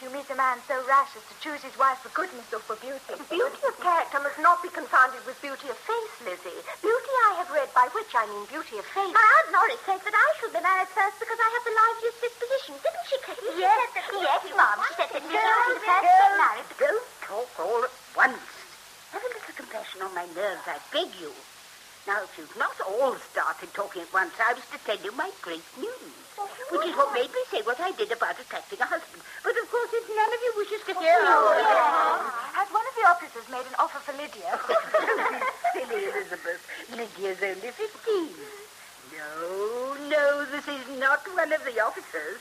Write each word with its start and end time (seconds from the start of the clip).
If 0.00 0.08
you 0.08 0.16
meet 0.16 0.32
a 0.32 0.38
man 0.40 0.56
so 0.64 0.72
rash 0.88 1.12
as 1.12 1.20
to 1.28 1.36
choose 1.44 1.60
his 1.60 1.76
wife 1.76 2.00
for 2.00 2.08
goodness 2.16 2.48
or 2.56 2.64
for 2.64 2.72
beauty. 2.80 3.20
Beauty 3.28 3.62
of 3.68 3.76
character 3.84 4.16
must 4.24 4.40
not 4.40 4.56
be 4.64 4.72
confounded 4.72 5.20
with 5.28 5.36
beauty 5.44 5.68
of 5.68 5.76
face, 5.76 6.16
Lizzie. 6.24 6.56
Beauty 6.80 7.12
I 7.28 7.36
have 7.36 7.52
read, 7.52 7.68
by 7.76 7.84
which 7.92 8.08
I 8.16 8.24
mean 8.32 8.48
beauty 8.48 8.80
of 8.80 8.88
face. 8.96 9.12
My 9.12 9.20
Aunt 9.20 9.52
Norris 9.52 9.76
says 9.84 10.00
that 10.00 10.16
I 10.16 10.28
shall 10.40 10.56
be 10.56 10.64
married 10.64 10.88
first 10.88 11.20
because 11.20 11.36
I 11.36 11.48
have 11.52 11.64
the 11.68 11.76
liveliest 11.76 12.16
disposition. 12.16 12.74
Didn't 12.80 13.06
she, 13.12 13.16
Kitty? 13.28 13.48
Yes, 13.60 13.92
yes, 14.08 14.40
Mom. 14.56 14.80
She 14.88 14.92
said 14.96 15.10
that 15.12 15.20
you 15.20 15.36
Girls, 15.36 15.60
should 15.68 15.76
be 15.76 15.84
first 15.84 16.00
to 16.00 16.08
get 16.08 16.16
girls, 16.16 16.40
married. 16.40 16.68
don't 16.80 17.06
talk 17.20 17.50
all 17.60 17.80
at 17.84 17.96
once. 18.16 18.44
Have 19.12 19.20
a 19.20 19.28
little 19.36 19.52
compassion 19.52 20.00
on 20.00 20.12
my 20.16 20.24
nerves, 20.32 20.64
I 20.64 20.80
beg 20.96 21.12
you. 21.20 21.28
Now, 22.08 22.24
if 22.24 22.32
you've 22.38 22.56
not 22.56 22.72
all 22.80 23.12
started 23.30 23.68
talking 23.76 24.00
at 24.00 24.12
once, 24.12 24.32
I 24.40 24.54
was 24.56 24.64
to 24.72 24.78
tell 24.88 24.96
you 25.04 25.12
my 25.12 25.28
great 25.44 25.62
news, 25.76 26.16
which 26.72 26.86
is 26.88 26.96
what 26.96 27.12
made 27.12 27.28
me 27.28 27.42
say 27.52 27.60
what 27.60 27.78
I 27.78 27.92
did 27.92 28.10
about 28.10 28.40
attracting 28.40 28.80
a 28.80 28.88
husband. 28.88 29.20
But, 29.44 29.52
of 29.52 29.68
course, 29.68 29.92
if 29.92 30.08
none 30.08 30.32
of 30.32 30.40
you 30.40 30.52
wishes 30.56 30.80
to 30.88 30.94
hear... 30.96 31.20
Has 32.56 32.68
one 32.72 32.86
of 32.88 32.94
the 32.96 33.04
officers 33.04 33.44
made 33.52 33.68
an 33.68 33.76
offer 33.78 34.00
for 34.00 34.16
Lydia? 34.16 34.48
Don't 34.64 35.36
be 35.44 35.52
silly, 35.76 36.08
Elizabeth. 36.08 36.60
Lydia's 36.88 37.42
only 37.44 37.68
15. 37.68 38.32
No, 39.20 39.94
no, 40.08 40.46
this 40.56 40.66
is 40.72 40.84
not 40.98 41.20
one 41.36 41.52
of 41.52 41.60
the 41.68 41.76
officers. 41.84 42.40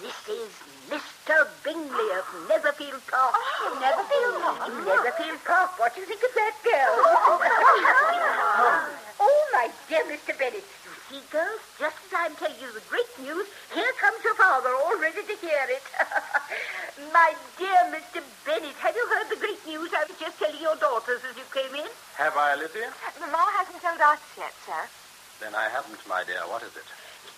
This 0.00 0.14
is 0.30 0.48
Mr. 0.88 1.44
Bingley 1.66 2.08
of 2.14 2.24
Netherfield 2.48 3.02
Park. 3.10 3.34
Oh, 3.34 3.76
Netherfield 3.82 4.40
Park? 4.40 4.70
Netherfield 4.86 5.42
Park. 5.44 5.74
What 5.78 5.90
do 5.94 6.00
you 6.00 6.06
think 6.06 6.22
of 6.22 6.32
that, 6.38 6.54
girl? 6.62 6.94
oh, 9.18 9.42
my 9.52 9.66
dear 9.90 10.06
Mr. 10.06 10.38
Bennet. 10.38 10.62
You 10.62 10.92
see, 11.10 11.20
girls, 11.34 11.58
just 11.82 11.98
as 12.06 12.12
I'm 12.14 12.34
telling 12.38 12.56
you 12.62 12.70
the 12.70 12.86
great 12.86 13.10
news, 13.18 13.50
here 13.74 13.90
comes 13.98 14.22
your 14.22 14.38
father, 14.38 14.70
all 14.70 14.94
ready 15.02 15.26
to 15.26 15.36
hear 15.42 15.66
it. 15.66 15.82
my 17.12 17.34
dear 17.58 17.90
Mr. 17.90 18.22
Bennet, 18.46 18.78
have 18.78 18.94
you 18.94 19.02
heard 19.10 19.28
the 19.34 19.40
great 19.42 19.58
news 19.66 19.90
I 19.92 20.06
was 20.06 20.14
just 20.16 20.38
telling 20.38 20.62
your 20.62 20.76
daughters 20.78 21.26
as 21.26 21.34
you 21.34 21.44
came 21.50 21.74
in? 21.74 21.90
Have 22.22 22.38
I, 22.38 22.54
Lizzie? 22.54 22.86
Mamma 23.18 23.50
hasn't 23.58 23.82
told 23.82 23.98
us 23.98 24.22
yet, 24.38 24.54
sir. 24.64 24.86
Then 25.42 25.58
I 25.58 25.66
haven't, 25.68 25.98
my 26.08 26.22
dear. 26.22 26.46
What 26.46 26.62
is 26.62 26.70
it? 26.78 26.86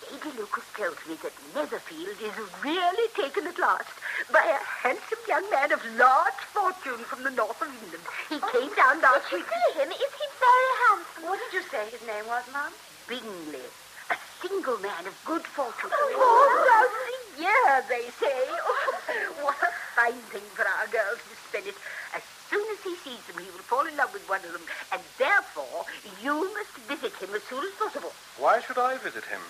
Lady 0.09 0.33
Lucas 0.37 0.65
tells 0.75 0.97
me 1.07 1.15
that 1.21 1.31
Netherfield 1.53 2.17
is 2.19 2.33
really 2.65 3.07
taken 3.15 3.45
at 3.45 3.57
last 3.59 3.93
by 4.33 4.41
a 4.43 4.57
handsome 4.81 5.21
young 5.27 5.45
man 5.51 5.71
of 5.71 5.79
large 5.95 6.41
fortune 6.51 6.99
from 7.05 7.23
the 7.23 7.29
north 7.29 7.61
of 7.61 7.69
England. 7.69 8.03
He 8.27 8.39
came 8.51 8.73
down 8.75 8.99
last 8.99 9.31
week. 9.31 9.45
See 9.45 9.79
him? 9.79 9.87
Is 9.91 10.11
he 10.17 10.27
very 10.41 10.71
handsome? 10.89 11.23
What 11.29 11.39
did 11.39 11.53
you 11.53 11.63
say 11.81 11.97
his 11.97 12.07
name 12.07 12.25
was, 12.27 12.43
Mum? 12.53 12.73
Bingley, 13.07 13.65
a 14.09 14.15
single 14.41 14.77
man 14.79 15.07
of 15.07 15.13
good 15.25 15.45
fortune. 15.47 15.89
Oh, 15.89 16.13
Four 16.13 16.49
thousand 16.69 17.05
a 17.09 17.41
year, 17.41 17.71
they 17.89 18.05
say. 18.21 18.41
Oh, 18.49 18.93
what 19.41 19.57
a 19.63 19.71
fine 19.95 20.21
thing 20.29 20.45
for 20.53 20.65
our 20.67 20.87
girls, 20.87 21.19
Miss 21.29 21.41
Bennet. 21.51 21.75
As 22.13 22.21
soon 22.49 22.65
as 22.71 22.77
he 22.83 22.95
sees 23.03 23.23
them, 23.25 23.43
he 23.43 23.49
will 23.51 23.65
fall 23.65 23.87
in 23.87 23.97
love 23.97 24.13
with 24.13 24.27
one 24.29 24.45
of 24.45 24.53
them, 24.53 24.65
and 24.91 25.01
therefore 25.17 25.85
you 26.21 26.53
must 26.53 26.75
visit 26.87 27.13
him 27.17 27.33
as 27.33 27.41
soon 27.49 27.63
as 27.63 27.73
possible. 27.79 28.13
Why 28.37 28.61
should 28.61 28.77
I 28.77 28.97
visit 28.97 29.25
him? 29.25 29.41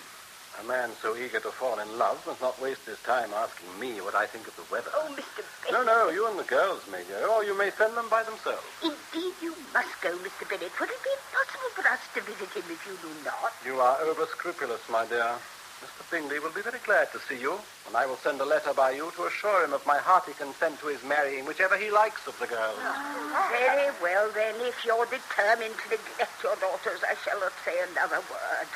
A 0.60 0.64
man 0.64 0.90
so 1.00 1.16
eager 1.16 1.40
to 1.40 1.50
fall 1.50 1.78
in 1.80 1.98
love 1.98 2.24
must 2.26 2.40
not 2.40 2.60
waste 2.60 2.84
his 2.86 2.98
time 3.00 3.32
asking 3.34 3.66
me 3.80 4.00
what 4.00 4.14
I 4.14 4.26
think 4.26 4.46
of 4.46 4.54
the 4.56 4.62
weather. 4.70 4.90
Oh, 4.94 5.08
Mr. 5.16 5.42
Bennet. 5.64 5.72
No, 5.72 5.82
no, 5.82 6.10
you 6.10 6.28
and 6.28 6.38
the 6.38 6.44
girls 6.44 6.82
may 6.90 7.02
go, 7.04 7.34
or 7.34 7.44
you 7.44 7.56
may 7.56 7.70
send 7.78 7.96
them 7.96 8.08
by 8.08 8.22
themselves. 8.22 8.62
Indeed, 8.82 9.34
you 9.42 9.56
must 9.72 9.96
go, 10.02 10.10
Mr. 10.18 10.48
Bennet. 10.48 10.70
Would 10.78 10.90
it 10.90 11.02
be 11.02 11.10
impossible 11.16 11.70
for 11.74 11.88
us 11.88 12.00
to 12.14 12.20
visit 12.20 12.50
him 12.52 12.64
if 12.70 12.86
you 12.86 12.94
do 13.00 13.10
not? 13.24 13.52
You 13.64 13.80
are 13.80 13.98
over 14.02 14.26
scrupulous, 14.26 14.82
my 14.88 15.06
dear. 15.06 15.34
Mr. 15.82 16.06
Bingley 16.12 16.38
will 16.38 16.54
be 16.54 16.62
very 16.62 16.78
glad 16.86 17.10
to 17.10 17.18
see 17.26 17.40
you, 17.40 17.58
and 17.88 17.96
I 17.96 18.06
will 18.06 18.18
send 18.22 18.40
a 18.40 18.44
letter 18.44 18.72
by 18.72 18.92
you 18.92 19.10
to 19.16 19.24
assure 19.26 19.64
him 19.64 19.72
of 19.72 19.84
my 19.84 19.98
hearty 19.98 20.32
consent 20.38 20.78
to 20.78 20.86
his 20.86 21.02
marrying 21.02 21.44
whichever 21.44 21.76
he 21.76 21.90
likes 21.90 22.24
of 22.28 22.38
the 22.38 22.46
girls. 22.46 22.78
Ah, 22.78 23.48
very 23.50 23.90
well, 24.00 24.30
then. 24.30 24.54
If 24.60 24.84
you're 24.84 25.06
determined 25.06 25.74
to 25.74 25.90
neglect 25.90 26.38
your 26.44 26.54
daughters, 26.56 27.00
I 27.02 27.16
shall 27.24 27.40
not 27.40 27.52
say 27.64 27.74
another 27.90 28.22
word. 28.30 28.68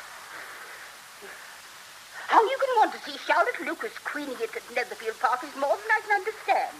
How 2.27 2.43
you 2.43 2.57
can 2.59 2.73
want 2.77 2.91
to 2.93 2.99
see 3.07 3.17
Charlotte 3.25 3.59
Lucas 3.63 3.95
queening 4.03 4.35
it 4.43 4.51
at 4.55 4.75
Netherfield 4.75 5.19
Park 5.19 5.43
is 5.43 5.55
more 5.55 5.75
than 5.79 5.91
I 5.91 6.01
can 6.03 6.19
understand. 6.19 6.75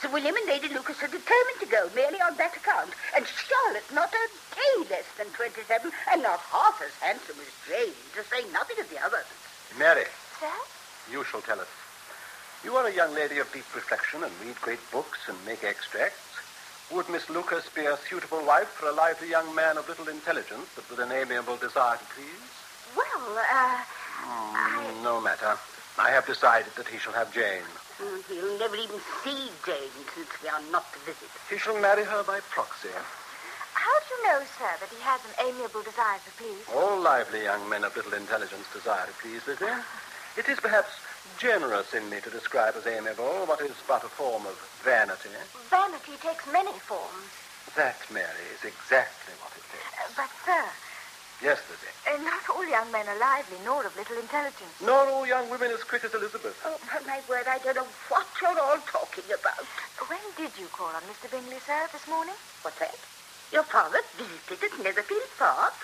Sir 0.00 0.12
William 0.12 0.36
and 0.36 0.46
Lady 0.46 0.68
Lucas 0.68 1.00
are 1.02 1.08
determined 1.08 1.60
to 1.60 1.66
go 1.66 1.88
merely 1.96 2.20
on 2.20 2.36
that 2.36 2.54
account, 2.56 2.92
and 3.16 3.24
Charlotte 3.24 3.88
not 3.94 4.12
a 4.12 4.24
day 4.52 4.92
less 4.92 5.08
than 5.16 5.32
27 5.32 5.90
and 6.12 6.22
not 6.22 6.38
half 6.52 6.82
as 6.84 6.92
handsome 7.00 7.40
as 7.40 7.48
Jane, 7.64 7.96
to 8.12 8.20
say 8.28 8.44
nothing 8.52 8.76
of 8.78 8.90
the 8.90 9.00
others. 9.00 9.24
Mary, 9.78 10.04
Sir? 10.38 10.52
you 11.10 11.24
shall 11.24 11.40
tell 11.40 11.60
us. 11.60 11.72
You 12.62 12.76
are 12.76 12.86
a 12.86 12.94
young 12.94 13.14
lady 13.14 13.38
of 13.38 13.50
deep 13.52 13.64
reflection 13.74 14.22
and 14.22 14.32
read 14.44 14.60
great 14.60 14.84
books 14.92 15.18
and 15.28 15.36
make 15.46 15.64
extracts. 15.64 16.20
Would 16.92 17.08
Miss 17.08 17.30
Lucas 17.30 17.64
be 17.74 17.86
a 17.86 17.96
suitable 18.08 18.44
wife 18.44 18.68
for 18.68 18.88
a 18.88 18.92
lively 18.92 19.30
young 19.30 19.54
man 19.54 19.78
of 19.78 19.88
little 19.88 20.08
intelligence, 20.08 20.68
but 20.76 20.88
with 20.90 21.00
an 21.00 21.12
amiable 21.12 21.56
desire 21.56 21.96
to 21.96 22.04
please? 22.12 22.52
Well, 22.94 23.38
uh, 23.40 23.80
Hmm, 24.22 25.02
no 25.02 25.20
matter. 25.20 25.56
I 25.98 26.10
have 26.10 26.26
decided 26.26 26.74
that 26.76 26.88
he 26.88 26.98
shall 26.98 27.12
have 27.12 27.32
Jane. 27.32 27.62
Mm, 28.02 28.24
He'll 28.26 28.58
never 28.58 28.76
even 28.76 28.98
see 29.22 29.48
Jane 29.64 29.94
since 30.14 30.28
we 30.42 30.48
are 30.48 30.62
not 30.72 30.92
to 30.92 30.98
visit. 31.00 31.30
He 31.48 31.58
shall 31.58 31.78
marry 31.80 32.04
her 32.04 32.22
by 32.24 32.40
proxy. 32.50 32.88
how 33.74 33.94
do 34.02 34.14
you 34.14 34.20
know, 34.26 34.40
sir, 34.58 34.70
that 34.80 34.90
he 34.90 35.00
has 35.02 35.20
an 35.22 35.34
amiable 35.46 35.82
desire 35.82 36.18
to 36.24 36.30
please? 36.36 36.64
All 36.74 36.98
lively 37.00 37.44
young 37.44 37.68
men 37.68 37.84
of 37.84 37.94
little 37.96 38.14
intelligence 38.14 38.66
desire 38.72 39.06
to 39.06 39.12
please, 39.22 39.46
Lizzie. 39.46 39.70
It 40.36 40.48
is 40.48 40.58
perhaps 40.58 40.90
generous 41.38 41.94
in 41.94 42.10
me 42.10 42.18
to 42.20 42.30
describe 42.30 42.74
as 42.76 42.86
amiable 42.86 43.46
what 43.46 43.60
is 43.60 43.74
but 43.86 44.02
a 44.02 44.08
form 44.08 44.46
of 44.46 44.58
vanity. 44.82 45.30
Vanity 45.70 46.18
takes 46.20 46.44
many 46.50 46.72
forms. 46.82 47.30
That, 47.76 47.98
Mary, 48.10 48.46
is 48.54 48.64
exactly 48.66 49.34
what 49.42 49.50
it 49.54 49.62
Uh, 49.74 50.10
but, 50.16 50.30
sir, 50.44 50.62
Yes, 51.44 51.60
Lizzie. 51.68 51.92
uh, 52.08 52.16
not 52.24 52.40
all 52.48 52.64
young 52.66 52.90
men 52.90 53.06
are 53.06 53.18
lively, 53.20 53.58
nor 53.66 53.84
of 53.84 53.94
little 53.96 54.16
intelligence. 54.16 54.72
Nor 54.80 55.08
all 55.12 55.26
young 55.26 55.50
women 55.50 55.70
as 55.70 55.84
quick 55.84 56.02
as 56.02 56.14
Elizabeth. 56.14 56.56
Oh, 56.64 56.80
my 57.06 57.20
word, 57.28 57.44
I 57.46 57.58
don't 57.58 57.76
know 57.76 57.86
what 58.08 58.26
you're 58.40 58.58
all 58.58 58.80
talking 58.88 59.28
about. 59.28 59.60
When 60.08 60.24
did 60.40 60.56
you 60.58 60.68
call 60.72 60.88
on 60.88 61.02
Mr. 61.04 61.30
Bingley, 61.30 61.60
sir, 61.66 61.86
this 61.92 62.08
morning? 62.08 62.34
What's 62.62 62.78
that? 62.80 62.96
Your 63.52 63.64
father 63.64 64.00
visited 64.16 64.72
at 64.72 64.82
Netherfield 64.82 65.28
Park? 65.38 65.74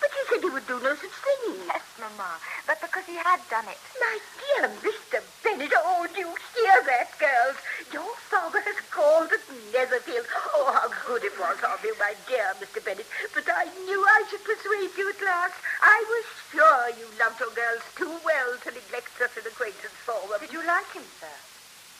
But 0.00 0.10
he 0.12 0.20
said 0.28 0.42
he 0.42 0.50
would 0.50 0.66
do 0.66 0.78
no 0.80 0.94
such 0.94 1.16
thing. 1.24 1.56
Yes, 1.66 1.82
Mamma, 1.98 2.38
but 2.66 2.80
because 2.80 3.04
he 3.06 3.16
had 3.16 3.40
done 3.50 3.68
it. 3.68 3.78
My 4.00 4.18
dear 4.40 4.68
Mr. 4.82 5.22
Bennet, 5.42 5.72
oh, 5.76 6.06
do 6.12 6.20
you 6.20 6.34
hear 6.54 6.76
that, 6.86 7.12
girls? 7.18 7.56
Your 7.92 8.12
father 8.30 8.60
has 8.60 8.78
called 8.90 9.30
at 9.32 9.44
Netherfield. 9.72 10.26
Oh, 10.54 10.70
how 10.72 10.88
good 11.06 11.24
it 11.24 11.38
was 11.38 11.58
of 11.62 11.82
you, 11.84 11.94
my 11.98 12.14
dear 12.28 12.52
Mr. 12.60 12.84
Bennet. 12.84 13.06
But 13.34 13.48
I 13.48 13.64
knew 13.86 14.00
I 14.02 14.24
should 14.30 14.44
persuade 14.44 14.92
you 14.96 15.10
at 15.10 15.20
last. 15.24 15.54
I 15.82 15.98
was 16.08 16.26
sure 16.50 16.82
you 16.98 17.06
loved 17.18 17.40
your 17.40 17.54
girls 17.54 17.82
too 17.96 18.12
well 18.24 18.50
to 18.62 18.68
neglect 18.70 19.10
such 19.18 19.36
an 19.38 19.46
acquaintance 19.46 19.96
for 20.04 20.18
them. 20.28 20.40
Did 20.40 20.52
you 20.52 20.64
like 20.66 20.90
him, 20.92 21.04
sir? 21.20 21.36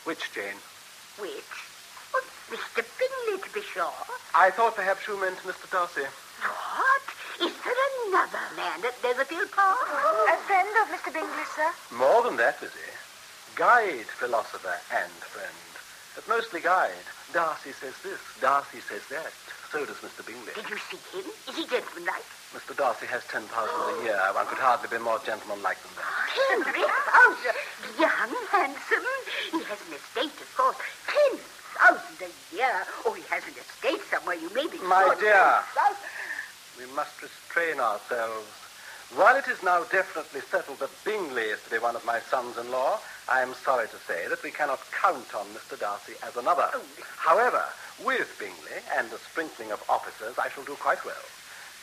Which, 0.05 0.31
Jane? 0.33 0.59
Which? 1.17 1.53
Oh, 2.13 2.23
Mr. 2.51 2.85
Bingley, 2.99 3.41
to 3.43 3.53
be 3.53 3.61
sure. 3.61 3.91
I 4.33 4.51
thought 4.51 4.75
perhaps 4.75 5.07
you 5.07 5.19
meant 5.19 5.37
Mr. 5.43 5.69
Darcy. 5.71 6.01
What? 6.03 6.94
Man 7.41 8.79
at 8.85 8.95
Netherfield 9.03 9.51
Park? 9.51 9.77
A 10.31 10.37
friend 10.47 10.69
of 10.81 10.87
Mr. 10.89 11.11
Bingley, 11.13 11.47
sir? 11.55 11.69
More 11.95 12.23
than 12.23 12.37
that, 12.37 12.61
Lizzie. 12.61 12.75
Guide, 13.55 14.07
philosopher, 14.19 14.75
and 14.93 15.11
friend. 15.31 15.51
But 16.15 16.27
mostly 16.27 16.61
guide. 16.61 16.91
Darcy 17.33 17.71
says 17.73 17.93
this, 18.03 18.19
Darcy 18.39 18.79
says 18.79 19.01
that. 19.09 19.31
So 19.71 19.83
does 19.85 19.97
Mr. 19.99 20.23
Bingley. 20.25 20.53
Did 20.55 20.69
you 20.69 20.77
see 20.87 20.99
him? 21.11 21.27
Is 21.49 21.55
he 21.55 21.65
gentlemanlike? 21.67 22.23
Mr. 22.55 22.75
Darcy 22.77 23.05
has 23.07 23.23
10,000 23.27 23.43
a 23.51 24.03
year. 24.03 24.15
One 24.31 24.47
could 24.47 24.59
hardly 24.61 24.87
be 24.87 25.03
more 25.03 25.19
gentlemanlike 25.25 25.75
than 25.83 25.91
that. 25.99 26.07
Henry 26.31 26.83
Bowser, 26.87 27.55
young, 27.99 28.31
handsome. 28.51 29.03
He 29.51 29.59
has 29.67 29.79
an 29.83 29.93
estate, 29.99 30.37
of 30.39 30.49
course. 30.55 30.77
Ten 31.11 31.35
thousand 31.75 32.15
a 32.23 32.55
year. 32.55 32.71
Oh, 33.03 33.11
he 33.11 33.23
has 33.27 33.43
an 33.43 33.55
estate 33.59 33.99
somewhere. 34.07 34.35
You 34.39 34.47
may 34.55 34.67
be 34.71 34.79
My 34.87 35.03
sure. 35.03 35.19
dear. 35.19 35.59
10,000. 36.75 36.89
We 36.89 36.95
must 36.95 37.21
restrain 37.21 37.79
ourselves. 37.79 38.47
While 39.15 39.35
it 39.35 39.47
is 39.47 39.61
now 39.63 39.83
definitely 39.83 40.41
settled 40.41 40.79
that 40.79 40.89
Bingley 41.05 41.43
is 41.43 41.61
to 41.63 41.69
be 41.69 41.77
one 41.77 41.95
of 41.95 42.05
my 42.05 42.19
sons-in-law, 42.31 42.99
I 43.29 43.41
am 43.41 43.53
sorry 43.53 43.87
to 43.87 43.97
say 44.07 44.27
that 44.27 44.43
we 44.43 44.51
cannot 44.51 44.79
count 44.91 45.33
on 45.35 45.45
Mr. 45.47 45.79
Darcy 45.79 46.13
as 46.25 46.35
another. 46.35 46.67
Oh. 46.73 46.81
However, 47.17 47.63
with 48.03 48.27
Bingley 48.39 48.81
and 48.97 49.11
a 49.11 49.17
sprinkling 49.17 49.71
of 49.71 49.83
officers, 49.89 50.37
I 50.37 50.49
shall 50.49 50.63
do 50.63 50.73
quite 50.73 51.05
well. 51.05 51.25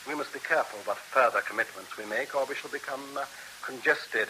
We 0.06 0.14
must 0.14 0.32
be 0.32 0.40
careful 0.40 0.80
what 0.84 0.98
further 0.98 1.40
commitments 1.42 1.96
we 1.96 2.04
make, 2.06 2.34
or 2.34 2.44
we 2.44 2.56
shall 2.56 2.70
become 2.70 3.04
uh, 3.16 3.24
congested. 3.62 4.28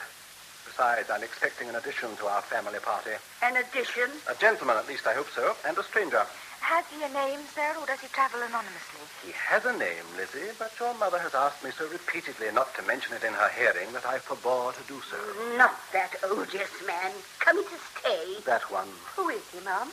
Besides, 0.67 1.11
I'm 1.11 1.25
expecting 1.25 1.69
an 1.69 1.77
addition 1.77 2.15
to 2.17 2.27
our 2.27 2.43
family 2.43 2.79
party. 2.79 3.17
An 3.43 3.57
addition. 3.57 4.11
A 4.29 4.35
gentleman, 4.37 4.77
at 4.77 4.87
least 4.87 5.07
I 5.07 5.15
hope 5.15 5.29
so, 5.35 5.57
and 5.67 5.77
a 5.77 5.83
stranger. 5.83 6.23
Has 6.63 6.85
he 6.95 7.03
a 7.03 7.09
name, 7.09 7.41
sir, 7.55 7.75
or 7.79 7.87
does 7.87 8.01
he 8.01 8.07
travel 8.09 8.41
anonymously? 8.41 9.03
He 9.27 9.33
has 9.35 9.65
a 9.67 9.77
name, 9.77 10.07
Lizzie, 10.17 10.55
but 10.59 10.73
your 10.79 10.95
mother 10.95 11.19
has 11.19 11.35
asked 11.35 11.63
me 11.63 11.71
so 11.77 11.87
repeatedly 11.89 12.51
not 12.55 12.73
to 12.77 12.83
mention 12.83 13.13
it 13.15 13.25
in 13.25 13.35
her 13.35 13.51
hearing 13.51 13.93
that 13.93 14.07
I 14.07 14.19
forbore 14.19 14.73
to 14.73 14.83
do 14.87 15.03
so. 15.11 15.19
Not 15.59 15.75
that 15.93 16.15
odious 16.23 16.71
man. 16.87 17.13
Coming 17.41 17.65
to 17.65 17.79
stay. 17.99 18.41
That 18.47 18.71
one. 18.71 18.89
Who 19.17 19.29
is 19.29 19.43
he, 19.53 19.59
ma'am? 19.61 19.91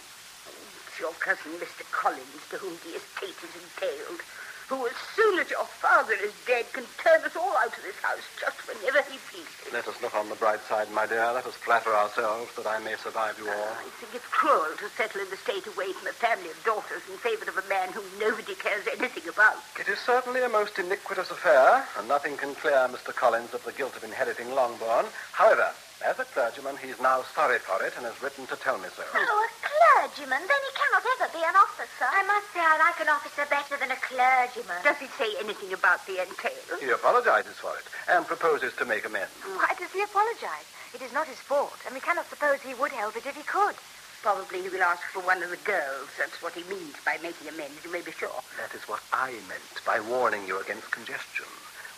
It's 0.88 1.00
your 1.00 1.12
cousin, 1.20 1.58
Mr. 1.58 1.84
Collins, 1.92 2.46
to 2.52 2.58
whom 2.58 2.78
the 2.86 3.02
estate 3.02 3.40
is 3.42 3.54
entailed, 3.58 4.22
who, 4.70 4.86
as 4.86 4.94
soon 5.16 5.40
as 5.40 5.50
your 5.50 5.66
father 5.82 6.14
is 6.14 6.32
dead, 6.46 6.72
can 6.74 6.86
turn 7.04 7.22
us 7.26 7.36
all 7.36 7.58
out 7.58 7.76
of 7.76 7.84
this 7.84 7.98
house 8.02 8.22
just 8.40 8.56
whenever 8.70 9.02
he 9.10 9.18
pleases. 9.34 9.74
Let 9.74 9.88
us 9.88 10.00
look 10.02 10.14
on 10.14 10.30
the 10.30 10.36
bright 10.36 10.64
side, 10.70 10.92
my 10.92 11.08
dear. 11.08 11.26
Let 11.34 11.48
us 11.48 11.56
flatter 11.56 11.94
ourselves 11.94 12.52
that 12.56 12.68
I 12.68 12.78
may 12.78 12.96
survive 13.02 13.38
you 13.40 13.50
all. 13.50 13.74
I 13.74 13.90
think 14.00 14.14
it's 14.14 14.30
cruel 14.30 14.70
to 14.78 14.86
settle 14.96 15.22
in 15.22 15.30
the 15.32 15.38
state 15.38 15.66
away 15.66 15.92
from 15.94 16.08
a 16.08 16.14
family 16.14 16.52
of 16.52 16.64
daughters 16.64 17.02
in 17.12 17.18
favor 17.18 17.50
of 17.50 17.58
a 17.58 17.68
man 17.68 17.90
whom 17.92 18.06
nobody 18.20 18.54
cares 18.54 18.86
anything 18.88 19.28
about. 19.28 19.58
It 19.80 19.90
is 19.90 19.98
certainly 20.00 20.44
a 20.44 20.50
most 20.50 20.78
iniquitous 20.78 21.32
affair, 21.32 21.84
and 21.98 22.08
nothing 22.08 22.38
can 22.38 22.54
clear 22.54 22.88
Mr. 22.94 23.14
Collins 23.14 23.54
of 23.54 23.64
the 23.66 23.74
guilt 23.74 23.98
of 23.98 24.04
inheriting 24.04 24.54
Longbourn. 24.54 25.08
However, 25.34 25.74
as 26.06 26.18
a 26.18 26.26
clergyman, 26.32 26.78
he 26.78 26.90
is 26.90 27.00
now 27.00 27.24
sorry 27.36 27.60
for 27.60 27.84
it 27.84 27.94
and 27.98 28.06
has 28.06 28.16
written 28.24 28.48
to 28.48 28.56
tell 28.56 28.78
me 28.78 28.88
so. 28.96 29.04
Oh, 29.04 29.20
a 29.20 29.50
clergyman? 29.60 30.40
Then 30.40 30.62
he 30.64 30.72
cannot 30.80 31.04
ever 31.04 31.28
be 31.36 31.44
an 31.44 31.56
officer. 31.56 32.08
I 32.08 32.24
must 32.24 32.48
say 32.56 32.64
I 32.64 32.80
like 32.80 33.00
an 33.04 33.12
officer 33.12 33.44
better 33.52 33.76
than 33.76 33.92
a 33.92 34.00
clergyman. 34.00 34.80
Does 34.84 34.98
he 34.98 35.12
say 35.20 35.36
anything 35.44 35.74
about 35.74 36.06
the 36.08 36.24
entail? 36.24 36.80
He 36.80 36.90
apologizes 36.90 37.60
for 37.60 37.76
it 37.76 37.84
and 38.08 38.26
proposes 38.26 38.72
to 38.80 38.86
make 38.86 39.06
amends. 39.06 39.36
Why 39.44 39.76
does 39.78 39.92
he 39.92 40.02
apologize? 40.02 40.68
It 40.96 41.02
is 41.04 41.12
not 41.12 41.28
his 41.28 41.40
fault, 41.44 41.78
and 41.86 41.94
we 41.94 42.02
cannot 42.02 42.30
suppose 42.30 42.64
he 42.64 42.74
would 42.74 42.92
help 42.92 43.16
it 43.16 43.26
if 43.28 43.36
he 43.36 43.44
could. 43.44 43.76
Probably 44.22 44.64
he 44.64 44.70
will 44.70 44.84
ask 44.84 45.04
for 45.14 45.22
one 45.22 45.44
of 45.44 45.50
the 45.50 45.62
girls. 45.64 46.10
That's 46.18 46.42
what 46.42 46.54
he 46.54 46.64
means 46.68 46.96
by 47.06 47.20
making 47.24 47.48
amends, 47.48 47.84
you 47.84 47.92
may 47.92 48.02
be 48.02 48.12
sure. 48.12 48.44
That 48.58 48.76
is 48.76 48.84
what 48.88 49.00
I 49.14 49.32
meant 49.48 49.84
by 49.86 50.00
warning 50.00 50.48
you 50.48 50.60
against 50.60 50.92
congestion. 50.92 51.48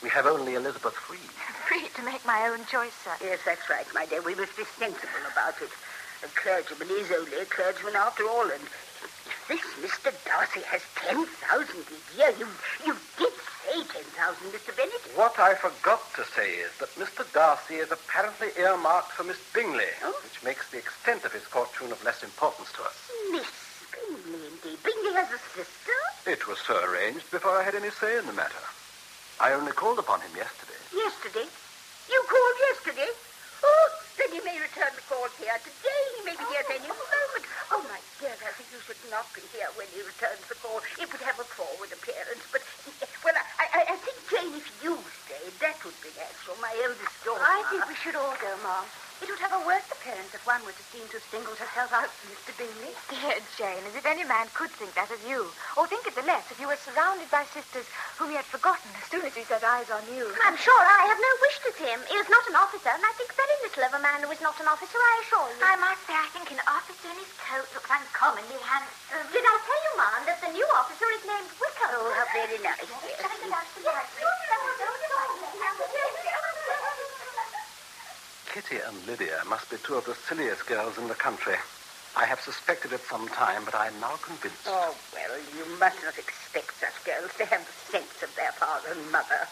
We 0.03 0.09
have 0.09 0.25
only 0.25 0.55
Elizabeth 0.55 0.93
Free. 0.93 1.17
Free 1.69 1.87
to 1.95 2.01
make 2.03 2.25
my 2.25 2.47
own 2.49 2.65
choice, 2.65 2.93
sir. 3.03 3.13
Yes, 3.21 3.39
that's 3.45 3.69
right, 3.69 3.85
my 3.93 4.05
dear. 4.05 4.21
We 4.21 4.35
must 4.35 4.55
be 4.57 4.63
sensible 4.77 5.25
about 5.31 5.61
it. 5.61 5.69
A 6.23 6.27
clergyman 6.37 6.89
is 6.89 7.11
only 7.11 7.37
a 7.39 7.45
clergyman 7.45 7.95
after 7.95 8.27
all, 8.29 8.43
and 8.45 8.61
if 8.61 9.47
this 9.47 9.61
Mr. 9.81 10.13
Darcy 10.25 10.61
has 10.69 10.81
10,000 10.95 11.25
a 11.25 12.17
year, 12.17 12.33
you, 12.37 12.47
you 12.85 12.95
did 13.17 13.33
say 13.65 13.81
10,000, 13.81 14.51
Mr. 14.53 14.75
Bennet. 14.77 15.01
What 15.15 15.37
I 15.39 15.55
forgot 15.55 16.01
to 16.15 16.23
say 16.35 16.51
is 16.61 16.69
that 16.79 16.93
Mr. 16.95 17.25
Darcy 17.33 17.75
is 17.75 17.91
apparently 17.91 18.49
earmarked 18.57 19.11
for 19.13 19.23
Miss 19.23 19.39
Bingley, 19.53 19.89
Oh? 20.03 20.13
which 20.23 20.43
makes 20.43 20.69
the 20.69 20.77
extent 20.77 21.25
of 21.25 21.33
his 21.33 21.43
fortune 21.43 21.91
of 21.91 22.03
less 22.03 22.21
importance 22.23 22.71
to 22.73 22.83
us. 22.83 23.09
Miss 23.31 23.49
Bingley, 23.91 24.45
indeed. 24.45 24.77
Bingley 24.83 25.13
has 25.13 25.29
a 25.33 25.39
sister? 25.57 25.97
It 26.27 26.47
was 26.47 26.59
so 26.59 26.83
arranged 26.85 27.29
before 27.31 27.57
I 27.57 27.63
had 27.63 27.73
any 27.75 27.89
say 27.89 28.17
in 28.17 28.25
the 28.27 28.33
matter. 28.33 28.61
I 29.41 29.57
only 29.57 29.73
called 29.73 29.97
upon 29.97 30.21
him 30.21 30.29
yesterday. 30.37 30.77
Yesterday? 30.93 31.49
You 32.13 32.19
called 32.29 32.57
yesterday? 32.69 33.09
Oh, 33.65 33.87
then 34.21 34.29
he 34.37 34.41
may 34.45 34.53
return 34.61 34.93
the 34.93 35.01
call 35.09 35.25
here 35.41 35.57
today. 35.65 36.01
He 36.13 36.29
may 36.29 36.37
be 36.37 36.45
here 36.53 36.61
at 36.61 36.69
any 36.69 36.85
moment. 36.85 37.43
Oh, 37.73 37.81
my 37.89 37.97
dear, 38.21 38.37
I 38.37 38.53
think 38.53 38.69
you 38.69 38.77
should 38.85 39.01
not 39.09 39.25
be 39.33 39.41
here 39.49 39.65
when 39.73 39.89
he 39.97 40.05
returns 40.05 40.45
the 40.45 40.53
call. 40.61 40.77
It 41.01 41.09
would 41.09 41.25
have 41.25 41.41
a 41.41 41.47
forward 41.57 41.89
appearance. 41.89 42.45
But, 42.53 42.61
well, 43.25 43.33
I, 43.33 43.65
I, 43.81 43.81
I 43.89 43.97
think, 44.05 44.21
Jane, 44.29 44.53
if 44.53 44.69
you 44.85 45.01
stayed, 45.25 45.57
that 45.57 45.81
would 45.89 45.97
be 46.05 46.13
natural. 46.13 46.61
My 46.61 46.77
eldest 46.85 47.17
daughter. 47.25 47.41
I 47.41 47.65
think 47.73 47.81
we 47.89 47.97
should 47.97 48.13
all 48.13 48.37
go, 48.37 48.53
Mom. 48.61 48.85
It 49.21 49.29
would 49.29 49.37
have 49.45 49.53
a 49.53 49.61
worse 49.69 49.85
appearance 49.93 50.33
if 50.33 50.41
one 50.49 50.65
were 50.65 50.73
to 50.73 50.85
seem 50.89 51.05
to 51.13 51.21
have 51.21 51.29
singled 51.29 51.61
herself 51.61 51.93
out 51.93 52.09
for 52.09 52.25
Mr. 52.33 52.57
Bingley. 52.57 52.89
Dear 53.05 53.37
Jane, 53.53 53.85
as 53.85 53.93
if 53.93 54.01
any 54.09 54.25
man 54.25 54.49
could 54.57 54.73
think 54.81 54.97
that 54.97 55.13
of 55.13 55.21
you. 55.29 55.45
Or 55.77 55.85
think 55.85 56.09
it 56.09 56.17
the 56.17 56.25
less 56.25 56.49
if 56.49 56.57
you 56.57 56.65
were 56.65 56.81
surrounded 56.81 57.29
by 57.29 57.45
sisters 57.53 57.85
whom 58.17 58.33
he 58.33 58.37
had 58.41 58.49
forgotten 58.49 58.89
as 58.97 59.05
soon 59.13 59.21
as 59.21 59.37
he 59.37 59.45
set 59.45 59.61
eyes 59.61 59.93
on 59.93 60.01
you. 60.09 60.25
I'm 60.41 60.57
sure 60.57 60.81
I 60.81 61.05
have 61.05 61.21
no 61.21 61.33
wish 61.37 61.57
to 61.69 61.71
see 61.77 61.89
him. 61.93 62.01
He 62.09 62.17
is 62.17 62.33
not 62.33 62.49
an 62.49 62.57
officer, 62.57 62.89
and 62.89 63.05
I 63.05 63.13
think 63.13 63.29
very 63.37 63.57
little 63.61 63.85
of 63.85 63.93
a 63.93 64.01
man 64.01 64.25
who 64.25 64.33
is 64.33 64.41
not 64.41 64.57
an 64.57 64.65
officer, 64.65 64.97
I 64.97 65.13
assure 65.21 65.49
you. 65.53 65.61
I 65.61 65.77
must 65.77 66.01
say, 66.09 66.17
I 66.17 66.29
think 66.33 66.49
an 66.49 66.65
officer 66.65 67.13
in 67.13 67.21
his 67.21 67.29
coat 67.45 67.69
looks 67.77 67.93
uncommonly 67.93 68.57
handsome. 68.65 69.21
Did 69.29 69.45
I 69.45 69.55
tell 69.61 69.81
you, 69.85 69.93
ma'am, 70.01 70.21
that 70.33 70.41
the 70.41 70.49
new 70.49 70.65
officer 70.73 71.05
is 71.13 71.21
named 71.29 71.51
Wickham? 71.61 71.93
Oh, 71.93 72.09
how 72.17 72.25
very 72.33 72.57
nice, 72.57 72.89
yes. 73.85 74.40
Kitty 78.51 78.83
and 78.85 79.07
Lydia 79.07 79.39
must 79.47 79.69
be 79.69 79.77
two 79.77 79.95
of 79.95 80.03
the 80.03 80.13
silliest 80.27 80.65
girls 80.65 80.97
in 80.97 81.07
the 81.07 81.15
country. 81.15 81.55
I 82.17 82.25
have 82.25 82.41
suspected 82.41 82.91
it 82.91 82.99
some 83.09 83.29
time, 83.29 83.63
but 83.63 83.73
I 83.73 83.87
am 83.87 83.97
now 84.01 84.19
convinced. 84.19 84.67
Oh, 84.67 84.93
well, 85.15 85.39
you 85.55 85.63
must 85.79 86.03
not 86.03 86.19
expect 86.19 86.75
such 86.83 86.99
girls 87.05 87.31
to 87.37 87.45
have 87.45 87.63
the 87.63 87.95
sense 87.95 88.11
of 88.21 88.35
their 88.35 88.51
father 88.59 88.91
and 88.91 89.09
mother. 89.09 89.47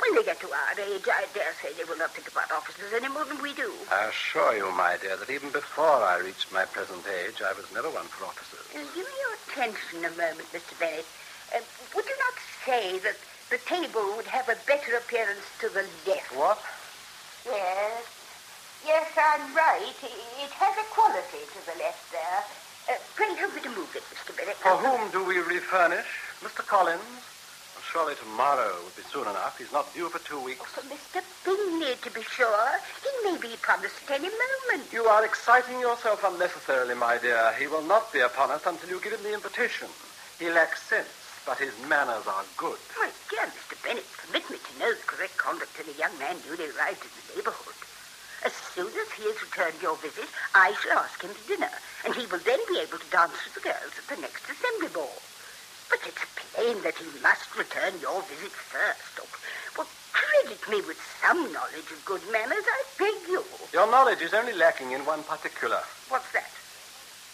When 0.00 0.16
they 0.16 0.24
get 0.24 0.40
to 0.40 0.48
our 0.48 0.72
age, 0.80 1.04
I 1.04 1.28
dare 1.34 1.52
say 1.60 1.76
they 1.76 1.84
will 1.84 1.98
not 1.98 2.14
think 2.16 2.32
about 2.32 2.50
officers 2.50 2.94
any 2.96 3.08
more 3.12 3.26
than 3.26 3.42
we 3.42 3.52
do. 3.52 3.74
I 3.92 4.08
assure 4.08 4.56
you, 4.56 4.72
my 4.72 4.96
dear, 4.96 5.18
that 5.18 5.28
even 5.28 5.50
before 5.50 6.00
I 6.00 6.16
reached 6.16 6.50
my 6.50 6.64
present 6.64 7.04
age, 7.04 7.42
I 7.44 7.52
was 7.52 7.66
never 7.74 7.90
one 7.90 8.08
for 8.08 8.24
officers. 8.24 8.64
Uh, 8.72 8.80
give 8.96 9.04
me 9.04 9.12
your 9.20 9.36
attention 9.44 10.08
a 10.08 10.16
moment, 10.16 10.48
Mr. 10.48 10.72
Bennet. 10.80 11.04
Uh, 11.54 11.60
would 11.94 12.06
you 12.08 12.16
not 12.16 12.36
say 12.64 12.98
that 13.04 13.20
the 13.50 13.60
table 13.68 14.16
would 14.16 14.32
have 14.32 14.48
a 14.48 14.56
better 14.64 14.96
appearance 14.96 15.44
to 15.60 15.68
the 15.68 15.84
left? 16.08 16.34
What? 16.34 16.58
Yes. 17.44 18.19
Yes, 18.86 19.06
I'm 19.16 19.54
right. 19.54 19.94
It 20.02 20.50
has 20.56 20.74
a 20.78 20.86
quality 20.94 21.44
to 21.52 21.60
the 21.68 21.76
left 21.78 22.10
there. 22.12 22.40
Uh, 22.88 22.98
pray 23.14 23.34
help 23.36 23.54
me 23.54 23.60
to 23.60 23.68
move 23.68 23.94
it, 23.94 24.02
Mr. 24.08 24.34
Bennet. 24.36 24.56
For 24.56 24.76
whom 24.76 25.10
do 25.10 25.22
we 25.22 25.38
refurnish? 25.38 26.06
Mr. 26.40 26.66
Collins? 26.66 27.02
Well, 27.04 27.84
surely 27.92 28.14
tomorrow 28.16 28.80
would 28.82 28.96
be 28.96 29.02
soon 29.12 29.28
enough. 29.28 29.58
He's 29.58 29.70
not 29.70 29.92
due 29.94 30.08
for 30.08 30.18
two 30.20 30.40
weeks. 30.40 30.64
For 30.72 30.80
Mr. 30.88 31.20
Bingley, 31.44 31.94
to 32.00 32.10
be 32.10 32.22
sure. 32.22 32.70
He 33.04 33.30
may 33.30 33.36
be 33.36 33.52
upon 33.52 33.84
promised 33.84 34.00
at 34.08 34.18
any 34.18 34.30
moment. 34.32 34.90
You 34.92 35.04
are 35.04 35.24
exciting 35.24 35.78
yourself 35.78 36.24
unnecessarily, 36.24 36.94
my 36.94 37.18
dear. 37.18 37.52
He 37.58 37.66
will 37.66 37.84
not 37.84 38.12
be 38.12 38.20
upon 38.20 38.50
us 38.50 38.62
until 38.64 38.88
you 38.88 39.00
give 39.00 39.12
him 39.12 39.22
the 39.22 39.34
invitation. 39.34 39.88
He 40.38 40.48
lacks 40.48 40.82
sense, 40.88 41.12
but 41.44 41.58
his 41.58 41.76
manners 41.86 42.26
are 42.26 42.44
good. 42.56 42.78
My 42.98 43.10
dear 43.28 43.44
Mr. 43.52 43.76
Bennet, 43.84 44.06
permit 44.16 44.48
me 44.50 44.56
to 44.56 44.78
know 44.80 44.90
the 44.94 45.06
correct 45.06 45.36
conduct 45.36 45.78
of 45.78 45.86
a 45.86 45.98
young 45.98 46.18
man 46.18 46.36
newly 46.48 46.64
arrived 46.72 47.04
in 47.04 47.12
the 47.28 47.36
neighborhood. 47.36 47.76
As 48.42 48.52
soon 48.74 48.88
as 48.88 49.12
he 49.16 49.24
has 49.24 49.42
returned 49.42 49.82
your 49.82 49.96
visit, 49.96 50.28
I 50.54 50.72
shall 50.72 50.98
ask 50.98 51.20
him 51.22 51.34
to 51.34 51.48
dinner, 51.48 51.70
and 52.04 52.14
he 52.14 52.26
will 52.26 52.40
then 52.40 52.60
be 52.68 52.78
able 52.78 52.98
to 52.98 53.10
dance 53.10 53.36
with 53.44 53.54
the 53.54 53.60
girls 53.60 53.92
at 53.98 54.08
the 54.08 54.20
next 54.20 54.44
assembly 54.48 54.88
ball. 54.88 55.20
But 55.90 56.00
it's 56.06 56.24
plain 56.36 56.82
that 56.82 56.96
he 56.98 57.20
must 57.20 57.54
return 57.56 58.00
your 58.00 58.22
visit 58.22 58.52
first. 58.52 59.20
Oh, 59.20 59.28
well, 59.76 59.88
credit 60.12 60.68
me 60.70 60.80
with 60.86 60.96
some 61.20 61.52
knowledge 61.52 61.90
of 61.92 62.04
good 62.04 62.22
manners, 62.32 62.64
I 62.64 62.82
beg 62.98 63.28
you. 63.28 63.44
Your 63.72 63.90
knowledge 63.90 64.22
is 64.22 64.32
only 64.32 64.54
lacking 64.54 64.92
in 64.92 65.04
one 65.04 65.22
particular. 65.24 65.82
What's 66.08 66.30
that? 66.32 66.50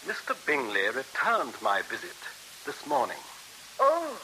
Mr. 0.05 0.35
Bingley 0.45 0.89
returned 0.89 1.53
my 1.61 1.81
visit 1.83 2.17
this 2.65 2.85
morning. 2.85 3.17
Oh, 3.79 4.19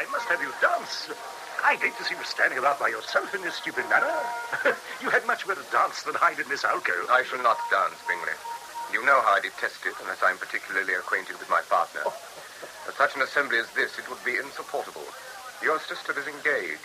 I 0.00 0.08
must 0.08 0.32
have 0.32 0.40
you 0.40 0.48
dance. 0.64 1.12
I'd 1.60 1.76
hate 1.76 1.92
to 2.00 2.04
see 2.08 2.16
you 2.16 2.24
standing 2.24 2.56
about 2.56 2.80
by 2.80 2.88
yourself 2.88 3.34
in 3.36 3.44
this 3.44 3.60
stupid 3.60 3.84
manner. 3.92 4.08
you 5.04 5.12
had 5.12 5.26
much 5.28 5.44
better 5.44 5.60
dance 5.68 6.08
than 6.08 6.16
hide 6.16 6.40
in 6.40 6.48
this 6.48 6.64
alcove. 6.64 7.04
I 7.12 7.20
shall 7.20 7.42
not 7.44 7.60
dance, 7.68 8.00
Bingley. 8.08 8.32
You 8.96 9.04
know 9.04 9.20
how 9.20 9.36
I 9.36 9.44
detest 9.44 9.84
it, 9.84 9.92
unless 10.00 10.24
I'm 10.24 10.40
particularly 10.40 10.96
acquainted 10.96 11.36
with 11.36 11.52
my 11.52 11.60
partner. 11.68 12.00
At 12.88 12.96
such 12.96 13.12
an 13.12 13.20
assembly 13.20 13.60
as 13.60 13.68
this, 13.76 14.00
it 14.00 14.08
would 14.08 14.24
be 14.24 14.40
insupportable. 14.40 15.04
Your 15.60 15.76
sister 15.84 16.16
is 16.16 16.24
engaged, 16.24 16.80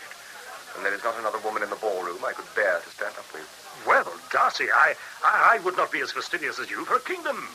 and 0.75 0.83
there 0.83 0.93
is 0.93 1.07
not 1.07 1.15
another 1.15 1.39
woman 1.39 1.63
in 1.63 1.71
the 1.71 1.79
ballroom 1.79 2.19
I 2.19 2.35
could 2.35 2.51
bear 2.51 2.83
to 2.83 2.89
stand 2.99 3.15
up 3.15 3.31
with. 3.31 3.47
Well, 3.87 4.11
Darcy, 4.27 4.67
I, 4.75 4.91
I, 5.23 5.55
I 5.55 5.63
would 5.63 5.79
not 5.79 5.87
be 5.87 6.03
as 6.03 6.11
fastidious 6.11 6.59
as 6.59 6.67
you 6.67 6.83
for 6.83 6.99
a 6.99 7.07
kingdom. 7.07 7.47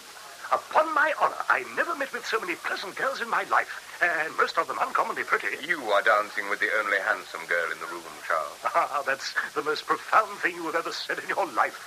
Upon 0.53 0.93
my 0.95 1.15
honor, 1.21 1.39
I 1.49 1.63
never 1.77 1.95
met 1.95 2.13
with 2.13 2.27
so 2.27 2.41
many 2.41 2.57
pleasant 2.57 2.97
girls 2.97 3.21
in 3.21 3.31
my 3.31 3.45
life, 3.45 3.71
and 4.03 4.37
most 4.37 4.59
of 4.59 4.67
them 4.67 4.81
uncommonly 4.81 5.23
pretty. 5.23 5.47
You 5.65 5.79
are 5.93 6.03
dancing 6.03 6.51
with 6.51 6.59
the 6.59 6.71
only 6.83 6.99
handsome 6.99 7.47
girl 7.47 7.71
in 7.71 7.79
the 7.79 7.87
room, 7.87 8.03
Charles. 8.27 8.59
Ah, 8.75 9.03
that's 9.07 9.33
the 9.55 9.63
most 9.63 9.87
profound 9.87 10.41
thing 10.41 10.57
you 10.57 10.67
have 10.67 10.75
ever 10.75 10.91
said 10.91 11.21
in 11.21 11.29
your 11.29 11.47
life. 11.53 11.79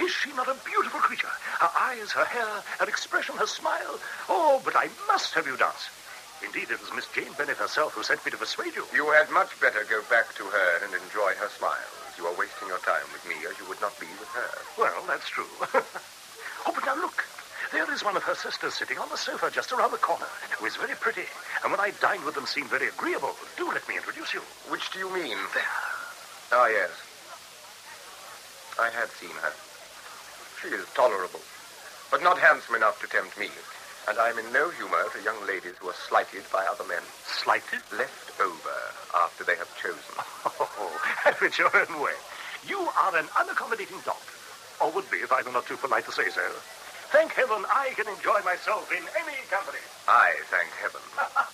Is 0.00 0.10
she 0.10 0.32
not 0.32 0.48
a 0.48 0.56
beautiful 0.64 1.00
creature? 1.00 1.28
Her 1.60 1.70
eyes, 1.76 2.10
her 2.12 2.24
hair, 2.24 2.64
her 2.78 2.88
expression, 2.88 3.36
her 3.36 3.46
smile. 3.46 4.00
Oh, 4.28 4.60
but 4.64 4.74
I 4.74 4.88
must 5.06 5.34
have 5.34 5.46
you 5.46 5.58
dance. 5.58 5.90
Indeed, 6.42 6.70
it 6.70 6.80
was 6.80 6.92
Miss 6.94 7.08
Jane 7.14 7.34
Bennet 7.36 7.58
herself 7.58 7.92
who 7.92 8.02
sent 8.02 8.24
me 8.24 8.30
to 8.30 8.38
persuade 8.38 8.74
you. 8.74 8.86
You 8.94 9.10
had 9.10 9.28
much 9.28 9.52
better 9.60 9.84
go 9.84 10.00
back 10.08 10.34
to 10.36 10.44
her 10.44 10.84
and 10.84 10.94
enjoy 10.94 11.34
her 11.36 11.50
smiles. 11.58 12.16
You 12.16 12.24
are 12.26 12.38
wasting 12.38 12.68
your 12.68 12.78
time 12.78 13.04
with 13.12 13.26
me 13.28 13.36
as 13.44 13.58
you 13.58 13.68
would 13.68 13.80
not 13.82 14.00
be 14.00 14.06
with 14.18 14.28
her. 14.32 14.50
Well, 14.78 15.04
that's 15.06 15.28
true. 15.28 15.50
oh, 15.74 16.72
but 16.72 16.86
now 16.86 16.96
look. 16.96 17.27
There 17.70 17.92
is 17.92 18.02
one 18.02 18.16
of 18.16 18.22
her 18.22 18.34
sisters 18.34 18.74
sitting 18.74 18.98
on 18.98 19.10
the 19.10 19.16
sofa 19.16 19.50
just 19.50 19.72
around 19.72 19.92
the 19.92 19.98
corner, 19.98 20.26
who 20.58 20.64
is 20.64 20.76
very 20.76 20.94
pretty, 20.94 21.24
and 21.62 21.70
when 21.70 21.80
I 21.80 21.90
dined 22.00 22.24
with 22.24 22.34
them 22.34 22.46
seemed 22.46 22.70
very 22.70 22.88
agreeable. 22.88 23.36
Do 23.56 23.68
let 23.68 23.86
me 23.88 23.96
introduce 23.96 24.32
you. 24.32 24.40
Which 24.68 24.90
do 24.90 24.98
you 24.98 25.12
mean? 25.12 25.36
There. 25.52 25.76
Ah, 26.52 26.68
yes. 26.68 26.90
I 28.80 28.88
had 28.88 29.10
seen 29.20 29.36
her. 29.42 29.52
She 30.62 30.68
is 30.68 30.86
tolerable, 30.94 31.40
but 32.10 32.22
not 32.22 32.38
handsome 32.38 32.74
enough 32.74 33.00
to 33.02 33.06
tempt 33.06 33.38
me. 33.38 33.50
And 34.08 34.18
I'm 34.18 34.38
in 34.38 34.50
no 34.50 34.70
humor 34.70 35.04
for 35.12 35.20
young 35.20 35.46
ladies 35.46 35.76
who 35.78 35.88
are 35.88 36.00
slighted 36.08 36.44
by 36.50 36.64
other 36.64 36.84
men. 36.84 37.02
Slighted? 37.26 37.80
Left 37.92 38.40
over 38.40 38.76
after 39.14 39.44
they 39.44 39.56
have 39.56 39.68
chosen. 39.76 40.14
Oh, 40.80 41.00
have 41.24 41.42
it 41.42 41.58
your 41.58 41.70
own 41.76 42.00
way. 42.00 42.14
You 42.66 42.78
are 42.78 43.16
an 43.16 43.26
unaccommodating 43.36 44.02
dog. 44.04 44.22
Or 44.80 44.90
would 44.92 45.10
be 45.10 45.18
if 45.18 45.32
I 45.32 45.42
were 45.42 45.52
not 45.52 45.66
too 45.66 45.76
polite 45.76 46.06
to 46.06 46.12
say 46.12 46.30
so. 46.30 46.40
Thank 47.10 47.32
heaven 47.32 47.64
I 47.74 47.90
can 47.96 48.06
enjoy 48.08 48.40
myself 48.44 48.90
in 48.92 49.02
any 49.20 49.36
company. 49.50 49.78
I 50.06 50.34
thank 50.50 50.70
heaven. 50.82 51.00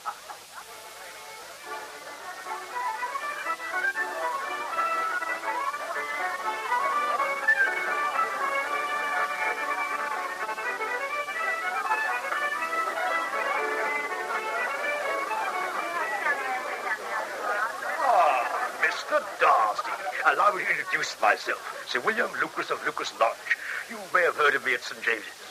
Ah, 18.07 18.79
Mr. 18.83 19.23
Darcy. 19.41 19.91
Allow 20.27 20.53
me 20.55 20.63
to 20.65 20.71
introduce 20.71 21.17
myself. 21.21 21.85
Sir 21.89 22.01
William 22.01 22.31
Lucas 22.41 22.71
of 22.71 22.85
Lucas 22.85 23.13
Lodge. 23.21 23.57
You 23.91 23.99
may 24.13 24.23
have 24.23 24.37
heard 24.37 24.55
of 24.55 24.65
me 24.65 24.75
at 24.75 24.83
St. 24.83 25.03
James's. 25.03 25.44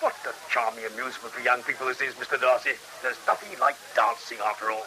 What 0.00 0.14
a 0.26 0.32
charming 0.50 0.84
amusement 0.86 1.34
for 1.34 1.40
young 1.42 1.62
people 1.62 1.86
this 1.86 2.00
is, 2.00 2.14
Mr. 2.14 2.38
Darcy. 2.40 2.78
There's 3.02 3.18
nothing 3.26 3.58
like 3.58 3.74
dancing 3.96 4.38
after 4.46 4.70
all. 4.70 4.86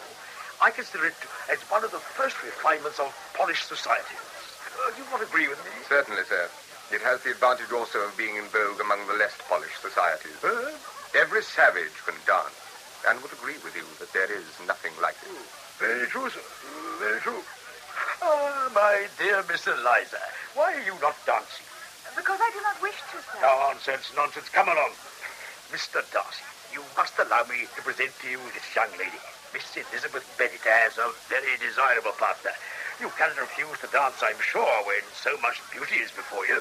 I 0.60 0.70
consider 0.70 1.06
it 1.06 1.14
as 1.52 1.58
one 1.68 1.84
of 1.84 1.90
the 1.92 1.98
first 2.00 2.40
refinements 2.42 2.98
of 2.98 3.12
polished 3.34 3.68
society. 3.68 4.16
Uh, 4.16 4.90
do 4.96 5.02
you 5.04 5.08
not 5.10 5.20
agree 5.22 5.48
with 5.48 5.58
me? 5.64 5.70
Certainly, 5.88 6.22
sir. 6.28 6.48
It 6.92 7.02
has 7.02 7.20
the 7.22 7.32
advantage 7.32 7.72
also 7.72 8.00
of 8.08 8.16
being 8.16 8.36
in 8.36 8.44
vogue 8.48 8.80
among 8.80 9.06
the 9.06 9.14
less 9.14 9.36
polished 9.48 9.80
societies. 9.82 10.36
Uh, 10.44 10.72
Every 11.14 11.42
savage 11.42 11.92
can 12.08 12.16
dance, 12.26 12.56
and 13.06 13.20
would 13.20 13.32
agree 13.36 13.60
with 13.60 13.76
you 13.76 13.84
that 14.00 14.12
there 14.16 14.32
is 14.32 14.48
nothing 14.66 14.92
like 15.02 15.16
it. 15.20 15.28
very 15.78 16.06
true, 16.08 16.30
sir. 16.30 16.40
Very 17.00 17.20
true. 17.20 17.42
Ah, 18.22 18.70
my 18.74 19.04
dear 19.18 19.44
Miss 19.48 19.66
Eliza, 19.66 20.16
why 20.54 20.72
are 20.72 20.84
you 20.88 20.96
not 21.02 21.16
dancing? 21.26 21.66
Because 22.16 22.38
I 22.40 22.50
do 22.52 22.60
not 22.60 22.80
wish 22.82 22.98
to, 23.12 23.16
sir. 23.20 23.40
Nonsense, 23.40 24.12
nonsense. 24.14 24.48
Come 24.50 24.68
along. 24.68 24.92
Mr. 25.72 26.04
Darcy, 26.12 26.44
you 26.72 26.84
must 26.96 27.16
allow 27.16 27.44
me 27.48 27.64
to 27.76 27.80
present 27.80 28.12
to 28.20 28.28
you 28.28 28.36
this 28.52 28.68
young 28.76 28.92
lady, 29.00 29.16
Miss 29.56 29.64
Elizabeth 29.72 30.24
Bennet, 30.36 30.60
as 30.68 30.98
a 31.00 31.08
very 31.32 31.56
desirable 31.56 32.12
partner. 32.20 32.52
You 33.00 33.08
cannot 33.16 33.40
refuse 33.40 33.80
to 33.80 33.88
dance, 33.88 34.20
I'm 34.20 34.40
sure, 34.40 34.84
when 34.84 35.00
so 35.16 35.32
much 35.40 35.64
beauty 35.72 36.04
is 36.04 36.12
before 36.12 36.44
you. 36.44 36.60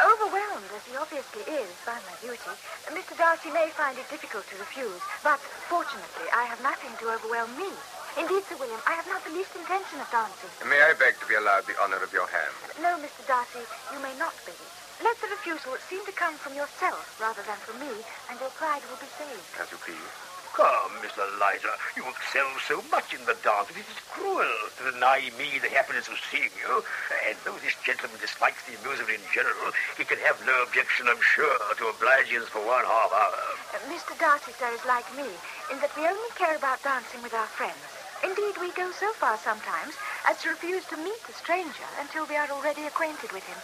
Overwhelmed 0.00 0.70
as 0.72 0.84
he 0.88 0.96
obviously 0.96 1.44
is 1.52 1.68
by 1.84 2.00
my 2.08 2.16
beauty, 2.24 2.54
Mr. 2.88 3.18
Darcy 3.18 3.50
may 3.50 3.68
find 3.76 3.98
it 3.98 4.08
difficult 4.08 4.48
to 4.48 4.56
refuse, 4.56 5.02
but 5.22 5.40
fortunately 5.68 6.30
I 6.32 6.44
have 6.44 6.62
nothing 6.62 6.96
to 7.04 7.12
overwhelm 7.12 7.52
me. 7.58 7.68
Indeed, 8.16 8.42
Sir 8.48 8.56
William, 8.56 8.80
I 8.86 8.94
have 8.96 9.06
not 9.06 9.20
the 9.26 9.34
least 9.36 9.52
intention 9.52 10.00
of 10.00 10.08
dancing. 10.08 10.48
May 10.64 10.80
I 10.80 10.94
beg 10.96 11.20
to 11.20 11.26
be 11.28 11.34
allowed 11.34 11.66
the 11.66 11.76
honor 11.82 12.00
of 12.00 12.12
your 12.12 12.26
hand? 12.30 12.54
No, 12.80 12.96
Mr. 13.02 13.26
Darcy, 13.28 13.60
you 13.92 14.00
may 14.00 14.14
not 14.16 14.32
beg 14.46 14.56
it. 14.56 14.72
Let 15.04 15.14
the 15.20 15.28
refusal 15.30 15.76
seem 15.86 16.02
to 16.06 16.14
come 16.16 16.34
from 16.40 16.56
yourself 16.58 17.20
rather 17.20 17.42
than 17.44 17.58
from 17.62 17.78
me, 17.78 17.92
and 18.30 18.40
your 18.40 18.50
pride 18.58 18.82
will 18.90 18.98
be 18.98 19.10
saved. 19.14 19.44
As 19.60 19.70
you 19.70 19.78
please. 19.84 20.10
Come, 20.58 20.98
Miss 20.98 21.14
Eliza, 21.14 21.70
you 21.94 22.02
excel 22.10 22.50
so 22.66 22.82
much 22.90 23.14
in 23.14 23.22
the 23.30 23.38
dance. 23.46 23.70
That 23.70 23.78
it 23.78 23.86
is 23.86 24.02
cruel 24.10 24.42
to 24.42 24.90
deny 24.90 25.30
me 25.38 25.62
the 25.62 25.70
happiness 25.70 26.10
of 26.10 26.18
seeing 26.34 26.50
you. 26.58 26.82
And 27.30 27.38
though 27.46 27.54
this 27.62 27.78
gentleman 27.86 28.18
dislikes 28.18 28.66
the 28.66 28.74
amusement 28.82 29.22
in 29.22 29.26
general, 29.30 29.70
he 29.94 30.02
can 30.02 30.18
have 30.26 30.34
no 30.42 30.58
objection, 30.66 31.06
I'm 31.06 31.22
sure, 31.22 31.62
to 31.78 31.94
obliging 31.94 32.42
us 32.42 32.50
for 32.50 32.58
one 32.66 32.82
half 32.82 33.12
hour. 33.14 33.44
Uh, 33.70 33.78
Mr. 33.86 34.18
Darcy, 34.18 34.50
sir, 34.58 34.74
is 34.74 34.82
like 34.82 35.06
me, 35.14 35.30
in 35.70 35.78
that 35.78 35.94
we 35.94 36.02
only 36.02 36.30
care 36.34 36.58
about 36.58 36.82
dancing 36.82 37.22
with 37.22 37.38
our 37.38 37.46
friends. 37.54 37.97
Indeed, 38.24 38.58
we 38.60 38.72
go 38.72 38.90
so 38.90 39.12
far 39.14 39.38
sometimes 39.38 39.94
as 40.26 40.42
to 40.42 40.50
refuse 40.50 40.84
to 40.86 40.96
meet 40.96 41.22
a 41.28 41.32
stranger 41.32 41.86
until 42.00 42.26
we 42.26 42.36
are 42.36 42.50
already 42.50 42.82
acquainted 42.86 43.30
with 43.32 43.44
him. 43.44 43.58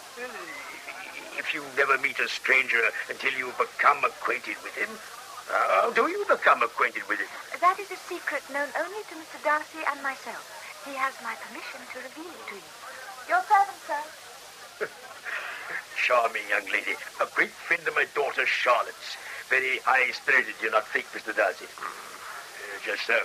If 1.37 1.52
you 1.52 1.64
never 1.76 1.99
meet 1.99 2.18
a 2.20 2.28
stranger 2.28 2.80
until 3.11 3.32
you 3.32 3.52
become 3.58 4.04
acquainted 4.04 4.56
with 4.62 4.75
him, 4.76 4.90
how 5.50 5.90
do 5.90 6.06
you 6.08 6.25
become 6.28 6.62
acquainted 6.62 7.02
with 7.08 7.18
him? 7.18 7.28
That 7.61 7.78
is 7.80 7.90
a 7.90 7.99
secret 8.08 8.42
known 8.52 8.68
only 8.78 9.02
to 9.11 9.14
Mr. 9.18 9.42
Darcy 9.42 9.82
and 9.90 10.00
myself. 10.02 10.40
He 10.87 10.94
has 10.94 11.14
my 11.23 11.34
permission 11.42 11.82
to 11.92 11.99
reveal 11.99 12.30
it 12.30 12.46
to 12.49 12.56
you. 12.56 12.70
Your 13.28 13.42
servant, 13.50 13.80
sir. 13.90 14.87
Charming 16.06 16.46
young 16.49 16.66
lady. 16.70 16.94
A 17.20 17.26
great 17.34 17.52
friend 17.66 17.82
of 17.88 17.94
my 17.94 18.06
daughter 18.14 18.46
Charlotte's. 18.46 19.18
Very 19.50 19.78
high-spirited, 19.84 20.54
do 20.61 20.66
you 20.66 20.73
not 20.73 20.87
think, 20.88 21.06
Mr. 21.12 21.34
Darcy? 21.34 21.66
Uh, 21.66 22.78
just 22.84 23.06
so. 23.06 23.18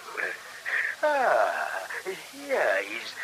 Ah, 1.01 1.87
here 2.03 2.83
is 2.83 3.15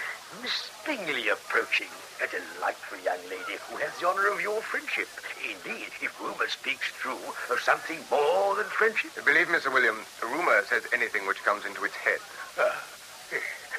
Miss 0.42 0.72
Bingley 0.86 1.28
approaching. 1.28 1.92
A 2.24 2.28
delightful 2.32 2.98
young 3.04 3.20
lady 3.28 3.60
who 3.68 3.76
has 3.84 3.92
the 4.00 4.08
honor 4.08 4.32
of 4.32 4.40
your 4.40 4.62
friendship. 4.62 5.10
Indeed, 5.44 5.92
if 6.00 6.16
rumor 6.22 6.48
speaks 6.48 6.88
true, 6.96 7.20
of 7.52 7.60
something 7.60 8.00
more 8.10 8.56
than 8.56 8.66
friendship. 8.72 9.12
Believe 9.26 9.50
me, 9.50 9.60
Sir 9.60 9.72
William, 9.72 10.00
rumor 10.24 10.64
says 10.70 10.88
anything 10.94 11.28
which 11.28 11.44
comes 11.44 11.66
into 11.66 11.84
its 11.84 11.96
head. 11.96 12.20
Ah, 12.58 12.80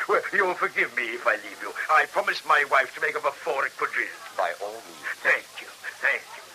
well, 0.09 0.21
you'll 0.33 0.55
forgive 0.55 0.95
me 0.95 1.17
if 1.17 1.27
I 1.27 1.37
leave 1.37 1.59
you. 1.63 1.73
I 1.91 2.05
promised 2.13 2.47
my 2.47 2.65
wife 2.71 2.95
to 2.97 3.01
make 3.01 3.17
up 3.17 3.25
a 3.25 3.33
four 3.33 3.67
quadrille. 3.79 4.13
By 4.37 4.53
all 4.63 4.77
means. 4.85 5.09
Thank 5.25 5.49
you, 5.65 5.69
thank 6.05 6.23
you. 6.37 6.46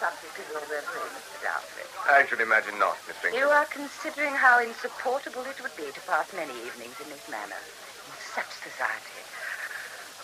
Subject 0.00 0.34
is 0.38 0.50
over, 0.56 0.82
Mr. 0.82 1.38
Darcy. 1.42 1.86
I 2.10 2.26
should 2.26 2.40
imagine 2.40 2.78
not, 2.78 2.96
Miss 3.06 3.16
Bingley. 3.22 3.38
You 3.38 3.48
are 3.48 3.64
considering 3.66 4.34
how 4.34 4.58
insupportable 4.60 5.42
it 5.46 5.62
would 5.62 5.76
be 5.76 5.88
to 5.92 6.00
pass 6.04 6.32
many 6.34 6.52
evenings 6.66 6.98
in 7.00 7.08
this 7.08 7.24
manner, 7.30 7.56
in 7.56 8.12
such 8.34 8.50
society. 8.60 9.22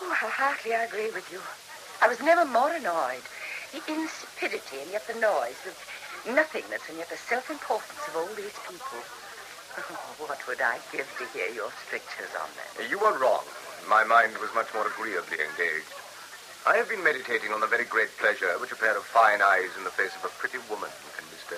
Oh, 0.02 0.12
how 0.12 0.28
heartily 0.28 0.74
I 0.74 0.84
agree 0.84 1.10
with 1.10 1.30
you. 1.30 1.40
I 2.02 2.08
was 2.08 2.20
never 2.20 2.44
more 2.44 2.72
annoyed. 2.72 3.22
The 3.72 3.84
insipidity 3.86 4.82
and 4.82 4.90
yet 4.90 5.06
the 5.06 5.14
noise, 5.20 5.56
the 5.62 6.32
nothingness 6.32 6.82
and 6.88 6.98
yet 6.98 7.08
the 7.08 7.16
self-importance 7.16 8.02
of 8.08 8.16
all 8.16 8.32
these 8.34 8.56
people. 8.66 9.00
Oh, 9.78 10.26
what 10.26 10.40
would 10.48 10.60
I 10.60 10.78
give 10.90 11.06
to 11.18 11.24
hear 11.36 11.48
your 11.54 11.70
strictures 11.86 12.34
on 12.34 12.50
them? 12.58 12.90
You 12.90 12.98
were 12.98 13.16
wrong. 13.16 13.44
My 13.88 14.02
mind 14.04 14.36
was 14.38 14.50
much 14.54 14.72
more 14.74 14.86
agreeably 14.88 15.38
engaged. 15.38 15.99
I 16.66 16.76
have 16.76 16.92
been 16.92 17.02
meditating 17.02 17.56
on 17.56 17.60
the 17.64 17.66
very 17.66 17.88
great 17.88 18.12
pleasure 18.20 18.52
which 18.60 18.70
a 18.70 18.76
pair 18.76 18.92
of 18.92 19.08
fine 19.08 19.40
eyes 19.40 19.72
in 19.80 19.84
the 19.84 19.94
face 19.96 20.12
of 20.12 20.28
a 20.28 20.32
pretty 20.36 20.60
woman 20.68 20.92
can 21.16 21.24
bestow. 21.32 21.56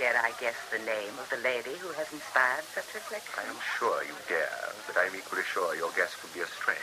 Dare 0.00 0.16
I 0.16 0.32
guess 0.40 0.56
the 0.72 0.80
name 0.80 1.12
of 1.20 1.28
the 1.28 1.36
lady 1.44 1.76
who 1.76 1.92
has 2.00 2.08
inspired 2.08 2.64
such 2.72 2.88
reflection? 2.96 3.36
I 3.36 3.52
am 3.52 3.60
sure 3.76 4.00
you 4.00 4.16
dare, 4.32 4.72
but 4.88 4.96
I 4.96 5.12
am 5.12 5.14
equally 5.14 5.44
sure 5.44 5.76
your 5.76 5.92
guess 5.92 6.16
would 6.24 6.32
be 6.32 6.40
a 6.40 6.48
astray. 6.48 6.80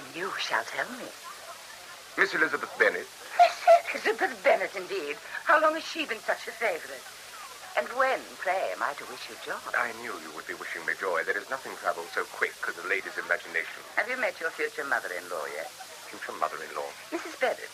And 0.00 0.06
you 0.16 0.32
shall 0.40 0.64
tell 0.64 0.88
me. 0.96 1.04
Miss 2.16 2.32
Elizabeth 2.32 2.72
Bennet, 2.80 3.04
Miss 3.36 4.00
Elizabeth 4.08 4.40
Bennet, 4.40 4.72
indeed. 4.72 5.20
How 5.44 5.60
long 5.60 5.76
has 5.76 5.84
she 5.84 6.08
been 6.08 6.24
such 6.24 6.48
a 6.48 6.56
favorite? 6.56 7.04
And 7.76 7.86
when, 8.00 8.18
pray, 8.40 8.72
am 8.72 8.80
I 8.80 8.96
to 8.96 9.04
wish 9.12 9.28
you 9.28 9.36
joy? 9.44 9.60
I 9.76 9.92
knew 10.00 10.16
you 10.24 10.32
would 10.34 10.48
be 10.48 10.56
wishing 10.56 10.82
me 10.88 10.96
joy. 10.96 11.20
There 11.22 11.36
is 11.36 11.52
nothing 11.52 11.76
travels 11.84 12.08
so 12.16 12.24
quick 12.32 12.56
as 12.64 12.80
a 12.80 12.88
lady's 12.88 13.20
imagination. 13.20 13.84
Have 14.00 14.08
you 14.08 14.16
met 14.16 14.40
your 14.40 14.50
future 14.50 14.88
mother-in-law 14.88 15.52
yet? 15.52 15.70
Future 16.08 16.36
mother-in-law. 16.40 16.90
Mrs. 17.12 17.38
Bennet. 17.40 17.72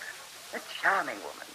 A 0.55 0.61
charming 0.83 1.19
woman. 1.23 1.47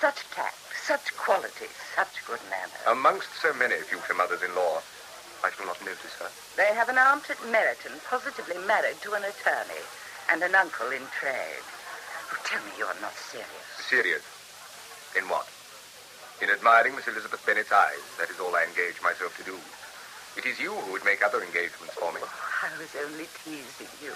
Such 0.00 0.22
tact, 0.30 0.58
such 0.86 1.10
qualities, 1.18 1.74
such 1.94 2.22
good 2.26 2.38
manners. 2.50 2.86
Amongst 2.86 3.34
so 3.42 3.52
many 3.54 3.74
future 3.82 4.14
mothers-in-law, 4.14 4.82
I 5.42 5.50
shall 5.50 5.66
not 5.66 5.82
notice 5.84 6.14
her. 6.22 6.30
They 6.56 6.70
have 6.74 6.88
an 6.88 6.98
aunt 6.98 7.28
at 7.30 7.42
Meryton, 7.50 7.98
positively 8.06 8.58
married 8.66 9.02
to 9.02 9.14
an 9.14 9.26
attorney, 9.26 9.82
and 10.30 10.42
an 10.42 10.54
uncle 10.54 10.90
in 10.94 11.02
trade. 11.18 11.66
Oh, 12.30 12.38
tell 12.46 12.62
me 12.62 12.70
you're 12.78 13.00
not 13.02 13.14
serious. 13.14 13.66
Serious? 13.90 14.22
In 15.18 15.26
what? 15.26 15.50
In 16.40 16.50
admiring 16.50 16.94
Miss 16.94 17.06
Elizabeth 17.06 17.44
Bennet's 17.44 17.72
eyes. 17.72 18.02
That 18.18 18.30
is 18.30 18.38
all 18.38 18.54
I 18.54 18.62
engage 18.62 19.02
myself 19.02 19.36
to 19.38 19.44
do. 19.44 19.58
It 20.38 20.46
is 20.46 20.58
you 20.58 20.70
who 20.70 20.92
would 20.92 21.04
make 21.04 21.22
other 21.22 21.42
engagements 21.42 21.94
for 21.94 22.10
me. 22.12 22.20
Oh, 22.22 22.30
I 22.62 22.70
was 22.78 22.94
only 23.02 23.26
teasing 23.44 23.90
you. 24.02 24.14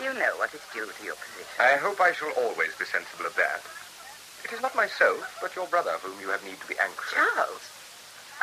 You 0.00 0.12
know 0.14 0.34
what 0.36 0.52
is 0.54 0.60
due 0.72 0.86
to 0.86 1.04
your 1.04 1.14
position. 1.14 1.54
I 1.60 1.76
hope 1.78 2.00
I 2.00 2.12
shall 2.12 2.32
always 2.36 2.74
be 2.78 2.84
sensible 2.84 3.26
of 3.26 3.36
that. 3.36 3.62
It 4.44 4.52
is 4.52 4.60
not 4.60 4.74
myself, 4.74 5.22
but 5.40 5.54
your 5.56 5.66
brother 5.66 5.96
whom 6.02 6.20
you 6.20 6.28
have 6.28 6.44
need 6.44 6.60
to 6.60 6.66
be 6.66 6.74
anxious. 6.78 7.14
Charles? 7.14 7.62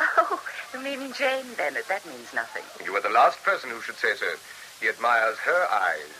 Oh, 0.00 0.40
you 0.72 0.80
mean 0.80 1.12
Jane 1.12 1.54
Bennet. 1.56 1.86
That 1.88 2.04
means 2.06 2.32
nothing. 2.34 2.64
You 2.84 2.96
are 2.96 3.02
the 3.02 3.12
last 3.12 3.42
person 3.44 3.70
who 3.70 3.80
should 3.82 3.98
say 3.98 4.16
so. 4.16 4.34
He 4.80 4.88
admires 4.88 5.36
her 5.38 5.68
eyes, 5.70 6.10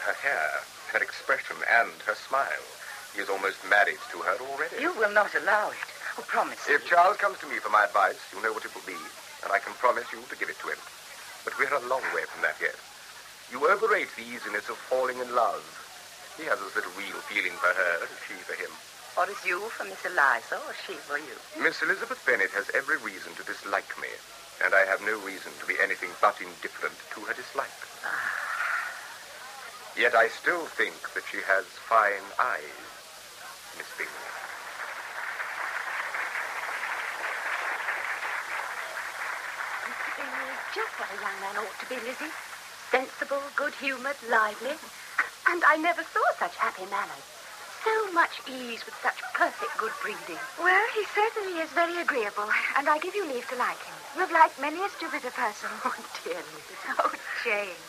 her 0.00 0.14
hair, 0.14 0.62
her 0.92 1.02
expression, 1.02 1.56
and 1.68 1.90
her 2.06 2.14
smile. 2.14 2.64
He 3.14 3.20
is 3.20 3.28
almost 3.28 3.58
married 3.68 3.98
to 4.12 4.18
her 4.18 4.38
already. 4.40 4.80
You 4.80 4.94
will 4.94 5.12
not 5.12 5.34
allow 5.34 5.70
it. 5.70 5.76
Oh, 6.16 6.22
promise 6.22 6.58
If 6.68 6.84
me. 6.84 6.88
Charles 6.88 7.16
comes 7.18 7.38
to 7.40 7.46
me 7.48 7.58
for 7.58 7.68
my 7.68 7.84
advice, 7.84 8.18
you 8.34 8.40
know 8.40 8.52
what 8.52 8.64
it 8.64 8.74
will 8.74 8.86
be, 8.86 8.96
and 9.44 9.52
I 9.52 9.58
can 9.58 9.74
promise 9.74 10.06
you 10.12 10.22
to 10.30 10.36
give 10.36 10.48
it 10.48 10.58
to 10.60 10.68
him. 10.68 10.78
But 11.44 11.58
we're 11.58 11.74
a 11.74 11.86
long 11.88 12.02
way 12.14 12.24
from 12.30 12.42
that 12.42 12.56
yet. 12.62 12.76
You 13.50 13.64
overrate 13.64 14.12
the 14.12 14.28
easiness 14.28 14.68
of 14.68 14.76
falling 14.76 15.18
in 15.18 15.34
love. 15.34 15.64
He 16.36 16.44
has 16.44 16.60
as 16.60 16.74
little 16.76 16.92
real 17.00 17.16
feeling 17.32 17.56
for 17.56 17.72
her 17.72 17.92
as 18.04 18.12
she 18.28 18.36
for 18.44 18.52
him. 18.52 18.68
Or 19.16 19.24
is 19.24 19.40
you 19.42 19.58
for 19.72 19.88
Miss 19.88 20.04
Eliza, 20.04 20.60
or 20.60 20.76
she 20.86 20.94
for 21.00 21.16
you? 21.16 21.34
Miss 21.58 21.80
Elizabeth 21.82 22.20
Bennet 22.28 22.52
has 22.52 22.70
every 22.76 23.00
reason 23.00 23.32
to 23.34 23.42
dislike 23.42 23.88
me, 23.98 24.12
and 24.62 24.76
I 24.76 24.84
have 24.84 25.00
no 25.00 25.16
reason 25.24 25.50
to 25.58 25.66
be 25.66 25.80
anything 25.80 26.12
but 26.20 26.36
indifferent 26.38 26.94
to 27.16 27.24
her 27.24 27.32
dislike. 27.32 27.72
Ah. 28.04 28.30
Yet 29.96 30.14
I 30.14 30.28
still 30.28 30.68
think 30.78 30.94
that 31.16 31.24
she 31.26 31.42
has 31.48 31.64
fine 31.88 32.22
eyes, 32.38 32.78
Miss 33.80 33.90
Bingley. 33.96 34.28
Mr. 39.88 40.10
Bingley 40.14 40.46
is 40.52 40.62
just 40.76 40.92
what 41.00 41.10
a 41.10 41.18
young 41.18 41.38
man 41.42 41.56
ought 41.64 41.78
to 41.80 41.86
be, 41.88 41.96
Lizzie. 42.06 42.47
Sensible, 42.90 43.42
good-humoured, 43.56 44.16
lively. 44.30 44.72
And 45.48 45.62
I 45.64 45.76
never 45.76 46.02
saw 46.02 46.24
such 46.38 46.56
happy 46.56 46.84
manners. 46.90 47.24
So 47.84 48.12
much 48.12 48.40
ease 48.48 48.84
with 48.84 48.94
such 49.02 49.16
perfect 49.34 49.76
good 49.78 49.92
breeding. 50.02 50.40
Well, 50.58 50.86
he 50.94 51.04
certainly 51.14 51.60
is 51.60 51.70
very 51.70 52.00
agreeable, 52.00 52.48
and 52.76 52.88
I 52.88 52.98
give 52.98 53.14
you 53.14 53.24
leave 53.26 53.48
to 53.48 53.56
like 53.56 53.78
him. 53.84 53.94
You've 54.16 54.32
liked 54.32 54.60
many 54.60 54.80
a 54.84 54.88
stupider 54.88 55.30
person. 55.30 55.70
Oh, 55.84 55.94
dear 56.24 56.34
Lizzie. 56.36 56.80
Oh, 56.98 57.12
Jane, 57.44 57.80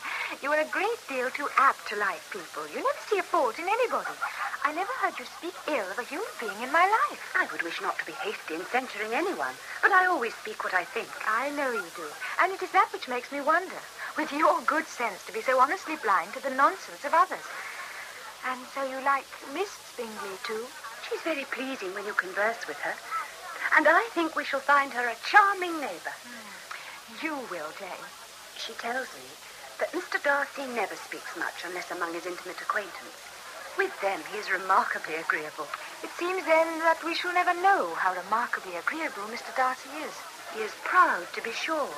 you 0.44 0.52
are 0.52 0.62
a 0.62 0.66
great 0.72 1.02
deal 1.10 1.30
too 1.32 1.50
apt 1.58 1.88
to 1.90 1.96
like 1.98 2.22
people. 2.32 2.68
You 2.70 2.84
never 2.84 3.04
see 3.10 3.18
a 3.20 3.24
fault 3.24 3.58
in 3.58 3.66
anybody. 3.68 4.14
I 4.64 4.74
never 4.74 4.92
heard 5.02 5.18
you 5.18 5.26
speak 5.26 5.56
ill 5.68 5.90
of 5.90 5.98
a 5.98 6.04
human 6.04 6.28
being 6.40 6.62
in 6.62 6.72
my 6.72 6.86
life. 6.86 7.24
I 7.36 7.48
would 7.52 7.64
wish 7.64 7.82
not 7.82 7.98
to 8.00 8.06
be 8.06 8.12
hasty 8.24 8.56
in 8.56 8.66
censuring 8.72 9.14
anyone, 9.14 9.56
but 9.82 9.92
I 9.92 10.06
always 10.06 10.36
speak 10.36 10.64
what 10.64 10.74
I 10.76 10.84
think. 10.86 11.10
I 11.28 11.50
know 11.52 11.72
you 11.72 11.84
do. 11.96 12.06
And 12.42 12.54
it 12.54 12.62
is 12.62 12.72
that 12.72 12.90
which 12.94 13.08
makes 13.08 13.32
me 13.32 13.42
wonder, 13.42 13.82
with 14.18 14.32
your 14.32 14.62
good 14.62 14.88
sense, 14.88 15.26
to 15.26 15.34
be 15.34 15.42
so 15.42 15.60
honestly 15.60 15.96
blind 16.02 16.34
to 16.34 16.42
the 16.42 16.50
nonsense 16.50 17.04
of 17.06 17.14
others. 17.14 17.46
And 18.46 18.62
so 18.74 18.84
you 18.84 19.04
like 19.04 19.28
Miss 19.54 19.78
Bingley, 19.98 20.38
too? 20.44 20.66
She's 21.08 21.22
very 21.22 21.46
pleasing 21.46 21.94
when 21.94 22.06
you 22.06 22.14
converse 22.14 22.68
with 22.68 22.78
her. 22.78 22.96
And 23.78 23.88
I 23.88 24.08
think 24.14 24.36
we 24.36 24.46
shall 24.46 24.60
find 24.60 24.92
her 24.94 25.08
a 25.08 25.16
charming 25.30 25.80
neighbour. 25.80 26.16
Hmm. 26.24 27.26
You 27.26 27.36
will, 27.52 27.72
Jane. 27.78 28.08
She 28.58 28.74
tells 28.74 29.08
me 29.16 29.28
that 29.80 29.94
Mr. 29.94 30.22
Darcy 30.24 30.66
never 30.76 30.96
speaks 30.96 31.38
much 31.38 31.64
unless 31.66 31.92
among 31.92 32.14
his 32.14 32.26
intimate 32.26 32.62
acquaintance. 32.62 33.20
With 33.78 33.94
them, 34.02 34.20
he 34.32 34.38
is 34.38 34.52
remarkably 34.52 35.16
agreeable. 35.16 35.68
It 36.04 36.10
seems, 36.18 36.44
then, 36.46 36.80
that 36.80 37.04
we 37.04 37.16
shall 37.16 37.34
never 37.34 37.54
know 37.54 37.94
how 37.96 38.14
remarkably 38.14 38.76
agreeable 38.76 39.24
Mr. 39.32 39.56
Darcy 39.56 39.90
is. 40.04 40.16
He 40.54 40.62
is 40.62 40.72
proud, 40.84 41.28
to 41.34 41.42
be 41.42 41.52
sure. 41.52 41.94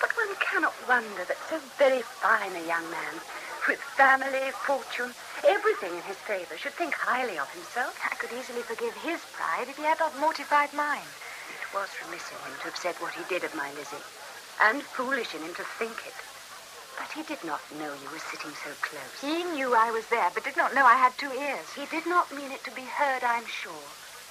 But 0.00 0.16
one 0.16 0.34
cannot 0.36 0.74
wonder 0.88 1.24
that 1.24 1.38
so 1.48 1.60
very 1.78 2.02
fine 2.02 2.54
a 2.56 2.66
young 2.66 2.90
man, 2.90 3.20
with 3.66 3.80
family, 3.96 4.50
fortune, 4.66 5.14
everything 5.42 5.96
in 5.96 6.02
his 6.02 6.18
favour, 6.18 6.56
should 6.56 6.74
think 6.74 6.94
highly 6.94 7.38
of 7.38 7.50
himself. 7.50 7.98
I 8.04 8.14
could 8.16 8.32
easily 8.32 8.62
forgive 8.62 8.94
his 8.94 9.20
pride 9.32 9.68
if 9.68 9.76
he 9.76 9.84
had 9.84 9.98
not 9.98 10.18
mortified 10.18 10.72
mine. 10.72 11.08
It 11.60 11.74
was 11.74 11.88
remiss 12.04 12.30
in 12.30 12.38
him 12.46 12.58
to 12.58 12.64
have 12.64 12.76
said 12.76 12.94
what 13.00 13.14
he 13.14 13.24
did 13.28 13.44
of 13.44 13.54
my 13.54 13.72
Lizzie, 13.72 14.04
and 14.60 14.82
foolish 14.82 15.34
in 15.34 15.42
him 15.42 15.54
to 15.54 15.64
think 15.78 15.96
it. 16.06 16.14
But 16.98 17.12
he 17.12 17.22
did 17.22 17.42
not 17.44 17.60
know 17.78 17.92
you 17.92 18.10
were 18.10 18.18
sitting 18.30 18.52
so 18.64 18.70
close. 18.80 19.20
He 19.20 19.44
knew 19.44 19.74
I 19.74 19.90
was 19.90 20.06
there, 20.06 20.30
but 20.32 20.44
did 20.44 20.56
not 20.56 20.74
know 20.74 20.86
I 20.86 20.96
had 20.96 21.16
two 21.18 21.32
ears. 21.32 21.72
He 21.74 21.86
did 21.86 22.06
not 22.06 22.32
mean 22.32 22.52
it 22.52 22.64
to 22.64 22.70
be 22.70 22.82
heard, 22.82 23.24
I'm 23.24 23.46
sure. 23.46 23.88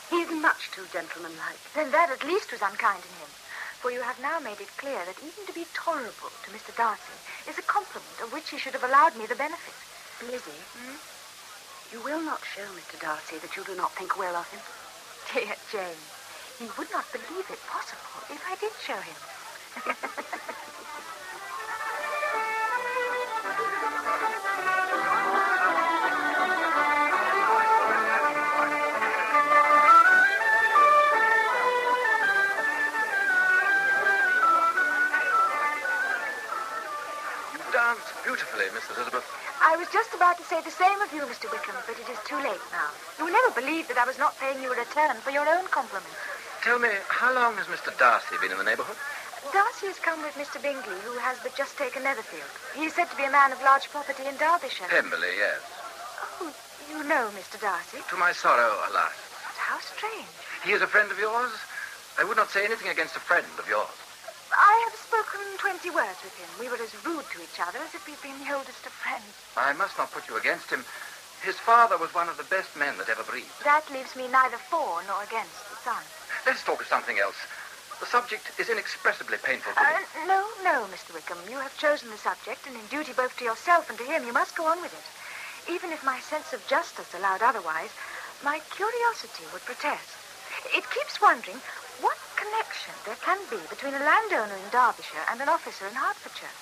He 0.09 0.21
is 0.21 0.31
much 0.31 0.71
too 0.71 0.85
gentlemanlike. 0.93 1.59
Then 1.73 1.91
that 1.91 2.09
at 2.09 2.23
least 2.23 2.51
was 2.51 2.61
unkind 2.61 3.03
in 3.03 3.15
him. 3.21 3.29
For 3.85 3.91
you 3.91 4.01
have 4.01 4.19
now 4.19 4.39
made 4.39 4.59
it 4.59 4.77
clear 4.77 4.97
that 5.05 5.21
even 5.21 5.45
to 5.45 5.53
be 5.53 5.67
tolerable 5.75 6.33
to 6.41 6.49
Mr. 6.49 6.75
Darcy 6.75 7.13
is 7.47 7.59
a 7.59 7.69
compliment 7.69 8.17
of 8.19 8.33
which 8.33 8.49
he 8.49 8.57
should 8.57 8.73
have 8.73 8.83
allowed 8.83 9.15
me 9.15 9.27
the 9.27 9.35
benefit. 9.35 9.77
Lizzie, 10.25 10.57
hmm? 10.73 10.97
you 11.93 12.01
will 12.01 12.19
not 12.19 12.41
show 12.41 12.65
Mr. 12.73 12.99
Darcy 12.99 13.37
that 13.37 13.55
you 13.55 13.63
do 13.63 13.75
not 13.75 13.93
think 13.93 14.17
well 14.17 14.35
of 14.35 14.49
him. 14.49 14.59
Dear 15.31 15.53
Jane, 15.71 16.01
he 16.57 16.65
would 16.79 16.89
not 16.89 17.05
believe 17.13 17.45
it 17.45 17.61
possible 17.69 18.25
if 18.33 18.41
I 18.49 18.57
did 18.57 18.73
show 18.81 18.97
him. 18.97 19.21
about 40.25 40.41
to 40.41 40.49
say 40.49 40.57
the 40.65 40.73
same 40.73 40.97
of 41.05 41.13
you, 41.13 41.21
Mr. 41.29 41.45
Wickham, 41.53 41.77
but 41.85 42.01
it 42.01 42.09
is 42.09 42.17
too 42.25 42.41
late 42.41 42.65
now. 42.73 42.89
You 43.21 43.29
will 43.29 43.37
never 43.37 43.53
believe 43.53 43.85
that 43.93 44.01
I 44.01 44.09
was 44.09 44.17
not 44.17 44.33
paying 44.41 44.57
you 44.57 44.73
a 44.73 44.75
return 44.75 45.21
for 45.21 45.29
your 45.29 45.45
own 45.45 45.69
compliment. 45.69 46.09
Tell 46.65 46.81
me, 46.81 46.89
how 47.13 47.29
long 47.29 47.53
has 47.61 47.69
Mr. 47.69 47.93
Darcy 48.01 48.33
been 48.41 48.49
in 48.49 48.57
the 48.57 48.65
neighborhood? 48.65 48.97
Darcy 49.53 49.85
has 49.85 50.01
come 50.01 50.25
with 50.25 50.33
Mr. 50.33 50.57
Bingley, 50.57 50.97
who 51.05 51.13
has 51.21 51.37
but 51.45 51.53
just 51.53 51.77
taken 51.77 52.01
Netherfield. 52.01 52.49
He 52.73 52.89
is 52.89 52.97
said 52.97 53.05
to 53.13 53.17
be 53.21 53.29
a 53.29 53.29
man 53.29 53.53
of 53.53 53.61
large 53.61 53.85
property 53.93 54.25
in 54.25 54.33
Derbyshire. 54.41 54.89
Pemberley, 54.89 55.37
yes. 55.37 55.61
Oh, 56.41 56.49
you 56.89 57.05
know 57.05 57.29
Mr. 57.37 57.61
Darcy? 57.61 58.01
To 58.09 58.17
my 58.17 58.33
sorrow, 58.33 58.81
alas. 58.89 59.13
But 59.45 59.61
how 59.61 59.77
strange. 59.77 60.33
He 60.65 60.73
is 60.73 60.81
a 60.81 60.89
friend 60.89 61.13
of 61.13 61.21
yours? 61.21 61.53
I 62.17 62.25
would 62.25 62.37
not 62.37 62.49
say 62.49 62.65
anything 62.65 62.89
against 62.89 63.13
a 63.13 63.21
friend 63.21 63.45
of 63.61 63.69
yours. 63.69 63.93
I 64.51 64.87
have 64.89 64.99
spoken 64.99 65.39
twenty 65.57 65.89
words 65.89 66.21
with 66.23 66.35
him. 66.37 66.49
We 66.59 66.69
were 66.69 66.81
as 66.81 66.93
rude 67.05 67.25
to 67.33 67.41
each 67.41 67.59
other 67.59 67.79
as 67.79 67.95
if 67.95 68.05
we'd 68.05 68.21
been 68.21 68.39
the 68.45 68.53
oldest 68.53 68.85
of 68.85 68.91
friends. 68.91 69.33
I 69.57 69.73
must 69.73 69.97
not 69.97 70.11
put 70.11 70.27
you 70.27 70.37
against 70.37 70.69
him. 70.69 70.85
His 71.41 71.55
father 71.59 71.97
was 71.97 72.13
one 72.13 72.29
of 72.29 72.37
the 72.37 72.43
best 72.43 72.75
men 72.75 72.97
that 72.97 73.09
ever 73.09 73.23
breathed. 73.23 73.53
That 73.63 73.89
leaves 73.91 74.15
me 74.15 74.27
neither 74.27 74.57
for 74.69 75.03
nor 75.07 75.23
against 75.23 75.69
the 75.69 75.77
son. 75.83 76.03
Let's 76.45 76.63
talk 76.63 76.81
of 76.81 76.87
something 76.87 77.19
else. 77.19 77.35
The 77.99 78.05
subject 78.05 78.51
is 78.59 78.69
inexpressibly 78.69 79.37
painful 79.37 79.73
to 79.73 79.79
me. 79.79 79.87
Uh, 79.87 80.27
no, 80.27 80.47
no, 80.63 80.87
Mr. 80.91 81.13
Wickham. 81.13 81.37
You 81.49 81.59
have 81.59 81.77
chosen 81.77 82.09
the 82.09 82.17
subject, 82.17 82.67
and 82.67 82.75
in 82.75 82.85
duty 82.87 83.13
both 83.13 83.35
to 83.37 83.45
yourself 83.45 83.89
and 83.89 83.97
to 83.97 84.03
him, 84.03 84.25
you 84.25 84.33
must 84.33 84.55
go 84.55 84.65
on 84.65 84.81
with 84.81 84.93
it. 84.93 85.71
Even 85.71 85.91
if 85.91 86.03
my 86.03 86.19
sense 86.19 86.51
of 86.53 86.65
justice 86.67 87.13
allowed 87.13 87.41
otherwise, 87.41 87.89
my 88.43 88.59
curiosity 88.69 89.43
would 89.53 89.63
protest. 89.65 90.09
It 90.75 90.89
keeps 90.91 91.21
wondering 91.21 91.61
connection 92.35 92.93
there 93.05 93.19
can 93.23 93.39
be 93.49 93.59
between 93.69 93.95
a 93.95 94.03
landowner 94.03 94.55
in 94.55 94.69
Derbyshire 94.71 95.25
and 95.31 95.41
an 95.41 95.49
officer 95.49 95.87
in 95.87 95.95
Hertfordshire, 95.95 96.55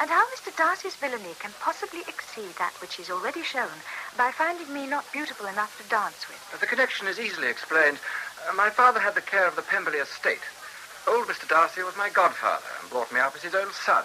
and 0.00 0.10
how 0.10 0.26
Mr. 0.34 0.54
Darcy's 0.56 0.96
villainy 0.96 1.34
can 1.38 1.54
possibly 1.60 2.02
exceed 2.08 2.50
that 2.58 2.74
which 2.80 2.96
he's 2.96 3.10
already 3.10 3.42
shown 3.42 3.70
by 4.18 4.30
finding 4.32 4.72
me 4.72 4.86
not 4.86 5.10
beautiful 5.12 5.46
enough 5.46 5.76
to 5.78 5.88
dance 5.88 6.26
with. 6.28 6.60
The 6.60 6.66
connection 6.66 7.06
is 7.06 7.20
easily 7.20 7.48
explained. 7.48 7.98
Uh, 8.48 8.52
my 8.54 8.70
father 8.70 9.00
had 9.00 9.14
the 9.14 9.22
care 9.22 9.46
of 9.46 9.56
the 9.56 9.62
Pemberley 9.62 9.98
estate. 9.98 10.42
Old 11.06 11.26
Mr. 11.26 11.48
Darcy 11.48 11.82
was 11.82 11.96
my 11.96 12.08
godfather 12.10 12.66
and 12.80 12.90
brought 12.90 13.12
me 13.12 13.20
up 13.20 13.36
as 13.36 13.42
his 13.42 13.54
own 13.54 13.72
son. 13.72 14.04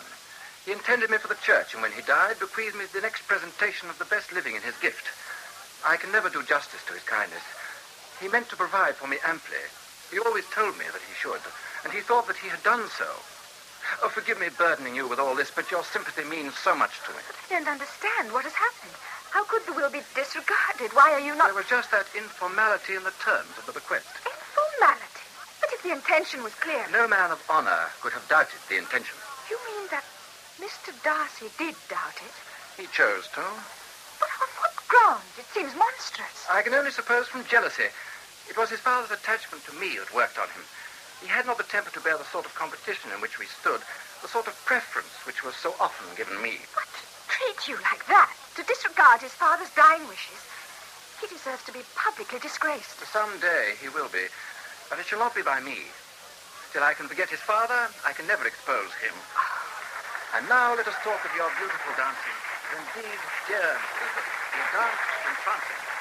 He 0.65 0.71
intended 0.71 1.09
me 1.09 1.17
for 1.17 1.27
the 1.27 1.41
church, 1.41 1.73
and 1.73 1.81
when 1.81 1.93
he 1.93 2.01
died, 2.01 2.39
bequeathed 2.39 2.75
me 2.75 2.85
the 2.93 3.01
next 3.01 3.25
presentation 3.27 3.89
of 3.89 3.97
the 3.97 4.05
best 4.05 4.31
living 4.31 4.55
in 4.55 4.61
his 4.61 4.77
gift. 4.77 5.07
I 5.85 5.97
can 5.97 6.11
never 6.11 6.29
do 6.29 6.43
justice 6.43 6.83
to 6.85 6.93
his 6.93 7.03
kindness. 7.03 7.41
He 8.19 8.27
meant 8.27 8.49
to 8.49 8.57
provide 8.57 8.95
for 8.95 9.07
me 9.07 9.17
amply, 9.25 9.63
He 10.11 10.19
always 10.19 10.45
told 10.49 10.77
me 10.77 10.85
that 10.89 11.01
he 11.05 11.13
should, 11.13 11.41
and 11.83 11.93
he 11.93 12.01
thought 12.01 12.27
that 12.27 12.37
he 12.37 12.49
had 12.49 12.63
done 12.63 12.89
so. 12.89 13.07
Oh, 14.03 14.09
forgive 14.09 14.39
me 14.39 14.49
burdening 14.49 14.95
you 14.95 15.07
with 15.07 15.19
all 15.19 15.35
this, 15.35 15.51
but 15.51 15.71
your 15.71 15.83
sympathy 15.83 16.23
means 16.23 16.57
so 16.57 16.75
much 16.75 17.01
to 17.05 17.11
me. 17.11 17.21
I 17.21 17.57
don't 17.57 17.67
understand 17.67 18.31
what 18.31 18.43
has 18.45 18.53
happened. 18.53 18.93
How 19.29 19.45
could 19.45 19.65
the 19.65 19.73
will 19.73 19.89
be 19.89 20.01
disregarded? 20.15 20.93
Why 20.93 21.13
are 21.13 21.19
you 21.19 21.35
not... 21.35 21.47
There 21.47 21.61
was 21.61 21.69
just 21.69 21.91
that 21.91 22.09
informality 22.17 22.95
in 22.95 23.03
the 23.03 23.13
terms 23.21 23.53
of 23.57 23.65
the 23.65 23.73
bequest. 23.73 24.09
Informality? 24.25 25.25
But 25.61 25.73
if 25.73 25.83
the 25.83 25.93
intention 25.93 26.41
was 26.43 26.53
clear... 26.55 26.85
No 26.91 27.07
man 27.07 27.29
of 27.29 27.41
honor 27.49 27.93
could 28.01 28.13
have 28.13 28.27
doubted 28.27 28.57
the 28.69 28.77
intention. 28.77 29.17
You 29.49 29.57
mean 29.69 29.89
that 29.93 30.05
Mr. 30.57 30.93
Darcy 31.03 31.53
did 31.57 31.75
doubt 31.89 32.17
it? 32.17 32.33
He 32.81 32.87
chose 32.89 33.29
to. 33.37 33.45
But 34.17 34.29
on 34.41 34.49
what 34.57 34.73
grounds? 34.89 35.37
It 35.37 35.45
seems 35.53 35.75
monstrous. 35.77 36.45
I 36.49 36.61
can 36.61 36.73
only 36.73 36.91
suppose 36.91 37.27
from 37.27 37.45
jealousy. 37.45 37.93
It 38.49 38.57
was 38.57 38.69
his 38.69 38.81
father's 38.81 39.13
attachment 39.13 39.63
to 39.65 39.77
me 39.77 39.97
that 40.01 40.13
worked 40.13 40.41
on 40.41 40.49
him. 40.49 40.65
He 41.21 41.27
had 41.27 41.45
not 41.45 41.57
the 41.57 41.69
temper 41.69 41.91
to 41.91 42.01
bear 42.01 42.17
the 42.17 42.25
sort 42.25 42.45
of 42.45 42.55
competition 42.55 43.11
in 43.13 43.21
which 43.21 43.37
we 43.37 43.45
stood, 43.45 43.81
the 44.21 44.27
sort 44.27 44.47
of 44.47 44.57
preference 44.65 45.13
which 45.23 45.43
was 45.43 45.55
so 45.55 45.75
often 45.79 46.07
given 46.17 46.41
me. 46.41 46.57
But 46.73 46.89
to 46.89 47.03
treat 47.29 47.67
you 47.69 47.77
like 47.85 48.07
that, 48.07 48.33
to 48.55 48.63
disregard 48.63 49.21
his 49.21 49.37
father's 49.37 49.69
dying 49.77 50.07
wishes, 50.09 50.41
he 51.21 51.27
deserves 51.27 51.63
to 51.65 51.75
be 51.75 51.85
publicly 51.95 52.39
disgraced. 52.39 52.97
Some 53.13 53.37
day 53.39 53.75
he 53.81 53.89
will 53.89 54.09
be, 54.09 54.25
but 54.89 54.97
it 54.97 55.05
shall 55.05 55.19
not 55.19 55.35
be 55.35 55.43
by 55.43 55.59
me. 55.59 55.85
Till 56.73 56.83
I 56.83 56.93
can 56.93 57.07
forget 57.07 57.29
his 57.29 57.41
father, 57.41 57.89
I 58.05 58.13
can 58.13 58.25
never 58.25 58.47
expose 58.47 58.93
him. 58.97 59.13
And 60.35 60.47
now 60.47 60.73
let 60.73 60.87
us 60.87 60.95
talk 61.03 61.21
of 61.25 61.35
your 61.35 61.49
beautiful 61.59 61.93
dancing. 61.97 62.37
Indeed, 62.73 63.19
dear 63.47 63.77
you 64.57 64.63
dance 64.73 65.01
entrancing. 65.27 65.98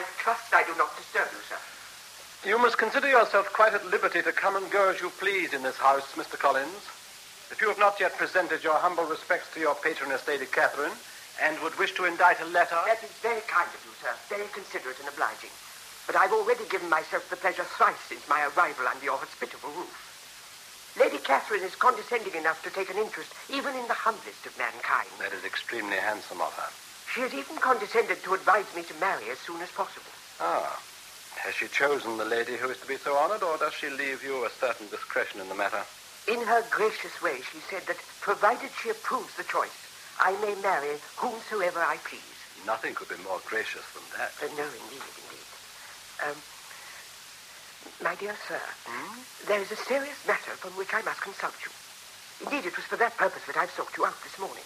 I 0.00 0.04
trust 0.16 0.48
I 0.56 0.64
do 0.64 0.72
not 0.80 0.96
disturb 0.96 1.28
you, 1.28 1.44
sir. 1.44 1.60
You 2.48 2.56
must 2.56 2.80
consider 2.80 3.04
yourself 3.04 3.52
quite 3.52 3.74
at 3.76 3.84
liberty 3.84 4.22
to 4.22 4.32
come 4.32 4.56
and 4.56 4.64
go 4.72 4.88
as 4.88 4.98
you 4.98 5.12
please 5.20 5.52
in 5.52 5.62
this 5.62 5.76
house, 5.76 6.16
Mr. 6.16 6.40
Collins. 6.40 6.88
If 7.52 7.60
you 7.60 7.68
have 7.68 7.78
not 7.78 8.00
yet 8.00 8.16
presented 8.16 8.64
your 8.64 8.80
humble 8.80 9.04
respects 9.04 9.52
to 9.52 9.60
your 9.60 9.74
patroness, 9.74 10.24
Lady 10.26 10.46
Catherine, 10.46 10.96
and 11.44 11.60
would 11.60 11.76
wish 11.76 11.92
to 12.00 12.08
indite 12.08 12.40
a 12.40 12.48
letter... 12.48 12.80
That 12.88 13.04
is 13.04 13.12
very 13.20 13.44
kind 13.44 13.68
of 13.68 13.80
you, 13.84 13.92
sir. 14.00 14.16
Very 14.32 14.48
considerate 14.56 14.96
and 15.04 15.08
obliging. 15.12 15.52
But 16.06 16.16
I've 16.16 16.32
already 16.32 16.64
given 16.72 16.88
myself 16.88 17.28
the 17.28 17.36
pleasure 17.36 17.68
thrice 17.76 18.00
since 18.08 18.24
my 18.24 18.40
arrival 18.56 18.88
under 18.88 19.04
your 19.04 19.20
hospitable 19.20 19.68
roof. 19.76 20.96
Lady 20.98 21.18
Catherine 21.18 21.62
is 21.62 21.76
condescending 21.76 22.40
enough 22.40 22.64
to 22.64 22.72
take 22.72 22.88
an 22.88 22.96
interest 22.96 23.36
even 23.52 23.76
in 23.76 23.84
the 23.84 24.00
humblest 24.08 24.48
of 24.48 24.56
mankind. 24.56 25.12
That 25.20 25.36
is 25.36 25.44
extremely 25.44 26.00
handsome 26.00 26.40
of 26.40 26.56
her. 26.56 26.89
She 27.14 27.20
has 27.22 27.34
even 27.34 27.56
condescended 27.56 28.22
to 28.24 28.34
advise 28.34 28.66
me 28.74 28.82
to 28.84 28.94
marry 28.94 29.30
as 29.30 29.38
soon 29.38 29.60
as 29.60 29.70
possible. 29.70 30.10
Ah. 30.40 30.78
Has 31.42 31.54
she 31.54 31.66
chosen 31.68 32.18
the 32.18 32.24
lady 32.24 32.56
who 32.56 32.68
is 32.70 32.78
to 32.78 32.86
be 32.86 32.98
so 32.98 33.16
honored, 33.16 33.42
or 33.42 33.56
does 33.56 33.72
she 33.74 33.88
leave 33.88 34.22
you 34.22 34.44
a 34.44 34.50
certain 34.60 34.88
discretion 34.88 35.40
in 35.40 35.48
the 35.48 35.54
matter? 35.54 35.82
In 36.28 36.40
her 36.42 36.62
gracious 36.70 37.20
way, 37.22 37.40
she 37.50 37.58
said 37.70 37.86
that, 37.86 37.96
provided 38.20 38.70
she 38.82 38.90
approves 38.90 39.34
the 39.36 39.44
choice, 39.44 39.74
I 40.20 40.32
may 40.44 40.54
marry 40.60 40.98
whomsoever 41.16 41.80
I 41.80 41.96
please. 42.04 42.20
Nothing 42.66 42.94
could 42.94 43.08
be 43.08 43.16
more 43.24 43.40
gracious 43.46 43.84
than 43.94 44.04
that. 44.18 44.32
Uh, 44.42 44.52
no, 44.54 44.64
indeed, 44.68 45.08
indeed. 45.16 45.48
Um, 46.28 46.36
my 48.04 48.14
dear 48.16 48.36
sir, 48.46 48.60
Hmm? 48.86 49.18
there 49.48 49.60
is 49.60 49.72
a 49.72 49.76
serious 49.76 50.18
matter 50.26 50.52
upon 50.52 50.72
which 50.72 50.92
I 50.92 51.00
must 51.02 51.22
consult 51.22 51.54
you. 51.64 51.72
Indeed, 52.46 52.66
it 52.68 52.76
was 52.76 52.84
for 52.84 52.96
that 52.96 53.16
purpose 53.16 53.42
that 53.46 53.56
I've 53.56 53.70
sought 53.70 53.96
you 53.96 54.04
out 54.04 54.22
this 54.22 54.38
morning. 54.38 54.64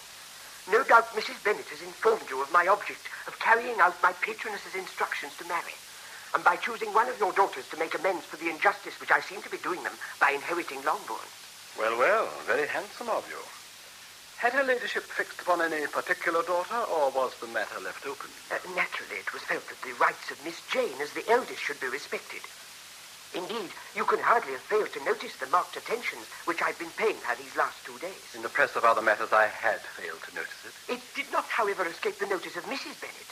No 0.70 0.82
doubt 0.82 1.14
Mrs. 1.14 1.42
Bennet 1.44 1.68
has 1.68 1.82
informed 1.82 2.30
you 2.30 2.40
of 2.40 2.50
my 2.50 2.66
object 2.66 3.06
of 3.28 3.38
carrying 3.38 3.80
out 3.80 4.02
my 4.02 4.12
patroness's 4.14 4.74
instructions 4.74 5.36
to 5.36 5.44
marry, 5.44 5.76
and 6.32 6.42
by 6.42 6.56
choosing 6.56 6.92
one 6.94 7.08
of 7.08 7.18
your 7.18 7.32
daughters 7.32 7.68
to 7.68 7.76
make 7.76 7.94
amends 7.94 8.24
for 8.24 8.38
the 8.38 8.48
injustice 8.48 8.98
which 8.98 9.10
I 9.10 9.20
seem 9.20 9.42
to 9.42 9.50
be 9.50 9.58
doing 9.58 9.82
them 9.82 9.92
by 10.18 10.30
inheriting 10.30 10.82
Longbourn. 10.82 11.28
Well, 11.78 11.98
well, 11.98 12.28
very 12.46 12.66
handsome 12.66 13.10
of 13.10 13.28
you. 13.28 13.38
Had 14.38 14.54
her 14.54 14.64
ladyship 14.64 15.04
fixed 15.04 15.40
upon 15.42 15.60
any 15.60 15.86
particular 15.86 16.42
daughter, 16.42 16.76
or 16.76 17.10
was 17.10 17.34
the 17.40 17.46
matter 17.46 17.80
left 17.80 18.06
open? 18.06 18.30
Uh, 18.50 18.56
naturally, 18.74 19.20
it 19.20 19.32
was 19.32 19.42
felt 19.42 19.68
that 19.68 19.82
the 19.82 19.92
rights 20.00 20.30
of 20.30 20.42
Miss 20.44 20.60
Jane 20.70 21.00
as 21.00 21.12
the 21.12 21.28
eldest 21.30 21.60
should 21.60 21.80
be 21.80 21.88
respected. 21.88 22.40
Indeed, 23.34 23.70
you 23.96 24.04
can 24.04 24.20
hardly 24.20 24.52
have 24.52 24.62
failed 24.62 24.92
to 24.92 25.04
notice 25.04 25.34
the 25.36 25.48
marked 25.48 25.76
attentions 25.76 26.26
which 26.44 26.62
I've 26.62 26.78
been 26.78 26.94
paying 26.96 27.18
her 27.26 27.34
these 27.34 27.56
last 27.56 27.84
two 27.84 27.98
days. 27.98 28.30
In 28.34 28.42
the 28.42 28.48
press 28.48 28.76
of 28.76 28.84
other 28.84 29.02
matters, 29.02 29.32
I 29.32 29.46
had 29.46 29.80
failed 29.98 30.22
to 30.28 30.34
notice 30.34 30.62
it. 30.64 30.94
It 30.94 31.02
did 31.16 31.30
not, 31.32 31.44
however, 31.46 31.84
escape 31.84 32.18
the 32.18 32.26
notice 32.30 32.56
of 32.56 32.64
Mrs. 32.64 32.94
Bennet, 33.00 33.30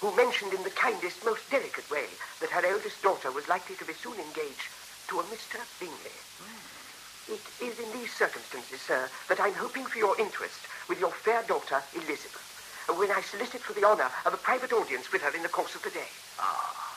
who 0.00 0.16
mentioned 0.16 0.54
in 0.54 0.62
the 0.62 0.70
kindest, 0.70 1.24
most 1.24 1.48
delicate 1.50 1.88
way 1.90 2.08
that 2.40 2.50
her 2.50 2.64
eldest 2.64 3.02
daughter 3.02 3.30
was 3.30 3.46
likely 3.48 3.76
to 3.76 3.84
be 3.84 3.92
soon 3.92 4.18
engaged 4.18 4.72
to 5.08 5.20
a 5.20 5.24
Mr. 5.24 5.60
Bingley. 5.78 6.16
Hmm. 6.40 7.34
It 7.34 7.44
is 7.60 7.78
in 7.78 7.92
these 7.92 8.12
circumstances, 8.12 8.80
sir, 8.80 9.08
that 9.28 9.40
I'm 9.40 9.54
hoping 9.54 9.84
for 9.84 9.98
your 9.98 10.18
interest 10.18 10.60
with 10.88 10.98
your 10.98 11.12
fair 11.12 11.42
daughter, 11.42 11.82
Elizabeth, 11.94 12.88
when 12.96 13.10
I 13.10 13.20
solicit 13.20 13.60
for 13.60 13.74
the 13.74 13.86
honor 13.86 14.10
of 14.24 14.32
a 14.32 14.38
private 14.38 14.72
audience 14.72 15.12
with 15.12 15.22
her 15.22 15.36
in 15.36 15.42
the 15.42 15.48
course 15.48 15.74
of 15.74 15.82
the 15.82 15.90
day. 15.90 16.08
Ah. 16.40 16.91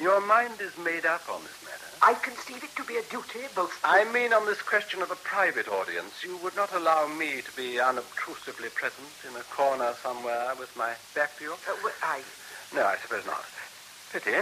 Your 0.00 0.20
mind 0.26 0.60
is 0.60 0.72
made 0.78 1.04
up 1.04 1.22
on 1.28 1.42
this 1.42 1.60
matter. 1.62 1.84
I 2.00 2.14
conceive 2.14 2.64
it 2.64 2.74
to 2.76 2.84
be 2.84 2.96
a 2.96 3.02
duty 3.12 3.44
both... 3.54 3.76
I 3.84 4.04
mean 4.12 4.32
on 4.32 4.46
this 4.46 4.62
question 4.62 5.02
of 5.02 5.10
a 5.10 5.16
private 5.16 5.68
audience. 5.68 6.24
You 6.24 6.38
would 6.38 6.56
not 6.56 6.72
allow 6.72 7.06
me 7.06 7.42
to 7.44 7.52
be 7.56 7.78
unobtrusively 7.78 8.70
present 8.72 9.12
in 9.28 9.36
a 9.36 9.44
corner 9.52 9.92
somewhere 10.02 10.56
with 10.58 10.74
my 10.76 10.92
back 11.14 11.36
to 11.38 11.44
you? 11.44 11.52
Uh, 11.52 11.76
well, 11.84 11.92
I... 12.02 12.22
No, 12.74 12.86
I 12.86 12.96
suppose 12.96 13.26
not. 13.26 13.44
Pity. 14.12 14.40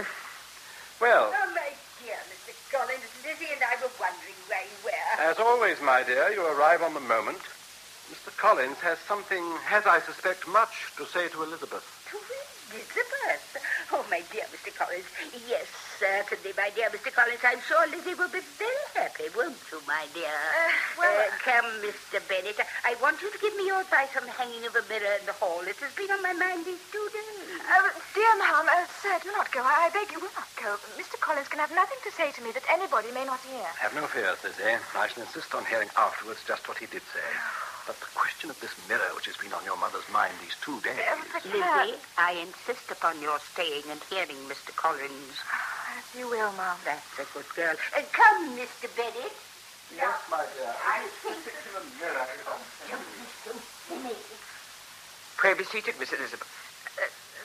Well, 1.01 1.27
Oh, 1.35 1.51
my 1.53 1.75
dear 1.99 2.15
Mr. 2.31 2.55
Collins, 2.71 3.03
Lizzie 3.27 3.51
and 3.51 3.59
I 3.59 3.75
were 3.83 3.91
wondering 3.99 4.39
where 4.47 4.63
you 4.63 4.77
were. 4.87 5.23
as 5.27 5.39
always, 5.39 5.81
my 5.81 6.03
dear, 6.03 6.31
you 6.31 6.45
arrive 6.55 6.81
on 6.81 6.93
the 6.93 7.03
moment. 7.03 7.39
Mr. 8.07 8.31
Collins 8.37 8.77
has 8.79 8.97
something, 8.99 9.43
has, 9.67 9.85
I 9.85 9.99
suspect, 9.99 10.47
much 10.47 10.95
to 10.97 11.05
say 11.05 11.27
to 11.29 11.43
Elizabeth. 11.43 11.83
To 12.11 12.17
Elizabeth? 12.71 13.48
Oh, 13.91 14.05
my 14.09 14.21
dear 14.31 14.45
Mr. 14.53 14.69
Collins. 14.77 15.05
Yes, 15.49 15.65
certainly, 15.97 16.53
my 16.55 16.69
dear 16.77 16.89
Mr. 16.93 17.09
Collins. 17.11 17.41
I'm 17.41 17.57
sure 17.65 17.81
Lizzie 17.89 18.13
will 18.13 18.29
be 18.29 18.41
very 18.61 18.85
happy, 18.93 19.33
won't 19.35 19.57
you, 19.73 19.81
my 19.89 20.05
dear? 20.13 20.29
well, 20.97 21.09
Uh, 21.09 21.33
come, 21.41 21.65
Mr. 21.81 22.21
Bennet. 22.29 22.61
I 22.85 22.93
want 23.01 23.21
you 23.21 23.31
to 23.33 23.37
give 23.41 23.55
me 23.57 23.65
your 23.65 23.81
advice 23.81 24.13
on 24.15 24.25
the 24.29 24.31
hanging 24.37 24.61
of 24.69 24.75
a 24.77 24.83
mirror 24.87 25.17
in 25.19 25.25
the 25.25 25.33
hall. 25.33 25.61
It 25.65 25.77
has 25.81 25.91
been 25.97 26.11
on 26.11 26.21
my 26.21 26.33
mind 26.33 26.65
these 26.69 26.85
two 26.93 27.07
days. 27.09 27.49
Uh, 27.65 27.89
dear 28.13 28.33
ma'am, 28.37 28.69
uh, 28.69 28.85
sir, 29.01 29.17
do 29.25 29.31
not 29.33 29.49
go. 29.51 29.61
I, 29.65 29.87
I 29.87 29.89
beg 29.89 30.13
you 30.13 30.19
will 30.21 30.33
not 30.37 30.49
go. 30.61 30.77
Mr. 30.93 31.17
Collins 31.19 31.47
can 31.49 31.57
have 31.59 31.73
nothing 31.73 31.97
to 32.05 32.11
say 32.13 32.29
to 32.31 32.41
me 32.45 32.51
that 32.53 32.63
anybody 32.69 33.11
may 33.11 33.25
not 33.25 33.41
hear. 33.41 33.65
Have 33.81 33.95
no 33.97 34.05
fears, 34.05 34.37
Lizzie. 34.43 34.77
I 34.93 35.07
shall 35.09 35.23
insist 35.25 35.55
on 35.57 35.65
hearing 35.65 35.89
afterwards 35.97 36.45
just 36.45 36.67
what 36.69 36.77
he 36.77 36.85
did 36.85 37.01
say. 37.09 37.25
But 37.89 38.05
the 38.05 38.13
question 38.13 38.53
of 38.53 38.59
this 38.61 38.69
mirror, 38.85 39.09
which 39.17 39.25
has 39.25 39.33
been 39.41 39.49
on 39.49 39.65
your 39.65 39.73
mother's 39.81 40.05
mind 40.13 40.29
these 40.45 40.53
two 40.61 40.77
days. 40.85 41.01
Lizzie, 41.41 41.97
I 42.21 42.37
insist 42.37 42.85
upon 42.93 43.17
your 43.17 43.41
staying 43.41 43.81
and 43.89 43.97
hearing 44.13 44.37
Mr. 44.45 44.69
Collins. 44.77 45.41
As 45.97 46.05
you 46.13 46.29
will, 46.29 46.53
ma'am. 46.53 46.77
That's 46.85 47.17
a 47.17 47.25
good 47.33 47.49
girl. 47.57 47.73
Uh, 47.97 48.05
come, 48.13 48.53
Mr. 48.53 48.85
Bennet. 48.93 49.33
Yes, 49.89 50.21
my 50.29 50.45
dear. 50.53 50.69
I 50.69 51.01
think... 51.25 51.41
In 51.41 51.73
the 51.73 51.81
mirror. 51.97 52.29
Pray 55.41 55.53
be 55.57 55.63
seated, 55.63 55.97
Miss 55.97 56.13
Elizabeth. 56.13 56.45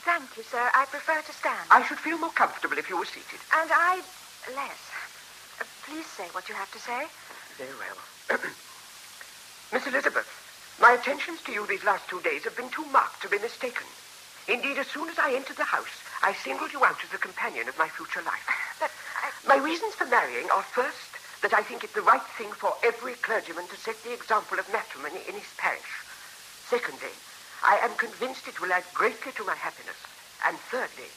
Thank 0.05 0.29
you, 0.37 0.43
sir. 0.43 0.61
I 0.77 0.85
prefer 0.85 1.25
to 1.25 1.33
stand. 1.33 1.65
I 1.71 1.89
should 1.89 2.05
feel 2.05 2.19
more 2.19 2.37
comfortable 2.37 2.77
if 2.77 2.91
you 2.91 2.99
were 2.99 3.09
seated. 3.09 3.41
And 3.57 3.71
I 3.73 4.05
less. 4.53 4.83
Uh, 5.57 5.65
please 5.89 6.05
say 6.05 6.29
what 6.37 6.51
you 6.51 6.55
have 6.55 6.71
to 6.77 6.79
say. 6.79 7.09
Very 7.57 7.73
well. 7.81 8.45
Miss 9.75 9.89
Elizabeth, 9.89 10.31
my 10.81 10.93
attentions 10.93 11.43
to 11.43 11.51
you 11.51 11.67
these 11.67 11.83
last 11.83 12.07
two 12.07 12.21
days 12.21 12.45
have 12.45 12.55
been 12.55 12.71
too 12.71 12.87
marked 12.95 13.21
to 13.23 13.29
be 13.29 13.41
mistaken. 13.41 13.83
Indeed, 14.47 14.79
as 14.79 14.87
soon 14.87 15.09
as 15.09 15.19
I 15.19 15.35
entered 15.35 15.57
the 15.57 15.67
house, 15.67 15.99
I 16.23 16.33
singled 16.33 16.73
you 16.73 16.85
out 16.85 17.03
as 17.03 17.11
the 17.11 17.19
companion 17.19 17.67
of 17.67 17.77
my 17.77 17.89
future 17.89 18.23
life. 18.23 18.47
But 18.79 18.93
I... 19.19 19.35
My 19.43 19.59
reasons 19.59 19.97
for 19.97 20.07
marrying 20.07 20.47
are 20.55 20.63
first, 20.63 21.19
that 21.43 21.53
I 21.53 21.65
think 21.67 21.83
it 21.83 21.93
the 21.93 22.07
right 22.07 22.23
thing 22.39 22.53
for 22.53 22.73
every 22.85 23.15
clergyman 23.15 23.67
to 23.67 23.77
set 23.77 24.01
the 24.05 24.15
example 24.15 24.61
of 24.61 24.71
matrimony 24.71 25.27
in 25.27 25.35
his 25.35 25.51
parish. 25.59 26.07
Secondly, 26.71 27.11
I 27.65 27.79
am 27.83 27.99
convinced 27.99 28.47
it 28.47 28.61
will 28.61 28.73
add 28.73 28.87
greatly 28.95 29.33
to 29.33 29.43
my 29.43 29.57
happiness. 29.57 29.99
And 30.47 30.57
thirdly, 30.71 31.11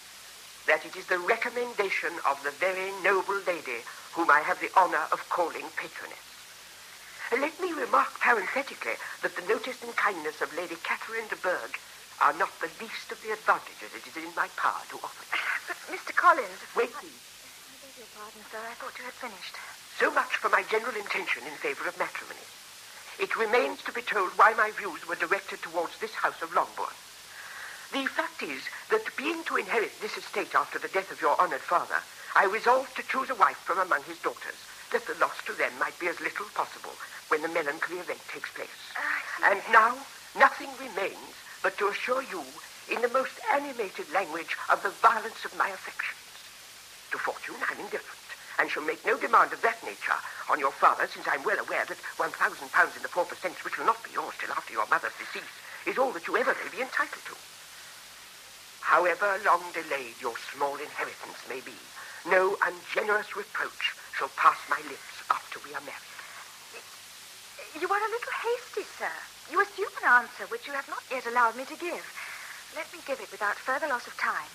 that 0.65 0.83
it 0.83 0.95
is 0.97 1.05
the 1.05 1.19
recommendation 1.19 2.17
of 2.25 2.41
the 2.41 2.57
very 2.57 2.89
noble 3.05 3.37
lady 3.45 3.85
whom 4.13 4.31
I 4.31 4.41
have 4.41 4.59
the 4.59 4.73
honor 4.75 5.05
of 5.13 5.29
calling 5.29 5.69
patroness. 5.77 6.26
Let 7.31 7.59
me 7.59 7.73
remark 7.73 8.19
parenthetically 8.19 8.95
that 9.21 9.35
the 9.35 9.45
notice 9.51 9.83
and 9.83 9.95
kindness 9.95 10.41
of 10.41 10.55
Lady 10.55 10.75
Catherine 10.83 11.27
de 11.27 11.35
Bourgh 11.35 11.75
are 12.21 12.31
not 12.33 12.55
the 12.61 12.71
least 12.79 13.11
of 13.11 13.21
the 13.21 13.31
advantages 13.35 13.91
it 13.91 14.07
is 14.07 14.15
in 14.15 14.31
my 14.35 14.47
power 14.55 14.81
to 14.89 14.97
offer. 15.03 15.25
But, 15.67 15.75
Mr. 15.91 16.15
Collins... 16.15 16.63
Wait, 16.75 16.93
please. 16.95 17.11
I 17.11 17.75
beg 17.83 17.99
your 17.99 18.07
pardon, 18.15 18.39
sir. 18.47 18.63
I 18.63 18.73
thought 18.79 18.95
you 18.97 19.03
had 19.03 19.19
finished. 19.19 19.55
So 19.99 20.09
much 20.11 20.39
for 20.39 20.47
my 20.47 20.63
general 20.71 20.95
intention 20.95 21.43
in 21.43 21.53
favor 21.59 21.87
of 21.87 21.99
matrimony. 21.99 22.47
it 23.19 23.35
remains 23.35 23.83
to 23.83 23.91
be 23.91 24.01
told 24.01 24.31
why 24.37 24.53
my 24.53 24.71
views 24.71 25.05
were 25.07 25.19
directed 25.19 25.61
towards 25.61 25.97
this 25.99 26.13
house 26.13 26.41
of 26.41 26.53
Longbourn. 26.53 26.95
The 27.91 28.05
fact 28.05 28.43
is 28.43 28.61
that 28.89 29.15
being 29.17 29.43
to 29.45 29.57
inherit 29.57 29.99
this 29.99 30.17
estate 30.17 30.55
after 30.55 30.79
the 30.79 30.87
death 30.87 31.11
of 31.11 31.21
your 31.21 31.39
honoured 31.41 31.61
father, 31.61 31.99
I 32.35 32.45
resolved 32.45 32.95
to 32.95 33.03
choose 33.03 33.29
a 33.29 33.35
wife 33.35 33.57
from 33.57 33.79
among 33.79 34.03
his 34.03 34.19
daughters, 34.19 34.59
that 34.91 35.05
the 35.05 35.15
loss 35.15 35.35
to 35.45 35.53
them 35.53 35.71
might 35.79 35.97
be 35.99 36.07
as 36.07 36.19
little 36.19 36.45
possible 36.55 36.93
when 37.29 37.41
the 37.41 37.49
melancholy 37.49 37.99
event 37.99 38.19
takes 38.31 38.49
place. 38.51 38.69
Ah, 38.95 39.51
and 39.51 39.61
now, 39.71 39.97
nothing 40.37 40.69
remains 40.79 41.35
but 41.61 41.77
to 41.77 41.87
assure 41.87 42.21
you, 42.23 42.43
in 42.89 43.01
the 43.01 43.09
most 43.09 43.33
animated 43.51 44.09
language, 44.13 44.55
of 44.69 44.81
the 44.83 44.89
violence 45.01 45.43
of 45.43 45.57
my 45.57 45.69
affections. 45.69 46.19
To 47.11 47.17
fortune, 47.17 47.55
I'm 47.69 47.79
indifferent, 47.79 48.29
and 48.59 48.69
shall 48.69 48.83
make 48.83 49.05
no 49.05 49.17
demand 49.17 49.53
of 49.53 49.61
that 49.61 49.83
nature 49.83 50.15
on 50.49 50.59
your 50.59 50.71
father, 50.71 51.07
since 51.07 51.27
I'm 51.27 51.43
well 51.43 51.59
aware 51.59 51.85
that 51.85 51.97
one 52.17 52.31
thousand 52.31 52.71
pounds 52.71 52.95
in 52.95 53.01
the 53.01 53.09
four 53.09 53.25
per 53.25 53.35
cent, 53.35 53.63
which 53.65 53.77
will 53.77 53.85
not 53.85 54.03
be 54.03 54.11
yours 54.11 54.35
till 54.39 54.51
after 54.51 54.73
your 54.73 54.87
mother's 54.87 55.17
decease, 55.19 55.51
is 55.85 55.97
all 55.97 56.11
that 56.11 56.27
you 56.27 56.37
ever 56.37 56.55
may 56.63 56.69
be 56.71 56.81
entitled 56.81 57.23
to. 57.25 57.35
However 58.81 59.39
long 59.43 59.63
delayed 59.73 60.15
your 60.21 60.35
small 60.55 60.75
inheritance 60.75 61.37
may 61.49 61.59
be, 61.59 61.75
no 62.25 62.57
ungenerous 62.65 63.35
reproach 63.35 63.95
shall 64.17 64.33
pass 64.33 64.57
my 64.65 64.81
lips 64.89 65.13
after 65.29 65.61
we 65.61 65.73
are 65.77 65.85
married. 65.85 66.17
You 67.77 67.85
are 67.85 68.01
a 68.01 68.09
little 68.09 68.35
hasty, 68.41 68.85
sir. 68.97 69.13
You 69.53 69.61
assume 69.61 69.93
an 70.01 70.25
answer 70.25 70.49
which 70.49 70.65
you 70.65 70.73
have 70.73 70.89
not 70.89 71.05
yet 71.13 71.29
allowed 71.29 71.55
me 71.55 71.65
to 71.69 71.77
give. 71.77 72.01
Let 72.73 72.89
me 72.91 72.99
give 73.05 73.21
it 73.21 73.31
without 73.31 73.61
further 73.61 73.87
loss 73.87 74.07
of 74.09 74.17
time. 74.17 74.49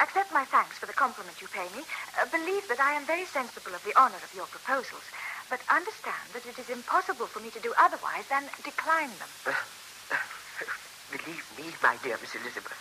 Accept 0.00 0.32
my 0.32 0.48
thanks 0.48 0.80
for 0.80 0.86
the 0.86 0.96
compliment 0.96 1.40
you 1.44 1.48
pay 1.52 1.68
me. 1.76 1.84
Uh, 2.16 2.24
believe 2.32 2.66
that 2.72 2.80
I 2.80 2.96
am 2.96 3.04
very 3.04 3.28
sensible 3.28 3.76
of 3.76 3.84
the 3.84 3.92
honor 4.00 4.16
of 4.24 4.32
your 4.34 4.48
proposals, 4.48 5.04
but 5.52 5.60
understand 5.68 6.32
that 6.32 6.48
it 6.48 6.58
is 6.58 6.72
impossible 6.72 7.28
for 7.28 7.40
me 7.40 7.50
to 7.52 7.60
do 7.60 7.76
otherwise 7.78 8.24
than 8.32 8.48
decline 8.64 9.12
them. 9.20 9.28
Believe 11.12 11.44
me, 11.60 11.68
my 11.84 12.00
dear 12.02 12.16
Miss 12.24 12.34
Elizabeth, 12.34 12.80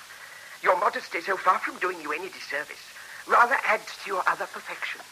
your 0.64 0.80
modesty, 0.80 1.20
so 1.20 1.36
far 1.36 1.60
from 1.60 1.76
doing 1.84 2.00
you 2.02 2.16
any 2.16 2.32
disservice, 2.32 2.88
rather 3.28 3.60
adds 3.68 3.92
to 4.04 4.16
your 4.16 4.24
other 4.26 4.48
perfections. 4.48 5.04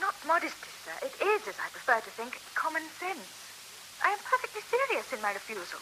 Not 0.00 0.14
modesty, 0.26 0.70
sir. 0.84 0.94
It 1.02 1.14
is, 1.20 1.48
as 1.48 1.58
I 1.58 1.68
prefer 1.70 2.00
to 2.00 2.10
think, 2.10 2.40
common 2.54 2.82
sense. 3.00 3.28
I 4.04 4.10
am 4.10 4.18
perfectly 4.24 4.62
serious 4.70 5.12
in 5.12 5.20
my 5.20 5.32
refusal. 5.32 5.80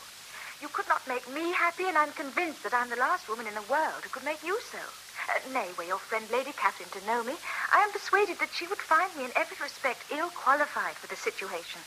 You 0.62 0.68
could 0.68 0.88
not 0.88 1.06
make 1.06 1.28
me 1.28 1.52
happy, 1.52 1.84
and 1.84 1.98
I'm 1.98 2.12
convinced 2.12 2.62
that 2.62 2.72
I'm 2.72 2.88
the 2.88 2.96
last 2.96 3.28
woman 3.28 3.46
in 3.46 3.54
the 3.54 3.68
world 3.68 4.02
who 4.02 4.08
could 4.08 4.24
make 4.24 4.42
you 4.42 4.58
so. 4.72 4.78
Uh, 4.78 5.52
nay, 5.52 5.68
were 5.76 5.84
your 5.84 5.98
friend 5.98 6.24
Lady 6.30 6.52
Catherine 6.52 6.88
to 6.90 7.06
know 7.06 7.22
me, 7.22 7.34
I 7.72 7.80
am 7.80 7.92
persuaded 7.92 8.38
that 8.38 8.54
she 8.54 8.66
would 8.66 8.80
find 8.80 9.14
me 9.16 9.24
in 9.24 9.36
every 9.36 9.56
respect 9.60 10.04
ill 10.10 10.30
qualified 10.30 10.96
for 10.96 11.08
the 11.08 11.16
situation. 11.16 11.80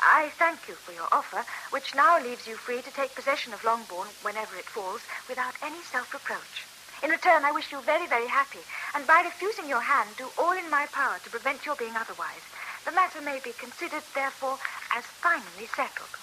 I 0.00 0.32
thank 0.38 0.68
you 0.68 0.74
for 0.74 0.92
your 0.92 1.08
offer, 1.12 1.44
which 1.70 1.94
now 1.94 2.18
leaves 2.22 2.46
you 2.46 2.56
free 2.56 2.82
to 2.82 2.90
take 2.92 3.14
possession 3.14 3.52
of 3.52 3.64
Longbourn 3.64 4.08
whenever 4.22 4.56
it 4.56 4.70
falls, 4.70 5.02
without 5.28 5.54
any 5.62 5.82
self-reproach. 5.82 6.64
In 7.02 7.10
return, 7.10 7.44
I 7.44 7.52
wish 7.52 7.72
you 7.72 7.80
very, 7.80 8.06
very 8.06 8.28
happy, 8.28 8.60
and 8.94 9.06
by 9.06 9.22
refusing 9.24 9.68
your 9.68 9.80
hand, 9.80 10.10
do 10.16 10.28
all 10.38 10.52
in 10.52 10.70
my 10.70 10.86
power 10.86 11.18
to 11.22 11.30
prevent 11.30 11.66
your 11.66 11.76
being 11.76 11.96
otherwise. 11.96 12.44
The 12.84 12.92
matter 12.92 13.20
may 13.20 13.40
be 13.40 13.52
considered, 13.52 14.02
therefore, 14.14 14.58
as 14.94 15.04
finally 15.04 15.66
settled. 15.74 16.14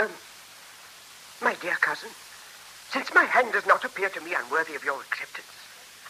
Um, 0.00 0.10
my 1.42 1.54
dear 1.54 1.76
cousin, 1.76 2.10
since 2.90 3.12
my 3.14 3.24
hand 3.24 3.52
does 3.52 3.66
not 3.66 3.84
appear 3.84 4.08
to 4.08 4.20
me 4.20 4.34
unworthy 4.34 4.74
of 4.74 4.84
your 4.84 5.00
acceptance, 5.00 5.50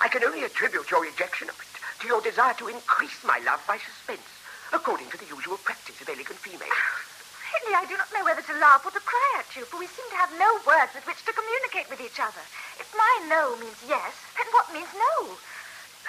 I 0.01 0.09
can 0.09 0.25
only 0.25 0.45
attribute 0.45 0.91
your 0.91 1.03
rejection 1.03 1.49
of 1.49 1.59
it 1.59 2.01
to 2.01 2.09
your 2.09 2.21
desire 2.21 2.55
to 2.55 2.69
increase 2.69 3.25
my 3.25 3.41
love 3.47 3.63
by 3.67 3.79
suspense, 3.79 4.29
according 4.73 5.09
to 5.11 5.17
the 5.17 5.27
usual 5.27 5.57
practice 5.59 6.01
of 6.01 6.09
elegant 6.09 6.39
females. 6.39 7.14
I 7.55 7.87
do 7.87 7.95
not 7.97 8.11
know 8.11 8.25
whether 8.25 8.43
to 8.43 8.59
laugh 8.59 8.83
or 8.83 8.91
to 8.91 9.01
cry 9.07 9.31
at 9.39 9.55
you, 9.55 9.63
for 9.67 9.79
we 9.79 9.87
seem 9.87 10.07
to 10.11 10.19
have 10.19 10.35
no 10.35 10.59
words 10.67 10.91
with 10.95 11.07
which 11.07 11.23
to 11.23 11.33
communicate 11.37 11.87
with 11.87 12.03
each 12.03 12.19
other. 12.19 12.43
If 12.83 12.91
my 12.99 13.15
no 13.31 13.55
means 13.63 13.79
yes, 13.87 14.15
then 14.35 14.47
what 14.51 14.73
means 14.75 14.91
no? 14.91 15.39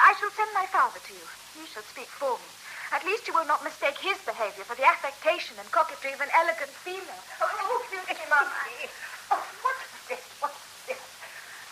I 0.02 0.18
shall 0.18 0.34
send 0.34 0.50
my 0.58 0.66
father 0.74 0.98
to 0.98 1.14
you. 1.14 1.26
He 1.54 1.70
shall 1.70 1.86
speak 1.86 2.10
for 2.10 2.34
me. 2.42 2.50
At 2.94 3.06
least 3.06 3.30
you 3.30 3.34
will 3.38 3.46
not 3.46 3.64
mistake 3.64 3.98
his 4.02 4.18
behavior 4.26 4.66
for 4.66 4.74
the 4.74 4.90
affectation 4.90 5.58
and 5.62 5.70
coquetry 5.70 6.14
of 6.14 6.22
an 6.22 6.34
elegant 6.34 6.74
female. 6.82 7.24
Oh, 7.42 7.50
oh 7.50 7.82
beauty, 7.94 8.26
Mummy. 8.26 8.90
Oh, 9.30 9.42
what's 9.62 9.86
this? 10.10 10.26
What's 10.42 10.66
this? 10.90 11.02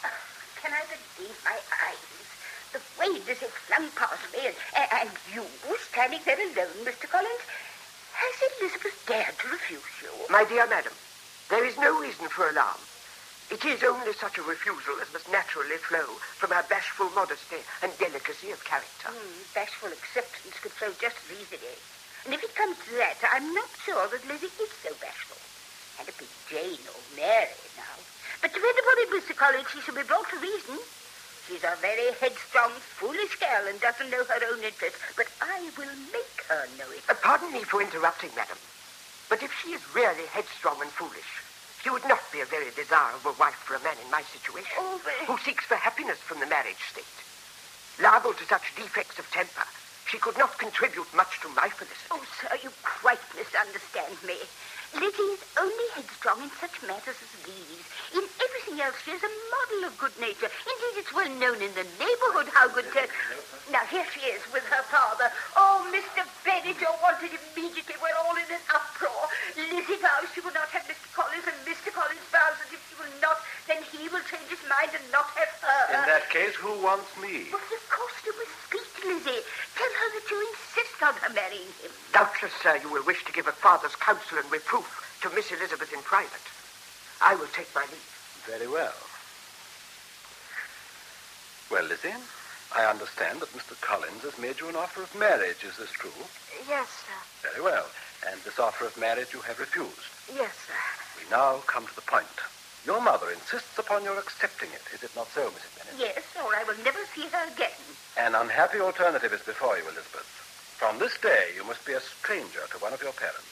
Oh, 0.06 0.18
can 0.62 0.74
I 0.74 0.86
believe 0.86 1.38
my 1.46 1.58
eyes? 1.58 2.30
The 2.74 2.82
way 2.98 3.14
this 3.26 3.42
is 3.42 3.54
flung 3.70 3.90
past 3.94 4.26
me, 4.34 4.50
and, 4.50 4.58
and 5.02 5.10
you 5.34 5.46
standing 5.78 6.22
there 6.26 6.38
alone, 6.38 6.86
Mr. 6.86 7.10
Collins. 7.10 7.46
Has 8.14 8.36
Elizabeth 8.62 9.06
dared 9.08 9.38
to 9.40 9.48
refuse 9.50 9.94
you? 10.02 10.10
My 10.30 10.46
dear 10.46 10.68
madam, 10.68 10.94
there 11.50 11.66
is 11.66 11.78
no 11.78 12.00
reason 12.00 12.30
for 12.30 12.50
alarm. 12.50 12.80
It 13.52 13.66
is 13.66 13.84
only 13.84 14.14
such 14.14 14.38
a 14.38 14.44
refusal 14.44 15.02
as 15.02 15.12
must 15.12 15.30
naturally 15.30 15.78
flow 15.78 16.06
from 16.40 16.52
her 16.52 16.66
bashful 16.70 17.10
modesty 17.12 17.62
and 17.82 17.92
delicacy 17.98 18.52
of 18.52 18.64
character. 18.64 19.10
Hmm, 19.10 19.42
bashful 19.54 19.90
acceptance 19.90 20.58
could 20.62 20.72
flow 20.72 20.94
just 21.02 21.18
as 21.26 21.38
easily. 21.38 21.78
And 22.26 22.34
if 22.34 22.44
it 22.44 22.56
comes 22.56 22.78
to 22.88 22.92
that, 22.98 23.20
I'm 23.34 23.54
not 23.54 23.70
sure 23.84 24.08
that 24.08 24.28
Lizzie 24.28 24.54
is 24.62 24.72
so 24.82 24.94
bashful. 25.02 25.38
Had 25.98 26.08
it 26.08 26.18
been 26.18 26.32
Jane 26.50 26.82
or 26.88 27.02
Mary 27.18 27.62
now. 27.78 27.96
But 28.42 28.54
depend 28.54 28.78
upon 28.80 28.98
it, 29.04 29.10
Mr. 29.12 29.36
Collins, 29.36 29.70
she 29.70 29.82
shall 29.82 29.96
be 29.96 30.08
brought 30.08 30.30
to 30.30 30.38
reason. 30.40 30.80
She's 31.48 31.64
a 31.64 31.76
very 31.82 32.12
headstrong, 32.20 32.72
foolish 33.00 33.36
girl 33.40 33.68
and 33.68 33.80
doesn't 33.82 34.10
know 34.10 34.24
her 34.24 34.42
own 34.52 34.64
interest, 34.64 34.96
but 35.18 35.28
I 35.42 35.70
will 35.78 35.92
make 36.12 36.40
her 36.48 36.68
know 36.80 36.90
it. 36.92 37.04
Uh, 37.10 37.16
pardon 37.22 37.52
me 37.52 37.64
for 37.64 37.82
interrupting, 37.82 38.32
madam, 38.36 38.58
but 39.30 39.44
if 39.44 39.52
she 39.62 39.72
is 39.76 39.82
really 39.94 40.26
headstrong 40.32 40.82
and 40.82 40.90
foolish, 40.92 41.28
she 41.84 41.90
would 41.90 42.08
not 42.08 42.22
be 42.32 42.40
a 42.40 42.46
very 42.46 42.72
desirable 42.72 43.36
wife 43.38 43.60
for 43.68 43.76
a 43.76 43.84
man 43.84 43.98
in 44.04 44.10
my 44.10 44.24
situation, 44.24 44.72
Oh, 44.80 45.00
who 45.28 45.38
seeks 45.40 45.66
for 45.66 45.76
happiness 45.76 46.18
from 46.20 46.40
the 46.40 46.48
marriage 46.48 46.80
state. 46.90 47.04
Liable 48.00 48.34
to 48.34 48.46
such 48.48 48.74
defects 48.76 49.20
of 49.20 49.30
temper, 49.32 49.68
she 50.08 50.18
could 50.18 50.38
not 50.38 50.58
contribute 50.58 51.12
much 51.14 51.42
to 51.42 51.50
my 51.50 51.68
felicity. 51.70 52.08
Oh, 52.10 52.24
sir, 52.40 52.56
you 52.64 52.72
quite 53.02 53.20
misunderstand 53.36 54.16
me. 54.26 54.40
Lizzie 54.94 55.34
is 55.34 55.44
only 55.58 55.88
headstrong 55.98 56.38
in 56.46 56.52
such 56.62 56.78
matters 56.86 57.18
as 57.18 57.34
these. 57.42 57.86
In 58.14 58.22
everything 58.22 58.78
else, 58.78 58.94
she 59.02 59.12
is 59.12 59.24
a 59.26 59.34
model 59.50 59.90
of 59.90 59.98
good 59.98 60.14
nature. 60.22 60.46
Indeed, 60.46 60.96
it's 61.02 61.14
well 61.14 61.30
known 61.42 61.58
in 61.58 61.74
the 61.74 61.88
neighborhood 61.98 62.50
how 62.54 62.70
good... 62.70 62.86
Uh... 62.94 63.10
Now, 63.74 63.82
here 63.90 64.06
she 64.14 64.22
is 64.30 64.42
with 64.54 64.62
her 64.70 64.86
father. 64.94 65.34
Oh, 65.58 65.82
Mr. 65.90 66.22
Bennet, 66.46 66.78
you're 66.78 67.00
wanted 67.02 67.34
immediately. 67.34 67.98
We're 67.98 68.14
all 68.22 68.38
in 68.38 68.46
an 68.54 68.62
uproar. 68.70 69.24
Lizzie 69.58 69.98
vows 69.98 70.30
she 70.38 70.46
will 70.46 70.54
not 70.54 70.70
have 70.70 70.86
Mr. 70.86 71.10
Collins, 71.18 71.48
and 71.50 71.58
Mr. 71.66 71.90
Collins 71.90 72.22
vows 72.30 72.58
that 72.62 72.70
if 72.70 72.82
she 72.86 72.96
will 73.02 73.14
not, 73.18 73.42
then 73.66 73.82
he 73.90 74.06
will 74.14 74.24
change 74.30 74.46
his 74.46 74.62
mind 74.70 74.94
and 74.94 75.06
not 75.10 75.26
have 75.34 75.54
her. 75.66 75.82
In 75.90 76.06
that 76.06 76.30
case, 76.30 76.54
who 76.54 76.70
wants 76.86 77.10
me? 77.18 77.50
But 77.50 77.66
of 77.66 77.84
course 77.90 78.18
you 78.26 78.34
must 78.38 78.54
speak 78.70 78.86
to 79.00 79.02
Lizzie. 79.10 79.42
Tell 79.84 79.92
her 79.92 80.16
that 80.16 80.32
you 80.32 80.40
insist 80.48 81.04
on 81.04 81.14
her 81.16 81.34
marrying 81.34 81.68
him. 81.84 81.92
Doubtless, 82.14 82.54
sir, 82.64 82.80
you 82.82 82.88
will 82.88 83.04
wish 83.04 83.26
to 83.26 83.34
give 83.34 83.48
a 83.48 83.52
father's 83.52 83.96
counsel 83.98 84.38
and 84.38 84.50
reproof 84.50 84.88
to 85.22 85.30
Miss 85.36 85.52
Elizabeth 85.52 85.92
in 85.92 86.00
private. 86.04 86.48
I 87.20 87.36
will 87.36 87.52
take 87.52 87.68
my 87.76 87.82
leave. 87.92 88.48
Very 88.48 88.68
well. 88.72 88.96
Well, 91.70 91.84
Lizzie, 91.84 92.16
I 92.74 92.86
understand 92.86 93.42
that 93.42 93.52
Mr. 93.52 93.76
Collins 93.82 94.24
has 94.24 94.40
made 94.40 94.62
you 94.62 94.70
an 94.70 94.78
offer 94.78 95.04
of 95.04 95.14
marriage. 95.20 95.66
Is 95.68 95.76
this 95.76 95.92
true? 95.92 96.16
Yes, 96.66 96.88
sir. 97.04 97.50
Very 97.52 97.62
well. 97.62 97.88
And 98.32 98.40
this 98.48 98.60
offer 98.60 98.86
of 98.86 98.96
marriage 98.96 99.34
you 99.34 99.42
have 99.42 99.60
refused. 99.60 100.08
Yes, 100.34 100.56
sir. 100.64 100.80
We 101.20 101.30
now 101.30 101.60
come 101.68 101.86
to 101.88 101.96
the 101.96 102.08
point. 102.08 102.40
Your 102.86 103.00
mother 103.00 103.32
insists 103.32 103.80
upon 103.80 104.04
your 104.04 104.20
accepting 104.20 104.68
it. 104.76 104.84
Is 104.94 105.04
it 105.04 105.16
not 105.16 105.32
so, 105.32 105.48
Mrs. 105.48 105.72
Bennet? 105.80 105.96
Yes, 105.98 106.24
or 106.36 106.52
I 106.52 106.64
will 106.68 106.76
never 106.84 107.00
see 107.16 107.24
her 107.32 107.48
again. 107.48 107.80
An 108.20 108.36
unhappy 108.36 108.80
alternative 108.82 109.32
is 109.32 109.42
before 109.42 109.78
you, 109.78 109.84
Elizabeth. 109.84 110.28
From 110.76 111.00
this 111.00 111.18
day, 111.18 111.56
you 111.56 111.64
must 111.64 111.86
be 111.86 111.94
a 111.94 112.02
stranger 112.02 112.60
to 112.72 112.78
one 112.84 112.92
of 112.92 113.02
your 113.02 113.14
parents. 113.14 113.48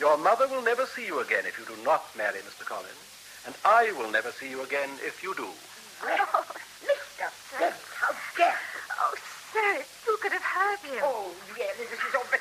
Your 0.00 0.18
mother 0.18 0.48
will 0.48 0.62
never 0.62 0.84
see 0.86 1.06
you 1.06 1.20
again 1.20 1.46
if 1.46 1.54
you 1.58 1.64
do 1.64 1.78
not 1.84 2.10
marry 2.18 2.40
Mr. 2.42 2.66
Collins, 2.66 3.06
and 3.46 3.54
I 3.64 3.92
will 3.94 4.10
never 4.10 4.32
see 4.32 4.50
you 4.50 4.62
again 4.62 4.90
if 5.06 5.22
you 5.22 5.32
do. 5.36 5.46
Oh, 5.46 6.44
Mr. 6.82 7.30
Bennet, 7.54 7.78
how 7.94 8.10
dare 8.34 8.50
you? 8.50 8.82
Oh, 8.98 9.14
sir, 9.54 9.84
who 10.06 10.16
could 10.18 10.32
have 10.32 10.42
heard 10.42 10.82
him. 10.90 10.98
Oh, 11.06 11.30
really, 11.54 11.86
this 11.86 12.02
is 12.02 12.14
all... 12.16 12.26
But, 12.32 12.40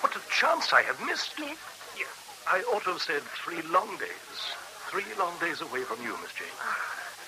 what 0.01 0.15
a 0.15 0.21
chance 0.31 0.73
I 0.73 0.81
have 0.81 0.99
missed. 1.05 1.33
Yes? 1.37 1.57
Yeah, 1.97 2.05
I 2.49 2.61
ought 2.73 2.83
to 2.83 2.91
have 2.91 3.01
said 3.01 3.21
three 3.43 3.61
long 3.69 3.97
days. 3.97 4.37
Three 4.89 5.05
long 5.19 5.33
days 5.39 5.61
away 5.61 5.81
from 5.81 6.01
you, 6.01 6.17
Miss 6.21 6.33
Jane. 6.33 6.57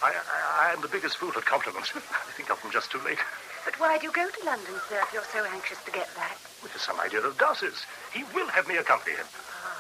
I, 0.02 0.10
I, 0.10 0.70
I 0.70 0.74
am 0.74 0.82
the 0.82 0.88
biggest 0.88 1.18
fool 1.18 1.32
at 1.38 1.46
compliments. 1.46 1.92
I 1.96 2.32
think 2.34 2.50
of 2.50 2.62
them 2.62 2.72
just 2.72 2.92
too 2.92 3.00
late. 3.06 3.20
But 3.64 3.80
why 3.80 3.98
do 3.98 4.08
you 4.08 4.12
go 4.12 4.28
to 4.28 4.46
London, 4.46 4.74
sir, 4.90 5.00
if 5.02 5.14
you're 5.14 5.30
so 5.32 5.46
anxious 5.46 5.78
to 5.86 5.92
get 5.92 6.14
back? 6.16 6.38
With 6.62 6.76
some 6.78 7.00
idea 7.00 7.22
of 7.22 7.38
Darcy's. 7.38 7.86
He 8.14 8.24
will 8.34 8.48
have 8.48 8.68
me 8.68 8.78
accompany 8.78 9.16
him. 9.16 9.26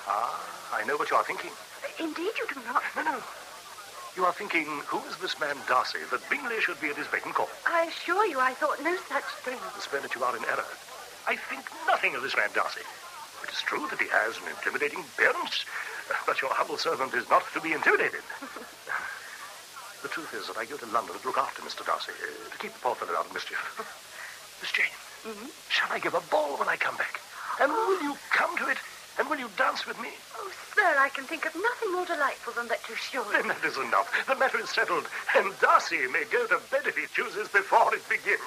Ah, 0.07 0.37
I 0.71 0.85
know 0.85 0.97
what 0.97 1.09
you 1.09 1.17
are 1.17 1.23
thinking. 1.23 1.51
Indeed, 1.99 2.31
you 2.37 2.45
do 2.53 2.61
not. 2.67 2.83
No, 2.95 3.03
no. 3.03 3.19
You 4.15 4.25
are 4.25 4.33
thinking, 4.33 4.65
who 4.85 4.99
is 5.09 5.17
this 5.17 5.39
man 5.39 5.57
Darcy 5.67 5.97
that 6.11 6.21
Bingley 6.29 6.61
should 6.61 6.79
be 6.79 6.89
at 6.89 6.95
his 6.95 7.07
beck 7.07 7.25
and 7.25 7.33
call? 7.33 7.49
I 7.73 7.89
assure 7.89 8.25
you, 8.27 8.39
I 8.39 8.53
thought 8.53 8.81
no 8.83 8.95
such 9.09 9.25
thing. 9.43 9.57
Miss 9.75 9.87
Bennet, 9.87 10.13
you 10.15 10.23
are 10.23 10.37
in 10.37 10.45
error. 10.45 10.65
I 11.27 11.35
think 11.49 11.65
nothing 11.87 12.15
of 12.15 12.21
this 12.21 12.35
man 12.35 12.49
Darcy. 12.53 12.81
It 13.43 13.51
is 13.51 13.61
true 13.65 13.87
that 13.89 13.99
he 13.99 14.07
has 14.07 14.37
an 14.37 14.47
intimidating 14.55 15.03
appearance, 15.17 15.65
but 16.27 16.41
your 16.41 16.53
humble 16.53 16.77
servant 16.77 17.13
is 17.13 17.27
not 17.29 17.43
to 17.53 17.59
be 17.61 17.73
intimidated. 17.73 18.21
the 20.03 20.07
truth 20.09 20.33
is 20.33 20.47
that 20.47 20.57
I 20.57 20.65
go 20.65 20.77
to 20.77 20.85
London 20.85 21.19
to 21.19 21.27
look 21.27 21.37
after 21.37 21.61
Mr. 21.61 21.85
Darcy, 21.85 22.11
uh, 22.13 22.49
to 22.51 22.57
keep 22.57 22.73
the 22.73 22.79
poor 22.79 22.95
fellow 22.95 23.15
out 23.17 23.25
of 23.27 23.33
mischief. 23.33 23.59
Miss 24.61 24.71
Jane, 24.71 24.85
Mm-hmm. 25.25 25.47
shall 25.69 25.87
I 25.89 25.99
give 25.99 26.15
a 26.15 26.19
ball 26.19 26.59
when 26.59 26.67
I 26.67 26.75
come 26.75 26.97
back? 26.97 27.21
And 27.61 27.71
will 27.71 28.01
you 28.03 28.15
come 28.31 28.57
to 28.57 28.67
it? 28.67 28.77
And 29.17 29.29
will 29.29 29.39
you 29.39 29.47
dance 29.55 29.87
with 29.87 29.97
me? 29.99 30.09
Sir, 30.83 30.99
I 30.99 31.07
can 31.07 31.23
think 31.23 31.47
of 31.47 31.55
nothing 31.55 31.95
more 31.95 32.03
delightful 32.03 32.51
than 32.51 32.67
that 32.67 32.83
you 32.91 32.95
should. 32.99 33.23
Then 33.31 33.47
that 33.47 33.63
is 33.63 33.79
enough. 33.79 34.11
The 34.27 34.35
matter 34.35 34.59
is 34.59 34.67
settled, 34.67 35.07
and 35.31 35.55
Darcy 35.63 36.11
may 36.11 36.27
go 36.27 36.43
to 36.51 36.59
bed 36.67 36.83
if 36.83 36.99
he 36.99 37.07
chooses 37.15 37.47
before 37.47 37.95
it 37.95 38.03
begins. 38.11 38.43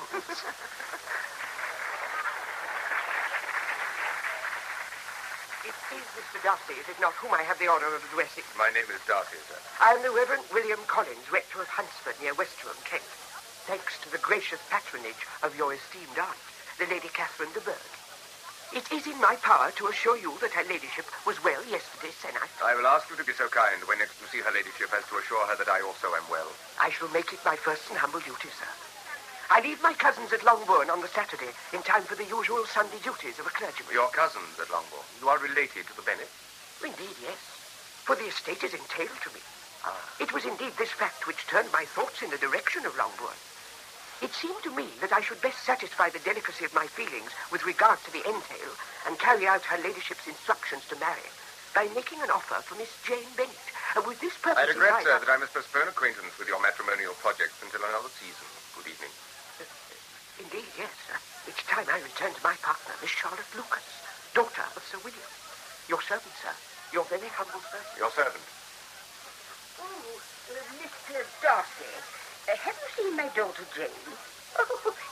It 5.64 5.72
is 5.96 6.04
Mr. 6.12 6.36
Darcy, 6.44 6.76
is 6.76 6.84
it 6.92 7.00
not, 7.00 7.16
whom 7.24 7.32
I 7.32 7.40
have 7.40 7.56
the 7.56 7.72
honour 7.72 7.96
of 7.96 8.04
addressing? 8.12 8.44
My 8.60 8.68
name 8.68 8.84
is 8.92 9.00
Darcy, 9.08 9.40
sir. 9.48 9.56
I 9.80 9.96
am 9.96 10.04
the 10.04 10.12
Reverend 10.12 10.44
William 10.52 10.84
Collins, 10.92 11.32
rector 11.32 11.64
of 11.64 11.72
Hunsford, 11.72 12.20
near 12.20 12.36
Westerham, 12.36 12.76
Kent. 12.84 13.08
Thanks 13.64 13.96
to 14.04 14.12
the 14.12 14.20
gracious 14.20 14.60
patronage 14.68 15.24
of 15.40 15.56
your 15.56 15.72
esteemed 15.72 16.20
aunt, 16.20 16.44
the 16.76 16.84
Lady 16.92 17.08
Catherine 17.16 17.56
de 17.56 17.64
Bourgh. 17.64 17.95
It 18.72 18.90
is 18.90 19.06
in 19.06 19.20
my 19.20 19.36
power 19.36 19.70
to 19.76 19.86
assure 19.88 20.16
you 20.18 20.36
that 20.40 20.52
her 20.52 20.64
ladyship 20.64 21.06
was 21.24 21.42
well 21.44 21.62
yesterday 21.66 22.10
se'nnight. 22.10 22.50
I 22.64 22.74
will 22.74 22.86
ask 22.86 23.08
you 23.08 23.16
to 23.16 23.24
be 23.24 23.32
so 23.32 23.48
kind 23.48 23.82
when 23.86 23.98
next 23.98 24.18
you 24.20 24.26
see 24.26 24.42
her 24.42 24.50
ladyship 24.50 24.90
as 24.92 25.06
to 25.08 25.18
assure 25.18 25.46
her 25.46 25.56
that 25.56 25.68
I 25.68 25.80
also 25.82 26.08
am 26.14 26.26
well. 26.30 26.50
I 26.80 26.90
shall 26.90 27.08
make 27.08 27.32
it 27.32 27.38
my 27.44 27.56
first 27.56 27.88
and 27.90 27.98
humble 27.98 28.20
duty, 28.20 28.50
sir. 28.50 28.68
I 29.50 29.60
leave 29.62 29.80
my 29.80 29.94
cousins 29.94 30.32
at 30.32 30.44
Longbourn 30.44 30.90
on 30.90 31.00
the 31.00 31.08
Saturday 31.08 31.54
in 31.72 31.82
time 31.82 32.02
for 32.02 32.16
the 32.16 32.26
usual 32.26 32.66
Sunday 32.66 32.98
duties 32.98 33.38
of 33.38 33.46
a 33.46 33.54
clergyman. 33.54 33.94
Your 33.94 34.10
cousins 34.10 34.58
at 34.60 34.70
Longbourn. 34.70 35.06
You 35.22 35.28
are 35.28 35.38
related 35.38 35.86
to 35.86 35.94
the 35.94 36.02
Bennets? 36.02 36.34
Indeed, 36.82 37.14
yes. 37.22 37.38
For 38.04 38.16
the 38.16 38.26
estate 38.26 38.64
is 38.64 38.74
entailed 38.74 39.22
to 39.22 39.30
me. 39.30 39.40
Ah. 39.86 39.94
It 40.18 40.32
was 40.34 40.44
indeed 40.44 40.74
this 40.76 40.90
fact 40.90 41.26
which 41.26 41.46
turned 41.46 41.70
my 41.70 41.86
thoughts 41.94 42.22
in 42.22 42.30
the 42.30 42.38
direction 42.42 42.84
of 42.84 42.96
Longbourn. 42.98 43.38
It 44.22 44.32
seemed 44.32 44.62
to 44.64 44.72
me 44.72 44.88
that 45.04 45.12
I 45.12 45.20
should 45.20 45.40
best 45.44 45.60
satisfy 45.64 46.08
the 46.08 46.24
delicacy 46.24 46.64
of 46.64 46.72
my 46.72 46.86
feelings 46.88 47.28
with 47.52 47.68
regard 47.68 48.00
to 48.04 48.12
the 48.12 48.24
entail 48.24 48.72
and 49.04 49.18
carry 49.20 49.46
out 49.46 49.60
her 49.68 49.76
ladyship's 49.84 50.26
instructions 50.26 50.88
to 50.88 50.96
marry 50.96 51.28
by 51.76 51.84
making 51.92 52.24
an 52.24 52.32
offer 52.32 52.56
for 52.64 52.80
Miss 52.80 52.88
Jane 53.04 53.28
Bennet. 53.36 53.68
And 53.92 54.08
with 54.08 54.16
this 54.24 54.32
purpose 54.40 54.64
I 54.64 54.72
regret, 54.72 55.04
mind, 55.04 55.04
sir, 55.04 55.20
that 55.20 55.28
I 55.28 55.36
must 55.36 55.52
postpone 55.52 55.92
acquaintance 55.92 56.32
with 56.40 56.48
your 56.48 56.60
matrimonial 56.64 57.12
projects 57.20 57.60
until 57.60 57.84
another 57.84 58.08
season. 58.16 58.48
Good 58.80 58.88
evening. 58.88 59.12
Indeed, 60.40 60.68
yes. 60.80 60.92
Uh, 61.12 61.20
it's 61.48 61.60
time 61.68 61.84
I 61.88 62.00
return 62.00 62.32
to 62.32 62.42
my 62.44 62.56
partner, 62.64 62.96
Miss 63.04 63.12
Charlotte 63.12 63.48
Lucas, 63.52 63.84
daughter 64.32 64.64
of 64.76 64.80
Sir 64.88 64.96
William. 65.04 65.28
Your 65.92 66.00
servant, 66.00 66.32
sir. 66.40 66.52
Your 66.92 67.04
very 67.12 67.28
humble 67.36 67.60
servant. 67.68 67.96
Your 68.00 68.12
servant. 68.16 68.44
Oh, 69.80 69.84
uh, 69.84 70.60
Mr. 70.80 71.20
Darcy, 71.44 71.88
uh, 71.88 72.25
have 72.54 72.76
you 72.78 72.88
seen 72.96 73.16
my 73.16 73.28
daughter 73.34 73.66
Jane? 73.76 73.90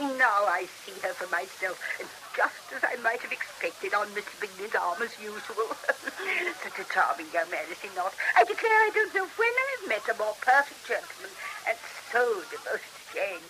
Oh, 0.01 0.11
now 0.19 0.43
I 0.49 0.67
see 0.83 0.97
her 1.07 1.15
for 1.15 1.31
myself, 1.31 1.79
and 2.01 2.09
just 2.35 2.67
as 2.75 2.83
I 2.83 2.99
might 2.99 3.23
have 3.23 3.31
expected 3.31 3.95
on 3.95 4.11
Mr. 4.11 4.35
Bingley's 4.43 4.75
arm 4.75 4.99
as 5.03 5.15
usual. 5.23 5.71
Such 6.67 6.79
a 6.83 6.87
charming 6.91 7.31
young 7.31 7.47
man, 7.53 7.63
is 7.71 7.79
he 7.79 7.87
not? 7.95 8.11
I 8.35 8.43
declare 8.43 8.75
I 8.75 8.91
don't 8.91 9.15
know 9.15 9.29
when 9.39 9.55
I've 9.55 9.87
met 9.87 10.11
a 10.11 10.19
more 10.19 10.35
perfect 10.43 10.83
gentleman, 10.89 11.31
and 11.69 11.79
so 12.11 12.43
devoted 12.51 12.91
to 12.91 13.03
Jane. 13.15 13.47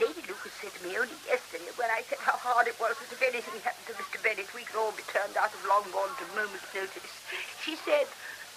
Lady 0.00 0.24
Lucas 0.24 0.56
said 0.56 0.72
to 0.72 0.80
me 0.80 0.96
only 0.96 1.18
yesterday 1.28 1.68
when 1.76 1.92
I 1.92 2.00
said 2.08 2.16
how 2.24 2.40
hard 2.40 2.64
it 2.68 2.78
was 2.80 2.96
that 2.96 3.12
if 3.12 3.20
anything 3.20 3.60
happened 3.60 3.92
to 3.92 3.96
Mr. 4.00 4.16
Bennet, 4.24 4.48
we 4.56 4.64
could 4.64 4.80
all 4.80 4.96
be 4.96 5.04
turned 5.12 5.36
out 5.36 5.52
of 5.52 5.60
Longbourn 5.68 6.08
at 6.16 6.24
a 6.24 6.28
moment's 6.32 6.64
notice. 6.72 7.12
She 7.60 7.76
said, 7.76 8.08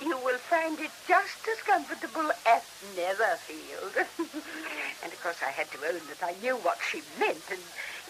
you 0.02 0.18
will 0.20 0.38
find 0.38 0.80
it 0.80 0.92
just 1.08 1.40
as 1.48 1.60
comfortable 1.64 2.30
at 2.46 2.64
Netherfield. 2.96 3.96
and 5.04 5.14
of 5.14 5.20
course 5.24 5.40
I 5.42 5.52
had 5.52 5.72
to 5.72 5.80
own 5.88 6.02
that 6.12 6.22
I 6.24 6.36
knew 6.42 6.58
what 6.58 6.80
she 6.92 7.02
meant, 7.20 7.44
and 7.50 7.62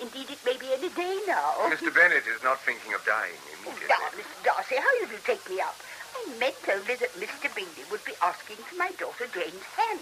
indeed 0.01 0.31
it 0.31 0.41
may 0.45 0.57
be 0.57 0.73
any 0.73 0.89
day 0.89 1.19
now. 1.27 1.53
Mr. 1.69 1.93
Bennet 1.93 2.25
is 2.25 2.41
not 2.43 2.61
thinking 2.61 2.93
of 2.93 3.05
dying 3.05 3.37
immediately. 3.53 3.89
Now, 3.89 4.09
Mr. 4.17 4.35
Darcy, 4.43 4.75
how 4.75 4.93
you 5.01 5.07
do 5.07 5.17
take 5.25 5.47
me 5.49 5.61
up? 5.61 5.77
I 6.15 6.25
meant 6.39 6.57
only 6.71 6.95
that 6.95 7.13
Mr. 7.19 7.53
Bingley 7.53 7.85
would 7.91 8.03
be 8.05 8.17
asking 8.21 8.57
for 8.65 8.75
my 8.75 8.89
daughter 8.97 9.27
Jane's 9.29 9.69
hand. 9.77 10.01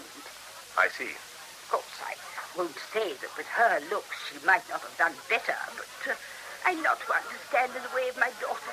I 0.78 0.88
see. 0.88 1.12
Of 1.12 1.68
course, 1.70 2.00
I 2.00 2.14
won't 2.56 2.78
say 2.92 3.12
that 3.20 3.36
with 3.36 3.46
her 3.46 3.80
looks 3.90 4.16
she 4.30 4.38
might 4.46 4.64
not 4.70 4.80
have 4.80 4.96
done 4.96 5.14
better, 5.28 5.56
but 5.76 6.12
uh, 6.12 6.14
I'm 6.64 6.82
not 6.82 6.98
one 7.08 7.22
to 7.22 7.36
stand 7.48 7.72
in 7.76 7.82
the 7.82 7.94
way 7.94 8.08
of 8.08 8.16
my 8.16 8.30
daughter. 8.40 8.72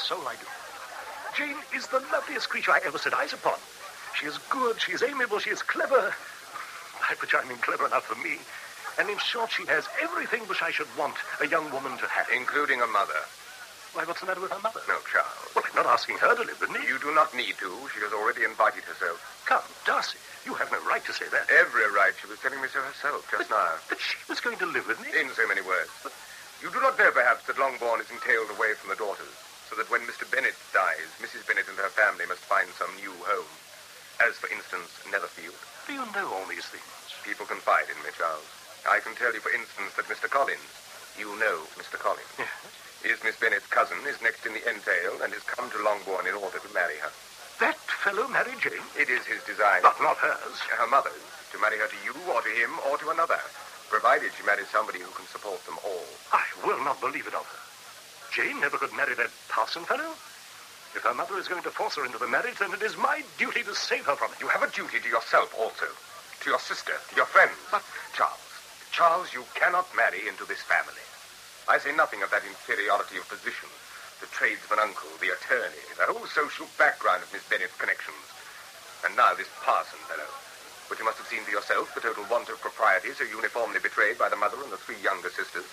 soul, 0.11 0.27
I 0.27 0.35
do. 0.35 0.47
Jane 1.39 1.63
is 1.71 1.87
the 1.87 2.03
loveliest 2.11 2.51
creature 2.51 2.75
I 2.75 2.83
ever 2.83 2.99
set 2.99 3.13
eyes 3.13 3.31
upon. 3.31 3.55
She 4.19 4.27
is 4.27 4.35
good, 4.51 4.75
she 4.75 4.91
is 4.91 4.99
amiable, 4.99 5.39
she 5.39 5.55
is 5.55 5.63
clever. 5.63 6.11
By 6.99 7.15
which 7.23 7.31
I 7.31 7.47
mean 7.47 7.63
clever 7.63 7.87
enough 7.87 8.11
for 8.11 8.19
me. 8.19 8.35
And 8.99 9.07
in 9.07 9.15
short, 9.23 9.55
she 9.55 9.63
has 9.71 9.87
everything 10.03 10.43
which 10.51 10.59
I 10.61 10.71
should 10.75 10.91
want 10.99 11.15
a 11.39 11.47
young 11.47 11.71
woman 11.71 11.95
to 11.95 12.07
have. 12.11 12.27
Including 12.27 12.83
a 12.83 12.91
mother. 12.91 13.23
Why, 13.95 14.03
what's 14.03 14.19
the 14.19 14.27
matter 14.27 14.43
with 14.43 14.51
her 14.51 14.59
mother? 14.59 14.83
No, 14.91 14.99
Charles. 15.07 15.47
Well, 15.55 15.63
I'm 15.63 15.79
not 15.79 15.87
asking 15.87 16.19
her 16.19 16.35
to 16.35 16.43
live 16.43 16.59
with 16.59 16.75
me. 16.75 16.83
You 16.83 16.99
do 16.99 17.15
not 17.15 17.31
need 17.31 17.55
to. 17.63 17.71
She 17.95 18.03
has 18.03 18.11
already 18.11 18.43
invited 18.43 18.83
herself. 18.83 19.15
Come, 19.47 19.63
Darcy, 19.87 20.19
you 20.43 20.59
have 20.59 20.71
no 20.75 20.79
right 20.83 21.03
to 21.07 21.15
say 21.15 21.31
that. 21.31 21.47
Every 21.47 21.87
right. 21.95 22.11
She 22.19 22.27
was 22.27 22.39
telling 22.43 22.59
me 22.59 22.67
so 22.67 22.83
herself 22.83 23.23
just 23.31 23.47
now. 23.47 23.79
But 23.87 24.03
she 24.03 24.19
was 24.27 24.43
going 24.43 24.59
to 24.59 24.67
live 24.67 24.91
with 24.91 24.99
me. 24.99 25.07
In 25.15 25.31
so 25.31 25.47
many 25.47 25.63
words. 25.63 25.87
But... 26.03 26.11
You 26.61 26.69
do 26.69 26.79
not 26.79 26.93
know, 26.99 27.09
perhaps, 27.09 27.47
that 27.47 27.57
Longbourn 27.57 28.01
is 28.01 28.11
entailed 28.11 28.51
away 28.53 28.77
from 28.77 28.93
the 28.93 28.95
daughters, 28.95 29.33
so 29.71 29.79
that 29.79 29.87
when 29.87 30.03
Mr. 30.03 30.27
Bennet 30.27 30.59
dies, 30.75 31.07
Mrs. 31.23 31.47
Bennet 31.47 31.71
and 31.71 31.79
her 31.79 31.87
family 31.95 32.27
must 32.27 32.43
find 32.43 32.67
some 32.75 32.91
new 32.99 33.15
home. 33.23 33.47
As, 34.19 34.35
for 34.35 34.51
instance, 34.51 34.91
Netherfield. 35.07 35.55
Do 35.87 35.95
you 35.95 36.03
know 36.11 36.27
all 36.27 36.43
these 36.51 36.67
things? 36.67 36.83
People 37.23 37.47
confide 37.47 37.87
in 37.87 37.95
me, 38.03 38.11
Charles. 38.19 38.43
I 38.83 38.99
can 38.99 39.15
tell 39.15 39.31
you, 39.31 39.39
for 39.39 39.55
instance, 39.55 39.95
that 39.95 40.11
Mr. 40.11 40.27
Collins, 40.27 40.67
you 41.15 41.31
know 41.39 41.63
Mr. 41.79 41.95
Collins, 41.95 42.27
Yes. 42.35 42.51
is 43.15 43.23
Miss 43.23 43.39
Bennet's 43.39 43.65
cousin, 43.71 43.97
is 44.03 44.19
next 44.19 44.43
in 44.43 44.51
the 44.51 44.61
entail, 44.67 45.23
and 45.23 45.31
has 45.31 45.47
come 45.47 45.71
to 45.71 45.79
Longbourn 45.79 46.27
in 46.27 46.35
order 46.35 46.59
to 46.59 46.69
marry 46.75 46.99
her. 46.99 47.09
That 47.63 47.79
fellow 48.03 48.27
married 48.27 48.59
Jane? 48.59 48.83
It 48.99 49.07
is 49.07 49.23
his 49.23 49.39
design. 49.47 49.87
But 49.87 49.95
not 50.03 50.19
hers. 50.19 50.59
Her 50.75 50.89
mother's, 50.91 51.23
to 51.55 51.57
marry 51.63 51.79
her 51.79 51.87
to 51.87 51.99
you, 52.03 52.11
or 52.27 52.43
to 52.43 52.51
him, 52.59 52.75
or 52.91 52.99
to 52.99 53.09
another, 53.15 53.39
provided 53.87 54.35
she 54.35 54.43
marries 54.43 54.67
somebody 54.67 54.99
who 54.99 55.13
can 55.15 55.25
support 55.31 55.63
them 55.63 55.79
all. 55.85 56.05
I 56.35 56.43
will 56.67 56.83
not 56.83 56.99
believe 56.99 57.25
it 57.25 57.33
of 57.37 57.47
her. 57.47 57.61
Jane 58.31 58.59
never 58.61 58.77
could 58.77 58.95
marry 58.95 59.13
that 59.15 59.31
parson 59.49 59.83
fellow. 59.83 60.15
If 60.95 61.03
her 61.03 61.13
mother 61.13 61.37
is 61.37 61.47
going 61.47 61.63
to 61.63 61.71
force 61.71 61.95
her 61.95 62.05
into 62.05 62.17
the 62.17 62.27
marriage, 62.27 62.59
then 62.59 62.71
it 62.71 62.81
is 62.81 62.95
my 62.95 63.23
duty 63.37 63.63
to 63.63 63.75
save 63.75 64.05
her 64.07 64.15
from 64.15 64.31
it. 64.31 64.39
You 64.39 64.47
have 64.47 64.63
a 64.63 64.71
duty 64.71 64.99
to 64.99 65.09
yourself 65.09 65.51
also, 65.59 65.87
to 65.87 66.49
your 66.49 66.59
sister, 66.59 66.95
to 66.95 67.15
your 67.15 67.27
friends. 67.27 67.55
But, 67.71 67.83
Charles, 68.15 68.39
Charles, 68.91 69.33
you 69.33 69.43
cannot 69.55 69.87
marry 69.95 70.27
into 70.27 70.43
this 70.47 70.63
family. 70.63 71.03
I 71.67 71.79
say 71.79 71.91
nothing 71.95 72.23
of 72.23 72.31
that 72.31 72.47
inferiority 72.47 73.19
of 73.19 73.27
position, 73.27 73.67
the 74.19 74.31
tradesman 74.31 74.79
uncle, 74.79 75.11
the 75.19 75.35
attorney, 75.35 75.83
the 75.99 76.07
whole 76.07 76.27
social 76.27 76.67
background 76.79 77.23
of 77.23 77.31
Miss 77.31 77.43
Bennet's 77.47 77.75
connections. 77.75 78.23
And 79.03 79.15
now 79.15 79.35
this 79.35 79.51
parson 79.63 79.99
fellow. 80.07 80.27
But 80.87 80.99
you 80.99 81.05
must 81.07 81.19
have 81.19 81.27
seen 81.27 81.43
for 81.43 81.51
yourself 81.51 81.95
the 81.95 82.03
total 82.03 82.23
want 82.31 82.47
of 82.47 82.59
propriety 82.59 83.11
so 83.11 83.23
uniformly 83.23 83.79
betrayed 83.79 84.19
by 84.19 84.27
the 84.27 84.39
mother 84.39 84.59
and 84.63 84.71
the 84.71 84.79
three 84.79 84.99
younger 85.03 85.31
sisters. 85.31 85.67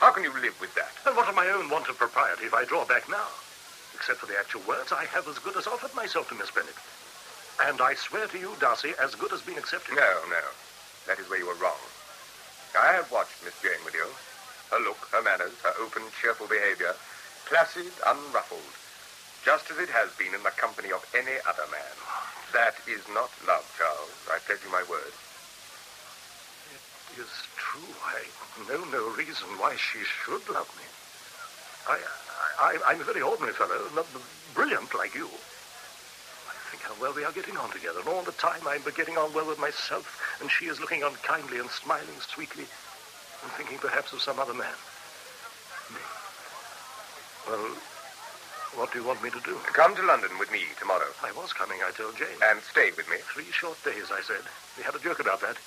How 0.00 0.12
can 0.12 0.24
you 0.24 0.32
live 0.32 0.58
with 0.60 0.74
that? 0.74 0.92
And 1.06 1.16
what 1.16 1.28
of 1.28 1.34
my 1.34 1.48
own 1.48 1.70
want 1.70 1.88
of 1.88 1.96
propriety 1.96 2.44
if 2.44 2.54
I 2.54 2.64
draw 2.64 2.84
back 2.84 3.08
now? 3.08 3.28
Except 3.94 4.18
for 4.18 4.26
the 4.26 4.38
actual 4.38 4.62
words, 4.68 4.92
I 4.92 5.04
have 5.06 5.26
as 5.28 5.38
good 5.38 5.56
as 5.56 5.66
offered 5.66 5.94
myself 5.94 6.28
to 6.28 6.34
Miss 6.34 6.50
Bennet. 6.50 6.76
And 7.62 7.80
I 7.80 7.94
swear 7.94 8.26
to 8.26 8.38
you, 8.38 8.52
Darcy, 8.58 8.92
as 9.00 9.14
good 9.14 9.32
as 9.32 9.40
been 9.40 9.56
accepted. 9.56 9.94
No, 9.94 10.12
no. 10.28 10.44
That 11.06 11.18
is 11.18 11.30
where 11.30 11.38
you 11.38 11.48
are 11.48 11.62
wrong. 11.62 11.78
I 12.74 12.92
have 12.92 13.10
watched 13.12 13.38
Miss 13.44 13.54
Jane 13.62 13.80
with 13.84 13.94
you. 13.94 14.06
Her 14.74 14.82
look, 14.82 14.98
her 15.12 15.22
manners, 15.22 15.54
her 15.62 15.74
open, 15.80 16.02
cheerful 16.20 16.48
behavior, 16.48 16.94
placid, 17.46 17.92
unruffled, 18.06 18.74
just 19.44 19.70
as 19.70 19.78
it 19.78 19.88
has 19.88 20.10
been 20.18 20.34
in 20.34 20.42
the 20.42 20.50
company 20.58 20.90
of 20.90 21.06
any 21.14 21.38
other 21.46 21.68
man. 21.70 21.96
That 22.52 22.74
is 22.90 23.06
not 23.14 23.30
love, 23.46 23.64
Charles. 23.78 24.10
I 24.28 24.38
pledge 24.44 24.64
you 24.64 24.72
my 24.72 24.82
word. 24.90 25.12
It 27.14 27.20
is 27.20 27.46
true. 27.54 27.94
I 28.02 28.26
know 28.66 28.82
no 28.90 29.14
reason 29.14 29.46
why 29.62 29.76
she 29.76 30.00
should 30.02 30.42
love 30.50 30.66
me. 30.74 30.82
I, 31.86 31.98
I, 32.58 32.90
I'm 32.90 33.00
a 33.00 33.04
very 33.04 33.22
ordinary 33.22 33.52
fellow, 33.52 33.86
not 33.94 34.06
brilliant 34.52 34.92
like 34.94 35.14
you. 35.14 35.26
I 35.26 36.54
think 36.70 36.82
how 36.82 36.94
well 37.00 37.14
we 37.14 37.22
are 37.22 37.30
getting 37.30 37.56
on 37.56 37.70
together, 37.70 38.00
and 38.00 38.08
all 38.08 38.22
the 38.22 38.32
time 38.32 38.66
I'm 38.66 38.82
getting 38.96 39.16
on 39.16 39.32
well 39.32 39.46
with 39.46 39.60
myself, 39.60 40.10
and 40.40 40.50
she 40.50 40.66
is 40.66 40.80
looking 40.80 41.04
on 41.04 41.14
kindly 41.22 41.60
and 41.60 41.70
smiling 41.70 42.18
sweetly, 42.18 42.66
and 42.66 43.52
thinking 43.54 43.78
perhaps 43.78 44.12
of 44.12 44.20
some 44.20 44.40
other 44.40 44.54
man. 44.54 44.74
Me. 45.94 46.02
Well, 47.46 47.78
what 48.74 48.90
do 48.90 48.98
you 48.98 49.06
want 49.06 49.22
me 49.22 49.30
to 49.30 49.40
do? 49.46 49.54
Come 49.70 49.94
to 49.94 50.02
London 50.02 50.34
with 50.40 50.50
me 50.50 50.66
tomorrow. 50.80 51.14
I 51.22 51.30
was 51.30 51.52
coming, 51.52 51.78
I 51.86 51.92
told 51.92 52.16
Jane. 52.16 52.42
And 52.42 52.58
stay 52.62 52.90
with 52.96 53.08
me. 53.08 53.18
Three 53.22 53.52
short 53.52 53.78
days, 53.84 54.10
I 54.10 54.20
said. 54.22 54.42
We 54.76 54.82
had 54.82 54.96
a 54.96 54.98
joke 54.98 55.20
about 55.20 55.40
that. 55.42 55.58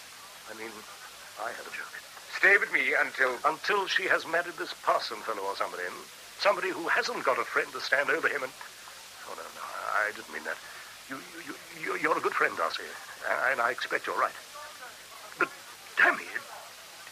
I 0.51 0.59
mean, 0.59 0.71
I 1.43 1.49
had 1.49 1.65
a 1.65 1.73
joke. 1.73 1.93
Stay 2.37 2.57
with 2.57 2.71
me 2.73 2.93
until... 2.99 3.33
Until 3.45 3.87
she 3.87 4.03
has 4.07 4.25
married 4.27 4.57
this 4.57 4.73
parson 4.85 5.17
fellow 5.17 5.43
or 5.43 5.55
somebody. 5.55 5.83
Somebody 6.39 6.69
who 6.69 6.87
hasn't 6.87 7.23
got 7.23 7.39
a 7.39 7.43
friend 7.43 7.67
to 7.73 7.81
stand 7.81 8.09
over 8.09 8.27
him 8.27 8.43
and... 8.43 8.51
Oh, 9.29 9.35
no, 9.35 9.43
no, 9.43 9.63
I 9.97 10.11
didn't 10.15 10.31
mean 10.33 10.43
that. 10.45 10.57
You, 11.09 11.17
you, 11.45 11.53
you, 11.81 11.97
you're 11.99 12.17
a 12.17 12.21
good 12.21 12.33
friend, 12.33 12.55
Darcy, 12.57 12.83
and 13.51 13.61
I 13.61 13.71
expect 13.71 14.07
you're 14.07 14.19
right. 14.19 14.35
But, 15.39 15.49
damn 15.97 16.15
it 16.15 16.41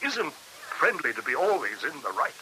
isn't 0.03 0.33
friendly 0.33 1.13
to 1.13 1.21
be 1.23 1.35
always 1.35 1.83
in 1.83 1.95
the 2.01 2.11
right. 2.17 2.35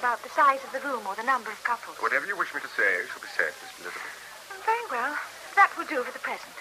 About 0.00 0.24
the 0.24 0.32
size 0.32 0.64
of 0.64 0.72
the 0.72 0.80
room 0.80 1.04
or 1.04 1.12
the 1.12 1.28
number 1.28 1.52
of 1.52 1.60
couples. 1.60 2.00
Whatever 2.00 2.24
you 2.24 2.32
wish 2.32 2.56
me 2.56 2.64
to 2.64 2.72
say 2.72 3.04
shall 3.12 3.20
be 3.20 3.28
said, 3.36 3.52
Miss 3.60 3.68
Elizabeth. 3.84 4.16
Mm, 4.48 4.64
very 4.64 4.86
well. 4.88 5.12
That 5.60 5.68
will 5.76 5.84
do 5.84 6.00
for 6.00 6.08
the 6.08 6.24
present. 6.24 6.56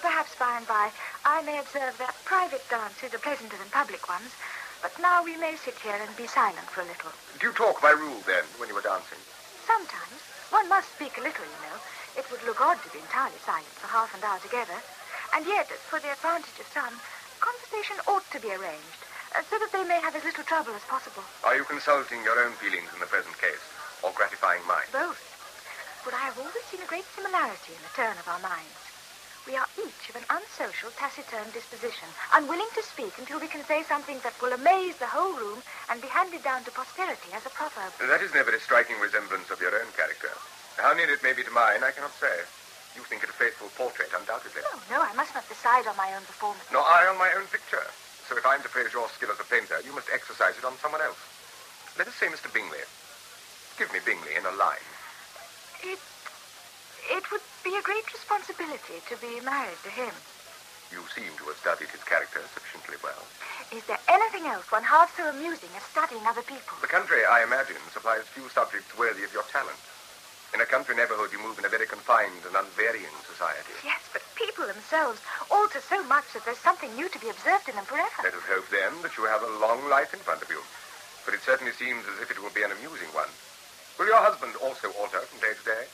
Perhaps 0.00 0.32
by 0.40 0.56
and 0.56 0.64
by 0.64 0.88
I 1.28 1.44
may 1.44 1.60
observe 1.60 2.00
that 2.00 2.16
private 2.24 2.64
dances 2.72 3.12
are 3.12 3.20
pleasanter 3.20 3.60
than 3.60 3.68
public 3.68 4.08
ones, 4.08 4.32
but 4.80 4.96
now 4.96 5.20
we 5.20 5.36
may 5.36 5.60
sit 5.60 5.76
here 5.84 6.00
and 6.00 6.08
be 6.16 6.24
silent 6.24 6.72
for 6.72 6.80
a 6.80 6.88
little. 6.88 7.12
Do 7.36 7.48
you 7.48 7.52
talk 7.52 7.84
by 7.84 7.92
rule, 7.92 8.24
then, 8.24 8.48
when 8.56 8.72
you 8.72 8.76
are 8.80 8.88
dancing? 8.88 9.20
Sometimes. 9.68 10.24
One 10.48 10.72
must 10.72 10.88
speak 10.96 11.20
a 11.20 11.22
little, 11.22 11.44
you 11.44 11.60
know. 11.68 11.76
It 12.16 12.24
would 12.32 12.42
look 12.48 12.64
odd 12.64 12.80
to 12.80 12.88
be 12.96 13.04
entirely 13.04 13.38
silent 13.44 13.76
for 13.76 13.92
half 13.92 14.16
an 14.16 14.24
hour 14.24 14.40
together. 14.40 14.80
And 15.36 15.44
yet, 15.44 15.68
for 15.92 16.00
the 16.00 16.16
advantage 16.16 16.58
of 16.58 16.66
some, 16.72 16.96
conversation 17.44 18.00
ought 18.08 18.24
to 18.32 18.40
be 18.40 18.50
arranged, 18.50 18.99
uh, 19.34 19.42
so 19.48 19.58
that 19.58 19.72
they 19.72 19.84
may 19.84 20.00
have 20.00 20.14
as 20.16 20.24
little 20.24 20.44
trouble 20.44 20.74
as 20.74 20.82
possible. 20.90 21.22
Are 21.44 21.56
you 21.56 21.64
consulting 21.64 22.22
your 22.24 22.38
own 22.44 22.52
feelings 22.58 22.90
in 22.94 23.00
the 23.00 23.06
present 23.06 23.36
case, 23.40 23.62
or 24.02 24.12
gratifying 24.12 24.62
mine? 24.66 24.88
Both. 24.92 25.20
But 26.04 26.14
I 26.14 26.32
have 26.32 26.38
always 26.38 26.64
seen 26.70 26.80
a 26.80 26.88
great 26.88 27.06
similarity 27.14 27.76
in 27.76 27.82
the 27.84 27.94
turn 27.94 28.16
of 28.16 28.26
our 28.26 28.40
minds. 28.40 28.80
We 29.46 29.56
are 29.56 29.68
each 29.80 30.08
of 30.08 30.16
an 30.16 30.28
unsocial, 30.28 30.92
taciturn 30.96 31.48
disposition, 31.52 32.08
unwilling 32.32 32.68
to 32.76 32.82
speak 32.82 33.16
until 33.18 33.40
we 33.40 33.48
can 33.48 33.64
say 33.64 33.82
something 33.82 34.20
that 34.22 34.36
will 34.40 34.52
amaze 34.52 34.96
the 35.00 35.08
whole 35.08 35.32
room 35.32 35.62
and 35.88 36.00
be 36.00 36.08
handed 36.08 36.44
down 36.44 36.64
to 36.64 36.70
posterity 36.70 37.32
as 37.32 37.44
a 37.46 37.50
proverb. 37.50 37.92
That 37.98 38.22
is 38.22 38.32
never 38.32 38.52
a 38.52 38.60
striking 38.60 39.00
resemblance 39.00 39.50
of 39.50 39.60
your 39.60 39.74
own 39.74 39.90
character. 39.96 40.30
How 40.76 40.92
near 40.92 41.10
it 41.10 41.22
may 41.22 41.32
be 41.32 41.42
to 41.44 41.50
mine, 41.50 41.82
I 41.82 41.90
cannot 41.90 42.14
say. 42.20 42.44
You 42.96 43.02
think 43.08 43.22
it 43.22 43.30
a 43.30 43.32
faithful 43.32 43.68
portrait, 43.76 44.10
undoubtedly. 44.14 44.62
Oh, 44.72 44.80
no, 44.90 45.00
I 45.00 45.12
must 45.14 45.34
not 45.34 45.48
decide 45.48 45.86
on 45.86 45.96
my 45.96 46.14
own 46.14 46.22
performance. 46.24 46.64
Nor 46.72 46.82
I 46.82 47.08
on 47.08 47.18
my 47.18 47.32
own 47.36 47.46
picture. 47.48 47.84
So 48.30 48.38
if 48.38 48.46
I'm 48.46 48.62
to 48.62 48.70
praise 48.70 48.94
your 48.94 49.10
skill 49.10 49.34
as 49.34 49.42
a 49.42 49.48
painter, 49.50 49.82
you 49.82 49.90
must 49.90 50.06
exercise 50.14 50.54
it 50.54 50.62
on 50.62 50.78
someone 50.78 51.02
else. 51.02 51.18
Let 51.98 52.06
us 52.06 52.14
say 52.14 52.30
Mr. 52.30 52.46
Bingley. 52.54 52.86
Give 53.74 53.90
me 53.90 53.98
Bingley 54.06 54.38
in 54.38 54.46
a 54.46 54.54
line. 54.54 54.86
It, 55.82 55.98
it 57.10 57.26
would 57.34 57.42
be 57.66 57.74
a 57.74 57.82
great 57.82 58.06
responsibility 58.06 59.02
to 59.10 59.18
be 59.18 59.42
married 59.42 59.82
to 59.82 59.90
him. 59.90 60.14
You 60.94 61.02
seem 61.10 61.34
to 61.42 61.50
have 61.50 61.58
studied 61.58 61.90
his 61.90 62.06
character 62.06 62.38
sufficiently 62.54 63.02
well. 63.02 63.18
Is 63.74 63.82
there 63.90 63.98
anything 64.06 64.46
else 64.46 64.70
one 64.70 64.86
half 64.86 65.10
so 65.18 65.26
amusing 65.26 65.74
as 65.74 65.82
studying 65.90 66.22
other 66.22 66.46
people? 66.46 66.78
The 66.78 66.86
country, 66.86 67.26
I 67.26 67.42
imagine, 67.42 67.82
supplies 67.90 68.30
few 68.30 68.46
subjects 68.54 68.94
worthy 68.94 69.26
of 69.26 69.34
your 69.34 69.46
talent. 69.50 69.82
In 70.54 70.62
a 70.62 70.70
country 70.70 70.94
neighborhood, 70.94 71.34
you 71.34 71.42
move 71.42 71.58
in 71.58 71.66
a 71.66 71.70
very 71.70 71.86
confined 71.90 72.46
and 72.46 72.54
unvarying 72.54 73.14
society. 73.26 73.74
Yes, 73.82 74.06
but 74.14 74.22
people 74.40 74.66
themselves 74.66 75.20
alter 75.50 75.80
so 75.84 76.02
much 76.08 76.24
that 76.32 76.44
there's 76.44 76.60
something 76.64 76.88
new 76.96 77.08
to 77.08 77.20
be 77.20 77.28
observed 77.28 77.68
in 77.68 77.76
them 77.76 77.84
forever. 77.84 78.24
Let 78.24 78.34
us 78.34 78.48
hope, 78.48 78.68
then, 78.72 78.92
that 79.04 79.16
you 79.20 79.24
have 79.28 79.44
a 79.44 79.58
long 79.60 79.84
life 79.88 80.12
in 80.16 80.20
front 80.20 80.40
of 80.40 80.48
you. 80.48 80.60
But 81.24 81.34
it 81.34 81.44
certainly 81.44 81.72
seems 81.76 82.08
as 82.08 82.20
if 82.24 82.30
it 82.32 82.40
will 82.40 82.54
be 82.56 82.64
an 82.64 82.72
amusing 82.72 83.12
one. 83.12 83.28
Will 84.00 84.08
your 84.08 84.24
husband 84.24 84.56
also 84.64 84.88
alter 84.96 85.20
from 85.28 85.40
day 85.44 85.52
to 85.52 85.64
day? 85.68 85.84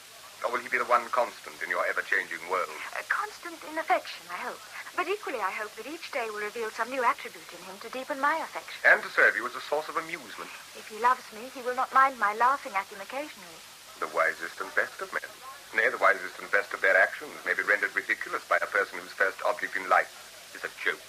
Or 0.45 0.53
will 0.53 0.63
he 0.63 0.69
be 0.71 0.79
the 0.79 0.87
one 0.87 1.03
constant 1.11 1.59
in 1.65 1.71
your 1.71 1.83
ever-changing 1.91 2.47
world? 2.47 2.71
A 2.95 3.03
constant 3.11 3.59
in 3.67 3.79
affection, 3.79 4.23
I 4.31 4.39
hope. 4.47 4.61
But 4.95 5.09
equally, 5.09 5.41
I 5.41 5.51
hope 5.51 5.75
that 5.77 5.91
each 5.91 6.13
day 6.13 6.29
will 6.31 6.45
reveal 6.45 6.71
some 6.71 6.89
new 6.89 7.03
attribute 7.03 7.51
in 7.51 7.61
him 7.67 7.77
to 7.83 7.91
deepen 7.91 8.21
my 8.21 8.37
affection. 8.45 8.79
And 8.87 9.03
to 9.03 9.11
serve 9.11 9.35
you 9.35 9.45
as 9.49 9.57
a 9.57 9.65
source 9.65 9.89
of 9.89 9.97
amusement. 9.97 10.53
If 10.77 10.89
he 10.89 11.03
loves 11.03 11.25
me, 11.35 11.51
he 11.53 11.65
will 11.67 11.75
not 11.75 11.93
mind 11.93 12.21
my 12.21 12.33
laughing 12.37 12.73
at 12.77 12.87
him 12.87 13.01
occasionally. 13.01 13.61
The 13.99 14.13
wisest 14.15 14.61
and 14.61 14.73
best 14.77 15.01
of 15.01 15.13
men. 15.13 15.46
Nay, 15.75 15.89
the 15.91 15.99
wisest 15.99 16.39
and 16.39 16.51
best 16.51 16.73
of 16.73 16.81
their 16.81 16.97
actions 16.97 17.33
may 17.45 17.55
be 17.55 17.62
rendered 17.62 17.95
ridiculous 17.97 18.45
by 18.49 18.57
a 18.62 18.71
person 18.71 18.99
whose 18.99 19.12
first 19.12 19.39
object 19.47 19.77
in 19.77 19.89
life 19.89 20.09
is 20.55 20.62
a 20.62 20.73
joke. 20.79 21.03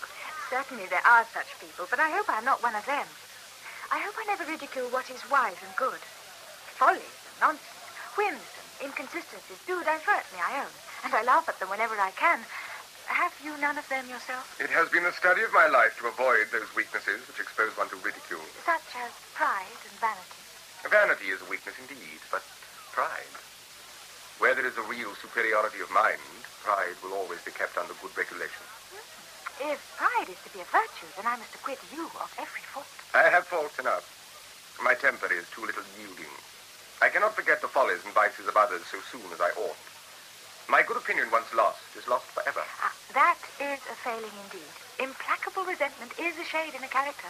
Certainly 0.49 0.87
there 0.87 1.05
are 1.05 1.27
such 1.33 1.47
people, 1.59 1.87
but 1.89 1.99
I 1.99 2.09
hope 2.09 2.25
I'm 2.27 2.45
not 2.45 2.63
one 2.63 2.75
of 2.75 2.85
them. 2.85 3.05
I 3.91 3.99
hope 3.99 4.15
I 4.19 4.25
never 4.27 4.43
ridicule 4.43 4.89
what 4.89 5.09
is 5.09 5.23
wise 5.31 5.59
and 5.63 5.75
good. 5.75 5.99
Follies 6.75 7.15
and 7.31 7.39
nonsense, 7.39 7.79
whims 8.19 8.47
and 8.59 8.91
inconsistencies 8.91 9.61
do 9.67 9.79
divert 9.83 10.27
me, 10.35 10.39
I 10.43 10.59
own, 10.63 10.73
and 11.05 11.13
I 11.13 11.23
laugh 11.23 11.47
at 11.47 11.59
them 11.59 11.69
whenever 11.69 11.95
I 11.95 12.11
can. 12.11 12.43
Have 13.07 13.31
you 13.39 13.55
none 13.63 13.77
of 13.79 13.87
them 13.87 14.09
yourself? 14.09 14.59
It 14.59 14.69
has 14.69 14.89
been 14.89 15.03
the 15.03 15.15
study 15.15 15.43
of 15.43 15.53
my 15.53 15.67
life 15.67 15.95
to 15.99 16.11
avoid 16.11 16.51
those 16.51 16.67
weaknesses 16.75 17.23
which 17.27 17.39
expose 17.39 17.71
one 17.79 17.87
to 17.89 17.95
ridicule. 18.03 18.43
Such 18.67 18.99
as 18.99 19.11
pride 19.31 19.79
and 19.87 19.95
vanity. 20.03 20.43
Vanity 20.91 21.31
is 21.31 21.39
a 21.39 21.47
weakness 21.47 21.75
indeed, 21.79 22.19
but 22.31 22.43
pride. 22.91 23.31
Where 24.39 24.53
there 24.53 24.67
is 24.67 24.77
a 24.77 24.85
real 24.85 25.15
superiority 25.15 25.81
of 25.81 25.89
mind, 25.89 26.21
pride 26.61 26.93
will 27.01 27.13
always 27.13 27.41
be 27.41 27.51
kept 27.51 27.77
under 27.77 27.93
good 28.01 28.13
regulation. 28.15 28.61
If 29.59 29.81
pride 29.97 30.29
is 30.29 30.37
to 30.45 30.53
be 30.53 30.61
a 30.61 30.69
virtue, 30.69 31.09
then 31.17 31.25
I 31.25 31.37
must 31.37 31.55
acquit 31.55 31.79
you 31.89 32.05
of 32.21 32.29
every 32.37 32.61
fault. 32.69 32.85
I 33.17 33.29
have 33.33 33.47
faults 33.49 33.79
enough. 33.79 34.05
My 34.77 34.93
temper 34.93 35.33
is 35.33 35.49
too 35.49 35.65
little 35.65 35.81
yielding. 35.97 36.29
I 37.01 37.09
cannot 37.09 37.35
forget 37.35 37.61
the 37.61 37.67
follies 37.67 38.05
and 38.05 38.13
vices 38.13 38.45
of 38.47 38.55
others 38.55 38.85
so 38.85 39.01
soon 39.11 39.25
as 39.33 39.41
I 39.41 39.49
ought. 39.57 39.81
My 40.69 40.83
good 40.83 40.97
opinion 40.97 41.31
once 41.31 41.49
lost 41.55 41.81
is 41.97 42.07
lost 42.07 42.25
forever. 42.29 42.61
Ah, 42.83 42.93
that 43.17 43.41
is 43.57 43.81
a 43.89 43.97
failing 44.05 44.37
indeed. 44.45 44.69
Implacable 45.01 45.65
resentment 45.65 46.13
is 46.21 46.37
a 46.37 46.45
shade 46.45 46.77
in 46.77 46.83
a 46.83 46.91
character. 46.93 47.29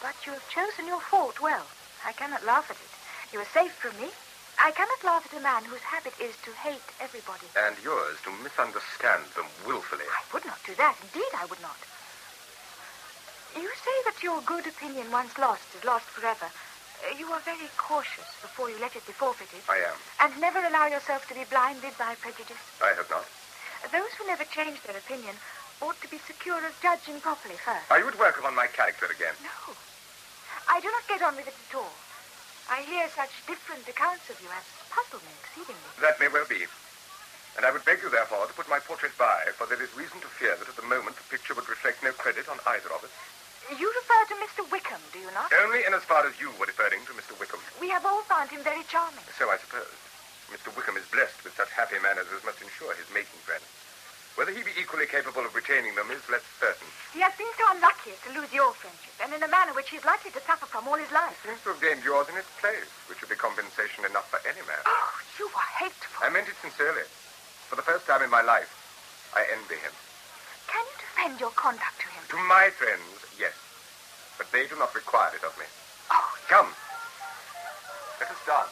But 0.00 0.16
you 0.24 0.32
have 0.32 0.48
chosen 0.48 0.86
your 0.86 1.00
fault 1.00 1.40
well. 1.40 1.66
I 2.06 2.12
cannot 2.12 2.46
laugh 2.46 2.70
at 2.70 2.80
it. 2.80 2.92
You 3.32 3.40
are 3.40 3.52
safe 3.52 3.72
from 3.72 3.92
me. 4.00 4.08
I 4.58 4.70
cannot 4.72 5.04
laugh 5.04 5.26
at 5.30 5.38
a 5.38 5.42
man 5.42 5.64
whose 5.64 5.80
habit 5.84 6.14
is 6.20 6.34
to 6.44 6.50
hate 6.52 6.88
everybody. 7.00 7.46
And 7.56 7.76
yours 7.84 8.16
to 8.24 8.30
misunderstand 8.42 9.24
them 9.36 9.46
willfully. 9.66 10.04
I 10.08 10.22
would 10.32 10.44
not 10.44 10.58
do 10.64 10.74
that. 10.76 10.96
Indeed, 11.02 11.32
I 11.36 11.44
would 11.46 11.60
not. 11.60 11.76
You 13.54 13.68
say 13.84 13.96
that 14.04 14.22
your 14.22 14.40
good 14.42 14.66
opinion 14.66 15.10
once 15.10 15.36
lost 15.38 15.64
is 15.76 15.84
lost 15.84 16.06
forever. 16.06 16.48
Uh, 17.04 17.14
You 17.16 17.28
are 17.32 17.40
very 17.40 17.68
cautious 17.76 18.26
before 18.40 18.70
you 18.70 18.76
let 18.80 18.96
it 18.96 19.06
be 19.06 19.12
forfeited. 19.12 19.60
I 19.68 19.78
am. 19.84 19.96
And 20.20 20.40
never 20.40 20.58
allow 20.64 20.86
yourself 20.86 21.28
to 21.28 21.34
be 21.34 21.44
blinded 21.44 21.96
by 21.98 22.14
prejudice. 22.16 22.60
I 22.82 22.92
have 22.96 23.08
not. 23.10 23.24
Those 23.92 24.12
who 24.18 24.26
never 24.26 24.44
change 24.44 24.82
their 24.82 24.96
opinion 24.96 25.36
ought 25.80 26.00
to 26.00 26.08
be 26.08 26.18
secure 26.26 26.64
of 26.64 26.72
judging 26.82 27.20
properly 27.20 27.56
first. 27.56 27.90
Are 27.90 27.98
you 28.00 28.08
at 28.08 28.18
work 28.18 28.38
upon 28.38 28.54
my 28.54 28.66
character 28.66 29.06
again? 29.06 29.34
No. 29.44 29.74
I 30.68 30.80
do 30.80 30.88
not 30.90 31.06
get 31.08 31.22
on 31.22 31.36
with 31.36 31.46
it 31.46 31.54
at 31.70 31.76
all. 31.76 31.92
I 32.66 32.82
hear 32.82 33.06
such 33.14 33.30
different 33.46 33.86
accounts 33.86 34.26
of 34.26 34.36
you 34.42 34.50
as 34.50 34.66
puzzle 34.90 35.22
me 35.22 35.30
exceedingly. 35.38 35.90
That 36.02 36.18
may 36.18 36.26
well 36.26 36.46
be. 36.50 36.66
And 37.56 37.64
I 37.64 37.70
would 37.70 37.86
beg 37.86 38.02
you, 38.02 38.10
therefore, 38.10 38.44
to 38.44 38.52
put 38.52 38.68
my 38.68 38.82
portrait 38.82 39.16
by, 39.16 39.48
for 39.56 39.64
there 39.70 39.80
is 39.80 39.88
reason 39.96 40.20
to 40.20 40.28
fear 40.36 40.58
that 40.58 40.68
at 40.68 40.76
the 40.76 40.84
moment 40.84 41.16
the 41.16 41.24
picture 41.30 41.54
would 41.54 41.68
reflect 41.70 42.02
no 42.02 42.12
credit 42.12 42.50
on 42.50 42.58
either 42.66 42.90
of 42.92 43.00
us. 43.06 43.14
You 43.70 43.86
refer 43.86 44.22
to 44.30 44.36
Mr. 44.42 44.62
Wickham, 44.70 45.00
do 45.14 45.18
you 45.18 45.30
not? 45.32 45.50
Only 45.64 45.86
in 45.86 45.94
as 45.94 46.04
far 46.04 46.26
as 46.26 46.38
you 46.38 46.50
were 46.58 46.66
referring 46.66 47.06
to 47.06 47.14
Mr. 47.14 47.38
Wickham. 47.38 47.62
We 47.80 47.88
have 47.90 48.04
all 48.04 48.22
found 48.26 48.50
him 48.50 48.62
very 48.62 48.84
charming. 48.90 49.24
So 49.38 49.50
I 49.50 49.58
suppose. 49.58 49.94
Mr. 50.50 50.70
Wickham 50.76 50.98
is 50.98 51.06
blessed 51.10 51.42
with 51.42 51.56
such 51.56 51.70
happy 51.70 51.98
manners 52.02 52.30
as 52.34 52.44
must 52.44 52.62
ensure 52.62 52.94
his 52.94 53.10
making 53.10 53.42
friends. 53.42 53.66
Whether 54.36 54.52
he 54.52 54.60
be 54.60 54.76
equally 54.76 55.08
capable 55.08 55.44
of 55.48 55.56
retaining 55.56 55.96
them 55.96 56.12
is 56.12 56.20
less 56.28 56.44
certain. 56.60 56.84
He 57.16 57.24
has 57.24 57.32
been 57.40 57.48
so 57.56 57.64
unlucky 57.72 58.12
as 58.12 58.20
to 58.28 58.36
lose 58.36 58.52
your 58.52 58.68
friendship, 58.76 59.16
and 59.24 59.32
in 59.32 59.40
a 59.40 59.48
manner 59.48 59.72
which 59.72 59.88
he 59.88 59.96
is 59.96 60.04
likely 60.04 60.28
to 60.36 60.40
suffer 60.44 60.68
from 60.68 60.84
all 60.84 61.00
his 61.00 61.08
life. 61.08 61.40
He 61.40 61.48
seems 61.48 61.64
to 61.64 61.72
have 61.72 61.80
gained 61.80 62.04
yours 62.04 62.28
in 62.28 62.36
its 62.36 62.52
place, 62.60 62.84
which 63.08 63.16
would 63.24 63.32
be 63.32 63.40
compensation 63.40 64.04
enough 64.04 64.28
for 64.28 64.36
any 64.44 64.60
man. 64.68 64.76
Oh, 64.84 65.08
you 65.40 65.48
are 65.56 65.70
hateful. 65.80 66.20
I 66.20 66.28
meant 66.28 66.52
it 66.52 66.56
sincerely. 66.60 67.08
For 67.72 67.80
the 67.80 67.86
first 67.88 68.04
time 68.04 68.20
in 68.20 68.28
my 68.28 68.44
life, 68.44 68.68
I 69.32 69.48
envy 69.56 69.80
him. 69.80 69.96
Can 70.68 70.84
you 70.84 70.96
defend 71.00 71.40
your 71.40 71.56
conduct 71.56 71.96
to 72.04 72.08
him? 72.12 72.20
To 72.28 72.38
my 72.44 72.68
friends, 72.76 73.08
yes. 73.40 73.56
But 74.36 74.52
they 74.52 74.68
do 74.68 74.76
not 74.76 74.92
require 74.92 75.32
it 75.32 75.48
of 75.48 75.56
me. 75.56 75.64
Oh, 76.12 76.28
Come. 76.52 76.68
Let 78.20 78.28
us 78.30 78.40
dance. 78.44 78.68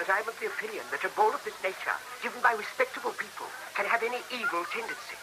That 0.00 0.08
I'm 0.08 0.24
of 0.24 0.36
the 0.40 0.48
opinion 0.48 0.84
that 0.88 1.04
a 1.04 1.12
ball 1.12 1.34
of 1.36 1.42
this 1.44 1.56
nature, 1.60 1.92
given 2.24 2.40
by 2.40 2.56
respectable 2.56 3.12
people, 3.12 3.44
can 3.76 3.84
have 3.84 4.00
any 4.00 4.24
evil 4.32 4.64
tendency. 4.72 5.18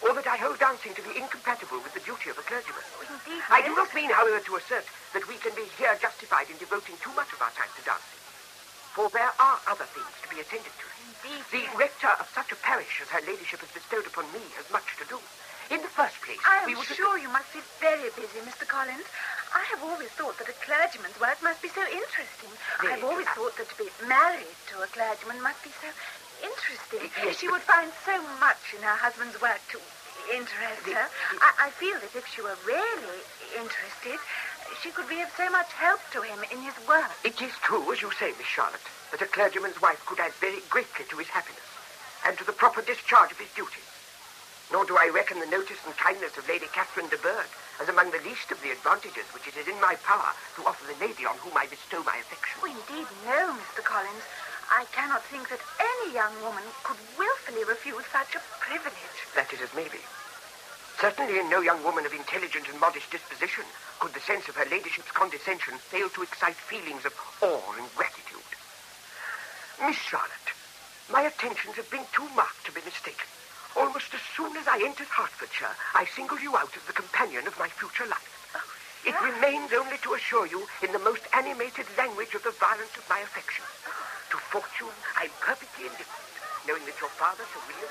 Or 0.00 0.16
that 0.16 0.26
I 0.26 0.40
hold 0.40 0.56
dancing 0.58 0.96
to 0.96 1.04
be 1.04 1.12
incompatible 1.12 1.76
with 1.84 1.92
the 1.92 2.00
duty 2.00 2.32
of 2.32 2.40
a 2.40 2.44
clergyman. 2.48 2.82
indeed, 3.04 3.42
I 3.52 3.60
do 3.60 3.76
not 3.76 3.92
mean, 3.92 4.08
however, 4.08 4.40
to 4.40 4.56
assert 4.56 4.88
that 5.12 5.28
we 5.28 5.36
can 5.44 5.52
be 5.52 5.68
here 5.76 5.92
justified 6.00 6.48
in 6.48 6.56
devoting 6.56 6.96
too 7.04 7.12
much 7.12 7.30
of 7.36 7.42
our 7.44 7.52
time 7.52 7.70
to 7.76 7.82
dancing. 7.84 8.22
For 8.96 9.12
there 9.12 9.32
are 9.36 9.58
other 9.68 9.88
things 9.92 10.12
to 10.24 10.28
be 10.32 10.40
attended 10.40 10.72
to. 10.72 10.86
Indeed, 11.28 11.44
The 11.52 11.64
rector 11.76 12.12
of 12.16 12.26
such 12.32 12.50
a 12.50 12.58
parish 12.64 13.00
as 13.04 13.08
her 13.12 13.22
ladyship 13.28 13.60
has 13.60 13.70
bestowed 13.76 14.08
upon 14.08 14.24
me 14.32 14.42
has 14.56 14.66
much 14.72 14.88
to 15.00 15.04
do. 15.04 15.20
In 15.70 15.80
the 15.80 15.92
first 15.92 16.16
place, 16.20 16.40
I 16.44 16.64
am 16.64 16.72
we 16.72 16.76
sure 16.84 17.16
you 17.16 17.28
must 17.28 17.52
be 17.52 17.60
very 17.80 18.10
busy, 18.16 18.40
Mr. 18.44 18.66
Collins. 18.66 19.06
I 19.54 19.64
have 19.70 19.82
always 19.84 20.08
thought 20.16 20.38
that 20.38 20.48
a 20.48 20.56
clergyman's 20.64 21.18
work 21.20 21.42
must 21.42 21.60
be 21.60 21.68
so 21.68 21.82
interesting. 21.84 22.50
Very 22.80 22.94
I've 22.94 23.04
always 23.04 23.28
thought 23.36 23.56
that 23.56 23.68
to 23.68 23.76
be 23.76 23.88
married 24.08 24.56
to 24.72 24.82
a 24.82 24.88
clergyman 24.88 25.42
must 25.42 25.62
be 25.62 25.70
so 25.80 25.88
interesting. 26.40 27.10
Yes, 27.24 27.38
she 27.38 27.48
would 27.48 27.62
find 27.62 27.92
so 28.04 28.16
much 28.40 28.72
in 28.76 28.82
her 28.82 28.96
husband's 28.96 29.40
work 29.40 29.60
to 29.72 29.78
interest 30.32 30.88
her. 30.88 31.06
I, 31.40 31.68
I 31.68 31.70
feel 31.70 31.98
that 32.00 32.14
if 32.16 32.26
she 32.26 32.40
were 32.40 32.56
really 32.64 33.20
interested, 33.58 34.18
she 34.80 34.90
could 34.90 35.08
be 35.08 35.20
of 35.20 35.28
so 35.36 35.50
much 35.50 35.72
help 35.72 36.00
to 36.12 36.22
him 36.22 36.40
in 36.50 36.62
his 36.62 36.74
work. 36.88 37.10
It 37.24 37.40
is 37.42 37.52
true, 37.62 37.92
as 37.92 38.00
you 38.00 38.10
say, 38.18 38.32
Miss 38.38 38.46
Charlotte, 38.46 38.86
that 39.10 39.22
a 39.22 39.26
clergyman's 39.26 39.80
wife 39.82 40.00
could 40.06 40.20
add 40.20 40.32
very 40.40 40.60
greatly 40.70 41.04
to 41.10 41.16
his 41.18 41.28
happiness 41.28 41.62
and 42.26 42.38
to 42.38 42.44
the 42.44 42.52
proper 42.52 42.82
discharge 42.82 43.32
of 43.32 43.38
his 43.38 43.52
duties. 43.54 43.84
Nor 44.72 44.84
do 44.86 44.96
I 44.96 45.10
reckon 45.12 45.40
the 45.40 45.46
notice 45.46 45.78
and 45.84 45.96
kindness 45.96 46.38
of 46.38 46.48
Lady 46.48 46.66
Catherine 46.72 47.08
de 47.08 47.18
Bourgh 47.18 47.50
as 47.82 47.88
among 47.88 48.14
the 48.14 48.22
least 48.22 48.54
of 48.54 48.62
the 48.62 48.70
advantages 48.70 49.26
which 49.34 49.50
it 49.50 49.58
is 49.58 49.66
in 49.66 49.74
my 49.82 49.98
power 50.06 50.30
to 50.54 50.62
offer 50.62 50.86
the 50.86 50.94
lady 51.02 51.26
on 51.26 51.34
whom 51.42 51.50
I 51.58 51.66
bestow 51.66 51.98
my 52.06 52.14
affection. 52.22 52.62
Oh, 52.62 52.70
indeed, 52.70 53.10
no, 53.26 53.58
Mr. 53.58 53.82
Collins. 53.82 54.22
I 54.70 54.86
cannot 54.94 55.26
think 55.26 55.50
that 55.50 55.58
any 55.82 56.14
young 56.14 56.30
woman 56.46 56.62
could 56.86 56.96
willfully 57.18 57.66
refuse 57.66 58.06
such 58.14 58.38
a 58.38 58.46
privilege. 58.62 59.18
That 59.34 59.50
is 59.50 59.58
as 59.66 59.74
may 59.74 59.90
be. 59.90 59.98
Certainly 61.02 61.42
in 61.42 61.50
no 61.50 61.58
young 61.58 61.82
woman 61.82 62.06
of 62.06 62.14
intelligent 62.14 62.70
and 62.70 62.78
modest 62.78 63.10
disposition 63.10 63.66
could 63.98 64.14
the 64.14 64.22
sense 64.22 64.46
of 64.46 64.54
her 64.54 64.70
ladyship's 64.70 65.10
condescension 65.10 65.74
fail 65.90 66.06
to 66.14 66.22
excite 66.22 66.54
feelings 66.54 67.02
of 67.02 67.18
awe 67.42 67.74
and 67.74 67.90
gratitude. 67.98 68.46
Miss 69.82 69.98
Charlotte, 69.98 70.54
my 71.10 71.26
attentions 71.26 71.74
have 71.74 71.90
been 71.90 72.06
too 72.14 72.30
marked 72.38 72.62
to 72.66 72.72
be 72.72 72.80
mistaken. 72.86 73.26
Almost 73.74 74.12
as 74.14 74.20
soon 74.36 74.56
as 74.56 74.68
I 74.68 74.82
entered 74.84 75.08
Hertfordshire, 75.08 75.76
I 75.94 76.04
singled 76.14 76.42
you 76.42 76.56
out 76.56 76.76
as 76.76 76.84
the 76.84 76.92
companion 76.92 77.46
of 77.46 77.58
my 77.58 77.68
future 77.68 78.06
life. 78.06 78.28
Oh, 78.54 78.60
it 79.08 79.16
remains 79.20 79.72
only 79.72 79.98
to 79.98 80.14
assure 80.14 80.46
you 80.46 80.66
in 80.82 80.92
the 80.92 80.98
most 80.98 81.22
animated 81.32 81.86
language 81.96 82.34
of 82.34 82.42
the 82.42 82.52
violence 82.52 82.94
of 82.96 83.08
my 83.08 83.20
affection. 83.20 83.64
To 84.30 84.36
fortune, 84.52 84.94
I'm 85.16 85.30
perfectly 85.40 85.86
indifferent, 85.86 86.36
knowing 86.68 86.84
that 86.84 87.00
your 87.00 87.10
father, 87.10 87.44
Sir 87.52 87.60
William... 87.66 87.90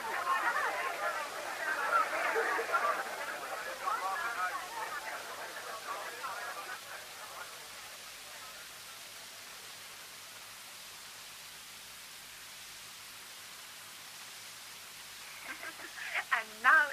And 16.41 16.63
now, 16.63 16.89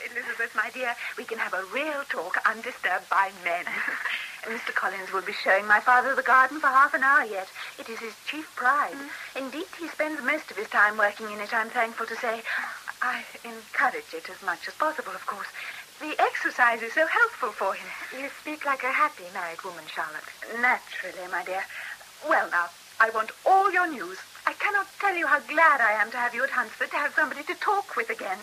My 0.55 0.71
dear, 0.71 0.95
we 1.17 1.25
can 1.25 1.39
have 1.39 1.55
a 1.55 1.65
real 1.65 2.03
talk 2.09 2.39
undisturbed 2.47 3.09
by 3.11 3.31
men. 3.45 3.65
Mr. 4.45 4.75
Collins 4.75 5.13
will 5.13 5.23
be 5.23 5.33
showing 5.33 5.67
my 5.67 5.81
father 5.81 6.15
the 6.15 6.23
garden 6.23 6.61
for 6.61 6.69
half 6.69 6.95
an 6.95 7.03
hour 7.03 7.25
yet. 7.25 7.49
It 7.79 7.89
is 7.89 7.99
his 7.99 8.15
chief 8.27 8.49
pride. 8.57 8.95
Mm. 8.95 9.45
Indeed, 9.45 9.67
he 9.79 9.89
spends 9.89 10.23
most 10.23 10.51
of 10.51 10.57
his 10.57 10.69
time 10.69 10.97
working 10.97 11.31
in 11.31 11.41
it, 11.41 11.53
I'm 11.53 11.69
thankful 11.71 12.07
to 12.07 12.17
say. 12.17 12.43
I 13.03 13.25
encourage 13.45 14.15
it 14.15 14.31
as 14.31 14.43
much 14.43 14.67
as 14.67 14.75
possible, 14.75 15.13
of 15.13 15.27
course. 15.27 15.49
The 16.01 16.15
exercise 16.21 16.83
is 16.83 16.95
so 16.95 17.07
helpful 17.07 17.51
for 17.51 17.75
him. 17.75 17.87
You 18.17 18.31
speak 18.41 18.65
like 18.65 18.85
a 18.85 18.93
happy 18.93 19.25
married 19.35 19.63
woman, 19.65 19.85
Charlotte. 19.87 20.25
Naturally, 20.61 21.29
my 21.31 21.45
dear. 21.45 21.65
Well, 22.29 22.49
now, 22.51 22.71
I 23.01 23.11
want 23.11 23.31
all 23.45 23.71
your 23.73 23.91
news. 23.91 24.19
I 24.47 24.55
cannot 24.55 24.87
tell 24.99 25.15
you 25.15 25.27
how 25.27 25.41
glad 25.41 25.81
I 25.81 25.93
am 25.93 26.11
to 26.11 26.17
have 26.17 26.35
you 26.35 26.43
at 26.43 26.51
Hunsford, 26.51 26.91
to 26.91 26.97
have 26.97 27.15
somebody 27.15 27.43
to 27.45 27.55
talk 27.55 27.97
with 27.97 28.11
again. 28.11 28.39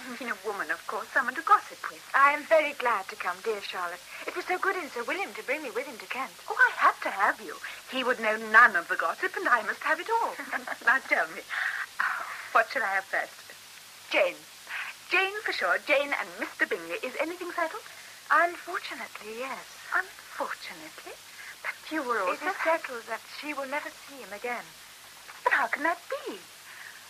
I 0.00 0.16
mean 0.16 0.32
a 0.32 0.46
woman, 0.48 0.70
of 0.70 0.80
course, 0.86 1.08
someone 1.12 1.34
to 1.34 1.42
gossip 1.42 1.78
with. 1.90 2.00
I 2.14 2.32
am 2.32 2.44
very 2.44 2.72
glad 2.72 3.06
to 3.08 3.16
come, 3.16 3.36
dear 3.44 3.60
Charlotte. 3.60 4.00
It 4.26 4.34
was 4.34 4.46
so 4.46 4.56
good 4.58 4.76
in 4.76 4.88
Sir 4.88 5.04
William 5.04 5.32
to 5.34 5.42
bring 5.44 5.62
me 5.62 5.70
with 5.70 5.86
him 5.86 5.98
to 5.98 6.06
Kent. 6.06 6.32
Oh, 6.48 6.56
I 6.56 6.72
had 6.72 6.96
to 7.02 7.10
have 7.10 7.40
you. 7.40 7.54
He 7.92 8.02
would 8.02 8.18
know 8.18 8.36
none 8.50 8.76
of 8.76 8.88
the 8.88 8.96
gossip, 8.96 9.36
and 9.36 9.46
I 9.46 9.62
must 9.62 9.80
have 9.80 10.00
it 10.00 10.08
all. 10.08 10.32
now 10.86 10.98
tell 11.04 11.28
me, 11.36 11.44
uh, 12.00 12.22
what 12.52 12.68
shall 12.72 12.82
I 12.82 12.96
have 12.96 13.04
first? 13.04 13.52
Jane. 14.10 14.40
Jane 15.10 15.36
for 15.44 15.52
sure. 15.52 15.76
Jane 15.86 16.16
and 16.16 16.28
Mr. 16.40 16.68
Bingley. 16.68 16.96
Is 17.04 17.14
anything 17.20 17.52
settled? 17.52 17.84
Unfortunately, 18.30 19.36
yes. 19.38 19.66
Unfortunately? 19.92 21.12
But 21.62 21.76
you 21.92 22.02
were 22.02 22.20
also... 22.20 22.46
It 22.46 22.48
is 22.48 22.56
settled 22.64 23.04
that 23.08 23.20
she 23.40 23.52
will 23.52 23.68
never 23.68 23.90
see 24.08 24.22
him 24.22 24.32
again. 24.32 24.64
But 25.44 25.52
how 25.52 25.66
can 25.66 25.82
that 25.82 25.98
be? 26.08 26.38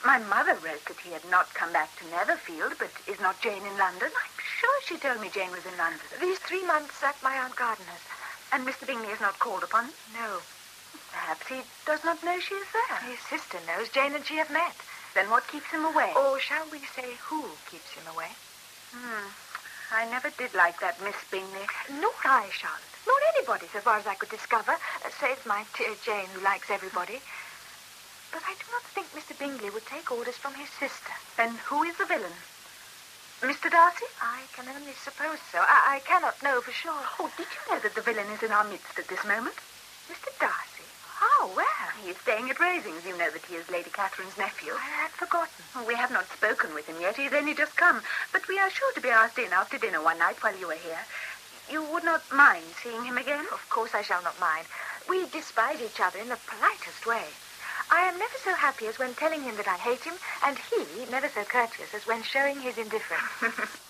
My 0.04 0.18
mother 0.18 0.54
wrote 0.54 0.84
that 0.86 1.00
he 1.04 1.12
had 1.12 1.28
not 1.30 1.52
come 1.52 1.72
back 1.72 1.94
to 1.98 2.08
Netherfield, 2.08 2.74
but 2.78 2.90
is 3.06 3.20
not 3.20 3.40
Jane 3.42 3.66
in 3.66 3.76
London? 3.76 4.08
I'm 4.08 4.36
sure 4.40 4.80
she 4.86 4.96
told 4.96 5.20
me 5.20 5.28
Jane 5.28 5.50
was 5.50 5.66
in 5.66 5.76
London. 5.76 6.00
These 6.20 6.38
three 6.38 6.64
months 6.64 7.02
at 7.02 7.22
my 7.22 7.36
Aunt 7.36 7.54
Gardiner's. 7.54 8.04
And 8.52 8.66
Mr. 8.66 8.86
Bingley 8.86 9.12
is 9.12 9.20
not 9.20 9.38
called 9.38 9.62
upon? 9.62 9.90
No. 10.14 10.40
Perhaps 11.12 11.46
he 11.48 11.60
does 11.86 12.02
not 12.02 12.24
know 12.24 12.40
she 12.40 12.54
is 12.54 12.66
there. 12.72 12.98
His 13.10 13.20
sister 13.28 13.58
knows 13.66 13.90
Jane 13.90 14.14
and 14.14 14.24
she 14.24 14.36
have 14.36 14.50
met. 14.50 14.74
Then 15.14 15.28
what 15.28 15.46
keeps 15.48 15.70
him 15.70 15.84
away? 15.84 16.12
Or 16.16 16.40
shall 16.40 16.64
we 16.72 16.80
say 16.96 17.18
who 17.28 17.44
keeps 17.70 17.90
him 17.92 18.06
away? 18.14 18.32
Hmm. 18.92 19.28
I 19.92 20.08
never 20.08 20.30
did 20.30 20.54
like 20.54 20.80
that 20.80 21.02
Miss 21.02 21.18
Bingley. 21.30 21.66
Nor 22.00 22.14
I, 22.24 22.48
Charlotte. 22.50 22.80
Nor 23.06 23.16
anybody, 23.36 23.66
so 23.72 23.80
far 23.80 23.98
as 23.98 24.06
I 24.06 24.14
could 24.14 24.30
discover, 24.30 24.72
uh, 24.72 25.10
save 25.20 25.44
my 25.46 25.64
dear 25.76 25.94
Jane, 26.04 26.28
who 26.32 26.40
likes 26.42 26.70
everybody. 26.70 27.20
But 28.32 28.42
I 28.46 28.54
do 28.54 28.66
not 28.70 28.82
think 28.94 29.10
Mr. 29.12 29.36
Bingley 29.38 29.70
would 29.70 29.86
take 29.86 30.10
orders 30.10 30.36
from 30.36 30.54
his 30.54 30.70
sister. 30.70 31.12
Then 31.36 31.58
who 31.66 31.82
is 31.82 31.96
the 31.96 32.06
villain? 32.06 32.32
Mr. 33.40 33.70
Darcy? 33.70 34.06
I 34.20 34.42
can 34.52 34.68
only 34.68 34.92
suppose 34.92 35.40
so. 35.50 35.58
I, 35.58 35.96
I 35.96 36.00
cannot 36.00 36.42
know 36.42 36.60
for 36.60 36.72
sure. 36.72 37.02
Oh, 37.18 37.32
did 37.36 37.46
you 37.48 37.72
know 37.72 37.80
that 37.80 37.94
the 37.94 38.02
villain 38.02 38.28
is 38.30 38.42
in 38.42 38.52
our 38.52 38.64
midst 38.64 38.98
at 38.98 39.08
this 39.08 39.24
moment? 39.24 39.56
Mr. 40.12 40.28
Darcy? 40.38 40.84
How? 41.16 41.48
Where? 41.48 41.88
He 42.04 42.10
is 42.10 42.18
staying 42.18 42.50
at 42.50 42.60
Rosings. 42.60 43.06
You 43.06 43.16
know 43.16 43.30
that 43.30 43.44
he 43.48 43.56
is 43.56 43.68
Lady 43.70 43.90
Catherine's 43.90 44.36
nephew. 44.36 44.72
I 44.76 44.90
had 45.02 45.10
forgotten. 45.10 45.64
Oh, 45.74 45.84
we 45.84 45.94
have 45.94 46.10
not 46.12 46.30
spoken 46.30 46.74
with 46.74 46.86
him 46.86 47.00
yet. 47.00 47.16
He 47.16 47.24
has 47.24 47.32
only 47.32 47.54
just 47.54 47.76
come. 47.76 48.02
But 48.30 48.46
we 48.46 48.58
are 48.58 48.70
sure 48.70 48.92
to 48.92 49.00
be 49.00 49.08
asked 49.08 49.38
in 49.38 49.52
after 49.52 49.78
dinner 49.78 50.02
one 50.02 50.18
night 50.18 50.42
while 50.42 50.56
you 50.56 50.70
are 50.70 50.84
here. 50.84 51.04
You 51.70 51.82
would 51.84 52.04
not 52.04 52.30
mind 52.30 52.64
seeing 52.82 53.04
him 53.04 53.16
again? 53.16 53.46
Of 53.52 53.64
course 53.70 53.94
I 53.94 54.02
shall 54.02 54.22
not 54.22 54.38
mind. 54.38 54.66
We 55.08 55.26
despise 55.26 55.80
each 55.80 56.00
other 56.00 56.18
in 56.18 56.28
the 56.28 56.38
politest 56.46 57.06
way. 57.06 57.24
I 57.90 58.02
am 58.02 58.18
never 58.18 58.38
so 58.44 58.54
happy 58.54 58.86
as 58.86 58.98
when 58.98 59.14
telling 59.14 59.42
him 59.42 59.56
that 59.56 59.66
I 59.68 59.76
hate 59.76 60.04
him, 60.04 60.14
and 60.44 60.56
he 60.56 61.10
never 61.10 61.28
so 61.28 61.42
courteous 61.44 61.92
as 61.92 62.06
when 62.06 62.22
showing 62.22 62.60
his 62.60 62.78
indifference. 62.78 63.68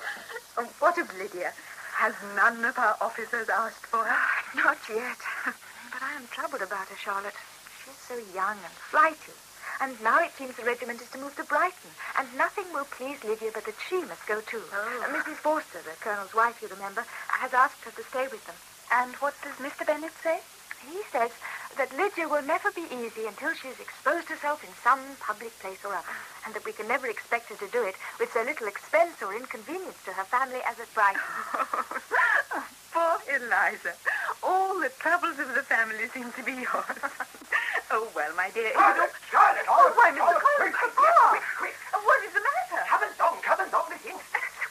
Oh, 0.59 0.69
what 0.81 0.99
of 0.99 1.09
Lydia? 1.17 1.53
Has 1.95 2.13
none 2.35 2.65
of 2.65 2.77
our 2.77 2.97
officers 3.01 3.49
asked 3.49 3.87
for 3.87 4.05
her? 4.05 4.19
Not 4.57 4.79
yet. 4.91 5.17
But 5.45 5.55
But 5.93 6.03
I 6.03 6.17
am 6.17 6.27
troubled 6.29 6.63
about 6.63 6.89
her, 6.89 6.97
Charlotte. 6.97 7.37
She's 7.85 7.95
so 7.95 8.17
young 8.35 8.57
and 8.57 8.75
flighty. 8.91 9.37
And 9.81 10.01
now 10.03 10.23
it 10.23 10.33
seems 10.37 10.57
the 10.57 10.65
regiment 10.65 11.01
is 11.01 11.11
to 11.11 11.19
move 11.19 11.37
to 11.37 11.45
Brighton, 11.45 11.91
and 12.19 12.27
nothing 12.37 12.65
will 12.73 12.85
please 12.87 13.23
Lydia 13.23 13.51
but 13.53 13.65
that 13.65 13.77
she 13.89 14.01
must 14.05 14.27
go 14.27 14.41
too. 14.41 14.63
Oh. 14.73 15.05
Uh, 15.05 15.13
Mrs. 15.17 15.37
Forster, 15.37 15.81
the 15.85 15.97
colonel's 16.01 16.35
wife, 16.35 16.61
you 16.61 16.69
remember, 16.69 17.05
has 17.29 17.53
asked 17.55 17.85
her 17.85 17.91
to 17.91 18.03
stay 18.09 18.29
with 18.29 18.45
them. 18.47 18.57
And 18.93 19.15
what 19.17 19.35
does 19.43 19.57
Mr. 19.57 19.87
Bennet 19.87 20.13
say? 20.23 20.41
He 20.89 21.01
says 21.13 21.31
that 21.77 21.93
Lydia 21.97 22.29
will 22.29 22.43
never 22.43 22.71
be 22.73 22.85
easy 22.91 23.27
until 23.29 23.53
she 23.55 23.69
has 23.69 23.79
exposed 23.81 24.29
herself 24.29 24.65
in 24.65 24.71
some 24.83 25.01
public 25.21 25.53
place 25.61 25.79
or 25.85 25.95
other, 25.95 26.17
and 26.47 26.55
that 26.55 26.65
we 26.65 26.73
can 26.73 26.89
never 26.89 27.07
expect 27.07 27.49
her 27.51 27.57
to 27.57 27.69
do 27.73 27.85
it 27.85 27.95
with 28.19 28.33
so 28.33 28.43
little 28.43 28.67
expense 28.67 29.21
or 29.23 29.35
inconvenience 29.37 29.97
to 30.05 30.13
her 30.13 30.25
family 30.25 30.61
as 30.67 30.79
at 30.81 30.93
Brighton. 30.95 31.21
Poor 32.93 33.17
Eliza. 33.31 33.95
All 34.43 34.81
the 34.81 34.91
troubles 34.99 35.39
of 35.39 35.55
the 35.55 35.63
family 35.63 36.09
seem 36.13 36.33
to 36.33 36.43
be 36.43 36.53
yours. 36.65 36.99
oh, 37.95 38.09
well, 38.17 38.33
my 38.35 38.51
dear. 38.51 38.73
Charlotte, 38.75 39.13
Charlotte, 39.31 39.67
Oh, 39.69 39.79
oh 39.79 39.95
why, 39.95 40.11
Mr. 40.11 40.27
all- 40.27 40.41
Collins, 40.43 40.75
quick, 40.75 40.95
Papa. 40.97 41.29
quick, 41.31 41.47
quick. 41.61 41.77
What 42.03 42.21
is 42.27 42.33
the 42.35 42.43
matter? 42.43 42.83
Come 42.89 43.03
along, 43.07 43.37
come 43.47 43.61
along, 43.63 43.87
Lizzie. 43.95 44.17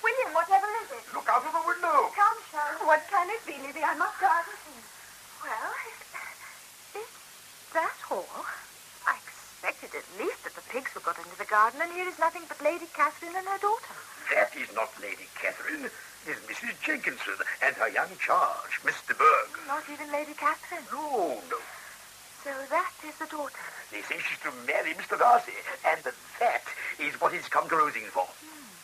William, 0.03 0.31
whatever 0.35 0.67
is 0.83 0.89
it? 0.99 1.03
Look 1.15 1.29
out 1.31 1.45
of 1.47 1.53
the 1.53 1.63
window. 1.63 2.11
Come, 2.11 2.37
Charlotte. 2.51 2.83
What 2.83 3.01
can 3.07 3.29
it 3.31 3.41
be, 3.47 3.55
Lizzie? 3.63 3.85
I 3.87 3.95
must 3.95 4.19
go 4.19 4.27
out 4.27 4.43
and 4.43 4.59
see. 4.67 4.79
Well, 5.47 5.71
is 6.99 7.07
that 7.79 8.11
all? 8.11 8.27
I 9.07 9.15
expected 9.15 9.95
at 9.95 10.03
least 10.19 10.43
that 10.43 10.51
the 10.51 10.67
pigs 10.67 10.91
were 10.91 10.99
got 10.99 11.15
into 11.15 11.37
the 11.39 11.47
garden, 11.47 11.79
and 11.79 11.87
here 11.95 12.07
is 12.11 12.19
nothing 12.19 12.43
but 12.51 12.59
Lady 12.59 12.91
Catherine 12.91 13.31
and 13.31 13.47
her 13.47 13.61
daughter. 13.63 13.95
That 14.35 14.51
is 14.51 14.67
not 14.75 14.91
Lady 14.99 15.31
Catherine. 15.39 15.87
It 15.87 15.95
is 16.27 16.43
Mrs. 16.43 16.75
Jenkinson 16.83 17.39
and 17.63 17.71
her 17.79 17.87
young 17.87 18.11
charge, 18.19 18.83
Miss 18.83 18.99
de 19.07 19.15
Bourgh. 19.15 19.55
Not 19.63 19.87
even 19.87 20.11
Lady 20.11 20.35
Catherine. 20.35 20.83
No, 20.91 21.39
no. 21.47 21.59
So 22.43 22.51
that 22.67 22.91
is 23.07 23.15
the 23.15 23.31
daughter. 23.31 23.63
They 23.95 24.03
say 24.03 24.19
she's 24.19 24.43
to 24.43 24.51
marry 24.67 24.91
Mr. 24.99 25.15
Darcy, 25.15 25.55
and 25.87 26.03
that 26.03 26.19
that 26.43 26.67
is 26.99 27.15
what 27.23 27.31
he's 27.31 27.47
come 27.47 27.71
to 27.71 27.79
Rosings 27.79 28.11
for. 28.11 28.27
Hmm. 28.27 28.75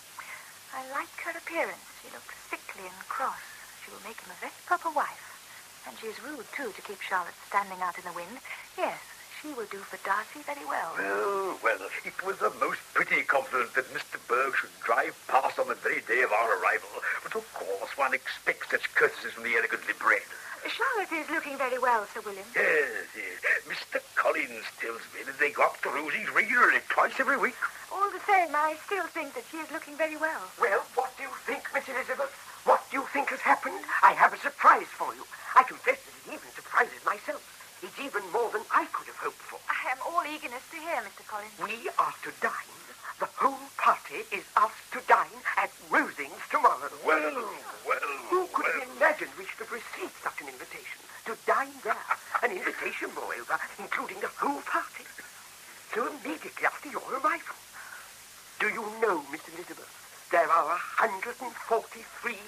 I 0.71 0.81
like 0.95 1.11
her 1.27 1.35
appearance. 1.35 1.83
She 1.99 2.07
looks 2.15 2.35
sickly 2.47 2.87
and 2.87 2.99
cross. 3.11 3.43
She 3.83 3.91
will 3.91 4.03
make 4.07 4.23
him 4.23 4.31
a 4.31 4.39
very 4.39 4.55
proper 4.63 4.89
wife. 4.89 5.35
And 5.87 5.93
she 5.99 6.07
is 6.07 6.17
rude, 6.23 6.47
too, 6.55 6.71
to 6.71 6.81
keep 6.81 6.99
Charlotte 7.03 7.37
standing 7.47 7.77
out 7.83 7.99
in 7.99 8.05
the 8.07 8.15
wind. 8.17 8.39
Yes, 8.77 8.99
she 9.41 9.47
will 9.55 9.69
do 9.71 9.79
for 9.79 9.95
Darcy 10.03 10.43
very 10.43 10.65
well. 10.67 10.91
Well, 10.97 11.57
well, 11.63 11.79
it 12.03 12.17
was 12.25 12.41
a 12.41 12.51
most 12.59 12.81
pretty 12.93 13.23
compliment 13.23 13.73
that 13.75 13.91
Miss 13.93 14.03
de 14.11 14.19
Bourgh 14.27 14.55
should 14.55 14.73
drive 14.83 15.15
past 15.27 15.59
on 15.59 15.67
the 15.67 15.79
very 15.79 16.01
day 16.03 16.21
of 16.21 16.31
our 16.31 16.59
arrival. 16.59 16.89
But 17.23 17.35
of 17.35 17.47
course, 17.53 17.95
one 17.95 18.13
expects 18.13 18.71
such 18.71 18.93
courtesies 18.95 19.31
from 19.31 19.43
the 19.43 19.55
elegantly 19.55 19.93
bred. 19.97 20.27
Charlotte 20.67 21.13
is 21.13 21.29
looking 21.29 21.57
very 21.57 21.77
well, 21.79 22.05
Sir 22.11 22.21
William. 22.25 22.45
Yes, 22.55 23.07
yes. 23.15 23.63
Mr. 23.69 24.01
Collins 24.15 24.65
tells 24.81 25.01
me 25.13 25.23
that 25.23 25.39
they 25.39 25.51
go 25.51 25.63
up 25.63 25.79
to 25.83 25.89
Rosings 25.89 26.33
regularly, 26.33 26.79
twice 26.89 27.13
every 27.19 27.37
week. 27.37 27.55
All 27.93 28.09
the 28.11 28.19
same, 28.27 28.49
I 28.51 28.75
still 28.85 29.05
think 29.07 29.35
that 29.35 29.45
she 29.51 29.57
is 29.57 29.71
looking 29.71 29.95
very 29.95 30.17
well. 30.17 30.41
Well, 30.59 30.83
what 30.95 31.15
do 31.17 31.23
you 31.23 31.29
think, 31.45 31.63
Miss 31.73 31.87
Elizabeth? 31.87 32.33
What 32.65 32.81
do 32.89 32.97
you 32.97 33.05
think 33.13 33.29
has 33.29 33.39
happened? 33.39 33.79
I 34.01 34.13
have 34.13 34.33
a 34.33 34.37
surprise 34.37 34.89
for 34.89 35.13
you. 35.13 35.23
I 35.55 35.63
confess 35.63 36.01
that 36.01 36.13
it 36.25 36.33
even 36.33 36.49
surprises 36.55 36.99
myself. 37.05 37.54
It's 37.85 38.01
even 38.01 38.25
more 38.33 38.49
than 38.49 38.65
I 38.73 38.89
could 38.89 39.05
have 39.05 39.21
hoped 39.21 39.45
for. 39.45 39.61
I 39.69 39.93
am 39.93 40.01
all 40.09 40.25
eagerness 40.25 40.65
to 40.73 40.77
hear, 40.81 41.05
Mr. 41.05 41.21
Collins. 41.29 41.53
We 41.61 41.85
are 42.01 42.17
to 42.25 42.33
dine. 42.41 42.73
The 43.21 43.29
whole 43.37 43.61
party 43.77 44.25
is 44.33 44.41
asked 44.57 44.89
to 44.97 45.05
dine 45.05 45.37
at 45.53 45.69
Rosings 45.93 46.41
tomorrow. 46.49 46.89
Well, 47.05 47.45
well, 47.85 48.01
Who 48.33 48.49
could 48.57 48.65
have 48.73 48.89
imagined 48.97 49.29
we 49.37 49.45
should 49.45 49.69
have 49.69 49.71
received 49.71 50.17
such 50.25 50.41
an 50.41 50.49
invitation? 50.49 50.97
To 51.29 51.37
dine 51.45 51.77
there. 51.85 52.09
An 52.41 52.57
invitation, 52.57 53.13
moreover, 53.13 53.61
including 53.77 54.17
the 54.17 54.33
whole 54.33 54.65
party. 54.65 55.05
So 55.93 56.09
immediately 56.09 56.65
after 56.65 56.89
your 56.89 57.05
arrival. 57.21 57.53
Do 58.57 58.65
you 58.73 58.81
know, 58.97 59.21
Miss 59.29 59.45
Elizabeth, 59.53 59.93
there 60.31 60.49
are 60.49 60.65
143 61.01 61.37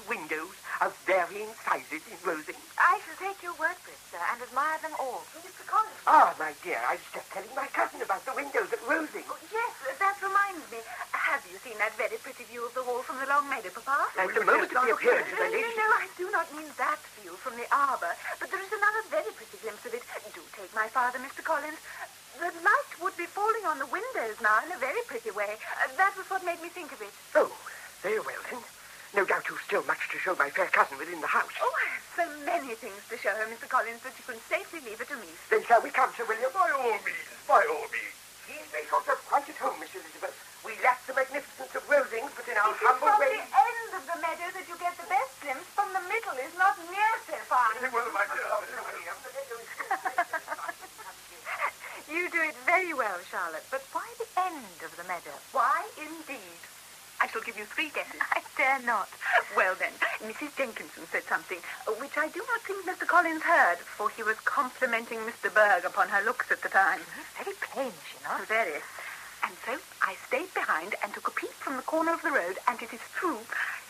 windows 0.09 0.55
of 0.81 0.93
varying 1.05 1.49
sizes 1.65 2.01
in 2.09 2.17
Rosings. 2.25 2.61
I 2.77 2.97
shall 3.05 3.17
take 3.21 3.41
your 3.41 3.53
word 3.57 3.77
for 3.81 3.93
it, 3.93 4.01
sir, 4.09 4.21
and 4.33 4.41
admire 4.41 4.77
them 4.81 4.93
all. 4.97 5.21
Mr. 5.41 5.65
Collins. 5.65 6.01
Ah, 6.05 6.33
my 6.37 6.53
dear, 6.61 6.81
I 6.85 6.97
was 6.97 7.07
just 7.13 7.29
telling 7.33 7.53
my 7.53 7.69
cousin 7.73 8.01
about 8.01 8.25
the 8.25 8.33
windows 8.33 8.69
at 8.73 8.81
Rosings. 8.85 9.29
Yes, 9.53 9.71
that 9.97 10.17
reminds 10.21 10.65
me. 10.73 10.81
Have 11.13 11.45
you 11.49 11.57
seen 11.61 11.77
that 11.77 11.93
very 11.97 12.17
pretty 12.21 12.45
view 12.49 12.65
of 12.65 12.73
the 12.73 12.81
hall 12.81 13.01
from 13.05 13.21
the 13.21 13.27
long 13.29 13.49
meadow, 13.49 13.69
Papa? 13.73 14.09
At 14.17 14.33
the 14.33 14.45
moment 14.45 14.73
of 14.73 14.81
the 14.81 14.93
appearance 14.93 15.29
of 15.29 15.37
No, 15.37 15.49
no, 15.49 15.71
no, 15.77 15.87
I 16.01 16.07
do 16.17 16.25
not 16.33 16.47
mean 16.53 16.69
that 16.77 16.99
view 17.21 17.33
from 17.37 17.57
the 17.57 17.67
arbor, 17.69 18.13
but 18.41 18.49
there 18.49 18.61
is 18.61 18.71
another 18.73 19.01
very 19.09 19.31
pretty 19.37 19.57
glimpse 19.61 19.85
of 19.85 19.93
it. 19.93 20.03
Do 20.33 20.41
take 20.53 20.73
my 20.73 20.87
father, 20.89 21.19
Mr. 21.19 21.45
Collins. 21.45 21.77
The 22.37 22.53
light 22.61 22.91
would 23.01 23.17
be 23.17 23.25
falling 23.25 23.65
on 23.65 23.81
the 23.81 23.89
windows 23.89 24.37
now 24.45 24.61
in 24.61 24.69
a 24.69 24.77
very 24.77 25.01
pretty 25.09 25.33
way. 25.33 25.57
Uh, 25.81 25.89
that 25.97 26.13
was 26.13 26.29
what 26.29 26.45
made 26.45 26.61
me 26.61 26.69
think 26.69 26.93
of 26.93 27.01
it. 27.01 27.09
Oh, 27.33 27.49
very 28.05 28.21
well 28.21 28.37
then. 28.53 28.61
No 29.17 29.25
doubt 29.25 29.49
you've 29.49 29.63
still 29.65 29.81
much 29.89 30.05
to 30.13 30.21
show 30.21 30.37
my 30.37 30.53
fair 30.53 30.69
cousin 30.69 31.01
within 31.01 31.17
the 31.17 31.31
house. 31.33 31.49
Oh, 31.57 31.73
I 31.73 31.97
have 31.97 32.05
so 32.13 32.25
many 32.45 32.77
things 32.77 33.01
to 33.09 33.17
show 33.17 33.33
her, 33.33 33.49
Mr. 33.49 33.65
Collins, 33.65 34.05
that 34.05 34.13
you 34.21 34.25
can 34.29 34.37
safely 34.45 34.85
leave 34.85 35.01
her 35.01 35.09
to 35.09 35.17
me. 35.17 35.33
Then 35.49 35.65
shall 35.65 35.81
we 35.81 35.89
come, 35.89 36.13
Sir 36.13 36.29
William? 36.29 36.53
By 36.53 36.69
all 36.77 37.01
means, 37.01 37.25
by 37.49 37.65
all 37.65 37.89
means. 37.89 38.13
He 38.45 38.61
makes 38.69 38.93
yourself 38.93 39.17
quite 39.25 39.49
at 39.49 39.57
home, 39.57 39.81
Miss 39.81 39.97
Elizabeth. 39.97 40.37
We 40.61 40.77
lack 40.85 41.01
the 41.09 41.17
magnificence 41.17 41.73
of 41.73 41.81
Rosings, 41.89 42.29
but 42.37 42.45
in 42.45 42.53
our 42.53 42.69
It 42.69 42.77
is 42.77 42.85
humble 42.85 43.17
from 43.17 43.25
the 43.25 43.49
end 43.49 43.89
of 43.97 44.03
the 44.13 44.17
meadow 44.21 44.47
that 44.53 44.65
you 44.69 44.77
get 44.77 44.93
the 45.01 45.09
best 45.09 45.33
glimpse. 45.41 45.65
From 45.73 45.89
the 45.89 46.03
middle 46.05 46.37
is 46.37 46.53
not 46.53 46.77
near 46.85 47.11
so 47.25 47.33
fine. 47.49 47.81
Well, 47.89 48.13
my 48.13 48.29
dear, 48.29 48.45
You 52.09 52.29
do 52.31 52.41
it 52.41 52.55
very 52.65 52.93
well, 52.93 53.19
Charlotte, 53.29 53.65
but 53.69 53.83
why 53.91 54.07
the 54.17 54.27
end 54.39 54.79
of 54.83 54.95
the 54.95 55.03
meadow? 55.03 55.35
Why, 55.51 55.83
indeed? 55.99 56.61
I 57.19 57.27
shall 57.27 57.41
give 57.41 57.57
you 57.57 57.65
three 57.65 57.89
guesses. 57.89 58.21
I 58.31 58.41
dare 58.55 58.79
not. 58.85 59.09
Well, 59.55 59.75
then, 59.75 59.91
Mrs. 60.23 60.55
Jenkinson 60.55 61.03
said 61.11 61.23
something, 61.27 61.57
uh, 61.87 61.91
which 61.99 62.15
I 62.17 62.29
do 62.29 62.39
not 62.47 62.61
think 62.61 62.85
Mr. 62.85 63.05
Collins 63.07 63.41
heard, 63.43 63.79
for 63.79 64.09
he 64.09 64.23
was 64.23 64.39
complimenting 64.45 65.25
Miss 65.25 65.35
de 65.41 65.49
Bourgh 65.49 65.83
upon 65.83 66.07
her 66.09 66.23
looks 66.23 66.51
at 66.51 66.61
the 66.61 66.69
time. 66.69 67.01
Very 67.43 67.55
plain, 67.59 67.87
is 67.87 68.07
she 68.07 68.23
not? 68.23 68.47
Very. 68.47 68.79
And 69.43 69.53
so 69.65 69.77
I 70.01 70.15
stayed 70.27 70.53
behind 70.53 70.95
and 71.03 71.13
took 71.13 71.27
a 71.27 71.31
peep 71.31 71.51
from 71.51 71.77
the 71.77 71.83
corner 71.83 72.13
of 72.13 72.21
the 72.21 72.31
road, 72.31 72.57
and 72.67 72.81
it 72.81 72.93
is 72.93 73.01
true, 73.15 73.39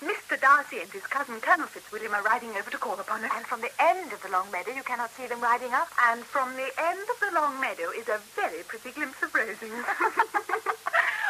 Mr. 0.01 0.39
Darcy 0.39 0.79
and 0.79 0.91
his 0.91 1.07
cousin 1.07 1.41
Colonel 1.41 1.65
Fitzwilliam 1.65 2.13
are 2.13 2.21
riding 2.21 2.51
over 2.51 2.69
to 2.69 2.77
call 2.77 2.99
upon 2.99 3.25
us. 3.25 3.31
And 3.35 3.45
from 3.45 3.61
the 3.61 3.71
end 3.81 4.13
of 4.13 4.21
the 4.21 4.29
long 4.29 4.49
meadow, 4.51 4.71
you 4.71 4.83
cannot 4.83 5.11
see 5.17 5.25
them 5.25 5.41
riding 5.41 5.73
up. 5.73 5.89
And 6.05 6.23
from 6.23 6.53
the 6.55 6.69
end 6.77 7.01
of 7.09 7.19
the 7.19 7.33
long 7.33 7.59
meadow 7.59 7.89
is 7.89 8.07
a 8.07 8.21
very 8.35 8.61
pretty 8.63 8.91
glimpse 8.91 9.23
of 9.23 9.33
Rosings. 9.33 9.57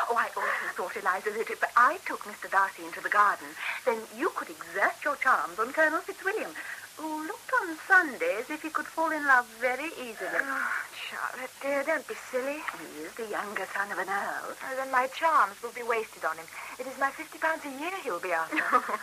oh, 0.09 0.19
I 0.19 0.27
also 0.35 0.67
thought, 0.75 0.97
Eliza, 0.97 1.31
that 1.31 1.49
if 1.49 1.63
I 1.77 1.97
took 2.05 2.23
Mr. 2.23 2.51
Darcy 2.51 2.83
into 2.83 2.99
the 2.99 3.09
garden, 3.09 3.47
then 3.85 3.99
you 4.17 4.31
could 4.35 4.49
exert 4.49 4.99
your 5.05 5.15
charms 5.15 5.59
on 5.59 5.71
Colonel 5.71 6.01
Fitzwilliam, 6.01 6.51
who 6.97 7.27
looked 7.29 7.51
on 7.61 7.77
Sunday 7.87 8.41
as 8.41 8.49
if 8.49 8.61
he 8.61 8.69
could 8.69 8.87
fall 8.89 9.11
in 9.11 9.25
love 9.25 9.45
very 9.61 9.93
easily. 10.01 10.41
Oh, 10.41 10.73
Charlotte, 10.97 11.53
dear, 11.61 11.83
don't 11.85 12.07
be 12.07 12.17
silly. 12.33 12.57
He 12.81 13.05
is 13.05 13.13
the 13.13 13.29
younger 13.29 13.69
son 13.73 13.91
of 13.93 14.01
an 14.01 14.09
earl. 14.09 14.57
Oh, 14.57 14.73
then 14.75 14.89
my 14.91 15.07
charms 15.13 15.61
will 15.61 15.73
be 15.77 15.85
wasted 15.85 16.25
on 16.25 16.37
him. 16.37 16.49
It 16.79 16.87
is 16.89 16.97
my 16.99 17.11
fifty 17.11 17.37
pounds 17.37 17.61
a 17.65 17.71
year 17.71 17.93
he'll 18.03 18.19
be 18.19 18.33
after. 18.33 18.57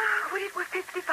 oh, 0.00 0.32
would 0.32 0.40
it 0.40 0.54
were 0.56 0.64
55? 0.64 1.04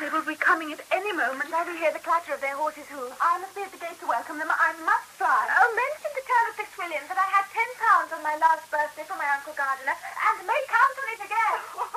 They 0.00 0.08
will 0.08 0.24
be 0.24 0.38
coming 0.38 0.72
at 0.72 0.80
any 0.94 1.12
moment. 1.12 1.52
I 1.52 1.66
we 1.68 1.76
hear 1.76 1.92
the 1.92 2.00
clatter 2.00 2.32
of 2.32 2.40
their 2.40 2.56
horses' 2.56 2.88
hoofs? 2.88 3.12
I 3.20 3.36
must 3.36 3.52
be 3.52 3.60
at 3.60 3.72
the 3.74 3.76
gate 3.76 4.00
to 4.00 4.08
welcome 4.08 4.38
them. 4.38 4.48
I 4.48 4.72
must 4.80 5.12
fly. 5.20 5.44
Oh, 5.60 5.68
mention 5.76 6.08
to 6.08 6.22
Colonel 6.24 6.54
Fitzwilliam 6.56 7.04
that 7.10 7.20
I 7.20 7.28
had 7.36 7.44
ten 7.52 7.68
pounds 7.76 8.14
on 8.16 8.22
my 8.24 8.40
last 8.40 8.64
birthday 8.70 9.04
from 9.04 9.18
my 9.20 9.28
Uncle 9.34 9.52
Gardiner, 9.52 9.92
and 9.92 10.46
may 10.46 10.62
count 10.72 10.96
on 10.96 11.08
it 11.12 11.22
again. 11.26 11.60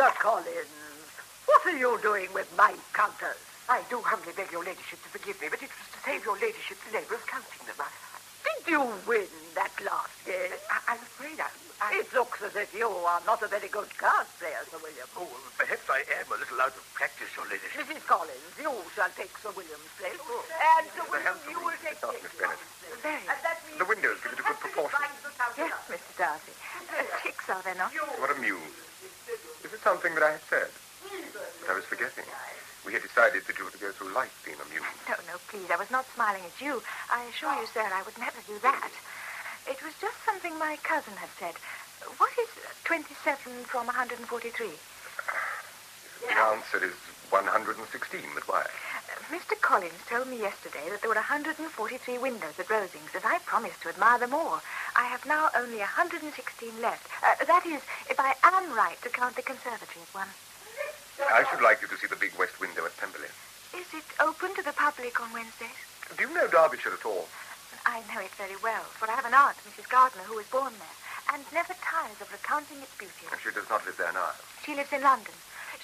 Mr. 0.00 0.16
Collins, 0.16 0.72
what 1.44 1.60
are 1.68 1.76
you 1.76 1.92
doing 2.00 2.24
with 2.32 2.48
my 2.56 2.72
counters? 2.96 3.36
I 3.68 3.84
do 3.92 4.00
humbly 4.00 4.32
beg 4.32 4.48
your 4.48 4.64
ladyship 4.64 4.96
to 5.04 5.12
forgive 5.12 5.36
me, 5.44 5.52
but 5.52 5.60
it 5.60 5.68
was 5.68 5.88
to 5.92 5.98
save 6.08 6.24
your 6.24 6.40
ladyship 6.40 6.80
the 6.88 6.96
labour 6.96 7.20
of 7.20 7.24
counting 7.28 7.60
them. 7.68 7.76
I- 7.76 7.92
Did 8.48 8.64
you 8.64 8.80
win 9.04 9.28
that 9.60 9.68
last 9.84 10.16
game? 10.24 10.56
I, 10.72 10.96
I'm 10.96 11.04
afraid 11.04 11.36
I, 11.36 11.52
I... 11.84 12.00
It 12.00 12.08
looks 12.16 12.40
as 12.40 12.56
if 12.56 12.72
you 12.72 12.88
are 12.88 13.20
not 13.28 13.44
a 13.44 13.48
very 13.52 13.68
good 13.68 13.92
card 14.00 14.24
player, 14.40 14.64
Sir 14.72 14.80
William. 14.80 15.04
Oh, 15.20 15.28
perhaps 15.60 15.84
I 15.92 16.00
am 16.16 16.32
a 16.32 16.36
little 16.40 16.64
out 16.64 16.72
of 16.72 16.84
practice, 16.96 17.28
your 17.36 17.44
ladyship. 17.52 17.84
Mrs. 17.84 18.00
Collins, 18.08 18.56
you 18.56 18.72
shall 18.96 19.12
take 19.20 19.36
Sir 19.44 19.52
William's 19.52 19.92
place. 20.00 20.16
Oh. 20.16 20.40
And 20.80 20.88
Sir 20.96 21.04
William, 21.12 21.36
you 21.44 21.60
will 21.60 21.76
take 21.84 22.00
Stop, 22.00 22.16
Miss 22.24 22.32
Bennet. 22.40 22.56
Very. 23.04 23.20
The 23.76 23.84
windows 23.84 24.16
give 24.24 24.32
it 24.32 24.40
a 24.40 24.48
good 24.48 24.60
proportion. 24.64 24.96
Yes, 25.60 25.76
Mr. 25.92 26.12
Darcy. 26.16 26.56
Uh, 26.88 27.04
chicks, 27.20 27.52
are 27.52 27.60
they 27.60 27.76
not? 27.76 27.92
What 28.16 28.32
a 28.32 28.40
muse. 28.40 28.89
Is 29.70 29.78
it 29.78 29.86
something 29.86 30.18
that 30.18 30.26
I 30.26 30.34
had 30.34 30.42
said? 30.50 30.66
But 31.62 31.70
I 31.70 31.74
was 31.78 31.84
forgetting. 31.84 32.26
We 32.84 32.92
had 32.92 33.06
decided 33.06 33.46
that 33.46 33.54
you 33.54 33.64
were 33.64 33.70
to 33.70 33.78
go 33.78 33.94
through 33.94 34.10
life 34.10 34.34
being 34.42 34.58
amused. 34.66 34.82
No, 35.06 35.14
no, 35.30 35.38
please. 35.46 35.70
I 35.70 35.78
was 35.78 35.86
not 35.94 36.10
smiling 36.10 36.42
at 36.42 36.58
you. 36.58 36.82
I 37.06 37.22
assure 37.30 37.54
you, 37.54 37.70
sir, 37.70 37.86
I 37.86 38.02
would 38.02 38.18
never 38.18 38.42
do 38.50 38.58
that. 38.66 38.90
It 39.70 39.78
was 39.86 39.94
just 40.02 40.18
something 40.26 40.58
my 40.58 40.74
cousin 40.82 41.14
had 41.14 41.30
said. 41.38 41.54
What 42.18 42.34
is 42.34 42.50
27 42.82 43.62
from 43.70 43.86
143? 43.86 44.26
The 44.26 46.34
answer 46.34 46.82
is 46.82 46.98
116, 47.30 47.78
but 48.34 48.42
why? 48.50 48.66
Mr. 49.30 49.54
Collins 49.62 50.02
told 50.10 50.26
me 50.26 50.42
yesterday 50.42 50.90
that 50.90 51.00
there 51.00 51.08
were 51.08 51.14
143 51.14 51.62
windows 52.18 52.58
at 52.58 52.66
Rosings, 52.66 53.14
and 53.14 53.22
I 53.22 53.38
promised 53.46 53.78
to 53.82 53.88
admire 53.88 54.18
them 54.18 54.34
all. 54.34 54.58
I 54.98 55.06
have 55.06 55.22
now 55.24 55.46
only 55.54 55.78
116 55.78 56.26
left. 56.82 57.06
Uh, 57.22 57.38
that 57.46 57.62
is, 57.62 57.78
if 58.10 58.18
I 58.18 58.34
am 58.42 58.74
right 58.74 58.98
to 59.02 59.08
count 59.08 59.36
the 59.38 59.46
conservatory 59.46 60.02
as 60.02 60.10
one. 60.10 60.26
I 61.30 61.46
should 61.46 61.62
like 61.62 61.78
you 61.78 61.86
to 61.86 61.96
see 62.02 62.10
the 62.10 62.18
big 62.18 62.34
west 62.42 62.58
window 62.58 62.82
at 62.84 62.96
Pemberley. 62.98 63.30
Is 63.70 63.86
it 63.94 64.02
open 64.18 64.50
to 64.58 64.66
the 64.66 64.74
public 64.74 65.22
on 65.22 65.30
Wednesdays? 65.30 65.78
Do 66.18 66.26
you 66.26 66.34
know 66.34 66.50
Derbyshire 66.50 66.98
at 66.98 67.06
all? 67.06 67.30
I 67.86 68.02
know 68.10 68.18
it 68.18 68.34
very 68.34 68.58
well, 68.66 68.82
for 68.98 69.06
I 69.06 69.14
have 69.14 69.30
an 69.30 69.38
aunt, 69.38 69.62
Mrs. 69.62 69.86
Gardiner, 69.86 70.26
who 70.26 70.42
was 70.42 70.50
born 70.50 70.74
there, 70.82 70.98
and 71.30 71.46
never 71.54 71.78
tires 71.78 72.18
of 72.18 72.34
recounting 72.34 72.82
its 72.82 72.98
beauty. 72.98 73.30
She 73.38 73.54
does 73.54 73.70
not 73.70 73.86
live 73.86 73.94
there 73.94 74.10
now. 74.10 74.34
She 74.66 74.74
lives 74.74 74.90
in 74.90 75.06
London. 75.06 75.38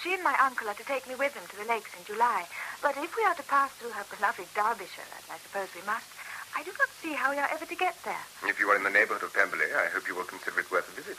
She 0.07 0.15
and 0.15 0.23
my 0.23 0.39
uncle 0.39 0.71
are 0.71 0.79
to 0.79 0.87
take 0.87 1.03
me 1.11 1.19
with 1.19 1.35
them 1.35 1.43
to 1.51 1.59
the 1.59 1.67
lakes 1.67 1.91
in 1.99 2.07
July. 2.07 2.47
But 2.79 2.95
if 2.95 3.19
we 3.19 3.27
are 3.27 3.35
to 3.35 3.43
pass 3.51 3.75
through 3.75 3.91
her 3.91 4.07
beloved 4.07 4.47
Derbyshire, 4.55 5.03
as 5.03 5.27
I 5.27 5.35
suppose 5.43 5.67
we 5.75 5.83
must, 5.83 6.07
I 6.55 6.63
do 6.63 6.71
not 6.79 6.95
see 7.03 7.19
how 7.19 7.35
we 7.35 7.43
are 7.43 7.51
ever 7.51 7.67
to 7.67 7.75
get 7.75 7.99
there. 8.07 8.23
If 8.47 8.63
you 8.63 8.71
are 8.71 8.79
in 8.79 8.87
the 8.87 8.95
neighborhood 8.95 9.27
of 9.27 9.35
Pemberley, 9.35 9.67
I 9.75 9.91
hope 9.91 10.07
you 10.07 10.15
will 10.15 10.31
consider 10.31 10.63
it 10.63 10.71
worth 10.71 10.87
a 10.87 10.95
visit. 10.95 11.19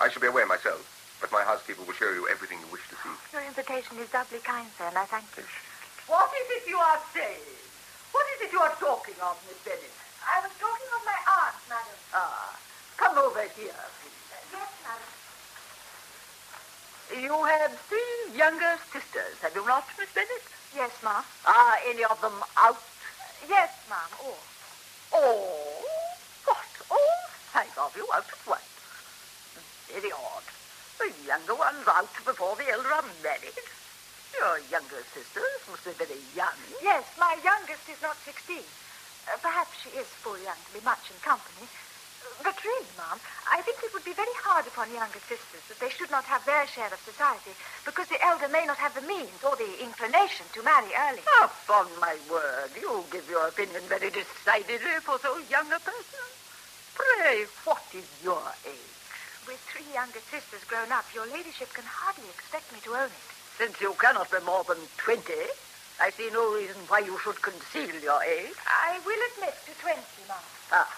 I 0.00 0.08
shall 0.08 0.24
be 0.24 0.32
away 0.32 0.48
myself, 0.48 0.80
but 1.20 1.36
my 1.36 1.44
housekeeper 1.44 1.84
will 1.84 1.92
show 1.92 2.08
you 2.16 2.24
everything 2.32 2.64
you 2.64 2.72
wish 2.72 2.88
to 2.88 2.96
see. 3.04 3.12
Your 3.36 3.44
invitation 3.44 4.00
is 4.00 4.08
doubly 4.08 4.40
kind, 4.40 4.72
sir, 4.80 4.88
and 4.88 4.96
I 4.96 5.04
thank 5.04 5.28
you. 5.36 5.44
What 6.08 6.32
is 6.32 6.48
it 6.48 6.64
you 6.64 6.80
are 6.80 7.04
saying? 7.12 7.44
What 8.16 8.24
is 8.40 8.48
it 8.48 8.56
you 8.56 8.60
are 8.64 8.72
talking 8.80 9.20
of, 9.20 9.36
Miss 9.44 9.60
Bennet? 9.68 9.92
I 10.24 10.40
was 10.40 10.54
talking 10.56 10.90
of 10.96 11.02
my 11.04 11.20
aunt, 11.44 11.60
madam. 11.68 11.98
Ah, 12.16 12.56
come 12.96 13.20
over 13.20 13.44
here, 13.52 13.76
please. 14.00 14.24
yes, 14.48 14.72
madam. 14.80 15.13
You 17.12 17.36
have 17.44 17.76
three 17.88 18.36
younger 18.36 18.78
sisters, 18.92 19.36
have 19.42 19.54
you 19.54 19.66
not, 19.66 19.84
Miss 19.98 20.08
Bennet? 20.14 20.44
Yes, 20.74 20.90
ma'am. 21.04 21.22
Are 21.46 21.76
any 21.86 22.04
of 22.04 22.20
them 22.20 22.32
out? 22.56 22.80
Yes, 23.48 23.70
ma'am. 23.88 24.10
All. 24.24 24.38
Oh, 25.12 25.84
what? 26.46 26.70
All 26.90 27.16
five 27.52 27.70
of 27.78 27.94
you 27.96 28.08
out 28.14 28.24
at 28.24 28.46
once. 28.48 28.72
Very 29.92 30.10
odd. 30.10 30.46
The 30.98 31.12
younger 31.26 31.54
one's 31.54 31.86
out 31.86 32.10
before 32.24 32.56
the 32.56 32.68
elder 32.72 32.88
are 32.88 33.04
married. 33.22 33.58
Your 34.34 34.58
younger 34.72 35.04
sisters 35.14 35.60
must 35.70 35.84
be 35.84 35.92
very 35.92 36.18
young. 36.34 36.58
Yes, 36.82 37.04
my 37.18 37.36
youngest 37.44 37.86
is 37.86 38.00
not 38.02 38.16
16. 38.24 38.58
Uh, 38.58 39.38
perhaps 39.40 39.76
she 39.82 39.90
is 39.94 40.06
full 40.24 40.38
young 40.42 40.58
to 40.58 40.70
be 40.74 40.84
much 40.84 41.04
in 41.12 41.20
company. 41.22 41.68
But 42.42 42.56
really, 42.64 42.86
ma'am, 42.96 43.18
I 43.50 43.62
think 43.62 43.78
it 43.82 43.92
would 43.94 44.04
be 44.04 44.12
very 44.12 44.36
hard 44.44 44.66
upon 44.66 44.92
younger 44.92 45.20
sisters 45.28 45.64
that 45.68 45.80
they 45.80 45.88
should 45.90 46.10
not 46.10 46.24
have 46.24 46.44
their 46.44 46.66
share 46.66 46.92
of 46.92 47.00
society 47.04 47.52
because 47.84 48.08
the 48.08 48.20
elder 48.24 48.48
may 48.48 48.64
not 48.66 48.76
have 48.78 48.94
the 48.94 49.06
means 49.06 49.40
or 49.42 49.56
the 49.56 49.82
inclination 49.82 50.46
to 50.52 50.62
marry 50.62 50.92
early. 51.08 51.22
Upon 51.42 51.88
my 52.00 52.16
word, 52.30 52.70
you 52.80 53.04
give 53.10 53.28
your 53.28 53.48
opinion 53.48 53.82
very 53.88 54.10
decidedly 54.10 55.00
for 55.04 55.18
so 55.20 55.38
young 55.50 55.72
a 55.72 55.80
person. 55.80 56.24
Pray, 56.94 57.46
what 57.64 57.82
is 57.94 58.04
your 58.22 58.42
age? 58.66 58.94
With 59.46 59.60
three 59.72 59.92
younger 59.92 60.20
sisters 60.30 60.64
grown 60.68 60.92
up, 60.92 61.04
your 61.14 61.26
ladyship 61.26 61.72
can 61.72 61.84
hardly 61.84 62.28
expect 62.30 62.72
me 62.72 62.80
to 62.84 62.94
own 62.94 63.10
it. 63.12 63.28
Since 63.58 63.80
you 63.80 63.94
cannot 63.98 64.30
be 64.30 64.40
more 64.40 64.64
than 64.64 64.78
twenty, 64.96 65.48
I 66.00 66.10
see 66.10 66.28
no 66.32 66.54
reason 66.54 66.76
why 66.88 67.00
you 67.00 67.18
should 67.18 67.40
conceal 67.40 67.94
your 68.02 68.22
age. 68.22 68.54
I 68.66 68.98
will 69.04 69.20
admit 69.32 69.54
to 69.66 69.72
20, 69.80 70.00
ma'am. 70.26 70.36
Ah, 70.72 70.90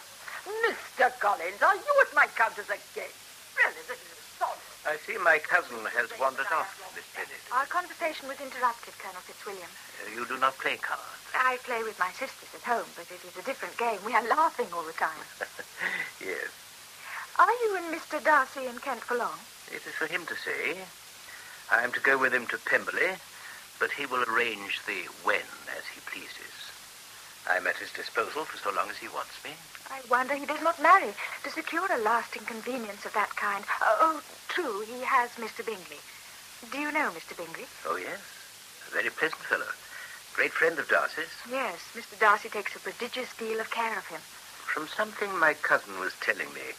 Mr. 0.47 1.11
Collins, 1.19 1.61
are 1.63 1.75
you 1.75 1.93
at 2.07 2.15
my 2.15 2.27
counters 2.39 2.71
again? 2.71 3.11
Really, 3.59 3.83
this 3.91 3.99
is 3.99 4.15
astonishing. 4.15 4.87
I 4.87 4.95
see 5.03 5.19
my 5.19 5.39
cousin 5.43 5.83
has 5.99 6.09
wandered 6.21 6.47
off, 6.55 6.71
Miss 6.95 7.07
Bennet. 7.19 7.43
Our 7.51 7.67
conversation 7.67 8.31
was 8.31 8.39
interrupted, 8.39 8.95
Colonel 9.03 9.21
Fitzwilliam. 9.27 9.69
Uh, 9.99 10.15
you 10.15 10.23
do 10.31 10.39
not 10.39 10.55
play 10.59 10.79
cards. 10.79 11.03
I 11.35 11.59
play 11.67 11.83
with 11.83 11.99
my 11.99 12.11
sisters 12.15 12.49
at 12.55 12.63
home, 12.63 12.87
but 12.95 13.11
it 13.11 13.19
is 13.27 13.35
a 13.37 13.43
different 13.43 13.77
game. 13.77 13.99
We 14.07 14.15
are 14.15 14.23
laughing 14.29 14.71
all 14.73 14.87
the 14.87 14.95
time. 14.95 15.19
yes. 16.23 16.49
Are 17.39 17.53
you 17.67 17.77
and 17.77 17.91
Mr. 17.93 18.23
Darcy 18.23 18.67
in 18.67 18.79
Kent 18.79 19.03
for 19.03 19.19
long? 19.19 19.37
It 19.69 19.83
is 19.83 19.95
for 19.99 20.07
him 20.07 20.25
to 20.27 20.37
say. 20.39 20.79
I 21.71 21.83
am 21.83 21.91
to 21.93 22.01
go 22.01 22.17
with 22.17 22.33
him 22.33 22.47
to 22.47 22.59
Pemberley, 22.59 23.19
but 23.81 23.91
he 23.91 24.07
will 24.07 24.23
arrange 24.31 24.81
the 24.87 25.11
when 25.27 25.45
as 25.77 25.85
he 25.93 26.01
pleases. 26.07 26.46
I'm 27.49 27.67
at 27.67 27.77
his 27.77 27.93
disposal 27.93 28.45
for 28.45 28.59
so 28.59 28.75
long 28.75 28.91
as 28.91 28.97
he 28.97 29.09
wants 29.09 29.33
me. 29.45 29.51
I 29.91 30.01
wonder 30.11 30.35
he 30.35 30.47
does 30.47 30.63
not 30.63 30.83
marry 30.83 31.15
to 31.45 31.51
secure 31.51 31.87
a 31.91 31.99
lasting 31.99 32.43
convenience 32.45 33.05
of 33.07 33.15
that 33.15 33.35
kind. 33.37 33.65
Oh, 33.81 33.97
oh, 34.01 34.23
true, 34.49 34.81
he 34.83 35.03
has 35.03 35.31
Mr. 35.39 35.65
Bingley. 35.65 36.03
Do 36.73 36.79
you 36.79 36.91
know 36.91 37.11
Mr. 37.15 37.37
Bingley? 37.37 37.67
Oh, 37.87 37.97
yes. 37.97 38.19
A 38.89 38.91
very 38.91 39.11
pleasant 39.11 39.43
fellow. 39.43 39.71
Great 40.35 40.53
friend 40.53 40.79
of 40.79 40.89
Darcy's. 40.89 41.33
Yes, 41.51 41.79
Mr. 41.95 42.19
Darcy 42.19 42.49
takes 42.49 42.75
a 42.75 42.81
prodigious 42.81 43.33
deal 43.39 43.61
of 43.61 43.71
care 43.71 43.97
of 43.97 44.07
him. 44.07 44.21
From 44.67 44.89
something 44.89 45.31
my 45.39 45.55
cousin 45.55 45.99
was 46.01 46.13
telling 46.21 46.53
me, 46.53 46.75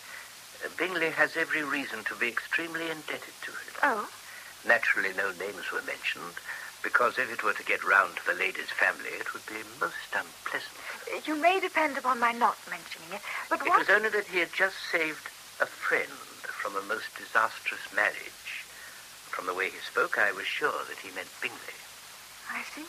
uh, 0.64 0.70
Bingley 0.78 1.10
has 1.10 1.38
every 1.38 1.64
reason 1.64 2.04
to 2.06 2.16
be 2.16 2.28
extremely 2.28 2.90
indebted 2.90 3.34
to 3.42 3.52
him. 3.52 3.74
Oh? 3.84 4.10
Naturally, 4.68 5.14
no 5.16 5.32
names 5.40 5.72
were 5.72 5.82
mentioned, 5.84 6.36
because 6.88 7.18
if 7.20 7.28
it 7.30 7.44
were 7.44 7.52
to 7.52 7.68
get 7.68 7.84
round 7.84 8.16
to 8.16 8.26
the 8.32 8.40
lady's 8.40 8.72
family, 8.72 9.12
it 9.20 9.34
would 9.34 9.46
be 9.46 9.60
most 9.76 10.08
unpleasant. 10.16 10.72
Uh, 11.12 11.20
you 11.28 11.36
may 11.36 11.60
depend 11.60 11.98
upon 11.98 12.18
my 12.18 12.32
not 12.32 12.56
mentioning 12.72 13.12
it, 13.12 13.20
but 13.50 13.60
It 13.60 13.68
what... 13.68 13.80
was 13.80 13.90
only 13.90 14.08
that 14.08 14.32
he 14.32 14.40
had 14.40 14.54
just 14.56 14.78
saved 14.90 15.28
a 15.60 15.68
friend 15.68 16.08
from 16.48 16.78
a 16.78 16.88
most 16.88 17.12
disastrous 17.20 17.84
marriage. 17.94 18.64
From 19.28 19.48
the 19.48 19.54
way 19.54 19.70
he 19.70 19.84
spoke, 19.84 20.18
I 20.18 20.32
was 20.32 20.48
sure 20.48 20.80
that 20.88 21.04
he 21.04 21.12
meant 21.12 21.28
Bingley. 21.42 21.76
I 22.56 22.64
see. 22.72 22.88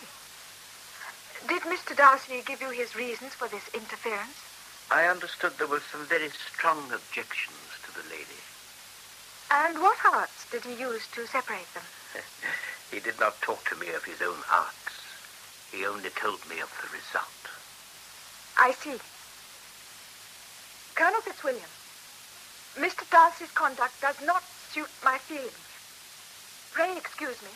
Did 1.51 1.63
Mr. 1.67 1.97
Darcy 1.97 2.43
give 2.47 2.63
you 2.63 2.71
his 2.71 2.95
reasons 2.95 3.35
for 3.35 3.49
this 3.49 3.67
interference? 3.75 4.39
I 4.93 5.11
understood 5.11 5.59
there 5.59 5.67
were 5.67 5.83
some 5.91 6.07
very 6.07 6.31
strong 6.31 6.87
objections 6.95 7.67
to 7.83 7.91
the 7.99 8.07
lady. 8.15 8.39
And 9.51 9.83
what 9.83 9.99
arts 10.07 10.47
did 10.53 10.63
he 10.63 10.79
use 10.79 11.03
to 11.19 11.27
separate 11.27 11.67
them? 11.75 11.83
he 12.91 13.01
did 13.01 13.19
not 13.21 13.41
talk 13.43 13.69
to 13.69 13.77
me 13.77 13.89
of 13.91 14.05
his 14.05 14.21
own 14.23 14.39
arts. 14.53 14.75
He 15.73 15.85
only 15.85 16.11
told 16.11 16.41
me 16.49 16.61
of 16.61 16.71
the 16.81 16.89
result. 16.97 17.29
I 18.57 18.73
see. 18.73 18.99
Colonel 20.95 21.21
Fitzwilliam, 21.21 21.71
Mr. 22.77 23.09
Darcy's 23.11 23.51
conduct 23.53 24.01
does 24.01 24.17
not 24.27 24.43
suit 24.73 24.89
my 25.05 25.19
feelings. 25.19 25.53
Pray 26.73 26.97
excuse 26.97 27.41
me. 27.43 27.51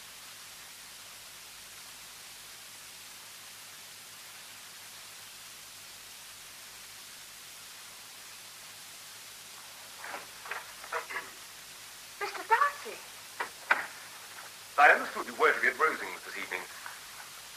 Mr. 12.21 12.43
Darcy, 12.47 12.97
I 14.79 14.89
understood 14.95 15.27
you 15.27 15.35
were 15.41 15.53
to 15.53 15.61
be 15.61 15.69
at 15.69 15.75
Rosings 15.75 16.23
this 16.25 16.39
evening. 16.39 16.63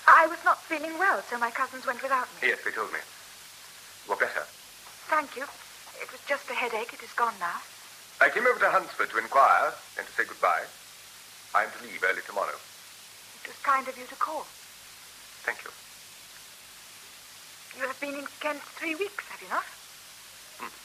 I 0.08 0.28
was 0.28 0.40
not 0.44 0.62
feeling 0.64 0.98
well, 1.16 1.24
so 1.32 1.40
my 1.40 1.50
cousins 1.50 1.88
went 1.88 2.04
without 2.04 2.28
me. 2.36 2.52
Yes, 2.52 2.60
they 2.66 2.72
told 2.72 2.92
me. 2.92 3.00
You're 4.08 4.20
better. 4.20 4.44
Thank 5.08 5.40
you. 5.40 5.48
It 6.04 6.12
was 6.12 6.20
just 6.28 6.44
a 6.52 6.54
headache. 6.54 6.92
It 6.92 7.00
is 7.00 7.14
gone 7.16 7.40
now. 7.40 7.64
I 8.20 8.28
came 8.28 8.44
over 8.44 8.60
to 8.60 8.68
Hunsford 8.68 9.10
to 9.12 9.18
inquire 9.24 9.72
and 9.96 10.04
to 10.06 10.12
say 10.12 10.28
goodbye. 10.28 10.68
I'm 11.56 11.72
to 11.72 11.80
leave 11.88 12.04
early 12.04 12.20
tomorrow. 12.28 12.60
It 13.40 13.48
was 13.48 13.56
kind 13.64 13.88
of 13.88 13.96
you 13.96 14.04
to 14.12 14.16
call. 14.20 14.44
Thank 15.48 15.64
you. 15.64 15.72
You 17.80 17.88
have 17.88 18.00
been 18.04 18.20
in 18.20 18.28
Kent 18.44 18.60
three 18.76 18.96
weeks, 18.96 19.24
have 19.32 19.40
you 19.40 19.48
not? 19.48 19.64
Hmm. 20.60 20.76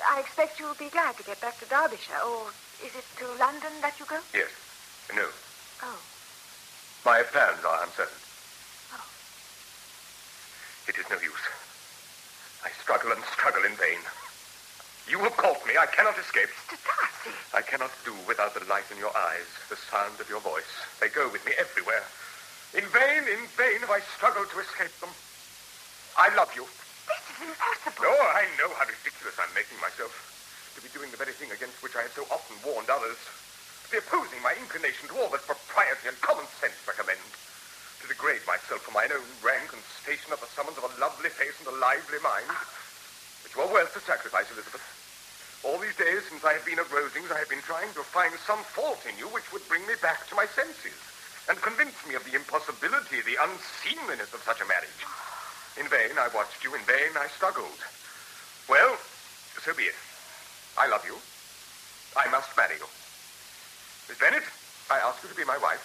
I 0.00 0.20
expect 0.24 0.58
you 0.58 0.64
will 0.64 0.80
be 0.80 0.88
glad 0.88 1.18
to 1.20 1.24
get 1.28 1.44
back 1.44 1.60
to 1.60 1.68
Derbyshire, 1.68 2.24
or 2.24 2.48
is 2.80 2.96
it 2.96 3.04
to 3.20 3.28
London 3.36 3.72
that 3.84 4.00
you 4.00 4.06
go? 4.08 4.16
Yes. 4.32 4.48
No. 5.12 5.28
Oh. 5.82 6.00
My 7.04 7.20
plans 7.20 7.60
are 7.68 7.84
uncertain. 7.84 8.23
It 10.88 10.98
is 11.00 11.08
no 11.08 11.16
use. 11.16 11.44
I 12.64 12.70
struggle 12.80 13.12
and 13.12 13.24
struggle 13.32 13.64
in 13.64 13.72
vain. 13.76 14.00
You 15.08 15.20
have 15.24 15.36
caught 15.36 15.60
me. 15.68 15.76
I 15.76 15.84
cannot 15.88 16.16
escape. 16.16 16.48
Mr. 16.48 16.80
Darcy! 16.80 17.32
I 17.52 17.60
cannot 17.60 17.92
do 18.04 18.12
without 18.28 18.52
the 18.52 18.64
light 18.68 18.88
in 18.92 18.96
your 18.96 19.12
eyes, 19.12 19.48
the 19.68 19.76
sound 19.76 20.16
of 20.20 20.28
your 20.28 20.40
voice. 20.40 20.68
They 21.00 21.08
go 21.08 21.28
with 21.28 21.44
me 21.44 21.52
everywhere. 21.60 22.04
In 22.72 22.84
vain, 22.88 23.24
in 23.28 23.44
vain 23.56 23.80
have 23.84 23.92
I 23.92 24.00
struggled 24.16 24.48
to 24.52 24.60
escape 24.60 24.92
them. 25.00 25.12
I 26.16 26.32
love 26.36 26.52
you. 26.56 26.64
This 27.08 27.24
is 27.36 27.48
impossible. 27.48 28.08
Oh, 28.08 28.26
I 28.32 28.48
know 28.56 28.72
how 28.76 28.88
ridiculous 28.88 29.36
I'm 29.36 29.52
making 29.52 29.76
myself. 29.80 30.12
To 30.76 30.80
be 30.80 30.88
doing 30.96 31.12
the 31.12 31.20
very 31.20 31.36
thing 31.36 31.52
against 31.52 31.84
which 31.84 31.96
I 31.96 32.08
have 32.08 32.16
so 32.16 32.24
often 32.32 32.56
warned 32.64 32.88
others. 32.88 33.20
To 33.20 33.88
be 33.92 34.00
opposing 34.00 34.40
my 34.40 34.56
inclination 34.56 35.12
to 35.12 35.20
all 35.20 35.28
that 35.36 35.44
propriety 35.44 36.08
and 36.08 36.16
common 36.24 36.48
sense 36.60 36.80
recommend. 36.88 37.20
To 38.04 38.12
degrade 38.12 38.44
myself 38.44 38.84
for 38.84 38.92
mine 38.92 39.08
own 39.16 39.24
rank 39.40 39.72
and 39.72 39.80
station 40.04 40.28
at 40.28 40.36
the 40.36 40.52
summons 40.52 40.76
of 40.76 40.84
a 40.84 40.92
lovely 41.00 41.32
face 41.32 41.56
and 41.56 41.72
a 41.72 41.76
lively 41.80 42.20
mind. 42.20 42.52
But 43.40 43.56
You 43.56 43.64
are 43.64 43.72
worth 43.72 43.96
the 43.96 44.04
sacrifice, 44.04 44.44
Elizabeth. 44.52 44.84
All 45.64 45.80
these 45.80 45.96
days 45.96 46.20
since 46.28 46.44
I 46.44 46.52
have 46.52 46.68
been 46.68 46.76
at 46.76 46.92
Rosings, 46.92 47.32
I 47.32 47.40
have 47.40 47.48
been 47.48 47.64
trying 47.64 47.88
to 47.96 48.04
find 48.04 48.36
some 48.44 48.60
fault 48.60 49.00
in 49.08 49.16
you 49.16 49.24
which 49.32 49.48
would 49.56 49.64
bring 49.72 49.88
me 49.88 49.96
back 50.04 50.28
to 50.28 50.36
my 50.36 50.44
senses 50.52 51.00
and 51.48 51.56
convince 51.64 51.96
me 52.04 52.12
of 52.12 52.20
the 52.28 52.36
impossibility, 52.36 53.24
the 53.24 53.40
unseemliness 53.40 54.36
of 54.36 54.44
such 54.44 54.60
a 54.60 54.68
marriage. 54.68 55.00
In 55.80 55.88
vain 55.88 56.20
I 56.20 56.28
watched 56.36 56.60
you. 56.60 56.76
In 56.76 56.84
vain 56.84 57.16
I 57.16 57.32
struggled. 57.32 57.80
Well, 58.68 59.00
so 59.64 59.72
be 59.72 59.88
it. 59.88 59.96
I 60.76 60.92
love 60.92 61.08
you. 61.08 61.16
I 62.20 62.28
must 62.28 62.52
marry 62.52 62.76
you. 62.76 62.88
Miss 64.12 64.20
Bennet, 64.20 64.44
I 64.92 65.00
ask 65.00 65.24
you 65.24 65.32
to 65.32 65.38
be 65.40 65.48
my 65.48 65.56
wife. 65.56 65.80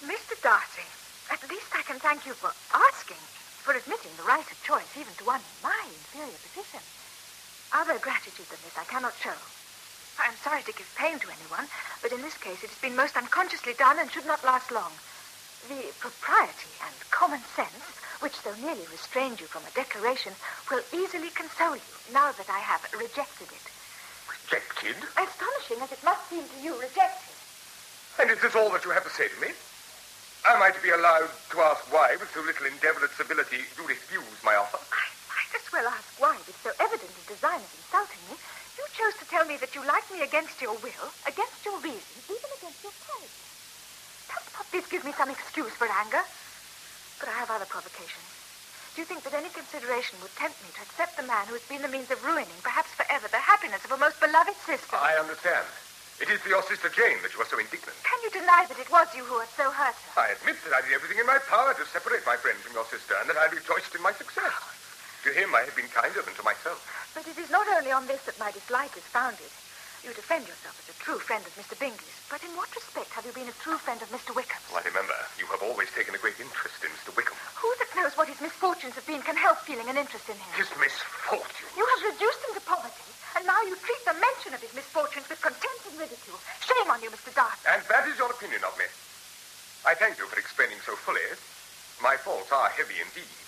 Mr. 0.00 0.32
Darcy, 0.40 0.88
at 1.28 1.44
least 1.52 1.68
I 1.76 1.84
can 1.84 2.00
thank 2.00 2.24
you 2.24 2.32
for 2.32 2.48
asking, 2.72 3.20
for 3.60 3.76
admitting 3.76 4.16
the 4.16 4.24
right 4.24 4.48
of 4.48 4.56
choice 4.64 4.88
even 4.96 5.12
to 5.20 5.28
one 5.28 5.44
in 5.44 5.60
my 5.60 5.76
inferior 5.92 6.40
position. 6.40 6.80
Other 7.76 8.00
gratitude 8.00 8.48
than 8.48 8.64
this 8.64 8.80
I 8.80 8.88
cannot 8.88 9.12
show. 9.20 9.36
I 10.16 10.32
am 10.32 10.40
sorry 10.40 10.64
to 10.64 10.72
give 10.72 10.88
pain 10.96 11.20
to 11.20 11.28
anyone, 11.28 11.68
but 12.00 12.16
in 12.16 12.24
this 12.24 12.40
case 12.40 12.64
it 12.64 12.72
has 12.72 12.80
been 12.80 12.96
most 12.96 13.12
unconsciously 13.12 13.76
done 13.76 14.00
and 14.00 14.08
should 14.08 14.24
not 14.24 14.40
last 14.40 14.72
long. 14.72 14.88
The 15.68 15.92
propriety 16.00 16.72
and 16.80 16.96
common 17.12 17.44
sense, 17.52 17.84
which 18.24 18.40
so 18.40 18.56
nearly 18.56 18.88
restrained 18.88 19.36
you 19.36 19.52
from 19.52 19.68
a 19.68 19.76
declaration, 19.76 20.32
will 20.72 20.80
easily 20.96 21.28
console 21.36 21.76
you 21.76 21.92
now 22.08 22.32
that 22.40 22.48
I 22.48 22.64
have 22.64 22.88
rejected 22.96 23.52
it. 23.52 23.66
Rejected? 24.32 24.96
Astonishing 25.20 25.84
as 25.84 25.92
it 25.92 26.00
must 26.00 26.24
seem 26.32 26.48
to 26.48 26.58
you, 26.64 26.72
rejected. 26.80 27.36
And 28.16 28.32
is 28.32 28.40
this 28.40 28.56
all 28.56 28.72
that 28.72 28.88
you 28.88 28.96
have 28.96 29.04
to 29.04 29.12
say 29.12 29.28
to 29.28 29.40
me? 29.44 29.52
Am 30.48 30.62
I 30.62 30.70
to 30.72 30.80
be 30.80 30.88
allowed 30.90 31.28
to 31.52 31.56
ask 31.60 31.84
why, 31.92 32.16
with 32.16 32.32
so 32.32 32.40
little 32.40 32.64
endeavor 32.64 33.04
at 33.04 33.12
civility, 33.12 33.60
you 33.76 33.84
refuse 33.84 34.40
my 34.40 34.56
offer? 34.56 34.80
I 34.88 35.04
might 35.28 35.52
as 35.52 35.68
well 35.68 35.84
ask 35.84 36.08
why, 36.16 36.32
with 36.48 36.56
so 36.64 36.72
evident 36.80 37.12
a 37.12 37.24
design 37.28 37.60
of 37.60 37.72
insulting 37.76 38.24
me, 38.32 38.40
you 38.80 38.84
chose 38.96 39.12
to 39.20 39.28
tell 39.28 39.44
me 39.44 39.60
that 39.60 39.76
you 39.76 39.84
like 39.84 40.08
me 40.08 40.24
against 40.24 40.56
your 40.64 40.72
will, 40.80 41.08
against 41.28 41.60
your 41.60 41.76
reason, 41.84 42.16
even 42.32 42.50
against 42.56 42.80
your 42.80 42.96
character. 43.04 43.44
Does 44.32 44.48
not 44.56 44.66
this 44.72 44.88
give 44.88 45.04
me 45.04 45.12
some 45.12 45.28
excuse 45.28 45.76
for 45.76 45.88
anger? 45.92 46.24
But 47.20 47.28
I 47.28 47.36
have 47.36 47.52
other 47.52 47.68
provocations. 47.68 48.24
Do 48.96 49.04
you 49.04 49.06
think 49.06 49.22
that 49.28 49.36
any 49.36 49.52
consideration 49.52 50.16
would 50.24 50.34
tempt 50.40 50.56
me 50.64 50.72
to 50.72 50.82
accept 50.82 51.20
the 51.20 51.28
man 51.28 51.46
who 51.52 51.54
has 51.54 51.66
been 51.68 51.84
the 51.84 51.92
means 51.92 52.10
of 52.10 52.24
ruining, 52.24 52.58
perhaps 52.64 52.90
forever, 52.96 53.28
the 53.28 53.44
happiness 53.44 53.84
of 53.84 53.92
a 53.92 54.00
most 54.00 54.16
beloved 54.18 54.56
sister? 54.64 54.96
I 54.96 55.20
understand. 55.20 55.68
It 56.20 56.28
is 56.28 56.38
for 56.44 56.52
your 56.52 56.62
sister 56.68 56.92
Jane 56.92 57.16
that 57.24 57.32
you 57.32 57.40
are 57.40 57.48
so 57.48 57.56
indignant. 57.56 57.96
Can 58.04 58.20
you 58.20 58.30
deny 58.30 58.68
that 58.68 58.76
it 58.76 58.92
was 58.92 59.08
you 59.16 59.24
who 59.24 59.40
had 59.40 59.48
so 59.56 59.72
hurt 59.72 59.96
her? 59.96 60.20
I 60.20 60.36
admit 60.36 60.60
that 60.68 60.76
I 60.76 60.84
did 60.84 60.92
everything 60.92 61.16
in 61.16 61.24
my 61.24 61.40
power 61.48 61.72
to 61.72 61.84
separate 61.88 62.20
my 62.28 62.36
friend 62.36 62.60
from 62.60 62.76
your 62.76 62.84
sister, 62.92 63.16
and 63.16 63.26
that 63.32 63.40
I 63.40 63.48
rejoiced 63.48 63.96
in 63.96 64.04
my 64.04 64.12
success. 64.12 64.52
To 65.24 65.32
him, 65.32 65.52
I 65.56 65.64
have 65.64 65.72
been 65.76 65.88
kinder 65.88 66.20
than 66.20 66.36
to 66.36 66.44
myself. 66.44 66.80
But 67.16 67.24
it 67.24 67.40
is 67.40 67.48
not 67.48 67.64
only 67.72 67.92
on 67.92 68.04
this 68.04 68.20
that 68.28 68.36
my 68.38 68.52
dislike 68.52 68.92
is 69.00 69.04
founded. 69.08 69.48
You 70.00 70.16
defend 70.16 70.48
yourself 70.48 70.76
as 70.80 70.88
a 70.88 70.96
true 70.96 71.20
friend 71.20 71.44
of 71.44 71.52
Mr. 71.60 71.76
Bingley's, 71.76 72.20
but 72.32 72.40
in 72.40 72.48
what 72.56 72.72
respect 72.72 73.12
have 73.12 73.28
you 73.28 73.36
been 73.36 73.52
a 73.52 73.56
true 73.60 73.76
friend 73.76 74.00
of 74.00 74.08
Mr. 74.08 74.32
Wickham? 74.32 74.60
Well, 74.72 74.80
remember, 74.80 75.16
you 75.36 75.44
have 75.52 75.60
always 75.60 75.92
taken 75.92 76.16
a 76.16 76.20
great 76.20 76.40
interest 76.40 76.80
in 76.80 76.88
Mr. 76.96 77.12
Wickham. 77.12 77.36
Who 77.60 77.68
that 77.80 77.92
knows 77.92 78.16
what 78.16 78.32
his 78.32 78.40
misfortunes 78.40 78.96
have 78.96 79.04
been 79.04 79.20
can 79.20 79.36
help 79.36 79.60
feeling 79.68 79.92
an 79.92 80.00
interest 80.00 80.24
in 80.32 80.40
him? 80.40 80.48
His 80.56 80.72
misfortune. 80.80 81.68
You 81.76 81.84
have 81.84 82.16
reduced 82.16 82.40
him 82.48 82.56
to 82.56 82.64
poverty, 82.64 83.12
and 83.36 83.44
now 83.44 83.60
you 83.68 83.76
treat 83.76 84.00
the 84.08 84.16
mention 84.16 84.56
of 84.56 84.64
his 84.64 84.72
misfortunes 84.72 85.28
with 85.28 85.36
contempt 85.44 85.84
and 85.92 86.00
ridicule. 86.00 86.40
Shame 86.64 86.88
on 86.88 87.04
you, 87.04 87.12
Mr. 87.12 87.28
Darcy. 87.36 87.60
And 87.68 87.84
that 87.92 88.08
is 88.08 88.16
your 88.16 88.32
opinion 88.32 88.64
of 88.64 88.72
me. 88.80 88.88
I 89.84 89.92
thank 89.92 90.16
you 90.16 90.24
for 90.32 90.40
explaining 90.40 90.80
so 90.80 90.96
fully. 90.96 91.28
My 92.00 92.16
are 92.52 92.68
heavy 92.70 92.98
indeed. 92.98 93.40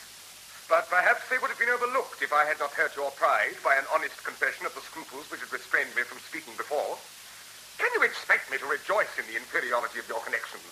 But 0.71 0.89
perhaps 0.89 1.29
they 1.29 1.37
would 1.37 1.51
have 1.51 1.59
been 1.59 1.75
overlooked 1.75 2.23
if 2.23 2.33
I 2.33 2.47
had 2.47 2.59
not 2.63 2.73
hurt 2.73 2.97
your 2.97 3.11
pride 3.13 3.59
by 3.61 3.77
an 3.77 3.85
honest 3.93 4.17
confession 4.25 4.65
of 4.65 4.75
the 4.75 4.81
scruples 4.81 5.29
which 5.29 5.45
had 5.45 5.53
restrained 5.53 5.93
me 5.93 6.07
from 6.07 6.23
speaking 6.23 6.55
before. 6.57 6.97
Can 7.77 7.91
you 7.99 8.07
expect 8.07 8.49
me 8.49 8.57
to 8.57 8.65
rejoice 8.71 9.11
in 9.19 9.27
the 9.27 9.37
inferiority 9.37 9.99
of 9.99 10.09
your 10.09 10.23
connections? 10.23 10.65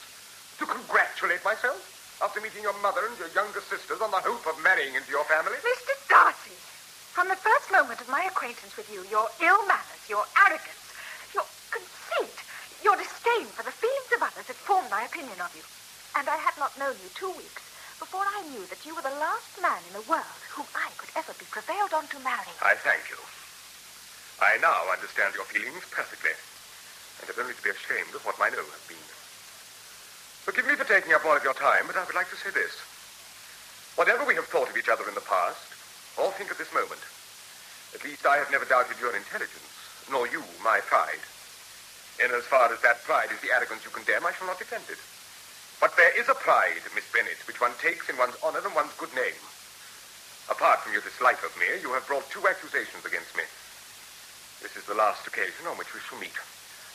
To 0.62 0.64
congratulate 0.64 1.45
myself 1.45 1.83
after 2.22 2.41
meeting 2.41 2.62
your 2.62 2.76
mother 2.81 3.05
and 3.09 3.18
your 3.18 3.33
younger 3.35 3.61
sisters 3.61 4.01
on 4.01 4.14
the 4.14 4.24
hope 4.24 4.47
of 4.47 4.57
marrying 4.62 4.95
into 4.95 5.11
your 5.11 5.26
family? 5.26 5.59
Mr. 5.61 5.93
Darcy, 6.09 6.57
from 7.12 7.28
the 7.28 7.37
first 7.37 7.68
moment 7.72 8.01
of 8.01 8.09
my 8.09 8.24
acquaintance 8.24 8.76
with 8.76 8.89
you, 8.93 9.03
your 9.11 9.28
ill 9.43 9.61
manners, 9.66 10.05
your 10.09 10.24
arrogance, 10.47 10.87
your 11.35 11.45
conceit, 11.68 12.37
your 12.81 12.97
disdain 12.97 13.49
for 13.53 13.64
the 13.66 13.74
feelings 13.74 14.12
of 14.16 14.22
others 14.22 14.47
had 14.47 14.57
formed 14.57 14.89
my 14.89 15.03
opinion 15.05 15.41
of 15.41 15.51
you. 15.53 15.64
And 16.16 16.28
I 16.28 16.37
had 16.37 16.57
not 16.57 16.78
known 16.78 16.97
you 17.03 17.11
two 17.12 17.33
weeks 17.37 17.69
before 18.01 18.24
I 18.24 18.48
knew 18.48 18.64
that 18.72 18.80
you 18.88 18.96
were 18.96 19.05
the 19.05 19.20
last 19.20 19.61
man 19.61 19.84
in 19.84 19.92
the 19.92 20.09
world 20.09 20.40
whom 20.57 20.64
I 20.72 20.88
could 20.96 21.12
ever 21.12 21.36
be 21.36 21.44
prevailed 21.53 21.92
on 21.92 22.09
to 22.09 22.18
marry. 22.24 22.48
I 22.64 22.72
thank 22.80 23.12
you. 23.12 23.20
I 24.40 24.57
now 24.64 24.88
understand 24.88 25.36
your 25.36 25.44
feelings 25.44 25.84
perfectly, 25.92 26.32
and 26.32 27.28
have 27.28 27.36
only 27.36 27.53
to 27.53 27.61
be 27.61 27.76
ashamed 27.76 28.16
of 28.16 28.24
what 28.24 28.40
mine 28.40 28.57
own 28.57 28.64
have 28.64 28.88
been. 28.88 29.05
Forgive 30.48 30.64
me 30.64 30.80
for 30.80 30.88
taking 30.88 31.12
up 31.12 31.28
all 31.28 31.36
of 31.36 31.44
your 31.44 31.53
time, 31.53 31.84
but 31.84 32.01
I 32.01 32.09
would 32.09 32.16
like 32.16 32.32
to 32.32 32.40
say 32.40 32.48
this. 32.48 32.72
Whatever 34.01 34.24
we 34.24 34.32
have 34.40 34.48
thought 34.48 34.72
of 34.72 34.80
each 34.80 34.88
other 34.88 35.05
in 35.05 35.12
the 35.12 35.28
past, 35.28 35.61
or 36.16 36.32
think 36.32 36.48
at 36.48 36.57
this 36.57 36.72
moment, 36.72 37.05
at 37.92 38.01
least 38.01 38.24
I 38.24 38.40
have 38.40 38.48
never 38.48 38.64
doubted 38.64 38.96
your 38.96 39.12
intelligence, 39.12 39.76
nor 40.09 40.24
you 40.24 40.40
my 40.64 40.80
pride. 40.88 41.20
In 42.16 42.32
as 42.32 42.48
far 42.48 42.72
as 42.72 42.80
that 42.80 43.05
pride 43.05 43.28
is 43.28 43.44
the 43.44 43.53
arrogance 43.53 43.84
you 43.84 43.92
condemn, 43.92 44.24
I 44.24 44.32
shall 44.32 44.48
not 44.48 44.59
defend 44.59 44.88
it. 44.88 44.98
But 45.81 45.97
there 45.97 46.12
is 46.20 46.28
a 46.28 46.37
pride, 46.37 46.85
Miss 46.95 47.09
Bennet, 47.09 47.41
which 47.49 47.61
one 47.61 47.72
takes 47.81 48.12
in 48.12 48.20
one's 48.20 48.37
honor 48.45 48.61
and 48.61 48.76
one's 48.76 48.93
good 49.01 49.12
name. 49.16 49.41
Apart 50.53 50.85
from 50.85 50.93
your 50.93 51.01
dislike 51.01 51.41
of 51.41 51.57
me, 51.57 51.81
you 51.81 51.97
have 51.97 52.07
brought 52.07 52.28
two 52.28 52.45
accusations 52.45 53.01
against 53.09 53.33
me. 53.33 53.49
This 54.61 54.76
is 54.76 54.85
the 54.85 54.95
last 54.95 55.24
occasion 55.26 55.64
on 55.64 55.81
which 55.81 55.95
we 55.97 56.05
shall 56.05 56.20
meet. 56.20 56.37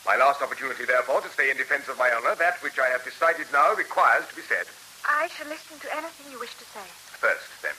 My 0.06 0.14
last 0.14 0.38
opportunity, 0.38 0.86
therefore, 0.86 1.18
to 1.20 1.34
stay 1.34 1.50
in 1.50 1.58
defense 1.58 1.90
of 1.90 1.98
my 1.98 2.14
honor, 2.14 2.38
that 2.38 2.62
which 2.62 2.78
I 2.78 2.86
have 2.94 3.02
decided 3.02 3.50
now 3.50 3.74
requires 3.74 4.22
to 4.30 4.38
be 4.38 4.46
said. 4.46 4.70
I 5.02 5.26
shall 5.34 5.50
listen 5.50 5.82
to 5.82 5.90
anything 5.90 6.30
you 6.30 6.38
wish 6.38 6.54
to 6.54 6.66
say. 6.70 6.86
First, 7.18 7.50
then, 7.66 7.74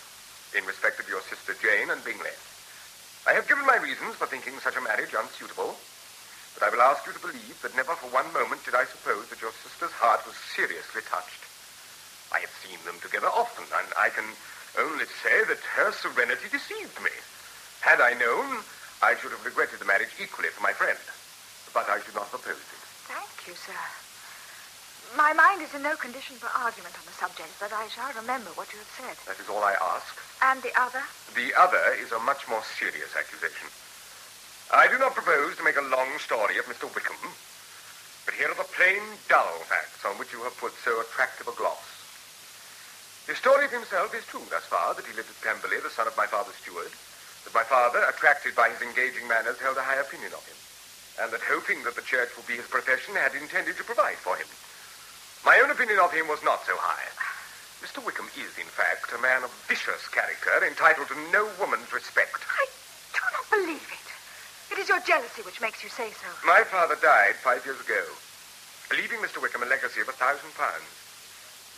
in 0.59 0.67
respect 0.67 0.99
of 0.99 1.07
your 1.07 1.23
sister 1.23 1.55
Jane 1.63 1.87
and 1.87 2.03
Bingley. 2.03 2.35
I 3.23 3.31
have 3.31 3.47
given 3.47 3.63
my 3.63 3.79
reasons 3.79 4.19
for 4.19 4.27
thinking 4.27 4.59
such 4.59 4.75
a 4.75 4.83
marriage 4.83 5.15
unsuitable, 5.15 5.79
but 6.57 6.65
I 6.65 6.73
will 6.73 6.81
ask 6.81 7.05
you 7.05 7.13
to 7.13 7.21
believe 7.21 7.61
that 7.61 7.77
never 7.77 7.93
for 7.93 8.09
one 8.09 8.25
moment 8.33 8.65
did 8.65 8.73
I 8.73 8.89
suppose 8.89 9.29
that 9.29 9.45
your 9.45 9.53
sister's 9.61 9.93
heart 9.93 10.25
was 10.25 10.33
seriously 10.57 11.05
touched. 11.05 11.45
I 12.33 12.41
have 12.41 12.53
seen 12.65 12.81
them 12.81 12.97
together 12.97 13.29
often, 13.29 13.69
and 13.69 13.87
I 13.93 14.09
can 14.09 14.25
only 14.81 15.05
say 15.21 15.45
that 15.45 15.61
her 15.77 15.93
serenity 15.93 16.49
deceived 16.49 16.97
me. 17.05 17.13
Had 17.85 18.01
I 18.01 18.17
known, 18.17 18.65
I 19.05 19.13
should 19.21 19.29
have 19.37 19.45
regretted 19.45 19.77
the 19.77 19.85
marriage 19.85 20.17
equally 20.17 20.49
for 20.49 20.65
my 20.65 20.73
friend. 20.73 20.97
But 21.77 21.85
I 21.93 22.01
should 22.01 22.17
not 22.17 22.25
have 22.33 22.41
opposed 22.41 22.65
it. 22.73 22.81
Thank 23.05 23.29
you, 23.45 23.53
sir. 23.53 23.77
My 25.15 25.31
mind 25.37 25.61
is 25.61 25.73
in 25.77 25.85
no 25.85 25.95
condition 25.95 26.35
for 26.41 26.49
argument 26.57 26.97
on 26.97 27.05
the 27.05 27.13
subject, 27.13 27.53
but 27.61 27.71
I 27.71 27.87
shall 27.93 28.11
remember 28.17 28.49
what 28.57 28.73
you 28.73 28.81
have 28.81 28.93
said. 28.97 29.15
That 29.29 29.39
is 29.39 29.47
all 29.47 29.61
I 29.63 29.77
ask. 29.93 30.17
And 30.41 30.61
the 30.65 30.73
other? 30.73 31.05
The 31.37 31.53
other 31.53 31.93
is 32.01 32.11
a 32.11 32.19
much 32.19 32.49
more 32.49 32.65
serious 32.65 33.13
accusation. 33.13 33.69
I 34.67 34.91
do 34.91 34.99
not 34.99 35.15
propose 35.15 35.55
to 35.55 35.63
make 35.63 35.79
a 35.79 35.91
long 35.95 36.19
story 36.19 36.59
of 36.59 36.67
Mr. 36.67 36.91
Wickham, 36.91 37.15
but 38.27 38.35
here 38.35 38.51
are 38.51 38.59
the 38.59 38.67
plain, 38.75 38.99
dull 39.31 39.63
facts 39.63 40.03
on 40.03 40.19
which 40.19 40.35
you 40.35 40.43
have 40.43 40.59
put 40.59 40.75
so 40.83 40.99
attractive 40.99 41.47
a 41.47 41.55
gloss. 41.55 41.87
His 43.31 43.39
story 43.39 43.63
of 43.63 43.71
himself 43.71 44.11
is 44.11 44.27
true 44.27 44.43
thus 44.51 44.67
far, 44.67 44.91
that 44.93 45.07
he 45.07 45.15
lived 45.15 45.31
at 45.31 45.39
Pemberley, 45.39 45.79
the 45.79 45.89
son 45.95 46.07
of 46.07 46.19
my 46.19 46.27
father's 46.27 46.59
steward, 46.59 46.91
that 47.47 47.55
my 47.55 47.63
father, 47.63 48.03
attracted 48.11 48.59
by 48.59 48.67
his 48.67 48.83
engaging 48.83 49.23
manners, 49.27 49.55
held 49.63 49.79
a 49.79 49.87
high 49.87 50.03
opinion 50.03 50.35
of 50.35 50.43
him, 50.43 50.59
and 51.23 51.31
that 51.31 51.47
hoping 51.47 51.83
that 51.87 51.95
the 51.95 52.03
church 52.03 52.35
would 52.35 52.47
be 52.47 52.59
his 52.59 52.67
profession, 52.67 53.15
had 53.15 53.39
intended 53.39 53.79
to 53.79 53.87
provide 53.87 54.19
for 54.19 54.35
him. 54.35 54.51
My 55.47 55.63
own 55.63 55.71
opinion 55.71 56.03
of 56.03 56.11
him 56.11 56.27
was 56.27 56.43
not 56.43 56.67
so 56.67 56.75
high. 56.75 57.07
Mr. 57.79 58.03
Wickham 58.03 58.27
is, 58.35 58.51
in 58.59 58.67
fact, 58.67 59.15
a 59.15 59.21
man 59.23 59.47
of 59.47 59.51
vicious 59.71 60.11
character, 60.11 60.59
entitled 60.59 61.07
to 61.07 61.31
no 61.31 61.47
woman's 61.55 61.91
respect. 61.95 62.43
I 62.43 62.67
do 63.15 63.23
not 63.31 63.47
believe 63.47 63.87
it. 63.95 64.06
It 64.77 64.85
is 64.85 64.93
your 64.93 65.01
jealousy 65.01 65.41
which 65.41 65.57
makes 65.57 65.81
you 65.81 65.89
say 65.89 66.13
so. 66.13 66.29
My 66.45 66.61
father 66.61 66.93
died 67.01 67.33
five 67.41 67.65
years 67.65 67.81
ago, 67.81 67.97
leaving 68.93 69.17
Mr. 69.25 69.41
Wickham 69.41 69.65
a 69.65 69.65
legacy 69.65 70.05
of 70.05 70.07
a 70.07 70.13
thousand 70.13 70.53
pounds. 70.53 70.85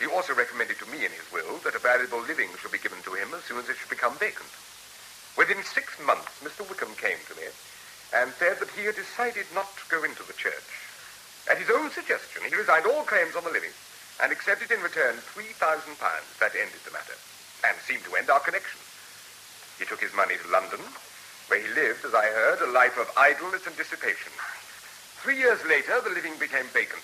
He 0.04 0.06
also 0.12 0.36
recommended 0.36 0.84
to 0.84 0.92
me 0.92 1.08
in 1.08 1.16
his 1.16 1.24
will 1.32 1.64
that 1.64 1.80
a 1.80 1.80
valuable 1.80 2.20
living 2.20 2.52
should 2.60 2.76
be 2.76 2.84
given 2.84 3.00
to 3.08 3.16
him 3.16 3.32
as 3.32 3.48
soon 3.48 3.64
as 3.64 3.72
it 3.72 3.80
should 3.80 3.88
become 3.88 4.20
vacant. 4.20 4.52
Within 5.40 5.64
six 5.64 5.96
months, 6.04 6.44
Mr. 6.44 6.68
Wickham 6.68 6.92
came 7.00 7.24
to 7.32 7.40
me 7.40 7.48
and 8.12 8.36
said 8.36 8.60
that 8.60 8.76
he 8.76 8.84
had 8.84 9.00
decided 9.00 9.48
not 9.56 9.72
to 9.80 9.88
go 9.88 10.04
into 10.04 10.28
the 10.28 10.36
church. 10.36 10.68
At 11.48 11.56
his 11.56 11.72
own 11.72 11.96
suggestion, 11.96 12.44
he 12.44 12.52
resigned 12.52 12.84
all 12.84 13.08
claims 13.08 13.40
on 13.40 13.48
the 13.48 13.56
living 13.56 13.72
and 14.20 14.36
accepted 14.36 14.76
in 14.76 14.84
return 14.84 15.24
three 15.32 15.56
thousand 15.56 15.96
pounds. 16.04 16.28
That 16.44 16.52
ended 16.52 16.84
the 16.84 16.92
matter, 16.92 17.16
and 17.64 17.80
seemed 17.80 18.04
to 18.12 18.20
end 18.20 18.28
our 18.28 18.44
connection. 18.44 18.84
He 19.80 19.88
took 19.88 20.04
his 20.04 20.12
money 20.12 20.36
to 20.36 20.52
London, 20.52 20.84
where 21.50 21.60
he 21.60 21.68
lived, 21.74 22.06
as 22.06 22.14
I 22.14 22.30
heard, 22.30 22.62
a 22.62 22.72
life 22.72 22.98
of 22.98 23.12
idleness 23.18 23.66
and 23.66 23.76
dissipation. 23.76 24.32
Three 25.22 25.38
years 25.38 25.60
later, 25.66 26.00
the 26.00 26.14
living 26.14 26.38
became 26.40 26.70
vacant, 26.72 27.04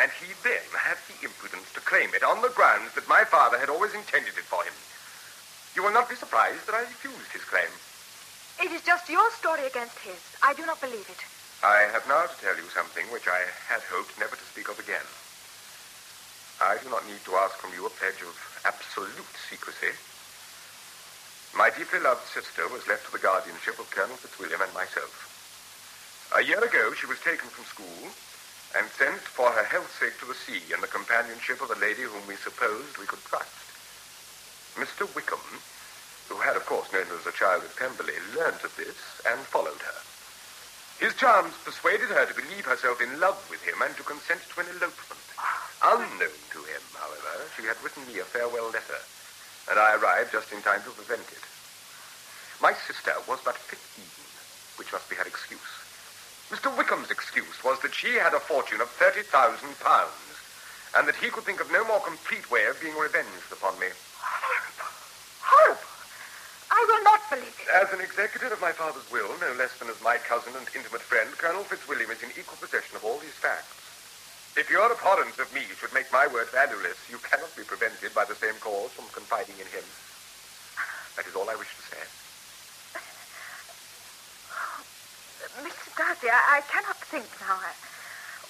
and 0.00 0.10
he 0.18 0.32
then 0.42 0.64
had 0.72 0.96
the 1.06 1.20
impudence 1.22 1.70
to 1.76 1.80
claim 1.84 2.10
it 2.16 2.24
on 2.24 2.42
the 2.42 2.50
grounds 2.56 2.94
that 2.96 3.06
my 3.08 3.24
father 3.24 3.58
had 3.60 3.68
always 3.68 3.94
intended 3.94 4.34
it 4.34 4.48
for 4.48 4.64
him. 4.64 4.74
you 5.76 5.84
will 5.84 5.92
not 5.94 6.08
be 6.08 6.16
surprised 6.16 6.66
that 6.66 6.74
I 6.74 6.80
refused 6.88 7.30
his 7.30 7.44
claim. 7.44 7.70
It 8.58 8.72
is 8.72 8.82
just 8.82 9.08
your 9.08 9.30
story 9.30 9.66
against 9.66 9.98
his. 10.00 10.18
I 10.42 10.54
do 10.54 10.66
not 10.66 10.80
believe 10.80 11.06
it. 11.06 11.22
I 11.62 11.86
have 11.92 12.08
now 12.08 12.26
to 12.26 12.40
tell 12.42 12.56
you 12.56 12.66
something 12.74 13.06
which 13.12 13.28
I 13.28 13.46
had 13.68 13.82
hoped 13.86 14.18
never 14.18 14.34
to 14.34 14.50
speak 14.50 14.68
of 14.68 14.78
again. 14.80 15.06
I 16.58 16.78
do 16.82 16.90
not 16.90 17.06
need 17.06 17.22
to 17.26 17.36
ask 17.38 17.54
from 17.58 17.70
you 17.74 17.86
a 17.86 17.90
pledge 17.90 18.18
of 18.22 18.34
absolute 18.64 19.30
secrecy. 19.48 19.94
My 21.54 21.70
deeply 21.70 21.98
loved 22.00 22.28
sister 22.28 22.68
was 22.68 22.86
left 22.86 23.06
to 23.06 23.12
the 23.12 23.18
guardianship 23.18 23.78
of 23.78 23.90
Colonel 23.90 24.16
Fitzwilliam 24.16 24.60
and 24.60 24.72
myself. 24.74 25.28
A 26.36 26.44
year 26.44 26.62
ago, 26.62 26.92
she 26.92 27.06
was 27.06 27.18
taken 27.20 27.48
from 27.48 27.64
school 27.64 28.12
and 28.76 28.90
sent 28.92 29.20
for 29.22 29.50
her 29.50 29.64
health's 29.64 29.98
sake 29.98 30.18
to 30.20 30.26
the 30.26 30.34
sea 30.34 30.60
in 30.72 30.80
the 30.80 30.86
companionship 30.86 31.62
of 31.62 31.70
a 31.70 31.80
lady 31.80 32.02
whom 32.02 32.26
we 32.26 32.36
supposed 32.36 32.98
we 32.98 33.06
could 33.06 33.24
trust. 33.24 33.48
Mr. 34.76 35.08
Wickham, 35.14 35.40
who 36.28 36.36
had, 36.36 36.54
of 36.54 36.66
course, 36.66 36.92
known 36.92 37.06
her 37.06 37.16
as 37.16 37.26
a 37.26 37.32
child 37.32 37.64
at 37.64 37.76
Pemberley, 37.76 38.14
learnt 38.36 38.62
of 38.62 38.76
this 38.76 39.00
and 39.26 39.40
followed 39.40 39.80
her. 39.80 40.00
His 41.00 41.14
charms 41.14 41.54
persuaded 41.64 42.10
her 42.10 42.26
to 42.26 42.34
believe 42.34 42.66
herself 42.66 43.00
in 43.00 43.18
love 43.18 43.40
with 43.48 43.62
him 43.62 43.80
and 43.80 43.96
to 43.96 44.02
consent 44.02 44.42
to 44.52 44.60
an 44.60 44.68
elopement. 44.68 45.26
Unknown 45.82 46.38
to 46.52 46.60
him, 46.68 46.82
however, 46.92 47.48
she 47.56 47.64
had 47.64 47.80
written 47.82 48.06
me 48.06 48.18
a 48.18 48.24
farewell 48.24 48.68
letter, 48.68 49.00
and 49.70 49.78
I 49.78 49.96
arrived 49.96 50.32
just 50.32 50.52
in 50.52 50.62
time 50.62 50.82
to 50.82 50.90
prevent 50.90 51.28
it. 51.28 51.44
My 52.60 52.72
sister 52.86 53.12
was 53.28 53.38
but 53.44 53.56
15, 53.56 53.78
which 54.76 54.92
must 54.92 55.08
be 55.08 55.16
her 55.16 55.28
excuse. 55.28 55.72
Mr. 56.50 56.72
Wickham's 56.72 57.10
excuse 57.10 57.62
was 57.62 57.78
that 57.80 57.94
she 57.94 58.16
had 58.16 58.32
a 58.32 58.40
fortune 58.40 58.80
of 58.80 58.88
£30,000 58.98 59.28
and 60.96 61.06
that 61.06 61.16
he 61.16 61.28
could 61.28 61.44
think 61.44 61.60
of 61.60 61.70
no 61.70 61.84
more 61.84 62.00
complete 62.00 62.50
way 62.50 62.64
of 62.66 62.80
being 62.80 62.96
revenged 62.96 63.52
upon 63.52 63.78
me. 63.78 63.88
Horrible. 65.44 65.84
I 66.72 66.80
will 66.88 67.04
not 67.04 67.20
believe 67.28 67.52
it. 67.52 67.68
As 67.68 67.92
an 67.92 68.00
executor 68.00 68.48
of 68.48 68.60
my 68.60 68.72
father's 68.72 69.04
will, 69.12 69.28
no 69.40 69.52
less 69.60 69.76
than 69.78 69.88
as 69.88 70.00
my 70.00 70.16
cousin 70.16 70.56
and 70.56 70.66
intimate 70.74 71.04
friend, 71.04 71.28
Colonel 71.36 71.64
Fitzwilliam 71.64 72.10
is 72.10 72.22
in 72.22 72.32
equal 72.38 72.56
possession 72.56 72.96
of 72.96 73.04
all 73.04 73.18
these 73.18 73.36
facts. 73.36 73.87
If 74.58 74.68
your 74.74 74.90
abhorrence 74.90 75.38
of 75.38 75.54
me 75.54 75.62
should 75.78 75.94
make 75.94 76.10
my 76.10 76.26
word 76.26 76.50
valueless, 76.50 76.98
you 77.08 77.18
cannot 77.22 77.54
be 77.54 77.62
prevented 77.62 78.12
by 78.12 78.24
the 78.24 78.34
same 78.34 78.58
cause 78.58 78.90
from 78.90 79.06
confiding 79.14 79.54
in 79.54 79.70
him. 79.70 79.86
That 81.14 81.30
is 81.30 81.36
all 81.38 81.46
I 81.48 81.54
wish 81.54 81.70
to 81.78 81.82
say. 81.94 82.02
Mr. 85.62 85.94
Darcy, 85.94 86.26
I, 86.26 86.58
I 86.58 86.60
cannot 86.66 86.98
think 87.06 87.30
now. 87.38 87.54
I, 87.54 87.70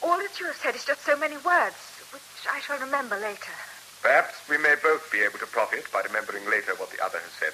all 0.01 0.17
that 0.17 0.41
you 0.41 0.47
have 0.47 0.57
said 0.57 0.75
is 0.75 0.87
just 0.87 1.05
so 1.05 1.15
many 1.15 1.37
words, 1.45 1.77
which 2.17 2.25
I 2.49 2.61
shall 2.61 2.79
remember 2.81 3.21
later. 3.21 3.53
Perhaps 4.01 4.49
we 4.49 4.57
may 4.57 4.77
both 4.83 5.13
be 5.13 5.21
able 5.21 5.39
to 5.41 5.47
profit 5.47 5.93
by 5.93 6.01
remembering 6.09 6.49
later 6.49 6.73
what 6.81 6.89
the 6.91 7.05
other 7.05 7.21
has 7.21 7.33
said. 7.37 7.53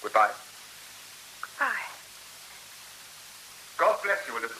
Goodbye. 0.00 0.30
Goodbye. 1.42 1.90
God 3.78 3.98
bless 4.04 4.22
you, 4.28 4.38
Elizabeth. 4.38 4.59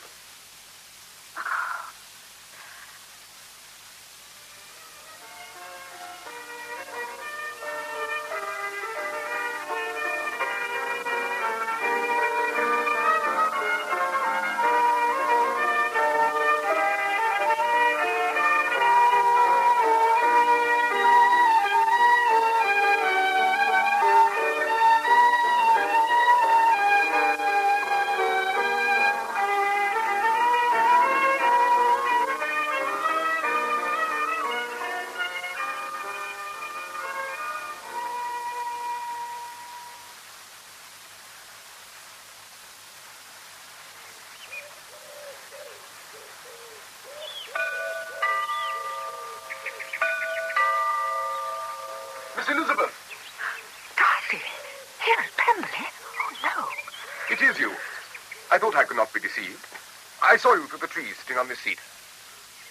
Saw 60.41 60.57
you 60.57 60.65
through 60.65 60.81
the 60.81 60.89
trees 60.89 61.21
sitting 61.21 61.37
on 61.37 61.53
this 61.53 61.61
seat. 61.61 61.77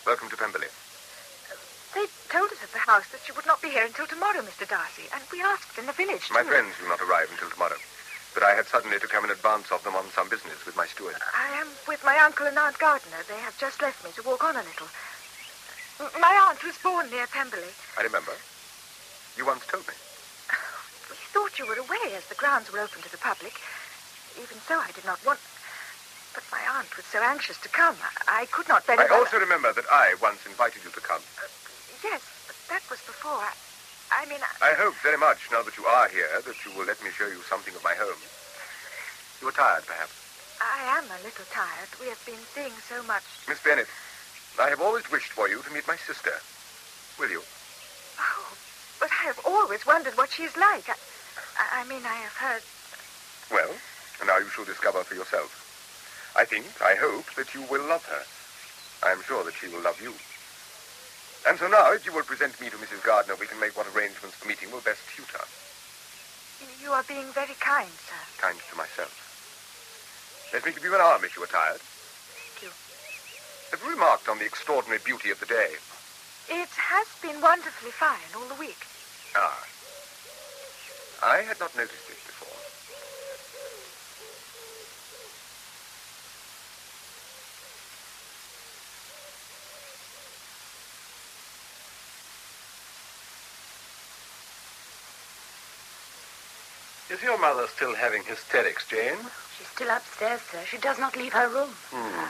Welcome 0.02 0.26
to 0.34 0.38
Pemberley. 0.42 0.74
They 1.94 2.10
told 2.26 2.50
us 2.50 2.66
at 2.66 2.74
the 2.74 2.82
house 2.82 3.06
that 3.14 3.22
you 3.30 3.38
would 3.38 3.46
not 3.46 3.62
be 3.62 3.70
here 3.70 3.86
until 3.86 4.10
tomorrow, 4.10 4.42
Mr. 4.42 4.66
Darcy, 4.66 5.06
and 5.14 5.22
we 5.30 5.38
asked 5.46 5.78
in 5.78 5.86
the 5.86 5.94
village, 5.94 6.34
My 6.34 6.42
friends 6.42 6.74
will 6.82 6.90
not 6.90 7.06
arrive 7.06 7.30
until 7.30 7.54
tomorrow. 7.54 7.78
But 8.34 8.42
I 8.42 8.58
had 8.58 8.66
suddenly 8.66 8.98
to 8.98 9.06
come 9.06 9.22
in 9.22 9.30
advance 9.30 9.70
of 9.70 9.86
them 9.86 9.94
on 9.94 10.10
some 10.18 10.34
business 10.34 10.66
with 10.66 10.74
my 10.74 10.90
steward. 10.90 11.14
I 11.38 11.62
am 11.62 11.70
with 11.86 12.02
my 12.02 12.18
uncle 12.18 12.50
and 12.50 12.58
Aunt 12.58 12.82
Gardiner. 12.82 13.22
They 13.30 13.38
have 13.46 13.54
just 13.62 13.86
left 13.86 14.02
me 14.02 14.18
to 14.18 14.26
walk 14.26 14.42
on 14.42 14.58
a 14.58 14.66
little. 14.66 14.90
My 16.18 16.34
aunt 16.50 16.66
was 16.66 16.78
born 16.82 17.06
near 17.14 17.30
Pemberley. 17.30 17.70
I 17.98 18.02
remember. 18.02 18.34
You 19.38 19.46
once 19.46 19.70
told 19.70 19.86
me. 19.86 19.94
We 21.14 21.22
thought 21.38 21.62
you 21.62 21.70
were 21.70 21.78
away 21.78 22.18
as 22.18 22.26
the 22.34 22.42
grounds 22.42 22.74
were 22.74 22.82
open 22.82 23.06
to 23.06 23.12
the 23.14 23.22
public. 23.22 23.54
Even 24.42 24.58
so, 24.66 24.82
I 24.82 24.90
did 24.90 25.06
not 25.06 25.22
want... 25.22 25.38
Aunt 26.80 26.96
was 26.96 27.04
so 27.12 27.20
anxious 27.20 27.60
to 27.60 27.68
come. 27.68 27.98
I, 28.32 28.48
could 28.56 28.70
not 28.72 28.88
very 28.88 29.04
I 29.04 29.12
also 29.12 29.36
remember 29.36 29.74
that 29.76 29.84
I 29.92 30.16
once 30.24 30.40
invited 30.48 30.80
you 30.80 30.92
to 30.96 31.04
come. 31.04 31.20
Uh, 31.36 31.52
yes, 32.00 32.24
but 32.48 32.56
that 32.72 32.80
was 32.88 33.04
before. 33.04 33.36
I, 33.36 33.52
I 34.16 34.24
mean, 34.32 34.40
I... 34.40 34.72
I 34.72 34.74
hope 34.80 34.96
very 35.04 35.20
much, 35.20 35.52
now 35.52 35.60
that 35.60 35.76
you 35.76 35.84
are 35.84 36.08
here, 36.08 36.32
that 36.40 36.56
you 36.64 36.72
will 36.80 36.88
let 36.88 37.04
me 37.04 37.12
show 37.12 37.28
you 37.28 37.44
something 37.52 37.76
of 37.76 37.84
my 37.84 37.92
home. 38.00 38.16
You 39.44 39.52
are 39.52 39.60
tired, 39.60 39.84
perhaps. 39.92 40.16
I 40.64 41.04
am 41.04 41.04
a 41.12 41.20
little 41.20 41.44
tired. 41.52 41.92
We 42.00 42.08
have 42.08 42.24
been 42.24 42.40
seeing 42.56 42.72
so 42.88 43.04
much. 43.04 43.28
Miss 43.52 43.60
Bennet, 43.60 43.92
I 44.56 44.72
have 44.72 44.80
always 44.80 45.04
wished 45.12 45.36
for 45.36 45.52
you 45.52 45.60
to 45.60 45.74
meet 45.76 45.84
my 45.84 46.00
sister. 46.08 46.32
Will 47.20 47.28
you? 47.28 47.44
Oh, 48.24 48.56
but 49.04 49.12
I 49.12 49.28
have 49.28 49.40
always 49.44 49.84
wondered 49.84 50.16
what 50.16 50.32
she 50.32 50.48
is 50.48 50.56
like. 50.56 50.88
I, 50.88 51.84
I 51.84 51.90
mean, 51.92 52.08
I 52.08 52.24
have 52.24 52.40
heard... 52.40 52.64
Well, 53.52 53.76
now 54.24 54.40
you 54.40 54.48
shall 54.48 54.64
discover 54.64 55.04
for 55.04 55.16
yourself. 55.20 55.59
I 56.36 56.46
think, 56.46 56.66
I 56.82 56.96
hope, 56.96 57.26
that 57.36 57.54
you 57.54 57.62
will 57.70 57.86
love 57.88 58.06
her. 58.06 58.24
I 59.08 59.12
am 59.12 59.22
sure 59.24 59.44
that 59.44 59.56
she 59.56 59.68
will 59.68 59.82
love 59.82 60.02
you. 60.02 60.14
And 61.48 61.58
so 61.58 61.68
now, 61.68 61.92
if 61.94 62.06
you 62.06 62.14
will 62.14 62.24
present 62.24 62.60
me 62.60 62.70
to 62.70 62.78
Mrs. 62.78 63.04
Gardiner, 63.04 63.36
we 63.40 63.48
can 63.48 63.60
make 63.60 63.76
what 63.76 63.88
arrangements 63.96 64.36
for 64.36 64.48
meeting 64.48 64.72
will 64.72 64.82
best 64.82 65.00
suit 65.16 65.34
us. 65.36 65.50
You 66.84 66.92
are 66.92 67.04
being 67.04 67.32
very 67.32 67.56
kind, 67.60 67.92
sir. 68.08 68.22
Kind 68.42 68.60
to 68.72 68.76
myself. 68.78 69.14
Let 70.54 70.66
me 70.66 70.72
give 70.74 70.84
you 70.84 70.96
an 70.96 71.02
arm 71.02 71.24
if 71.24 71.38
you 71.38 71.44
are 71.44 71.48
tired. 71.48 71.80
Thank 71.80 72.64
you. 72.64 72.72
Have 73.72 73.82
you 73.84 73.92
remarked 73.92 74.28
on 74.28 74.40
the 74.40 74.46
extraordinary 74.46 75.00
beauty 75.04 75.30
of 75.32 75.40
the 75.40 75.46
day? 75.46 75.78
It 76.50 76.70
has 76.70 77.08
been 77.22 77.40
wonderfully 77.42 77.92
fine 77.92 78.34
all 78.36 78.48
the 78.48 78.60
week. 78.60 78.86
Ah. 79.36 79.64
I 81.22 81.42
had 81.44 81.60
not 81.60 81.76
noticed 81.76 82.10
it 82.10 82.18
before. 82.26 82.50
Is 97.10 97.24
your 97.24 97.40
mother 97.40 97.66
still 97.66 97.96
having 97.96 98.24
hysterics, 98.24 98.88
Jane? 98.88 99.18
She's 99.58 99.68
still 99.68 99.90
upstairs, 99.90 100.42
sir. 100.52 100.62
She 100.70 100.78
does 100.78 101.00
not 101.00 101.18
leave 101.18 101.34
her 101.34 101.50
room. 101.50 101.74
Hmm. 101.90 102.30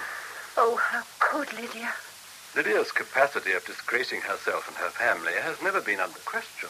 Oh, 0.56 0.78
how 0.78 1.04
could 1.20 1.52
Lydia? 1.52 1.92
Lydia's 2.56 2.92
capacity 2.94 3.52
of 3.52 3.66
disgracing 3.66 4.22
herself 4.22 4.70
and 4.70 4.78
her 4.78 4.90
family 4.90 5.34
has 5.34 5.62
never 5.62 5.82
been 5.82 6.00
under 6.00 6.20
question. 6.24 6.70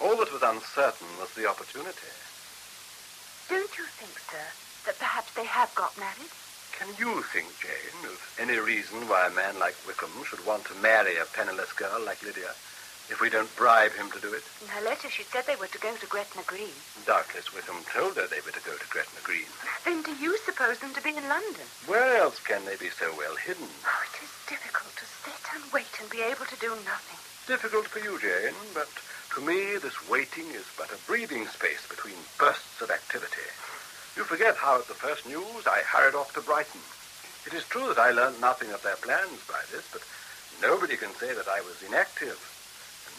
All 0.00 0.18
that 0.18 0.32
was 0.32 0.42
uncertain 0.42 1.08
was 1.18 1.32
the 1.32 1.48
opportunity. 1.48 2.12
Don't 3.48 3.72
you 3.78 3.84
think, 3.96 4.12
sir, 4.28 4.44
that 4.84 4.98
perhaps 4.98 5.32
they 5.32 5.46
have 5.46 5.74
got 5.74 5.96
married? 5.96 6.30
Can 6.76 6.88
you 7.00 7.22
think, 7.32 7.48
Jane, 7.58 8.04
of 8.04 8.20
any 8.38 8.58
reason 8.58 9.08
why 9.08 9.26
a 9.26 9.30
man 9.30 9.58
like 9.58 9.74
Wickham 9.86 10.12
should 10.28 10.44
want 10.44 10.66
to 10.66 10.74
marry 10.74 11.16
a 11.16 11.24
penniless 11.24 11.72
girl 11.72 12.04
like 12.04 12.22
Lydia 12.22 12.52
if 13.10 13.20
we 13.20 13.30
don't 13.30 13.54
bribe 13.56 13.92
him 13.94 14.10
to 14.12 14.20
do 14.20 14.32
it? 14.32 14.44
In 14.62 14.68
her 14.68 14.84
letter, 14.84 15.08
she 15.10 15.24
said 15.24 15.44
they 15.46 15.56
were 15.56 15.68
to 15.68 15.78
go 15.78 15.94
to 15.96 16.06
Gretna 16.06 16.42
Green. 16.46 16.74
Doubtless 17.06 17.52
Wickham 17.54 17.84
told 17.92 18.16
her 18.16 18.26
they 18.26 18.44
were 18.44 18.52
to 18.52 18.64
go 18.68 18.76
to 18.76 18.88
Gretna 18.90 19.20
Green. 19.24 19.48
Then 19.84 20.02
do 20.02 20.12
you 20.16 20.36
suppose 20.44 20.78
them 20.78 20.92
to 20.94 21.02
be 21.02 21.10
in 21.10 21.28
London? 21.28 21.64
Where 21.86 22.16
else 22.18 22.38
can 22.40 22.64
they 22.64 22.76
be 22.76 22.90
so 22.90 23.12
well 23.16 23.36
hidden? 23.36 23.68
Oh, 23.84 24.02
it 24.04 24.16
is 24.22 24.32
difficult 24.48 24.92
to 24.96 25.06
sit 25.24 25.42
and 25.54 25.64
wait 25.72 25.92
and 26.00 26.10
be 26.10 26.20
able 26.22 26.44
to 26.44 26.58
do 26.60 26.70
nothing. 26.84 27.18
Difficult 27.46 27.86
for 27.88 28.00
you, 28.00 28.20
Jane, 28.20 28.54
but 28.74 28.88
To 29.38 29.40
me, 29.46 29.76
this 29.78 29.94
waiting 30.10 30.50
is 30.50 30.66
but 30.76 30.90
a 30.90 30.98
breathing 31.06 31.46
space 31.46 31.86
between 31.88 32.16
bursts 32.38 32.82
of 32.82 32.90
activity. 32.90 33.46
You 34.16 34.24
forget 34.24 34.56
how 34.56 34.78
at 34.80 34.88
the 34.88 34.94
first 34.98 35.26
news 35.26 35.64
I 35.64 35.80
hurried 35.86 36.16
off 36.16 36.32
to 36.34 36.40
Brighton. 36.40 36.80
It 37.46 37.54
is 37.54 37.62
true 37.68 37.86
that 37.86 38.00
I 38.00 38.10
learned 38.10 38.40
nothing 38.40 38.72
of 38.72 38.82
their 38.82 38.96
plans 38.96 39.40
by 39.46 39.60
this, 39.70 39.86
but 39.92 40.02
nobody 40.60 40.96
can 40.96 41.14
say 41.14 41.34
that 41.34 41.46
I 41.46 41.60
was 41.60 41.80
inactive. 41.86 42.57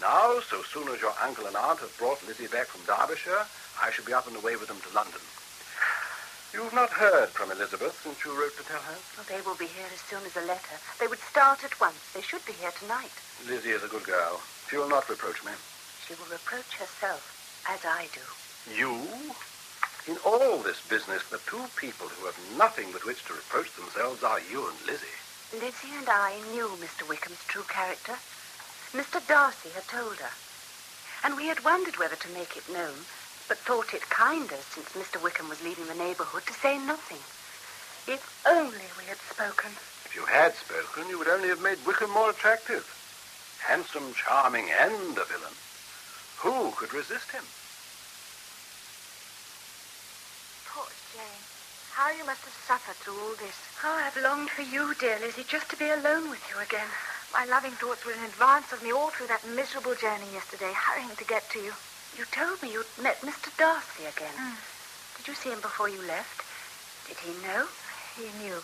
Now, 0.02 0.40
so 0.40 0.64
soon 0.64 0.88
as 0.88 1.02
your 1.02 1.14
uncle 1.22 1.46
and 1.46 1.56
aunt 1.56 1.80
have 1.80 1.98
brought 1.98 2.26
Lizzie 2.26 2.48
back 2.48 2.68
from 2.68 2.88
Derbyshire, 2.88 3.46
I 3.84 3.92
shall 3.92 4.06
be 4.06 4.14
up 4.14 4.28
and 4.28 4.36
away 4.38 4.56
with 4.56 4.68
them 4.72 4.80
to 4.80 4.96
London. 4.96 5.20
You've 6.54 6.74
not 6.74 6.90
heard 6.90 7.30
from 7.30 7.52
Elizabeth 7.52 8.00
since 8.02 8.24
you 8.24 8.32
wrote 8.32 8.56
to 8.58 8.64
tell 8.64 8.82
her? 8.82 8.98
Well, 9.20 9.28
they 9.28 9.44
will 9.44 9.60
be 9.60 9.68
here 9.68 9.92
as 9.92 10.00
soon 10.08 10.24
as 10.26 10.36
a 10.40 10.48
letter. 10.48 10.80
They 11.00 11.08
would 11.08 11.20
start 11.20 11.64
at 11.64 11.80
once. 11.80 12.00
They 12.16 12.24
should 12.24 12.44
be 12.46 12.54
here 12.54 12.72
tonight. 12.80 13.12
Lizzie 13.46 13.76
is 13.76 13.84
a 13.84 13.92
good 13.92 14.08
girl. 14.08 14.40
She 14.70 14.78
will 14.78 14.90
not 14.90 15.10
reproach 15.10 15.44
me. 15.44 15.52
She 16.08 16.16
will 16.16 16.32
reproach 16.32 16.80
herself, 16.80 17.22
as 17.68 17.84
I 17.86 18.08
do. 18.16 18.24
You? 18.72 19.04
In 20.08 20.18
all 20.26 20.58
this 20.64 20.82
business, 20.88 21.22
the 21.30 21.44
two 21.46 21.62
people 21.76 22.08
who 22.08 22.26
have 22.26 22.40
nothing 22.58 22.92
with 22.94 23.06
which 23.06 23.24
to 23.26 23.34
reproach 23.34 23.70
themselves 23.76 24.24
are 24.24 24.40
you 24.50 24.64
and 24.66 24.80
Lizzie. 24.88 25.20
Lizzie 25.54 25.94
and 25.98 26.10
I 26.10 26.40
knew 26.52 26.72
Mr. 26.82 27.06
Wickham's 27.08 27.44
true 27.46 27.68
character. 27.68 28.16
Mr. 28.94 29.26
Darcy 29.28 29.70
had 29.70 29.88
told 29.88 30.18
her. 30.18 30.34
And 31.24 31.36
we 31.36 31.48
had 31.48 31.64
wondered 31.64 31.98
whether 31.98 32.16
to 32.16 32.30
make 32.30 32.58
it 32.58 32.68
known, 32.72 33.06
but 33.48 33.58
thought 33.60 33.94
it 33.94 34.10
kinder, 34.10 34.58
since 34.74 34.90
Mr. 34.90 35.22
Wickham 35.22 35.50
was 35.50 35.62
leaving 35.64 35.88
the 35.88 35.94
neighborhood, 35.94 36.44
to 36.48 36.54
say 36.54 36.78
nothing. 36.78 37.22
If 38.12 38.24
only 38.48 38.90
we 38.98 39.06
had 39.06 39.18
spoken. 39.30 39.72
If 40.06 40.16
you 40.16 40.26
had 40.26 40.56
spoken, 40.56 41.10
you 41.10 41.20
would 41.20 41.28
only 41.28 41.50
have 41.50 41.62
made 41.62 41.86
Wickham 41.86 42.10
more 42.10 42.32
attractive. 42.32 42.88
Handsome, 43.60 44.14
charming, 44.16 44.72
and 44.72 45.18
a 45.18 45.26
villain. 45.26 45.54
Who 46.42 46.72
could 46.72 46.94
resist 46.94 47.30
him? 47.32 47.44
Poor 50.74 50.88
Jane. 51.14 51.44
How 51.94 52.10
you 52.10 52.26
must 52.26 52.42
have 52.42 52.58
suffered 52.66 52.96
through 52.96 53.20
all 53.20 53.36
this. 53.38 53.60
Oh, 53.84 54.02
I've 54.02 54.18
longed 54.18 54.50
for 54.50 54.64
you, 54.64 54.96
dear 54.96 55.20
Lizzie, 55.20 55.44
just 55.44 55.70
to 55.70 55.78
be 55.78 55.90
alone 55.90 56.30
with 56.30 56.42
you 56.50 56.60
again. 56.62 56.90
My 57.34 57.46
loving 57.46 57.74
thoughts 57.74 58.06
were 58.06 58.12
in 58.12 58.24
advance 58.24 58.74
of 58.74 58.82
me 58.82 58.92
all 58.92 59.10
through 59.12 59.28
that 59.28 59.46
miserable 59.48 59.94
journey 59.94 60.26
yesterday, 60.34 60.74
hurrying 60.74 61.16
to 61.16 61.24
get 61.26 61.50
to 61.52 61.60
you. 61.60 61.74
You 62.18 62.26
told 62.32 62.62
me 62.62 62.74
you'd 62.74 62.90
met 63.02 63.22
Mr. 63.22 63.56
Darcy 63.56 64.06
again. 64.06 64.34
Mm. 64.36 64.58
Did 65.18 65.28
you 65.28 65.36
see 65.36 65.50
him 65.50 65.62
before 65.62 65.90
you 65.90 66.02
left? 66.02 66.42
Did 67.08 67.18
he 67.18 67.32
know? 67.46 67.68
He 68.18 68.28
knew. 68.44 68.58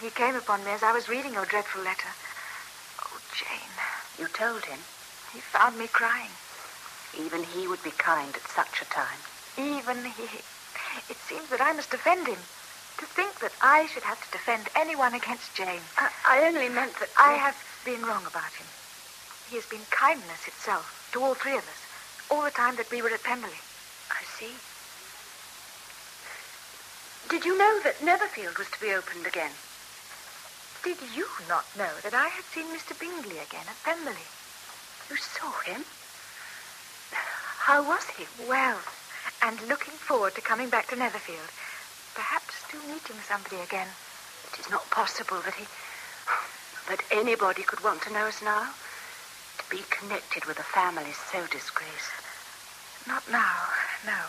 He 0.00 0.10
came 0.10 0.36
upon 0.36 0.64
me 0.64 0.70
as 0.70 0.82
I 0.82 0.92
was 0.92 1.08
reading 1.08 1.34
your 1.34 1.46
dreadful 1.46 1.82
letter. 1.82 2.08
Oh, 3.02 3.18
Jane. 3.34 3.74
You 4.18 4.28
told 4.28 4.64
him? 4.64 4.78
He 5.32 5.40
found 5.40 5.78
me 5.78 5.88
crying. 5.88 6.30
Even 7.18 7.42
he 7.42 7.66
would 7.66 7.82
be 7.82 7.90
kind 7.90 8.34
at 8.34 8.48
such 8.48 8.82
a 8.82 8.84
time. 8.86 9.18
Even 9.58 10.04
he. 10.04 10.24
It 11.10 11.18
seems 11.28 11.48
that 11.50 11.60
I 11.60 11.72
must 11.72 11.90
defend 11.90 12.28
him. 12.28 12.38
To 12.98 13.04
think 13.04 13.40
that 13.40 13.52
I 13.60 13.86
should 13.86 14.04
have 14.04 14.24
to 14.24 14.32
defend 14.32 14.68
anyone 14.74 15.12
against 15.12 15.54
Jane. 15.54 15.82
I, 15.98 16.10
I 16.24 16.46
only 16.46 16.68
meant 16.68 16.98
that 17.00 17.10
I 17.18 17.32
have 17.32 17.56
been 17.86 18.02
wrong 18.02 18.26
about 18.26 18.50
him. 18.58 18.66
He 19.48 19.54
has 19.54 19.64
been 19.64 19.86
kindness 19.90 20.48
itself 20.50 21.08
to 21.12 21.22
all 21.22 21.34
three 21.38 21.54
of 21.54 21.62
us, 21.62 21.82
all 22.28 22.42
the 22.42 22.50
time 22.50 22.74
that 22.82 22.90
we 22.90 23.00
were 23.00 23.14
at 23.14 23.22
Pemberley. 23.22 23.62
I 24.10 24.26
see. 24.26 24.50
Did 27.30 27.46
you 27.46 27.56
know 27.56 27.78
that 27.86 28.02
Netherfield 28.02 28.58
was 28.58 28.66
to 28.74 28.80
be 28.80 28.90
opened 28.90 29.24
again? 29.24 29.54
Did 30.82 30.98
you 31.14 31.30
not 31.48 31.64
know 31.78 31.94
that 32.02 32.12
I 32.12 32.26
had 32.26 32.42
seen 32.50 32.66
Mr. 32.74 32.98
Bingley 32.98 33.38
again 33.38 33.70
at 33.70 33.82
Pemberley? 33.86 34.26
You 35.08 35.16
saw 35.16 35.54
him? 35.62 35.86
How 37.70 37.86
was 37.86 38.02
he? 38.18 38.26
Well, 38.48 38.80
and 39.42 39.62
looking 39.68 39.94
forward 39.94 40.34
to 40.34 40.40
coming 40.40 40.70
back 40.70 40.88
to 40.88 40.96
Netherfield. 40.96 41.50
Perhaps 42.14 42.66
to 42.70 42.78
meeting 42.90 43.22
somebody 43.28 43.62
again. 43.62 43.88
It 44.52 44.58
is 44.58 44.70
not 44.70 44.90
possible 44.90 45.38
that 45.46 45.54
he. 45.54 45.66
That 46.88 47.02
anybody 47.10 47.62
could 47.62 47.82
want 47.82 48.02
to 48.02 48.12
know 48.12 48.26
us 48.26 48.42
now. 48.42 48.68
To 49.58 49.70
be 49.70 49.82
connected 49.90 50.44
with 50.44 50.58
a 50.58 50.62
family 50.62 51.12
so 51.32 51.40
disgraced. 51.50 52.14
Not 53.06 53.22
now, 53.30 53.56
no. 54.04 54.20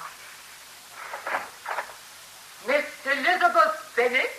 Miss 2.67 2.85
Elizabeth 3.05 3.93
Bennet? 3.95 4.29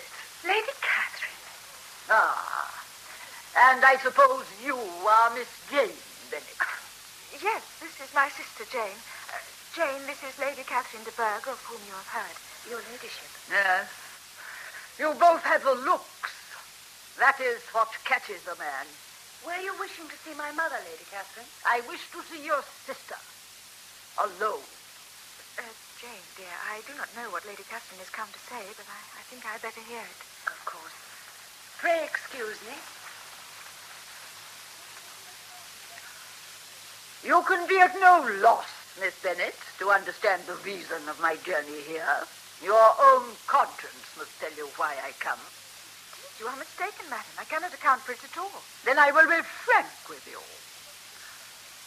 Lady 0.45 0.75
Catherine. 0.81 1.41
Ah. 2.09 2.69
And 3.57 3.83
I 3.83 3.97
suppose 3.97 4.45
you 4.63 4.75
are 4.75 5.33
Miss 5.35 5.49
Jane 5.71 5.97
Bennet. 6.31 6.59
Yes, 7.41 7.63
this 7.79 7.95
is 7.99 8.13
my 8.13 8.29
sister, 8.29 8.65
Jane. 8.71 8.99
Uh, 9.31 9.39
Jane, 9.75 10.05
this 10.07 10.21
is 10.23 10.37
Lady 10.39 10.63
Catherine 10.63 11.03
de 11.03 11.11
Bourgh, 11.11 11.47
of 11.47 11.59
whom 11.67 11.79
you 11.87 11.93
have 11.93 12.07
heard. 12.07 12.37
Your 12.69 12.79
ladyship. 12.91 13.31
Yes. 13.49 13.87
You 14.99 15.13
both 15.19 15.43
have 15.43 15.63
the 15.63 15.75
looks. 15.75 16.38
That 17.19 17.35
is 17.43 17.59
what 17.75 17.91
catches 18.07 18.47
a 18.47 18.55
man. 18.55 18.87
Were 19.43 19.59
you 19.59 19.75
wishing 19.75 20.07
to 20.07 20.17
see 20.23 20.31
my 20.39 20.55
mother, 20.55 20.79
Lady 20.87 21.03
Catherine? 21.11 21.47
I 21.67 21.83
wish 21.91 21.99
to 22.15 22.23
see 22.31 22.39
your 22.47 22.63
sister. 22.87 23.19
Alone. 24.23 24.63
Uh, 25.59 25.67
Jane, 25.99 26.23
dear, 26.39 26.55
I 26.71 26.79
do 26.87 26.95
not 26.95 27.11
know 27.19 27.27
what 27.35 27.43
Lady 27.43 27.67
Catherine 27.67 27.99
has 27.99 28.07
come 28.07 28.31
to 28.31 28.41
say, 28.47 28.63
but 28.71 28.87
I, 28.87 28.99
I 29.19 29.23
think 29.27 29.43
I'd 29.43 29.59
better 29.59 29.83
hear 29.83 29.99
it. 29.99 30.19
Of 30.47 30.63
course. 30.63 30.95
Pray 31.83 32.07
excuse 32.07 32.55
me. 32.63 32.79
You 37.27 37.43
can 37.43 37.67
be 37.67 37.83
at 37.83 37.99
no 37.99 38.23
loss, 38.39 38.71
Miss 38.95 39.15
Bennet, 39.19 39.59
to 39.79 39.91
understand 39.91 40.43
the 40.47 40.55
reason 40.63 41.03
of 41.11 41.19
my 41.19 41.35
journey 41.43 41.83
here. 41.83 42.23
Your 42.63 42.95
own 43.11 43.35
conscience 43.47 44.07
must 44.15 44.31
tell 44.39 44.55
you 44.55 44.71
why 44.79 44.95
I 45.03 45.11
come. 45.19 45.39
You 46.39 46.47
are 46.47 46.55
mistaken, 46.55 47.03
madam. 47.09 47.35
I 47.37 47.43
cannot 47.43 47.73
account 47.73 47.99
for 47.99 48.13
it 48.13 48.23
at 48.23 48.37
all. 48.39 48.63
Then 48.85 48.97
I 48.97 49.11
will 49.11 49.27
be 49.27 49.43
frank 49.43 49.91
with 50.07 50.23
you. 50.23 50.39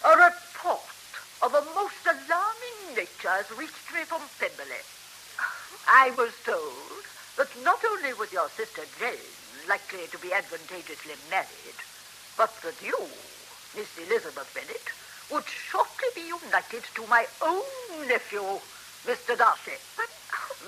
A 0.05 0.13
report 0.13 0.85
of 1.41 1.57
a 1.57 1.65
most 1.73 2.05
alarming 2.05 2.93
nature 2.93 3.33
has 3.33 3.49
reached 3.57 3.89
me 3.97 4.05
from 4.05 4.21
Pemberley. 4.37 4.85
I 5.89 6.13
was 6.21 6.37
told 6.45 7.01
that 7.41 7.49
not 7.65 7.81
only 7.81 8.13
was 8.13 8.29
your 8.29 8.53
sister 8.53 8.85
Jane 9.01 9.33
likely 9.69 10.05
to 10.13 10.19
be 10.21 10.37
advantageously 10.37 11.17
married, 11.33 11.79
but 12.37 12.53
that 12.61 12.77
you, 12.85 13.01
Miss 13.73 13.89
Elizabeth 14.05 14.53
Bennet, 14.53 14.85
would 15.33 15.49
shortly 15.49 16.13
be 16.15 16.29
united 16.29 16.85
to 16.93 17.07
my 17.09 17.25
own 17.41 17.65
nephew, 18.05 18.45
Mr. 19.09 19.33
Darcy. 19.33 19.81
But 19.97 20.13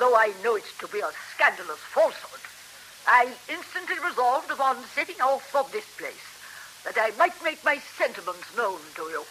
though 0.01 0.17
I 0.17 0.33
know 0.43 0.57
it 0.57 0.65
to 0.81 0.89
be 0.89 1.01
a 1.05 1.13
scandalous 1.37 1.85
falsehood, 1.93 2.41
I 3.07 3.33
instantly 3.49 3.97
resolved 4.01 4.51
upon 4.51 4.83
setting 4.95 5.21
off 5.21 5.45
from 5.51 5.67
this 5.73 5.85
place, 5.97 6.27
that 6.85 6.97
I 6.97 7.17
might 7.17 7.37
make 7.45 7.63
my 7.65 7.79
sentiments 7.99 8.49
known 8.57 8.81
to 8.97 9.03
you. 9.03 9.25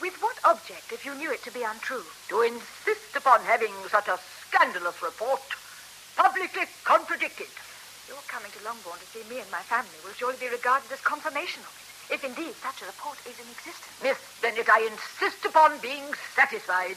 With 0.00 0.16
what 0.22 0.36
object, 0.44 0.92
if 0.92 1.04
you 1.04 1.14
knew 1.14 1.32
it 1.32 1.42
to 1.44 1.52
be 1.52 1.62
untrue? 1.62 2.04
To 2.28 2.42
insist 2.42 3.16
upon 3.16 3.42
having 3.42 3.72
such 3.90 4.08
a 4.08 4.18
scandalous 4.48 5.02
report 5.02 5.42
publicly 6.16 6.64
contradicted. 6.84 7.52
Your 8.08 8.18
coming 8.28 8.50
to 8.52 8.64
Longbourn 8.64 8.98
to 8.98 9.06
see 9.06 9.24
me 9.28 9.40
and 9.40 9.50
my 9.50 9.60
family 9.60 9.98
will 10.04 10.16
surely 10.16 10.36
be 10.40 10.48
regarded 10.48 10.90
as 10.92 11.00
confirmation 11.00 11.62
of 11.62 11.72
it, 12.08 12.14
if 12.14 12.24
indeed 12.24 12.54
such 12.62 12.82
a 12.82 12.86
report 12.86 13.18
is 13.28 13.36
in 13.38 13.48
existence. 13.52 14.02
Miss 14.02 14.18
Bennet, 14.40 14.68
I 14.68 14.88
insist 14.88 15.44
upon 15.44 15.78
being 15.78 16.04
satisfied. 16.34 16.96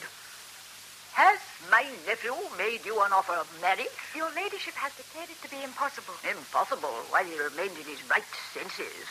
Has 1.14 1.40
my 1.70 1.84
nephew 2.08 2.36
made 2.58 2.86
you 2.86 2.96
an 3.04 3.12
offer 3.12 3.36
of 3.36 3.48
marriage? 3.62 3.92
Your 4.16 4.32
ladyship 4.32 4.74
has 4.76 4.96
declared 4.96 5.30
it 5.30 5.42
to 5.44 5.50
be 5.52 5.62
impossible. 5.64 6.16
Impossible 6.24 6.96
while 7.12 7.26
he 7.26 7.36
remained 7.36 7.76
in 7.76 7.84
his 7.84 8.00
right 8.08 8.28
senses. 8.56 9.08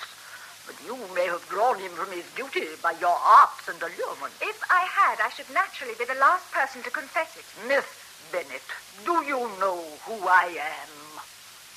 But 0.65 0.81
you 0.87 0.97
may 1.15 1.27
have 1.27 1.45
drawn 1.49 1.79
him 1.79 1.93
from 1.93 2.09
his 2.13 2.25
duty 2.33 2.73
by 2.83 2.97
your 3.01 3.17
arts 3.17 3.69
and 3.69 3.77
allurements. 3.81 4.41
If 4.41 4.61
I 4.71 4.89
had, 4.89 5.21
I 5.21 5.29
should 5.29 5.51
naturally 5.53 5.93
be 5.99 6.09
the 6.09 6.21
last 6.21 6.49
person 6.53 6.83
to 6.83 6.91
confess 6.91 7.37
it. 7.37 7.45
Miss 7.69 7.85
Bennet, 8.33 8.65
do 9.05 9.21
you 9.25 9.51
know 9.61 9.85
who 10.09 10.17
I 10.25 10.57
am? 10.57 11.21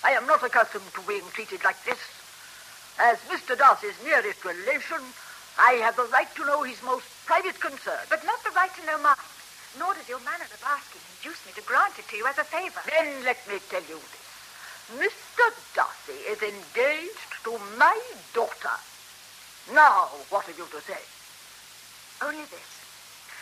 I 0.04 0.12
am 0.12 0.28
not 0.28 0.44
accustomed 0.44 0.88
to 0.96 1.02
being 1.08 1.28
treated 1.34 1.64
like 1.64 1.82
this. 1.84 2.00
As 3.00 3.18
Mr. 3.28 3.58
Darcy's 3.58 3.98
nearest 4.04 4.46
relation, 4.46 5.02
I 5.58 5.84
have 5.84 5.96
the 5.96 6.08
right 6.14 6.30
to 6.36 6.46
know 6.46 6.64
his 6.64 6.82
most 6.84 7.06
private 7.26 7.60
concerns. 7.60 8.08
But 8.10 8.24
not 8.26 8.44
the 8.44 8.52
right 8.52 8.72
to 8.80 8.86
know 8.86 8.98
mine. 9.02 9.16
Nor 9.80 9.94
does 9.96 10.08
your 10.08 10.20
manner 10.22 10.46
of 10.46 10.64
asking 10.64 11.02
induce 11.24 11.46
me 11.46 11.52
to 11.56 11.62
grant 11.62 11.98
it 11.98 12.08
to 12.10 12.18
you 12.18 12.28
as 12.28 12.38
a 12.38 12.44
favor. 12.44 12.82
Then 12.86 13.24
let 13.24 13.40
me 13.48 13.58
tell 13.70 13.82
you 13.88 13.98
this. 13.98 14.24
Mr. 15.00 15.46
Darcy 15.74 16.20
is 16.28 16.42
engaged 16.44 17.32
to 17.44 17.58
my 17.80 17.98
daughter. 18.34 18.76
Now, 19.74 20.12
what 20.30 20.46
have 20.46 20.58
you 20.58 20.68
to 20.68 20.82
say? 20.84 21.00
Only 22.22 22.44
this. 22.52 22.70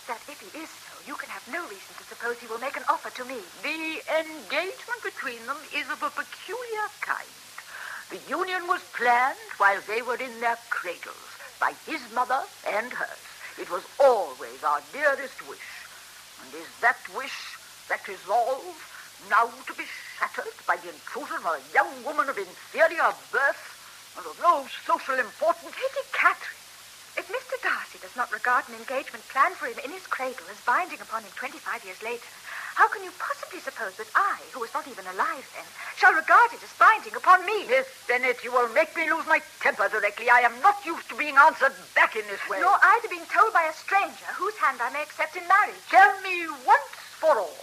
That 0.08 0.22
if 0.30 0.38
he 0.40 0.62
is 0.62 0.70
so, 0.70 0.94
you 1.08 1.16
can 1.16 1.30
have 1.30 1.45
no 1.52 1.62
reason 1.64 1.94
to 1.98 2.03
suppose 2.06 2.38
he 2.38 2.48
will 2.48 2.60
make 2.60 2.78
an 2.78 2.86
offer 2.88 3.10
to 3.10 3.26
me. 3.26 3.41
The 3.64 4.06
engagement 4.06 5.02
between 5.03 5.45
them 5.48 5.58
is 5.74 5.90
of 5.90 6.02
a 6.03 6.14
peculiar 6.14 6.88
kind. 7.02 7.34
The 8.12 8.22
union 8.30 8.68
was 8.68 8.82
planned 8.94 9.40
while 9.58 9.82
they 9.88 10.02
were 10.02 10.22
in 10.22 10.40
their 10.40 10.58
cradles 10.70 11.32
by 11.60 11.74
his 11.88 12.02
mother 12.14 12.41
and 12.70 12.94
hers. 12.94 13.26
It 13.58 13.70
was 13.70 13.84
always 13.99 14.64
our 14.64 14.82
dearest 14.94 15.48
wish. 15.48 15.81
And 16.43 16.61
is 16.61 16.68
that 16.81 16.97
wish, 17.15 17.57
that 17.89 18.07
resolve, 18.07 18.76
now 19.30 19.45
to 19.68 19.73
be 19.73 19.85
shattered 20.18 20.53
by 20.65 20.77
the 20.77 20.89
intrusion 20.89 21.38
of 21.38 21.45
a 21.45 21.61
young 21.73 22.03
woman 22.03 22.30
of 22.30 22.38
inferior 22.38 23.13
birth 23.31 23.63
and 24.18 24.26
of 24.26 24.38
no 24.41 24.65
social 24.85 25.15
importance? 25.15 25.73
Lady 25.77 26.03
Catherine, 26.11 26.57
if 27.18 27.27
Mr. 27.27 27.55
Darcy 27.61 27.99
does 28.01 28.15
not 28.15 28.31
regard 28.31 28.68
an 28.69 28.76
engagement 28.76 29.27
planned 29.30 29.55
for 29.55 29.68
him 29.68 29.77
in 29.84 29.91
his 29.91 30.07
cradle 30.07 30.47
as 30.49 30.57
binding 30.65 31.01
upon 31.01 31.23
him 31.23 31.31
25 31.35 31.85
years 31.85 32.01
later, 32.01 32.26
how 32.82 32.90
can 32.90 33.06
you 33.06 33.14
possibly 33.22 33.62
suppose 33.62 33.94
that 34.02 34.10
I, 34.18 34.41
who 34.58 34.60
was 34.66 34.74
not 34.74 34.90
even 34.90 35.06
alive 35.06 35.45
then, 35.53 35.70
shall 36.02 36.18
regard 36.18 36.49
it 36.49 36.66
as 36.66 36.74
binding 36.82 37.14
upon 37.14 37.45
me? 37.45 37.70
Miss 37.70 37.86
Bennet, 38.10 38.41
you 38.41 38.49
will 38.49 38.74
make 38.74 38.90
me 38.98 39.06
lose 39.06 39.30
my 39.30 39.38
temper 39.62 39.86
directly. 39.86 40.34
I 40.34 40.41
am 40.41 40.58
not 40.66 40.82
used 40.82 41.06
to 41.14 41.16
being 41.16 41.38
answered 41.38 41.78
back 41.94 42.18
in 42.18 42.26
this 42.26 42.41
way. 42.49 42.58
Nor 42.58 42.74
I 42.82 42.98
to 43.06 43.10
being 43.14 43.30
told 43.30 43.53
by 43.53 43.70
a 43.70 43.76
stranger 43.78 44.26
whose 44.34 44.58
hand 44.58 44.82
I 44.82 44.90
may 44.98 45.06
accept 45.06 45.38
in 45.38 45.45
marriage. 45.45 45.78
Tell 45.94 46.10
me 46.26 46.49
once 46.66 46.98
for 47.22 47.38
all, 47.38 47.53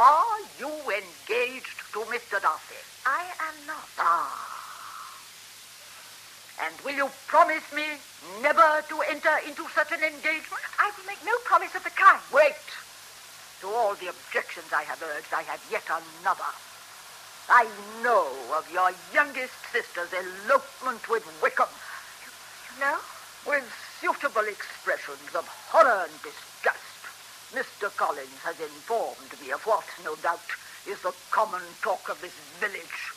are 0.00 0.40
you 0.56 0.72
engaged 0.88 1.76
to 1.92 2.00
Mr. 2.08 2.40
Darcy? 2.40 2.80
I 3.04 3.28
am 3.36 3.56
not. 3.68 3.84
Ah. 4.00 4.32
And 6.64 6.72
will 6.88 6.96
you 6.96 7.12
promise 7.28 7.68
me 7.76 7.84
never 8.40 8.80
to 8.88 8.96
enter 9.12 9.36
into 9.44 9.68
such 9.76 9.92
an 9.92 10.00
engagement? 10.00 10.64
I 10.80 10.88
will 10.96 11.04
make 11.04 11.20
no 11.20 11.36
promise 11.44 11.76
of 11.76 11.84
the 11.84 11.92
kind. 11.92 12.24
Wait. 12.32 12.56
To 13.62 13.68
all 13.68 13.94
the 13.94 14.10
objections 14.10 14.66
I 14.74 14.82
have 14.82 15.00
urged, 15.00 15.32
I 15.32 15.42
have 15.42 15.62
yet 15.70 15.86
another. 15.86 16.50
I 17.48 17.62
know 18.02 18.26
of 18.58 18.66
your 18.72 18.90
youngest 19.14 19.54
sister's 19.70 20.10
elopement 20.10 21.08
with 21.08 21.22
Wickham. 21.40 21.70
You 22.74 22.80
know? 22.80 22.98
With 23.46 23.62
suitable 24.00 24.50
expressions 24.50 25.30
of 25.38 25.46
horror 25.70 26.10
and 26.10 26.22
disgust, 26.26 27.06
Mr. 27.54 27.94
Collins 27.96 28.42
has 28.42 28.58
informed 28.58 29.30
me 29.40 29.52
of 29.52 29.62
what, 29.62 29.86
no 30.02 30.16
doubt, 30.16 30.42
is 30.88 31.00
the 31.02 31.14
common 31.30 31.62
talk 31.82 32.08
of 32.08 32.20
this 32.20 32.34
village. 32.58 33.14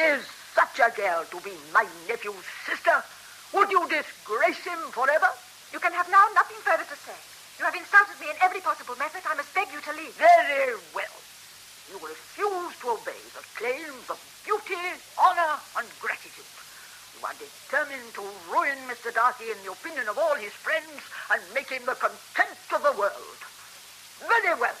Is 0.00 0.24
such 0.56 0.80
a 0.80 0.96
girl 0.96 1.24
to 1.28 1.40
be 1.44 1.52
my 1.74 1.84
nephew's 2.08 2.48
sister? 2.64 3.04
Would 3.52 3.70
you 3.70 3.84
disgrace 3.84 4.64
him 4.64 4.80
forever? 4.96 5.28
You 5.74 5.78
can 5.78 5.92
have 5.92 6.08
now 6.10 6.24
nothing 6.32 6.56
further 6.64 6.88
to 6.88 6.96
say. 6.96 7.31
You 7.62 7.70
have 7.70 7.78
insulted 7.78 8.18
me 8.18 8.26
in 8.26 8.34
every 8.42 8.58
possible 8.58 8.98
method. 8.98 9.22
I 9.22 9.38
must 9.38 9.54
beg 9.54 9.70
you 9.70 9.78
to 9.78 9.94
leave. 9.94 10.10
Very 10.18 10.74
well. 10.90 11.14
You 11.86 11.94
refuse 12.02 12.74
to 12.82 12.98
obey 12.98 13.22
the 13.38 13.44
claims 13.54 14.02
of 14.10 14.18
beauty, 14.42 14.74
honor, 15.14 15.62
and 15.78 15.86
gratitude. 16.02 16.50
You 17.14 17.22
are 17.22 17.38
determined 17.38 18.10
to 18.18 18.26
ruin 18.50 18.82
Mr. 18.90 19.14
Darcy 19.14 19.54
in 19.54 19.62
the 19.62 19.70
opinion 19.70 20.10
of 20.10 20.18
all 20.18 20.34
his 20.34 20.50
friends 20.50 21.06
and 21.30 21.38
make 21.54 21.70
him 21.70 21.86
the 21.86 21.94
contempt 21.94 22.66
of 22.74 22.82
the 22.82 22.98
world. 22.98 23.38
Very 24.26 24.58
well. 24.58 24.74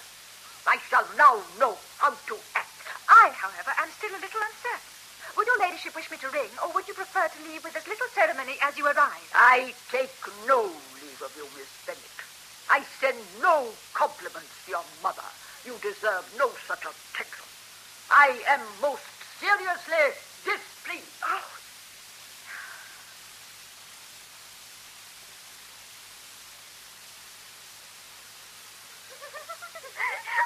I 0.66 0.82
shall 0.90 1.06
now 1.14 1.38
know 1.62 1.78
how 2.02 2.10
to 2.10 2.34
act. 2.58 2.82
I, 3.06 3.30
however, 3.30 3.78
am 3.78 3.94
still 3.94 4.10
a 4.10 4.18
little 4.18 4.42
uncertain. 4.42 4.90
Would 5.38 5.46
your 5.46 5.62
ladyship 5.62 5.94
wish 5.94 6.10
me 6.10 6.18
to 6.18 6.34
ring, 6.34 6.50
or 6.58 6.74
would 6.74 6.90
you 6.90 6.98
prefer 6.98 7.30
to 7.30 7.40
leave 7.46 7.62
with 7.62 7.78
as 7.78 7.86
little 7.86 8.10
ceremony 8.10 8.58
as 8.58 8.74
you 8.74 8.90
arrive? 8.90 9.30
I 9.38 9.70
take 9.86 10.10
no 10.50 10.66
leave 10.98 11.22
of 11.22 11.30
you, 11.38 11.46
Miss 11.54 11.70
Bennet. 11.86 12.11
I 12.70 12.82
send 13.00 13.16
no 13.40 13.68
compliments 13.94 14.52
to 14.64 14.70
your 14.70 14.84
mother. 15.02 15.22
You 15.64 15.74
deserve 15.82 16.24
no 16.38 16.50
such 16.66 16.80
attention. 16.80 17.44
I 18.10 18.38
am 18.48 18.60
most 18.80 19.02
seriously 19.40 20.14
displeased. 20.44 21.06
Oh. 21.24 21.42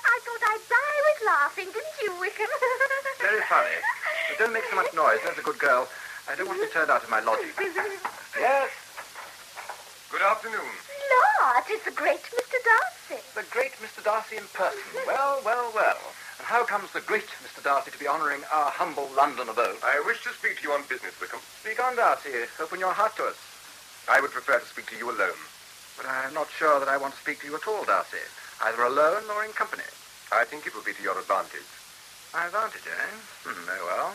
I 0.06 0.20
thought 0.24 0.42
I'd 0.46 0.64
die 0.68 0.98
with 1.06 1.20
laughing, 1.26 1.68
didn't 1.72 1.98
you, 2.02 2.12
Wickham? 2.20 2.46
Very 3.20 3.42
funny. 3.48 3.76
But 4.28 4.38
don't 4.38 4.52
make 4.52 4.64
so 4.70 4.76
much 4.76 4.92
noise. 4.94 5.18
There's 5.24 5.38
a 5.38 5.42
good 5.42 5.58
girl. 5.58 5.88
I 6.28 6.34
don't 6.34 6.46
want 6.48 6.60
to 6.60 6.66
be 6.66 6.72
turned 6.72 6.90
out 6.90 7.02
of 7.02 7.10
my 7.10 7.20
lodging. 7.20 7.50
Yes? 8.38 8.68
Good 10.10 10.20
afternoon. 10.20 10.85
Lord, 11.10 11.64
it's 11.68 11.84
the 11.84 11.94
great 11.94 12.22
Mr. 12.22 12.58
Darcy. 12.64 13.22
The 13.34 13.46
great 13.50 13.72
Mr. 13.78 14.02
Darcy 14.02 14.36
in 14.36 14.46
person. 14.52 14.82
Well, 15.06 15.40
well, 15.44 15.72
well. 15.74 15.98
And 16.38 16.46
how 16.46 16.64
comes 16.64 16.92
the 16.92 17.00
great 17.00 17.28
Mr. 17.42 17.62
Darcy 17.62 17.90
to 17.90 17.98
be 17.98 18.08
honouring 18.08 18.42
our 18.52 18.70
humble 18.70 19.08
London 19.16 19.48
abode? 19.48 19.78
I 19.84 20.02
wish 20.04 20.22
to 20.24 20.30
speak 20.34 20.58
to 20.58 20.62
you 20.62 20.72
on 20.72 20.82
business, 20.88 21.18
Wickham. 21.20 21.40
Speak 21.60 21.82
on, 21.82 21.96
Darcy. 21.96 22.30
Open 22.60 22.80
your 22.80 22.92
heart 22.92 23.16
to 23.16 23.24
us. 23.24 23.38
I 24.08 24.20
would 24.20 24.30
prefer 24.30 24.58
to 24.58 24.66
speak 24.66 24.86
to 24.90 24.98
you 24.98 25.10
alone. 25.10 25.40
But 25.96 26.06
I'm 26.06 26.34
not 26.34 26.48
sure 26.50 26.78
that 26.78 26.88
I 26.88 26.96
want 26.96 27.14
to 27.14 27.20
speak 27.20 27.40
to 27.40 27.46
you 27.46 27.56
at 27.56 27.66
all, 27.66 27.84
Darcy. 27.84 28.22
Either 28.62 28.82
alone 28.84 29.24
or 29.30 29.44
in 29.44 29.52
company. 29.52 29.86
I 30.32 30.44
think 30.44 30.66
it 30.66 30.74
would 30.74 30.84
be 30.84 30.92
to 30.92 31.02
your 31.02 31.18
advantage. 31.18 31.66
My 32.34 32.46
advantage, 32.46 32.84
eh? 32.84 33.08
Hmm, 33.46 33.66
very 33.66 33.84
well. 33.84 34.12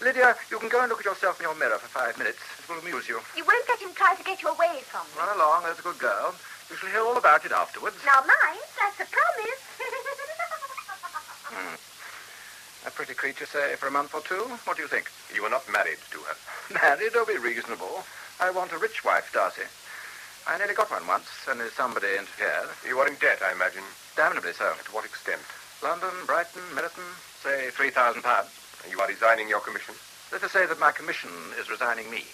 Lydia, 0.00 0.36
you 0.50 0.58
can 0.58 0.68
go 0.68 0.80
and 0.80 0.88
look 0.88 1.00
at 1.00 1.04
yourself 1.04 1.40
in 1.40 1.44
your 1.44 1.54
mirror 1.56 1.78
for 1.78 1.88
five 1.88 2.16
minutes. 2.18 2.38
It 2.58 2.68
will 2.68 2.80
amuse 2.80 3.08
you. 3.08 3.20
You 3.36 3.44
won't 3.44 3.68
let 3.68 3.80
him 3.80 3.92
try 3.94 4.14
to 4.14 4.24
get 4.24 4.42
you 4.42 4.48
away 4.48 4.80
from 4.88 5.04
me. 5.12 5.20
Run 5.20 5.36
along, 5.36 5.64
there's 5.64 5.78
a 5.78 5.82
good 5.82 5.98
girl. 5.98 6.34
You 6.70 6.76
shall 6.76 6.90
hear 6.90 7.02
all 7.02 7.16
about 7.16 7.44
it 7.44 7.52
afterwards. 7.52 7.96
Now, 8.06 8.20
mind, 8.22 8.64
that's 8.78 9.00
a 9.00 9.08
promise. 9.10 9.62
Hmm. 11.50 11.74
A 12.86 12.90
pretty 12.92 13.12
creature, 13.14 13.44
say, 13.44 13.74
for 13.74 13.88
a 13.88 13.90
month 13.90 14.14
or 14.14 14.20
two. 14.22 14.38
What 14.64 14.76
do 14.76 14.82
you 14.82 14.88
think? 14.88 15.10
You 15.34 15.42
are 15.44 15.50
not 15.50 15.66
married 15.66 15.98
to 16.12 16.18
her. 16.22 16.36
Married? 16.80 17.12
Don't 17.12 17.26
be 17.26 17.36
reasonable. 17.38 18.04
I 18.38 18.50
want 18.50 18.70
a 18.72 18.78
rich 18.78 19.04
wife, 19.04 19.32
Darcy. 19.34 19.66
I 20.46 20.56
nearly 20.58 20.74
got 20.74 20.90
one 20.90 21.06
once, 21.06 21.26
only 21.50 21.68
somebody 21.70 22.06
interfered. 22.16 22.70
You 22.86 22.98
are 23.00 23.08
in 23.08 23.16
debt, 23.16 23.42
I 23.42 23.52
imagine. 23.52 23.82
Damnably 24.16 24.54
so. 24.54 24.72
To 24.72 24.92
what 24.92 25.04
extent? 25.04 25.42
London, 25.82 26.10
Brighton, 26.26 26.62
Meryton, 26.74 27.04
say 27.42 27.70
three 27.70 27.90
thousand 27.90 28.22
pounds. 28.22 28.59
You 28.88 29.00
are 29.00 29.08
resigning 29.08 29.48
your 29.48 29.60
commission? 29.60 29.94
Let 30.32 30.42
us 30.44 30.52
say 30.52 30.64
that 30.66 30.78
my 30.80 30.92
commission 30.92 31.30
is 31.58 31.68
resigning 31.68 32.10
me. 32.10 32.24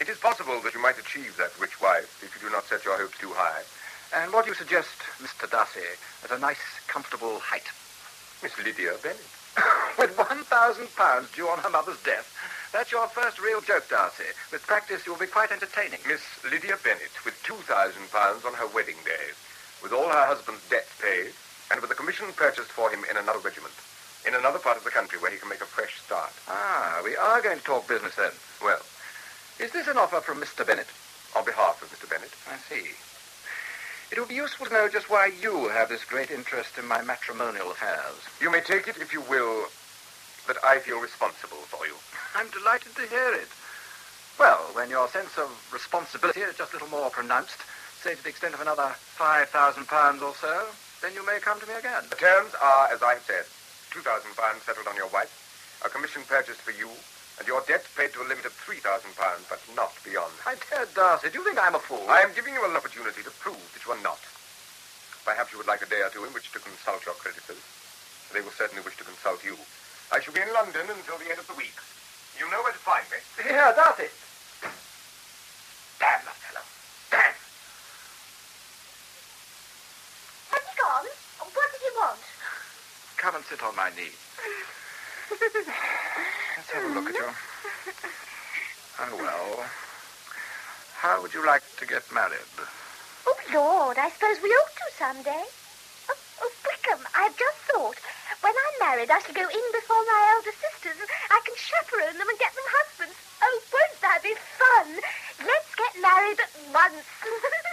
It 0.00 0.08
is 0.08 0.18
possible 0.18 0.60
that 0.62 0.74
you 0.74 0.82
might 0.82 0.98
achieve 0.98 1.36
that 1.36 1.58
rich 1.60 1.80
wife 1.80 2.22
if 2.24 2.34
you 2.34 2.48
do 2.48 2.52
not 2.52 2.64
set 2.64 2.84
your 2.84 2.98
hopes 2.98 3.18
too 3.18 3.32
high. 3.32 3.62
And 4.14 4.32
what 4.32 4.44
do 4.44 4.50
you 4.50 4.56
suggest, 4.56 4.98
Mr. 5.22 5.50
Darcy, 5.50 5.80
at 6.24 6.30
a 6.30 6.38
nice, 6.38 6.62
comfortable 6.86 7.38
height? 7.38 7.70
Miss 8.42 8.56
Lydia 8.58 8.94
Bennet. 9.02 9.24
With 9.98 10.16
one 10.18 10.44
thousand 10.44 10.94
pounds 10.96 11.30
due 11.32 11.48
on 11.48 11.58
her 11.60 11.70
mother's 11.70 12.02
death. 12.02 12.28
That's 12.72 12.92
your 12.92 13.08
first 13.08 13.40
real 13.40 13.60
joke, 13.62 13.88
Darcy. 13.88 14.28
With 14.52 14.66
practice, 14.66 15.06
you'll 15.06 15.16
be 15.16 15.26
quite 15.26 15.50
entertaining. 15.50 16.00
Miss 16.06 16.20
Lydia 16.44 16.76
Bennet, 16.84 17.14
with 17.24 17.40
two 17.42 17.56
thousand 17.64 18.10
pounds 18.12 18.44
on 18.44 18.52
her 18.54 18.66
wedding 18.68 19.00
day, 19.04 19.32
with 19.82 19.92
all 19.92 20.08
her 20.08 20.26
husband's 20.26 20.68
debts 20.68 20.92
paid, 21.00 21.32
and 21.72 21.80
with 21.80 21.90
a 21.90 21.94
commission 21.94 22.26
purchased 22.36 22.70
for 22.70 22.90
him 22.90 23.00
in 23.10 23.16
another 23.16 23.40
regiment, 23.40 23.72
in 24.26 24.34
another 24.34 24.58
part 24.58 24.76
of 24.76 24.84
the 24.84 24.90
country 24.90 25.18
where 25.18 25.30
he 25.30 25.38
can 25.38 25.48
make 25.48 25.60
a 25.60 25.66
fresh 25.66 26.00
start. 26.00 26.32
Ah, 26.48 27.00
we 27.04 27.16
are 27.16 27.40
going 27.40 27.58
to 27.58 27.64
talk 27.64 27.86
business 27.88 28.14
then. 28.16 28.32
Well, 28.62 28.80
Is 29.58 29.70
this 29.72 29.88
an 29.88 29.96
offer 29.96 30.20
from 30.20 30.40
Mr. 30.40 30.66
Bennet? 30.66 30.88
on 31.34 31.44
behalf 31.44 31.82
of 31.82 31.88
Mr. 31.92 32.08
Bennet? 32.08 32.32
I 32.50 32.56
see. 32.56 32.90
It 34.10 34.18
would 34.18 34.28
be 34.28 34.34
useful 34.36 34.66
to 34.66 34.72
know 34.72 34.88
just 34.88 35.10
why 35.10 35.26
you 35.42 35.68
have 35.68 35.88
this 35.90 36.04
great 36.04 36.30
interest 36.30 36.78
in 36.78 36.86
my 36.86 37.02
matrimonial 37.02 37.70
affairs. 37.70 38.16
you 38.40 38.50
may 38.50 38.60
take 38.62 38.88
it, 38.88 38.96
if 38.96 39.12
you 39.12 39.20
will, 39.22 39.66
that 40.46 40.56
I 40.64 40.78
feel 40.78 40.98
responsible 41.00 41.58
for 41.68 41.84
you. 41.86 41.94
I'm 42.34 42.48
delighted 42.50 42.94
to 42.96 43.02
hear 43.06 43.34
it. 43.34 43.48
Well, 44.38 44.60
when 44.72 44.88
your 44.90 45.08
sense 45.08 45.36
of 45.36 45.50
responsibility 45.72 46.40
is 46.40 46.56
just 46.56 46.72
a 46.72 46.76
little 46.76 46.88
more 46.88 47.10
pronounced, 47.10 47.58
say 48.02 48.14
to 48.14 48.22
the 48.22 48.28
extent 48.28 48.54
of 48.54 48.60
another 48.60 48.88
five 48.96 49.48
thousand 49.50 49.88
pounds 49.88 50.22
or 50.22 50.34
so, 50.40 50.66
then 51.02 51.12
you 51.14 51.24
may 51.26 51.38
come 51.40 51.58
to 51.60 51.66
me 51.66 51.74
again. 51.74 52.04
The 52.08 52.16
terms 52.16 52.52
are, 52.62 52.88
as 52.92 53.02
I 53.02 53.14
have 53.14 53.24
said, 53.26 53.44
two 53.96 54.04
thousand 54.04 54.36
pounds 54.36 54.60
settled 54.68 54.84
on 54.84 54.96
your 55.00 55.08
wife, 55.08 55.32
a 55.80 55.88
commission 55.88 56.20
purchased 56.28 56.60
for 56.60 56.76
you, 56.76 56.92
and 57.40 57.48
your 57.48 57.64
debts 57.64 57.88
paid 57.96 58.12
to 58.12 58.20
a 58.20 58.28
limit 58.28 58.44
of 58.44 58.52
three 58.52 58.76
thousand 58.84 59.08
pounds, 59.16 59.48
but 59.48 59.56
not 59.72 59.96
beyond. 60.04 60.28
My 60.44 60.52
dear 60.68 60.84
Darcy, 60.92 61.32
do 61.32 61.40
you 61.40 61.44
think 61.48 61.56
I'm 61.56 61.72
a 61.72 61.80
fool? 61.80 62.04
I 62.04 62.20
am 62.20 62.36
giving 62.36 62.52
you 62.52 62.60
an 62.68 62.76
opportunity 62.76 63.24
to 63.24 63.32
prove 63.40 63.56
that 63.72 63.80
you 63.88 63.96
are 63.96 64.04
not. 64.04 64.20
Perhaps 65.24 65.56
you 65.56 65.56
would 65.56 65.66
like 65.66 65.80
a 65.80 65.88
day 65.88 66.04
or 66.04 66.12
two 66.12 66.28
in 66.28 66.32
which 66.36 66.52
to 66.52 66.60
consult 66.60 67.08
your 67.08 67.16
creditors. 67.16 67.64
They 68.36 68.44
will 68.44 68.52
certainly 68.52 68.84
wish 68.84 69.00
to 69.00 69.08
consult 69.08 69.40
you. 69.40 69.56
I 70.12 70.20
shall 70.20 70.36
be 70.36 70.44
in 70.44 70.52
London 70.52 70.84
until 70.92 71.16
the 71.16 71.32
end 71.32 71.40
of 71.40 71.48
the 71.48 71.56
week. 71.56 71.80
You 72.36 72.44
know 72.52 72.60
where 72.60 72.76
to 72.76 72.84
find 72.84 73.02
me. 73.08 73.16
Here, 73.40 73.72
Darcy. 73.72 74.12
Damn 75.96 76.20
that 76.20 76.36
fellow. 76.44 76.64
Damn. 77.08 77.32
Has 80.52 80.62
he 80.68 80.74
gone? 80.76 81.08
What 81.48 81.68
did 81.72 81.80
he 81.80 81.90
want? 81.96 82.20
Come 83.16 83.32
and 83.32 83.34
sit 83.48 83.62
on 83.62 83.76
my 83.76 83.90
knee. 83.94 84.10
Let's 85.30 86.70
have 86.74 86.82
a 86.82 86.94
look 86.98 87.06
at 87.06 87.14
you. 87.14 87.30
Oh, 88.98 89.14
well. 89.22 89.66
How 90.98 91.22
would 91.22 91.32
you 91.32 91.46
like 91.46 91.62
to 91.78 91.86
get 91.86 92.02
married? 92.10 92.42
Oh, 93.26 93.38
Lord, 93.54 93.98
I 93.98 94.10
suppose 94.10 94.42
we 94.42 94.50
ought 94.50 94.74
to 94.74 94.86
someday. 94.98 95.44
Oh, 96.10 96.18
oh, 96.42 96.52
Wickham, 96.66 97.06
I've 97.14 97.38
just 97.38 97.60
thought. 97.70 97.98
When 98.42 98.50
I'm 98.50 98.76
married, 98.82 99.10
I 99.10 99.20
shall 99.22 99.34
go 99.34 99.46
in 99.46 99.66
before 99.70 100.02
my 100.02 100.20
elder 100.34 100.54
sisters. 100.58 100.98
and 100.98 101.10
I 101.30 101.38
can 101.46 101.54
chaperone 101.54 102.18
them 102.18 102.26
and 102.26 102.38
get 102.42 102.50
them 102.50 102.66
husbands. 102.66 103.14
Oh, 103.42 103.56
won't 103.70 104.00
that 104.02 104.26
be 104.26 104.34
fun? 104.58 104.88
Let's 105.46 105.70
get 105.78 105.92
married 106.02 106.40
at 106.42 106.50
once. 106.74 107.06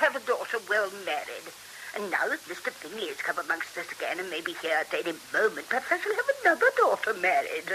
have 0.00 0.16
a 0.16 0.26
daughter 0.26 0.58
well 0.68 0.90
married. 1.04 1.46
And 1.94 2.10
now 2.10 2.26
that 2.28 2.40
Mr. 2.48 2.72
Bingley 2.82 3.08
has 3.08 3.18
come 3.18 3.38
amongst 3.38 3.76
us 3.76 3.90
again 3.92 4.18
and 4.18 4.30
may 4.30 4.40
be 4.40 4.54
here 4.62 4.78
at 4.80 4.94
any 4.94 5.12
moment, 5.32 5.68
perhaps 5.68 5.90
I 5.90 5.98
shall 5.98 6.14
have 6.14 6.30
another 6.42 6.70
daughter 6.76 7.14
married. 7.14 7.68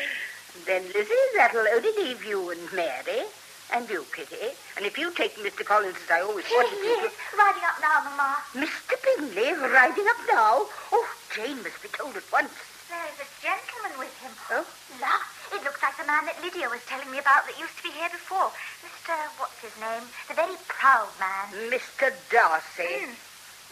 then, 0.66 0.82
Lizzie, 0.94 1.28
that'll 1.34 1.66
only 1.66 1.92
leave 1.96 2.24
you 2.24 2.50
and 2.50 2.72
Mary. 2.72 3.26
And 3.72 3.88
you, 3.88 4.04
Kitty. 4.14 4.54
And 4.76 4.84
if 4.84 4.98
you 4.98 5.10
take 5.12 5.36
Mr. 5.36 5.64
Collins 5.64 5.96
as 6.04 6.10
I 6.10 6.20
always 6.20 6.44
wanted 6.52 6.78
he 6.78 6.84
you 6.84 7.00
to... 7.00 7.06
is, 7.08 7.16
riding 7.36 7.64
up 7.64 7.80
now, 7.80 8.04
Mamma. 8.04 8.36
Mr. 8.54 8.94
Bingley 9.02 9.50
riding 9.72 10.06
up 10.06 10.20
now? 10.28 10.68
Oh, 10.92 11.08
Jane 11.34 11.56
must 11.64 11.82
be 11.82 11.88
told 11.88 12.14
at 12.16 12.28
once. 12.30 12.52
There's 12.92 13.24
a 13.24 13.28
gentleman 13.40 13.98
with 13.98 14.14
him. 14.20 14.32
Oh? 14.52 14.66
La, 15.00 15.16
it 15.54 15.62
looks 15.64 15.82
like 15.82 15.96
the 15.96 16.06
man 16.06 16.26
that 16.26 16.42
Lydia 16.42 16.68
was 16.68 16.82
telling 16.86 17.10
me 17.10 17.18
about 17.18 17.46
that 17.46 17.54
used 17.58 17.76
to 17.78 17.82
be 17.86 17.94
here 17.94 18.10
before. 18.10 18.50
Mr. 18.82 19.14
What's 19.38 19.58
his 19.62 19.74
name? 19.78 20.02
The 20.28 20.34
very 20.34 20.58
proud 20.66 21.08
man. 21.22 21.70
Mr. 21.70 22.10
Darcy. 22.30 23.06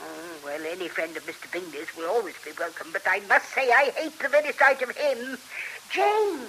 Oh, 0.00 0.34
well, 0.44 0.62
any 0.66 0.88
friend 0.88 1.16
of 1.16 1.26
Mr. 1.26 1.50
Bingley's 1.50 1.90
will 1.96 2.08
always 2.08 2.38
be 2.44 2.50
welcome, 2.58 2.88
but 2.92 3.02
I 3.06 3.20
must 3.28 3.50
say 3.54 3.70
I 3.70 3.90
hate 3.94 4.18
the 4.18 4.28
very 4.28 4.52
sight 4.52 4.82
of 4.82 4.90
him. 4.96 5.38
Jane! 5.90 6.46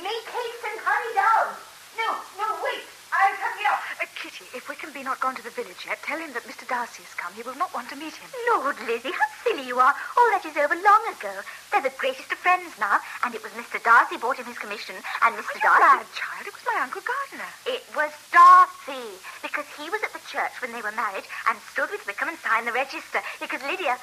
Make 0.00 0.26
haste 0.32 0.64
and 0.64 0.80
hurry 0.80 1.14
down! 1.14 1.52
No, 1.98 2.08
no, 2.38 2.46
wait! 2.64 2.86
I'll 3.12 3.36
come 3.36 3.58
here. 3.58 3.78
Uh, 4.00 4.06
Kitty, 4.16 4.44
if 4.54 4.68
Wickham 4.68 4.92
be 4.92 5.02
not 5.20 5.36
gone 5.36 5.36
to 5.36 5.44
the 5.44 5.52
village 5.52 5.84
yet, 5.84 6.00
tell 6.00 6.16
him 6.16 6.32
that 6.32 6.48
Mr. 6.48 6.64
Darcy 6.64 7.04
has 7.04 7.12
come. 7.12 7.28
He 7.36 7.44
will 7.44 7.56
not 7.60 7.74
want 7.76 7.92
to 7.92 7.96
meet 7.96 8.16
him. 8.16 8.30
Lord, 8.56 8.76
Lizzie, 8.88 9.12
how 9.12 9.28
silly 9.44 9.68
you 9.68 9.76
are. 9.76 9.92
All 10.16 10.28
that 10.32 10.48
is 10.48 10.56
over 10.56 10.72
long 10.72 11.04
ago. 11.12 11.44
They're 11.68 11.84
the 11.84 12.00
greatest 12.00 12.32
of 12.32 12.40
friends 12.40 12.72
now, 12.80 12.96
and 13.20 13.34
it 13.36 13.44
was 13.44 13.52
Mr. 13.52 13.76
Darcy 13.84 14.16
bought 14.16 14.40
him 14.40 14.48
his 14.48 14.56
commission, 14.56 14.96
and 14.96 15.36
Mr. 15.36 15.60
you 15.60 15.60
Darcy... 15.60 15.84
mad, 15.84 16.08
child? 16.16 16.48
It 16.48 16.56
was 16.56 16.64
my 16.64 16.80
Uncle 16.80 17.04
Gardiner. 17.04 17.52
It 17.68 17.84
was 17.92 18.16
Darcy, 18.32 19.20
because 19.44 19.68
he 19.76 19.92
was 19.92 20.00
at 20.00 20.16
the 20.16 20.24
church 20.24 20.56
when 20.64 20.72
they 20.72 20.80
were 20.80 20.96
married 20.96 21.28
and 21.52 21.60
stood 21.68 21.92
with 21.92 22.06
Wickham 22.08 22.32
and 22.32 22.40
signed 22.40 22.64
the 22.64 22.72
register, 22.72 23.20
because 23.44 23.60
Lydia... 23.68 24.00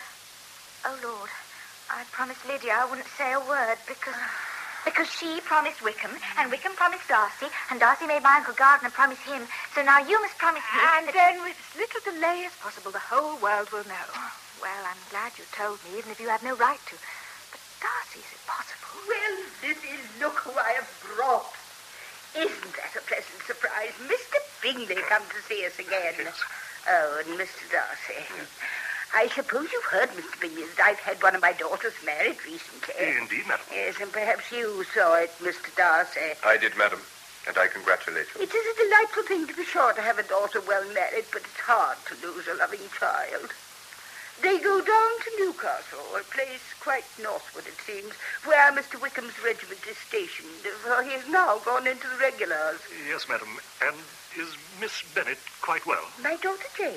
Oh, 0.85 0.97
Lord, 1.01 1.33
I 1.89 2.05
promised 2.13 2.45
Lydia 2.45 2.77
I 2.77 2.85
wouldn't 2.85 3.09
say 3.17 3.33
a 3.33 3.41
word, 3.41 3.81
because... 3.89 4.13
Because 4.87 5.11
she 5.11 5.41
promised 5.43 5.83
Wickham, 5.83 6.15
and 6.39 6.47
Wickham 6.49 6.71
promised 6.79 7.11
Darcy, 7.11 7.51
and 7.69 7.75
Darcy 7.77 8.07
made 8.07 8.23
my 8.23 8.39
Uncle 8.39 8.55
Gardiner 8.55 8.89
promise 8.89 9.19
him. 9.27 9.43
So 9.75 9.83
now 9.83 9.99
you 9.99 10.15
must 10.23 10.37
promise 10.39 10.63
me... 10.63 10.79
And 10.79 11.07
that- 11.07 11.13
then, 11.13 11.43
with 11.43 11.59
as 11.59 11.75
little 11.75 12.01
delay 12.07 12.47
as 12.47 12.55
possible, 12.63 12.91
the 12.95 13.03
whole 13.03 13.35
world 13.43 13.67
will 13.75 13.83
know. 13.83 14.07
Well, 14.63 14.83
I'm 14.87 14.97
glad 15.11 15.35
you 15.37 15.43
told 15.51 15.83
me, 15.83 15.99
even 15.99 16.09
if 16.15 16.21
you 16.23 16.29
had 16.31 16.41
no 16.41 16.55
right 16.55 16.79
to. 16.87 16.95
But 17.51 17.59
Darcy, 17.83 18.23
is 18.23 18.31
it 18.31 18.41
possible? 18.47 19.03
Well, 19.11 19.35
Lizzie, 19.59 19.99
look 20.23 20.39
who 20.47 20.55
I 20.55 20.79
have 20.79 20.89
brought. 21.03 21.51
Isn't 22.31 22.73
that 22.79 22.95
a 22.95 23.03
pleasant 23.03 23.43
surprise? 23.43 23.91
Mr. 24.07 24.39
Bingley 24.63 25.03
come 25.11 25.23
to 25.35 25.39
see 25.51 25.67
us 25.67 25.77
again. 25.77 26.15
Oh, 26.87 27.21
and 27.27 27.35
Mr. 27.37 27.67
Darcy. 27.69 28.23
I 29.13 29.27
suppose 29.29 29.71
you've 29.71 29.83
heard, 29.85 30.09
Mr. 30.09 30.39
Bingley, 30.39 30.63
that 30.75 30.85
I've 30.85 30.99
had 30.99 31.21
one 31.23 31.35
of 31.35 31.41
my 31.41 31.53
daughters 31.53 31.93
married 32.05 32.37
recently. 32.45 32.93
Eh, 32.99 33.17
indeed, 33.21 33.47
madam. 33.47 33.65
Yes, 33.71 33.95
and 34.01 34.11
perhaps 34.11 34.51
you 34.51 34.83
saw 34.93 35.15
it, 35.15 35.31
Mr. 35.39 35.73
Darcy. 35.75 36.37
I 36.45 36.57
did, 36.57 36.77
madam, 36.77 36.99
and 37.47 37.57
I 37.57 37.67
congratulate 37.67 38.27
you. 38.35 38.41
It 38.41 38.53
is 38.53 38.65
a 38.67 38.83
delightful 38.83 39.23
thing 39.23 39.47
to 39.47 39.53
be 39.55 39.63
sure 39.63 39.93
to 39.93 40.01
have 40.01 40.19
a 40.19 40.23
daughter 40.23 40.61
well 40.67 40.85
married, 40.93 41.25
but 41.31 41.41
it's 41.41 41.59
hard 41.59 41.97
to 42.07 42.27
lose 42.27 42.47
a 42.47 42.55
loving 42.55 42.83
child. 42.99 43.51
They 44.41 44.59
go 44.59 44.81
down 44.81 45.11
to 45.23 45.29
Newcastle, 45.39 46.13
a 46.13 46.21
place 46.29 46.61
quite 46.79 47.05
northward, 47.21 47.65
it 47.65 47.79
seems, 47.81 48.13
where 48.45 48.71
Mr. 48.71 49.01
Wickham's 49.01 49.33
regiment 49.43 49.81
is 49.89 49.97
stationed, 49.97 50.61
for 50.83 51.01
he 51.01 51.11
has 51.17 51.27
now 51.27 51.57
gone 51.65 51.87
into 51.87 52.07
the 52.07 52.17
regulars. 52.21 52.79
Yes, 53.09 53.25
madam. 53.27 53.49
And 53.81 53.95
is 54.37 54.47
Miss 54.79 54.91
Bennet 55.15 55.37
quite 55.61 55.85
well? 55.85 56.03
My 56.21 56.35
daughter 56.37 56.67
Jane? 56.77 56.95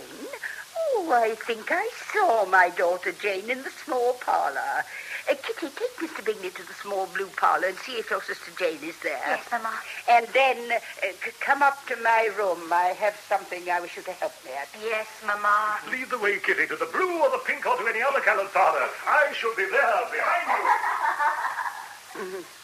Oh, 0.94 1.12
I 1.12 1.34
think 1.46 1.70
I 1.70 1.88
saw 2.12 2.44
my 2.46 2.68
daughter 2.70 3.12
Jane 3.12 3.50
in 3.50 3.62
the 3.62 3.70
small 3.84 4.14
parlour. 4.14 4.84
Uh, 5.30 5.34
Kitty, 5.42 5.68
take 5.76 5.96
Mr. 5.98 6.24
Bingley 6.24 6.50
to 6.50 6.62
the 6.66 6.72
small 6.82 7.06
blue 7.06 7.28
parlour 7.36 7.68
and 7.68 7.78
see 7.78 7.92
if 7.92 8.10
your 8.10 8.22
sister 8.22 8.50
Jane 8.58 8.82
is 8.82 8.94
there. 9.02 9.20
Yes, 9.26 9.44
Mamma. 9.52 9.72
And 10.08 10.26
then 10.34 10.72
uh, 10.72 10.78
c- 11.24 11.30
come 11.40 11.62
up 11.62 11.86
to 11.88 11.96
my 11.96 12.28
room. 12.36 12.72
I 12.72 12.94
have 12.98 13.14
something 13.28 13.68
I 13.70 13.80
wish 13.80 13.96
you 13.96 14.02
to 14.04 14.12
help 14.12 14.32
me 14.44 14.50
at. 14.52 14.68
Yes, 14.82 15.06
Mamma. 15.26 15.78
Lead 15.90 16.10
the 16.10 16.18
way, 16.18 16.38
Kitty, 16.38 16.66
to 16.66 16.76
the 16.76 16.86
blue 16.86 17.20
or 17.22 17.30
the 17.30 17.40
pink 17.46 17.66
or 17.66 17.76
to 17.76 17.86
any 17.86 18.02
other 18.02 18.20
coloured 18.20 18.52
parlour. 18.52 18.88
I 19.06 19.32
shall 19.32 19.54
be 19.56 19.64
there 19.64 20.08
behind 20.12 20.46
you. 22.34 22.44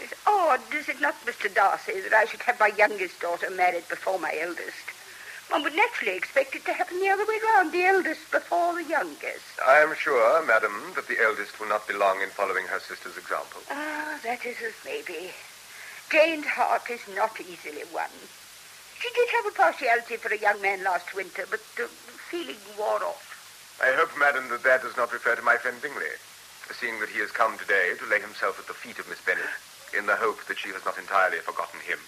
It's 0.00 0.14
odd, 0.26 0.60
is 0.74 0.88
it 0.88 1.00
not, 1.00 1.14
Mr. 1.24 1.52
Darcy, 1.52 2.00
that 2.00 2.12
I 2.12 2.24
should 2.24 2.42
have 2.42 2.58
my 2.60 2.72
youngest 2.76 3.20
daughter 3.20 3.50
married 3.50 3.88
before 3.88 4.18
my 4.18 4.36
eldest? 4.40 4.90
One 5.48 5.62
would 5.62 5.76
naturally 5.76 6.16
expect 6.16 6.54
it 6.54 6.64
to 6.64 6.72
happen 6.72 7.00
the 7.00 7.10
other 7.10 7.26
way 7.26 7.38
round, 7.54 7.72
the 7.72 7.84
eldest 7.84 8.30
before 8.30 8.74
the 8.74 8.88
youngest. 8.88 9.44
I 9.64 9.78
am 9.78 9.94
sure, 9.94 10.44
madam, 10.44 10.92
that 10.96 11.06
the 11.06 11.22
eldest 11.22 11.60
will 11.60 11.68
not 11.68 11.86
be 11.86 11.94
long 11.94 12.22
in 12.22 12.30
following 12.30 12.66
her 12.66 12.80
sister's 12.80 13.16
example. 13.16 13.60
Ah, 13.70 14.18
that 14.24 14.44
is 14.44 14.56
as 14.64 14.72
may 14.84 15.02
be. 15.06 15.30
Jane's 16.10 16.46
heart 16.46 16.88
is 16.90 17.00
not 17.14 17.38
easily 17.40 17.84
won. 17.92 18.10
She 19.00 19.10
did 19.14 19.28
have 19.30 19.46
a 19.46 19.56
partiality 19.56 20.16
for 20.16 20.32
a 20.32 20.38
young 20.38 20.60
man 20.62 20.82
last 20.82 21.14
winter, 21.14 21.46
but 21.50 21.60
the 21.76 21.88
feeling 22.30 22.56
wore 22.78 23.04
off. 23.04 23.78
I 23.82 23.92
hope, 23.92 24.16
madam, 24.18 24.48
that 24.48 24.62
that 24.62 24.82
does 24.82 24.96
not 24.96 25.12
refer 25.12 25.34
to 25.34 25.42
my 25.42 25.56
friend 25.56 25.80
Bingley, 25.82 26.14
seeing 26.72 27.00
that 27.00 27.10
he 27.10 27.20
has 27.20 27.30
come 27.30 27.58
today 27.58 27.92
to 27.98 28.06
lay 28.06 28.20
himself 28.20 28.58
at 28.58 28.66
the 28.66 28.74
feet 28.74 28.98
of 28.98 29.08
Miss 29.08 29.20
Bennet, 29.20 29.44
in 29.96 30.06
the 30.06 30.16
hope 30.16 30.44
that 30.46 30.58
she 30.58 30.70
has 30.70 30.84
not 30.84 30.98
entirely 30.98 31.38
forgotten 31.38 31.80
him. 31.80 31.98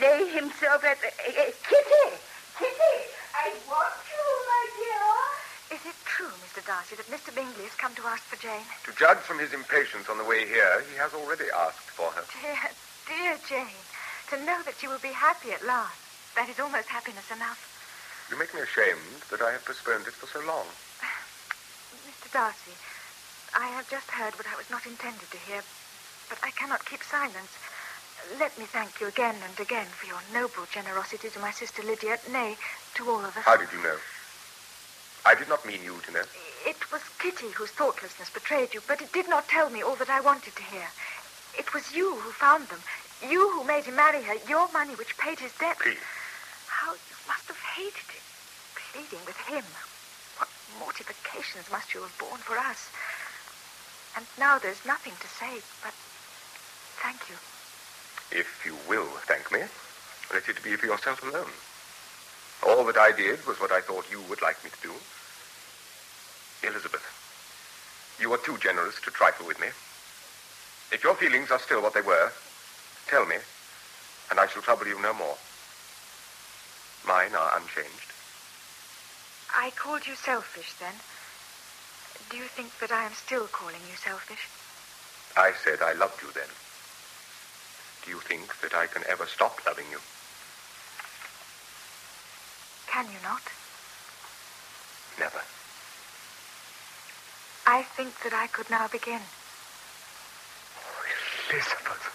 Lay 0.00 0.28
himself 0.32 0.84
at 0.84 0.96
the... 1.00 1.12
Uh, 1.12 1.52
Kitty! 1.68 2.08
Kitty! 2.56 2.96
I 3.36 3.52
want 3.68 4.00
you, 4.08 4.24
my 4.48 4.64
dear. 4.80 5.78
Is 5.78 5.84
it 5.84 5.98
true, 6.08 6.32
Mr. 6.40 6.64
Darcy, 6.64 6.96
that 6.96 7.06
Mr. 7.12 7.28
Bingley 7.34 7.68
has 7.68 7.76
come 7.76 7.94
to 8.00 8.06
ask 8.08 8.24
for 8.24 8.40
Jane? 8.40 8.64
To 8.88 8.92
judge 8.96 9.20
from 9.20 9.38
his 9.38 9.52
impatience 9.52 10.08
on 10.08 10.16
the 10.16 10.24
way 10.24 10.48
here, 10.48 10.82
he 10.88 10.96
has 10.96 11.12
already 11.12 11.44
asked 11.52 11.92
for 11.92 12.08
her. 12.16 12.24
Dear, 12.40 12.72
dear 13.04 13.36
Jane, 13.44 13.78
to 14.32 14.36
know 14.48 14.64
that 14.64 14.82
you 14.82 14.88
will 14.88 15.04
be 15.04 15.12
happy 15.12 15.52
at 15.52 15.64
last. 15.64 16.00
That 16.34 16.48
is 16.48 16.58
almost 16.58 16.88
happiness 16.88 17.28
enough. 17.30 17.60
You 18.30 18.38
make 18.38 18.52
me 18.56 18.60
ashamed 18.60 19.20
that 19.30 19.40
I 19.40 19.52
have 19.52 19.64
postponed 19.64 20.08
it 20.08 20.16
for 20.16 20.28
so 20.28 20.40
long. 20.48 20.64
Mr. 22.08 22.32
Darcy, 22.32 22.72
I 23.56 23.68
have 23.76 23.88
just 23.88 24.10
heard 24.10 24.36
what 24.36 24.48
I 24.48 24.56
was 24.56 24.68
not 24.70 24.84
intended 24.84 25.28
to 25.30 25.40
hear, 25.44 25.60
but 26.28 26.38
I 26.42 26.50
cannot 26.50 26.84
keep 26.84 27.02
silence. 27.02 27.52
Let 28.38 28.56
me 28.58 28.64
thank 28.66 29.00
you 29.00 29.06
again 29.06 29.36
and 29.42 29.58
again 29.58 29.86
for 29.86 30.06
your 30.06 30.20
noble 30.32 30.66
generosity 30.70 31.30
to 31.30 31.38
my 31.38 31.50
sister 31.50 31.82
Lydia, 31.82 32.18
nay, 32.30 32.56
to 32.96 33.08
all 33.10 33.24
of 33.24 33.36
us. 33.36 33.44
How 33.44 33.56
did 33.56 33.68
you 33.72 33.82
know? 33.82 33.96
I 35.24 35.34
did 35.34 35.48
not 35.48 35.64
mean 35.66 35.82
you 35.82 35.96
to 36.06 36.12
know. 36.12 36.24
It 36.66 36.76
was 36.92 37.02
Kitty 37.18 37.50
whose 37.50 37.70
thoughtlessness 37.70 38.30
betrayed 38.30 38.74
you, 38.74 38.82
but 38.86 39.00
it 39.00 39.12
did 39.12 39.28
not 39.28 39.48
tell 39.48 39.70
me 39.70 39.82
all 39.82 39.96
that 39.96 40.10
I 40.10 40.20
wanted 40.20 40.56
to 40.56 40.62
hear. 40.62 40.88
It 41.58 41.72
was 41.74 41.94
you 41.94 42.16
who 42.16 42.30
found 42.30 42.68
them, 42.68 42.80
you 43.28 43.50
who 43.52 43.64
made 43.64 43.84
him 43.84 43.96
marry 43.96 44.22
her, 44.22 44.36
your 44.48 44.70
money 44.72 44.94
which 44.94 45.16
paid 45.18 45.38
his 45.38 45.52
debt. 45.58 45.78
Please. 45.78 45.98
How 46.66 46.92
you 46.92 47.16
must 47.26 47.48
have 47.48 47.58
hated 47.76 48.08
it, 48.08 48.24
pleading 48.92 49.24
with 49.26 49.36
him. 49.48 49.64
What 50.38 50.48
mortifications 50.78 51.70
must 51.70 51.94
you 51.94 52.02
have 52.02 52.16
borne 52.18 52.40
for 52.40 52.56
us? 52.56 52.88
And 54.16 54.26
now 54.38 54.58
there's 54.58 54.84
nothing 54.84 55.14
to 55.20 55.28
say 55.28 55.60
but 55.82 55.94
thank 57.02 57.28
you. 57.28 57.36
If 58.30 58.64
you 58.64 58.76
will 58.88 59.08
thank 59.26 59.50
me, 59.52 59.60
let 60.32 60.48
it 60.48 60.62
be 60.62 60.76
for 60.76 60.86
yourself 60.86 61.22
alone. 61.22 61.50
All 62.66 62.84
that 62.84 62.98
I 62.98 63.12
did 63.12 63.46
was 63.46 63.60
what 63.60 63.72
I 63.72 63.80
thought 63.80 64.10
you 64.10 64.20
would 64.28 64.42
like 64.42 64.62
me 64.64 64.70
to 64.70 64.88
do. 64.88 64.92
Elizabeth, 66.66 67.06
you 68.20 68.32
are 68.32 68.38
too 68.38 68.58
generous 68.58 69.00
to 69.02 69.10
trifle 69.10 69.46
with 69.46 69.60
me. 69.60 69.68
If 70.90 71.04
your 71.04 71.14
feelings 71.14 71.50
are 71.50 71.60
still 71.60 71.82
what 71.82 71.94
they 71.94 72.00
were, 72.00 72.32
tell 73.06 73.24
me, 73.26 73.36
and 74.30 74.40
I 74.40 74.46
shall 74.46 74.62
trouble 74.62 74.86
you 74.86 75.00
no 75.00 75.14
more. 75.14 75.36
Mine 77.06 77.34
are 77.34 77.56
unchanged. 77.56 78.12
I 79.54 79.70
called 79.70 80.06
you 80.06 80.14
selfish 80.14 80.74
then. 80.80 80.94
Do 82.30 82.36
you 82.36 82.44
think 82.44 82.76
that 82.80 82.92
I 82.92 83.04
am 83.04 83.14
still 83.14 83.46
calling 83.46 83.80
you 83.88 83.96
selfish? 83.96 84.48
I 85.36 85.52
said 85.64 85.80
I 85.80 85.92
loved 85.92 86.20
you 86.22 86.28
then. 86.34 86.48
Do 88.08 88.14
you 88.14 88.20
think 88.20 88.48
that 88.62 88.72
I 88.72 88.86
can 88.86 89.04
ever 89.06 89.26
stop 89.26 89.60
loving 89.66 89.84
you? 89.90 90.00
Can 92.90 93.04
you 93.04 93.20
not? 93.22 93.42
Never. 95.20 95.42
I 97.66 97.82
think 97.82 98.14
that 98.24 98.32
I 98.32 98.46
could 98.46 98.70
now 98.70 98.88
begin. 98.88 99.20
Oh, 100.80 101.04
Elizabeth. 101.52 102.08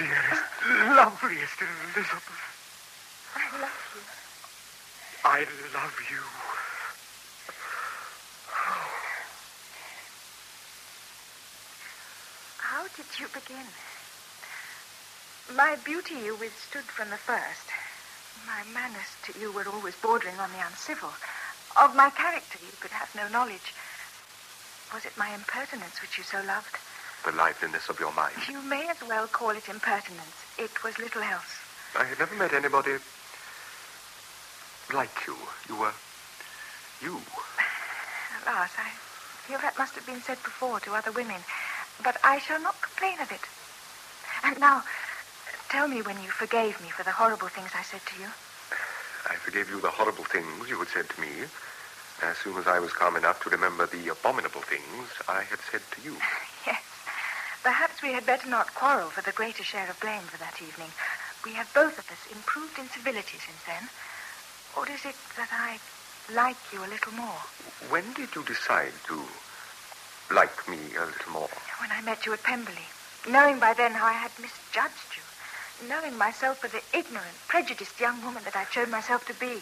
Dearest, 0.00 0.42
loveliest 0.96 1.60
Elizabeth. 1.60 2.40
I 3.36 3.60
love 3.60 3.92
you. 3.92 4.00
I 5.22 5.40
love 5.76 5.96
you. 6.08 6.24
How 12.56 12.84
did 12.96 13.20
you 13.20 13.26
begin? 13.34 13.66
My 15.56 15.76
beauty 15.84 16.14
you 16.14 16.36
withstood 16.36 16.84
from 16.84 17.10
the 17.10 17.16
first. 17.16 17.66
My 18.46 18.62
manners 18.72 19.10
to 19.24 19.38
you 19.38 19.50
were 19.50 19.66
always 19.66 19.96
bordering 19.96 20.38
on 20.38 20.50
the 20.52 20.64
uncivil. 20.64 21.10
Of 21.76 21.96
my 21.96 22.10
character 22.10 22.58
you 22.62 22.70
could 22.80 22.92
have 22.92 23.12
no 23.16 23.26
knowledge. 23.28 23.74
Was 24.94 25.04
it 25.04 25.16
my 25.18 25.34
impertinence 25.34 26.00
which 26.00 26.18
you 26.18 26.24
so 26.24 26.40
loved? 26.46 26.76
The 27.24 27.32
liveliness 27.32 27.88
of 27.88 27.98
your 27.98 28.12
mind. 28.12 28.34
You 28.48 28.62
may 28.62 28.88
as 28.88 29.02
well 29.02 29.26
call 29.26 29.50
it 29.50 29.68
impertinence. 29.68 30.38
It 30.56 30.84
was 30.84 30.98
little 30.98 31.22
else. 31.22 31.58
I 31.98 32.04
had 32.04 32.20
never 32.20 32.34
met 32.36 32.52
anybody 32.52 32.98
like 34.94 35.26
you. 35.26 35.36
You 35.68 35.76
were 35.76 35.94
you. 37.02 37.20
Alas, 38.46 38.70
I 38.78 38.90
feel 39.46 39.58
that 39.58 39.78
must 39.78 39.94
have 39.94 40.06
been 40.06 40.22
said 40.22 40.38
before 40.44 40.78
to 40.80 40.94
other 40.94 41.10
women, 41.10 41.42
but 42.04 42.18
I 42.22 42.38
shall 42.38 42.60
not 42.60 42.80
complain 42.80 43.18
of 43.18 43.32
it. 43.32 43.42
And 44.42 44.58
now, 44.58 44.82
tell 45.70 45.86
me 45.86 46.02
when 46.02 46.20
you 46.20 46.28
forgave 46.28 46.80
me 46.82 46.88
for 46.90 47.04
the 47.04 47.12
horrible 47.12 47.48
things 47.48 47.70
I 47.74 47.82
said 47.82 48.00
to 48.12 48.20
you. 48.20 48.28
I 49.30 49.34
forgave 49.36 49.70
you 49.70 49.80
the 49.80 49.90
horrible 49.90 50.24
things 50.24 50.68
you 50.68 50.78
had 50.78 50.88
said 50.88 51.08
to 51.08 51.20
me 51.20 51.46
as 52.22 52.36
soon 52.38 52.58
as 52.58 52.66
I 52.66 52.80
was 52.80 52.92
calm 52.92 53.16
enough 53.16 53.42
to 53.44 53.50
remember 53.50 53.86
the 53.86 54.08
abominable 54.08 54.60
things 54.62 55.08
I 55.28 55.42
had 55.42 55.60
said 55.70 55.82
to 55.96 56.02
you. 56.02 56.16
Yes. 56.66 56.82
Perhaps 57.62 58.02
we 58.02 58.12
had 58.12 58.26
better 58.26 58.48
not 58.48 58.74
quarrel 58.74 59.08
for 59.08 59.22
the 59.22 59.32
greater 59.32 59.64
share 59.64 59.88
of 59.88 59.98
blame 60.00 60.22
for 60.22 60.36
that 60.38 60.60
evening. 60.60 60.90
We 61.44 61.52
have 61.52 61.72
both 61.72 61.98
of 61.98 62.10
us 62.10 62.20
improved 62.30 62.78
in 62.78 62.90
civility 62.90 63.38
since 63.38 63.62
then. 63.66 63.88
Or 64.76 64.84
is 64.90 65.06
it 65.06 65.16
that 65.38 65.48
I 65.50 65.80
like 66.34 66.60
you 66.70 66.84
a 66.84 66.92
little 66.92 67.12
more? 67.12 67.40
When 67.88 68.12
did 68.12 68.34
you 68.34 68.44
decide 68.44 68.92
to 69.08 69.24
like 70.34 70.68
me 70.68 70.78
a 70.96 71.06
little 71.06 71.32
more? 71.32 71.48
When 71.80 71.90
I 71.90 72.02
met 72.02 72.26
you 72.26 72.34
at 72.34 72.42
Pemberley, 72.42 72.88
knowing 73.26 73.58
by 73.58 73.72
then 73.72 73.92
how 73.92 74.04
I 74.04 74.12
had 74.12 74.32
misjudged 74.38 75.16
you, 75.16 75.22
knowing 75.88 76.16
myself 76.16 76.58
for 76.58 76.68
the 76.68 76.82
ignorant, 76.96 77.36
prejudiced 77.48 77.98
young 78.00 78.22
woman 78.22 78.44
that 78.44 78.56
I 78.56 78.64
showed 78.70 78.88
myself 78.88 79.26
to 79.26 79.34
be. 79.34 79.60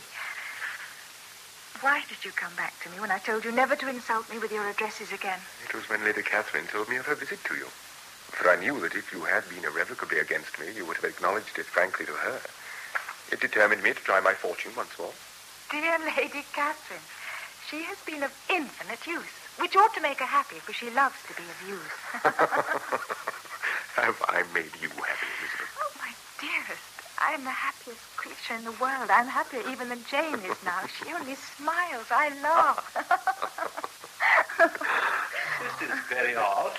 Why 1.80 2.02
did 2.08 2.24
you 2.24 2.32
come 2.32 2.54
back 2.56 2.74
to 2.82 2.90
me 2.90 2.98
when 2.98 3.10
I 3.10 3.18
told 3.18 3.44
you 3.44 3.52
never 3.52 3.76
to 3.76 3.88
insult 3.88 4.28
me 4.30 4.38
with 4.38 4.50
your 4.50 4.68
addresses 4.68 5.12
again? 5.12 5.38
It 5.64 5.74
was 5.74 5.88
when 5.88 6.04
Lady 6.04 6.22
Catherine 6.22 6.66
told 6.66 6.88
me 6.88 6.96
of 6.96 7.06
her 7.06 7.14
visit 7.14 7.38
to 7.44 7.54
you. 7.54 7.66
For 8.34 8.50
I 8.50 8.56
knew 8.56 8.80
that 8.80 8.94
if 8.94 9.12
you 9.12 9.22
had 9.22 9.48
been 9.48 9.64
irrevocably 9.64 10.18
against 10.18 10.58
me, 10.58 10.66
you 10.74 10.84
would 10.86 10.96
have 10.96 11.04
acknowledged 11.04 11.58
it 11.58 11.66
frankly 11.66 12.06
to 12.06 12.12
her. 12.12 12.40
It 13.30 13.40
determined 13.40 13.82
me 13.82 13.92
to 13.92 14.00
try 14.00 14.20
my 14.20 14.34
fortune 14.34 14.72
once 14.76 14.98
more. 14.98 15.12
Dear 15.70 15.98
Lady 16.16 16.44
Catherine, 16.52 17.06
she 17.70 17.82
has 17.82 17.98
been 18.06 18.22
of 18.22 18.32
infinite 18.50 19.06
use, 19.06 19.30
which 19.58 19.76
ought 19.76 19.94
to 19.94 20.00
make 20.00 20.18
her 20.18 20.26
happy, 20.26 20.56
for 20.56 20.72
she 20.72 20.90
loves 20.90 21.16
to 21.28 21.34
be 21.34 21.42
of 21.42 21.68
use. 21.68 21.94
have 23.94 24.16
I 24.28 24.42
made 24.54 24.72
you 24.80 24.88
happy, 24.88 25.28
Elizabeth? 25.38 25.68
Oh, 25.78 25.87
My 26.40 26.46
dearest, 26.46 26.82
I 27.18 27.32
am 27.32 27.44
the 27.44 27.50
happiest 27.50 28.00
creature 28.16 28.54
in 28.54 28.64
the 28.64 28.72
world. 28.72 29.10
I'm 29.10 29.26
happier 29.26 29.62
even 29.70 29.88
than 29.88 30.04
Jane 30.10 30.34
is 30.34 30.56
now. 30.64 30.86
She 30.86 31.12
only 31.12 31.34
smiles. 31.34 32.06
I 32.10 32.28
laugh. 32.42 32.78
this 35.80 35.90
is 35.90 35.98
very 36.08 36.36
odd. 36.36 36.72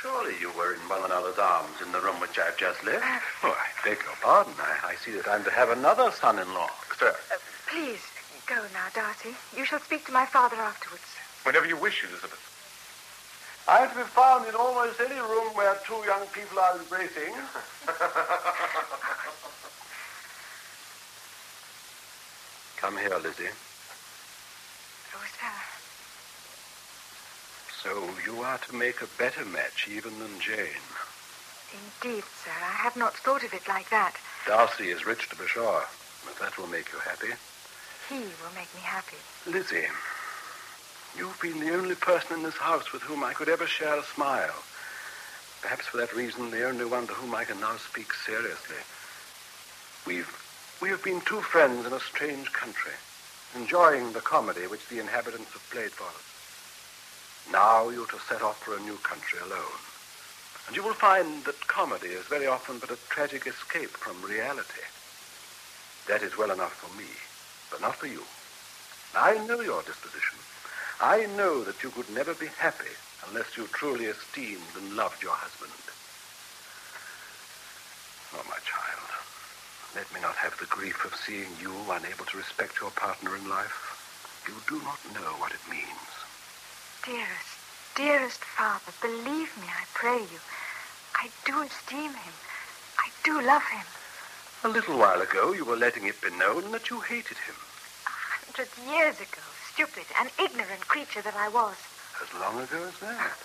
Surely 0.00 0.34
you 0.40 0.50
were 0.56 0.74
in 0.74 0.80
one 0.88 1.04
another's 1.04 1.38
arms 1.38 1.80
in 1.84 1.92
the 1.92 2.00
room 2.00 2.16
which 2.20 2.38
I've 2.38 2.56
just 2.56 2.84
left. 2.84 3.04
Oh, 3.44 3.56
I 3.56 3.88
beg 3.88 3.98
your 4.02 4.16
pardon. 4.22 4.54
I, 4.58 4.92
I 4.92 4.94
see 4.96 5.12
that 5.12 5.28
I'm 5.28 5.44
to 5.44 5.50
have 5.50 5.70
another 5.70 6.10
son-in-law. 6.10 6.70
Sir. 6.98 7.14
Uh, 7.32 7.36
please, 7.68 8.00
go 8.46 8.56
now, 8.72 8.86
Darcy. 8.94 9.34
You 9.56 9.64
shall 9.64 9.80
speak 9.80 10.06
to 10.06 10.12
my 10.12 10.26
father 10.26 10.56
afterwards. 10.56 11.04
Whenever 11.44 11.66
you 11.66 11.76
wish, 11.76 12.02
Elizabeth. 12.02 12.49
I'm 13.70 13.88
to 13.88 13.94
be 13.94 14.02
found 14.02 14.48
in 14.48 14.54
almost 14.56 14.98
any 14.98 15.20
room 15.20 15.54
where 15.54 15.78
two 15.86 16.02
young 16.04 16.26
people 16.34 16.58
are 16.58 16.76
embracing. 16.76 17.32
Come 22.78 22.98
here, 22.98 23.16
Lizzie. 23.22 23.44
Rosella. 25.14 25.62
So 27.80 28.10
you 28.26 28.42
are 28.42 28.58
to 28.58 28.74
make 28.74 29.02
a 29.02 29.06
better 29.16 29.44
match 29.44 29.86
even 29.88 30.18
than 30.18 30.40
Jane. 30.40 30.82
Indeed, 31.72 32.24
sir. 32.44 32.50
I 32.50 32.74
have 32.82 32.96
not 32.96 33.16
thought 33.18 33.44
of 33.44 33.54
it 33.54 33.68
like 33.68 33.88
that. 33.90 34.16
Darcy 34.48 34.90
is 34.90 35.06
rich 35.06 35.28
to 35.28 35.36
be 35.36 35.46
sure, 35.46 35.84
but 36.24 36.36
that 36.40 36.58
will 36.58 36.66
make 36.66 36.90
you 36.92 36.98
happy. 36.98 37.34
He 38.08 38.16
will 38.16 38.52
make 38.52 38.74
me 38.74 38.80
happy. 38.82 39.18
Lizzie, 39.46 39.86
you've 41.16 41.40
been 41.40 41.60
the 41.60 41.74
only 41.74 41.94
person 41.94 42.36
in 42.36 42.42
this 42.42 42.56
house 42.56 42.92
with 42.92 43.02
whom 43.02 43.24
I 43.24 43.32
could 43.32 43.48
ever 43.48 43.66
share 43.66 43.98
a 43.98 44.04
smile. 44.04 44.62
Perhaps 45.62 45.86
for 45.86 45.98
that 45.98 46.14
reason, 46.14 46.50
the 46.50 46.64
only 46.64 46.84
one 46.84 47.06
to 47.06 47.12
whom 47.14 47.34
I 47.34 47.44
can 47.44 47.60
now 47.60 47.76
speak 47.76 48.12
seriously. 48.14 48.76
We've, 50.06 50.30
we 50.80 50.88
have 50.88 51.02
been 51.02 51.20
two 51.20 51.40
friends 51.40 51.86
in 51.86 51.92
a 51.92 52.00
strange 52.00 52.52
country, 52.52 52.92
enjoying 53.54 54.12
the 54.12 54.20
comedy 54.20 54.66
which 54.66 54.88
the 54.88 54.98
inhabitants 54.98 55.52
have 55.52 55.70
played 55.70 55.90
for 55.90 56.04
us. 56.04 57.52
Now 57.52 57.88
you're 57.88 58.06
to 58.06 58.20
set 58.28 58.42
off 58.42 58.62
for 58.62 58.76
a 58.76 58.80
new 58.80 58.96
country 58.96 59.38
alone. 59.40 59.80
And 60.66 60.76
you 60.76 60.82
will 60.84 60.94
find 60.94 61.44
that 61.44 61.66
comedy 61.66 62.08
is 62.08 62.24
very 62.26 62.46
often 62.46 62.78
but 62.78 62.90
a 62.90 62.98
tragic 63.08 63.46
escape 63.46 63.90
from 63.90 64.22
reality. 64.22 64.86
That 66.08 66.22
is 66.22 66.38
well 66.38 66.50
enough 66.50 66.74
for 66.74 66.96
me, 66.96 67.08
but 67.70 67.80
not 67.80 67.96
for 67.96 68.06
you. 68.06 68.22
I 69.14 69.44
know 69.46 69.60
your 69.60 69.82
disposition. 69.82 70.38
I 71.00 71.24
know 71.24 71.64
that 71.64 71.82
you 71.82 71.88
could 71.88 72.10
never 72.10 72.34
be 72.34 72.48
happy 72.58 72.92
unless 73.26 73.56
you 73.56 73.66
truly 73.72 74.04
esteemed 74.04 74.76
and 74.76 74.96
loved 74.96 75.22
your 75.22 75.32
husband. 75.32 75.72
Oh, 78.36 78.44
my 78.46 78.60
child, 78.68 79.08
let 79.96 80.12
me 80.12 80.20
not 80.20 80.36
have 80.36 80.58
the 80.58 80.66
grief 80.66 81.04
of 81.06 81.16
seeing 81.16 81.48
you 81.60 81.72
unable 81.90 82.26
to 82.26 82.36
respect 82.36 82.80
your 82.82 82.90
partner 82.90 83.34
in 83.34 83.48
life. 83.48 83.96
You 84.46 84.54
do 84.68 84.84
not 84.84 85.00
know 85.14 85.32
what 85.40 85.52
it 85.52 85.64
means. 85.70 86.12
Dearest, 87.04 87.56
dearest 87.96 88.44
father, 88.44 88.92
believe 89.00 89.56
me, 89.56 89.66
I 89.72 89.84
pray 89.94 90.20
you. 90.20 90.40
I 91.16 91.30
do 91.46 91.62
esteem 91.62 92.12
him. 92.12 92.34
I 92.98 93.08
do 93.24 93.40
love 93.40 93.64
him. 93.72 93.86
A 94.64 94.68
little 94.68 94.98
while 94.98 95.22
ago, 95.22 95.52
you 95.52 95.64
were 95.64 95.76
letting 95.76 96.04
it 96.04 96.20
be 96.20 96.30
known 96.36 96.72
that 96.72 96.90
you 96.90 97.00
hated 97.00 97.38
him. 97.48 97.56
A 98.04 98.10
hundred 98.12 98.68
years 98.86 99.16
ago, 99.16 99.49
stupid 99.72 100.06
and 100.18 100.30
ignorant 100.38 100.86
creature 100.88 101.22
that 101.22 101.36
I 101.36 101.48
was. 101.48 101.76
As 102.22 102.40
long 102.40 102.60
ago 102.60 102.84
as 102.84 102.98
that? 103.00 103.38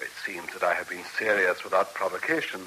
It 0.00 0.12
seems 0.24 0.52
that 0.52 0.62
I 0.62 0.74
have 0.74 0.88
been 0.88 1.04
serious 1.18 1.64
without 1.64 1.94
provocation, 1.94 2.60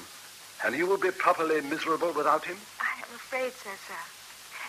and 0.64 0.74
you 0.74 0.86
will 0.86 0.98
be 0.98 1.10
properly 1.10 1.60
miserable 1.60 2.12
without 2.12 2.44
him? 2.44 2.56
I 2.80 2.98
am 2.98 3.14
afraid 3.14 3.52
so, 3.54 3.70
sir. 3.86 4.02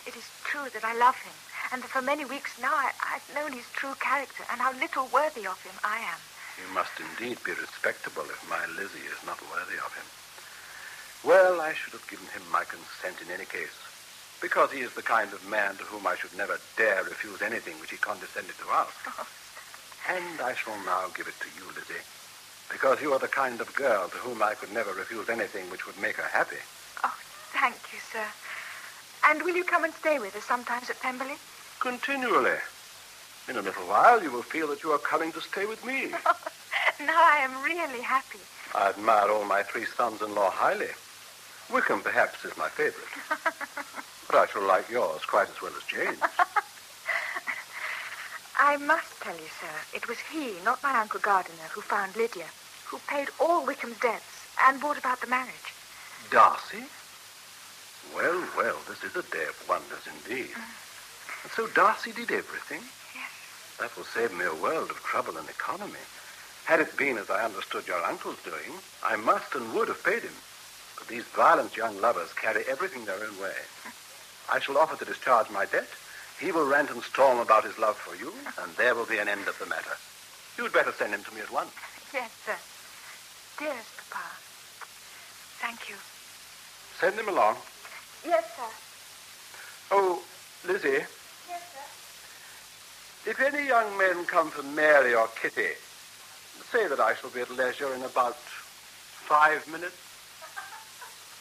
It 0.06 0.16
is 0.16 0.28
true 0.44 0.70
that 0.72 0.84
I 0.84 0.94
love 0.94 1.16
him, 1.16 1.34
and 1.72 1.82
that 1.82 1.90
for 1.90 2.02
many 2.02 2.24
weeks 2.24 2.58
now 2.60 2.72
I, 2.72 2.90
I've 3.02 3.34
known 3.34 3.52
his 3.52 3.66
true 3.72 3.94
character 3.98 4.44
and 4.50 4.60
how 4.60 4.72
little 4.78 5.08
worthy 5.12 5.46
of 5.46 5.60
him 5.62 5.74
I 5.82 5.98
am. 5.98 6.18
You 6.62 6.72
must 6.74 6.92
indeed 7.00 7.42
be 7.44 7.52
respectable 7.52 8.22
if 8.30 8.46
my 8.48 8.62
Lizzie 8.78 9.06
is 9.10 9.18
not 9.26 9.42
worthy 9.50 9.78
of 9.82 9.90
him. 9.94 10.06
Well, 11.24 11.60
I 11.60 11.74
should 11.74 11.92
have 11.92 12.06
given 12.06 12.26
him 12.30 12.42
my 12.50 12.64
consent 12.64 13.18
in 13.22 13.30
any 13.30 13.46
case, 13.46 13.74
because 14.42 14.72
he 14.72 14.80
is 14.80 14.92
the 14.94 15.02
kind 15.02 15.32
of 15.32 15.48
man 15.48 15.76
to 15.76 15.84
whom 15.84 16.06
I 16.06 16.16
should 16.16 16.36
never 16.36 16.58
dare 16.76 17.04
refuse 17.04 17.40
anything 17.40 17.78
which 17.80 17.92
he 17.92 17.96
condescended 17.96 18.56
to 18.58 18.68
ask. 18.72 18.92
and 20.10 20.40
I 20.40 20.52
shall 20.54 20.76
now 20.84 21.06
give 21.14 21.28
it 21.28 21.38
to 21.40 21.48
you, 21.56 21.64
Lizzie, 21.68 22.02
because 22.70 23.00
you 23.00 23.12
are 23.12 23.20
the 23.20 23.28
kind 23.28 23.60
of 23.60 23.72
girl 23.74 24.08
to 24.08 24.16
whom 24.16 24.42
I 24.42 24.54
could 24.54 24.72
never 24.72 24.92
refuse 24.92 25.28
anything 25.28 25.70
which 25.70 25.86
would 25.86 25.98
make 26.00 26.16
her 26.16 26.28
happy. 26.28 26.56
Oh, 27.04 27.14
thank 27.52 27.76
you, 27.92 28.00
sir. 28.12 28.26
And 29.24 29.42
will 29.42 29.54
you 29.54 29.64
come 29.64 29.84
and 29.84 29.94
stay 29.94 30.18
with 30.18 30.34
us 30.34 30.44
sometimes 30.44 30.90
at 30.90 31.00
Pemberley? 31.00 31.36
Continually. 31.78 32.58
In 33.48 33.56
a 33.56 33.62
little 33.62 33.86
while, 33.86 34.22
you 34.22 34.30
will 34.30 34.42
feel 34.42 34.66
that 34.68 34.82
you 34.82 34.90
are 34.90 34.98
coming 34.98 35.32
to 35.32 35.40
stay 35.40 35.66
with 35.66 35.84
me. 35.84 36.08
now 37.00 37.22
I 37.22 37.38
am 37.42 37.62
really 37.62 38.02
happy. 38.02 38.38
I 38.74 38.88
admire 38.88 39.30
all 39.30 39.44
my 39.44 39.62
three 39.62 39.84
sons-in-law 39.84 40.50
highly. 40.50 40.90
Wickham, 41.72 42.00
perhaps, 42.02 42.44
is 42.44 42.56
my 42.58 42.68
favorite. 42.68 43.08
but 44.28 44.36
I 44.36 44.46
shall 44.46 44.66
like 44.66 44.90
yours 44.90 45.24
quite 45.24 45.48
as 45.48 45.62
well 45.62 45.72
as 45.76 45.82
Jane's. 45.84 46.20
I 48.58 48.76
must 48.76 49.20
tell 49.20 49.34
you, 49.34 49.48
sir, 49.60 49.96
it 49.96 50.06
was 50.06 50.18
he, 50.30 50.54
not 50.64 50.82
my 50.82 51.00
Uncle 51.00 51.20
Gardiner, 51.20 51.68
who 51.72 51.80
found 51.80 52.14
Lydia, 52.14 52.46
who 52.84 52.98
paid 53.08 53.28
all 53.40 53.64
Wickham's 53.64 53.98
debts 54.00 54.46
and 54.66 54.78
brought 54.80 54.98
about 54.98 55.20
the 55.20 55.26
marriage. 55.26 55.74
Darcy? 56.30 56.84
Well, 58.14 58.44
well, 58.56 58.76
this 58.88 59.02
is 59.02 59.16
a 59.16 59.22
day 59.22 59.44
of 59.48 59.68
wonders 59.68 60.06
indeed. 60.06 60.50
Mm. 60.50 60.62
And 61.44 61.52
so 61.52 61.66
Darcy 61.68 62.12
did 62.12 62.30
everything? 62.30 62.82
Yes. 63.14 63.30
That 63.80 63.96
will 63.96 64.04
save 64.04 64.32
me 64.32 64.44
a 64.44 64.54
world 64.54 64.90
of 64.90 65.02
trouble 65.02 65.38
and 65.38 65.48
economy. 65.48 66.04
Had 66.64 66.80
it 66.80 66.96
been 66.96 67.18
as 67.18 67.30
I 67.30 67.44
understood 67.44 67.88
your 67.88 68.04
uncle's 68.04 68.40
doing, 68.44 68.78
I 69.02 69.16
must 69.16 69.54
and 69.54 69.72
would 69.74 69.88
have 69.88 70.04
paid 70.04 70.22
him. 70.22 70.34
But 71.02 71.08
these 71.08 71.24
violent 71.34 71.76
young 71.76 72.00
lovers 72.00 72.32
carry 72.34 72.62
everything 72.68 73.04
their 73.06 73.16
own 73.16 73.36
way. 73.40 73.56
I 74.52 74.60
shall 74.60 74.78
offer 74.78 74.96
to 74.96 75.04
discharge 75.04 75.50
my 75.50 75.64
debt. 75.66 75.88
He 76.38 76.52
will 76.52 76.64
rant 76.64 76.90
and 76.90 77.02
storm 77.02 77.40
about 77.40 77.64
his 77.64 77.76
love 77.76 77.96
for 77.96 78.14
you, 78.14 78.32
and 78.62 78.70
there 78.76 78.94
will 78.94 79.04
be 79.06 79.18
an 79.18 79.26
end 79.28 79.48
of 79.48 79.58
the 79.58 79.66
matter. 79.66 79.96
You'd 80.56 80.72
better 80.72 80.92
send 80.92 81.12
him 81.12 81.24
to 81.24 81.34
me 81.34 81.40
at 81.40 81.50
once. 81.50 81.72
Yes, 82.14 82.30
sir. 82.46 82.54
Dearest 83.58 83.90
Papa, 84.10 84.24
thank 85.58 85.88
you. 85.88 85.96
Send 87.00 87.18
him 87.18 87.28
along. 87.28 87.56
Yes, 88.24 88.44
sir. 88.54 88.70
Oh, 89.90 90.22
Lizzie, 90.64 91.04
Yes, 91.48 91.62
sir. 93.24 93.30
if 93.30 93.40
any 93.40 93.66
young 93.66 93.98
men 93.98 94.24
come 94.26 94.50
for 94.52 94.62
Mary 94.62 95.14
or 95.16 95.26
Kitty, 95.34 95.70
say 96.70 96.86
that 96.86 97.00
I 97.00 97.14
shall 97.16 97.30
be 97.30 97.40
at 97.40 97.50
leisure 97.50 97.92
in 97.92 98.02
about 98.02 98.36
five 98.36 99.66
minutes. 99.66 99.96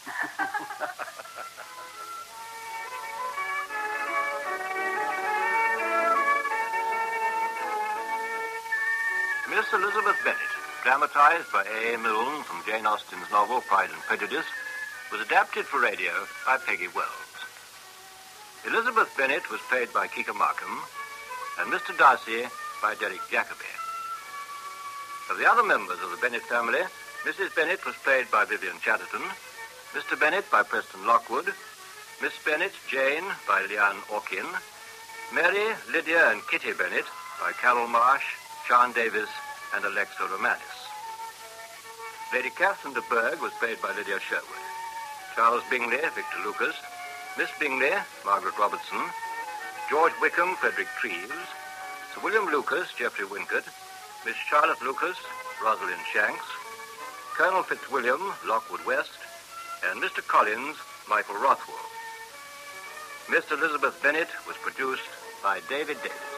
Miss 9.49 9.65
Elizabeth 9.73 10.17
Bennet, 10.23 10.37
dramatized 10.83 11.51
by 11.53 11.63
A. 11.65 11.93
A. 11.93 11.97
Milne 11.99 12.41
from 12.43 12.63
Jane 12.65 12.85
Austen's 12.87 13.29
novel 13.31 13.61
Pride 13.61 13.89
and 13.91 14.01
Prejudice, 14.01 14.45
was 15.11 15.21
adapted 15.21 15.65
for 15.65 15.79
radio 15.79 16.11
by 16.45 16.57
Peggy 16.57 16.87
Wells. 16.95 17.07
Elizabeth 18.65 19.15
Bennet 19.17 19.49
was 19.51 19.59
played 19.69 19.91
by 19.93 20.07
Kika 20.07 20.33
Markham, 20.35 20.79
and 21.59 21.71
Mr. 21.71 21.95
Darcy 21.97 22.47
by 22.81 22.95
Derek 22.95 23.21
Jacobi. 23.29 23.69
Of 25.29 25.37
the 25.37 25.45
other 25.49 25.63
members 25.63 25.99
of 26.03 26.09
the 26.09 26.17
Bennet 26.17 26.41
family, 26.43 26.81
Mrs. 27.23 27.53
Bennet 27.55 27.85
was 27.85 27.95
played 28.03 28.29
by 28.31 28.45
Vivienne 28.45 28.79
Chatterton, 28.81 29.21
Mr. 29.93 30.17
Bennet 30.17 30.49
by 30.49 30.63
Preston 30.63 31.05
Lockwood, 31.05 31.51
Miss 32.21 32.31
Bennet, 32.45 32.71
Jane, 32.89 33.25
by 33.45 33.61
Leanne 33.63 33.99
Orkin, 34.07 34.47
Mary, 35.33 35.75
Lydia, 35.91 36.31
and 36.31 36.41
Kitty 36.47 36.71
Bennet 36.71 37.03
by 37.41 37.51
Carol 37.59 37.87
Marsh, 37.87 38.23
Sean 38.65 38.93
Davis, 38.93 39.27
and 39.75 39.83
Alexa 39.83 40.23
Romanis. 40.23 40.79
Lady 42.31 42.49
Catherine 42.51 42.93
de 42.93 43.01
Bourgh 43.09 43.41
was 43.41 43.51
played 43.59 43.81
by 43.81 43.91
Lydia 43.93 44.19
Sherwood. 44.21 44.63
Charles 45.35 45.63
Bingley, 45.69 45.99
Victor 46.15 46.39
Lucas, 46.45 46.75
Miss 47.37 47.49
Bingley, 47.59 47.91
Margaret 48.25 48.57
Robertson, 48.57 49.03
George 49.89 50.13
Wickham, 50.21 50.55
Frederick 50.55 50.87
Treves, 50.99 51.47
Sir 52.15 52.21
William 52.23 52.45
Lucas, 52.45 52.87
Geoffrey 52.97 53.25
Wincott, 53.25 53.67
Miss 54.25 54.35
Charlotte 54.47 54.81
Lucas, 54.81 55.17
Rosalind 55.61 55.99
Shanks, 56.13 56.45
Colonel 57.35 57.63
Fitzwilliam, 57.63 58.21
Lockwood 58.47 58.85
West, 58.85 59.11
and 59.89 60.01
Mr. 60.01 60.25
Collins, 60.25 60.77
Michael 61.09 61.35
Rothwell. 61.35 61.75
Miss 63.29 63.49
Elizabeth 63.51 64.01
Bennet 64.03 64.29
was 64.47 64.57
produced 64.57 65.09
by 65.43 65.59
David 65.69 65.97
Davis. 66.03 66.30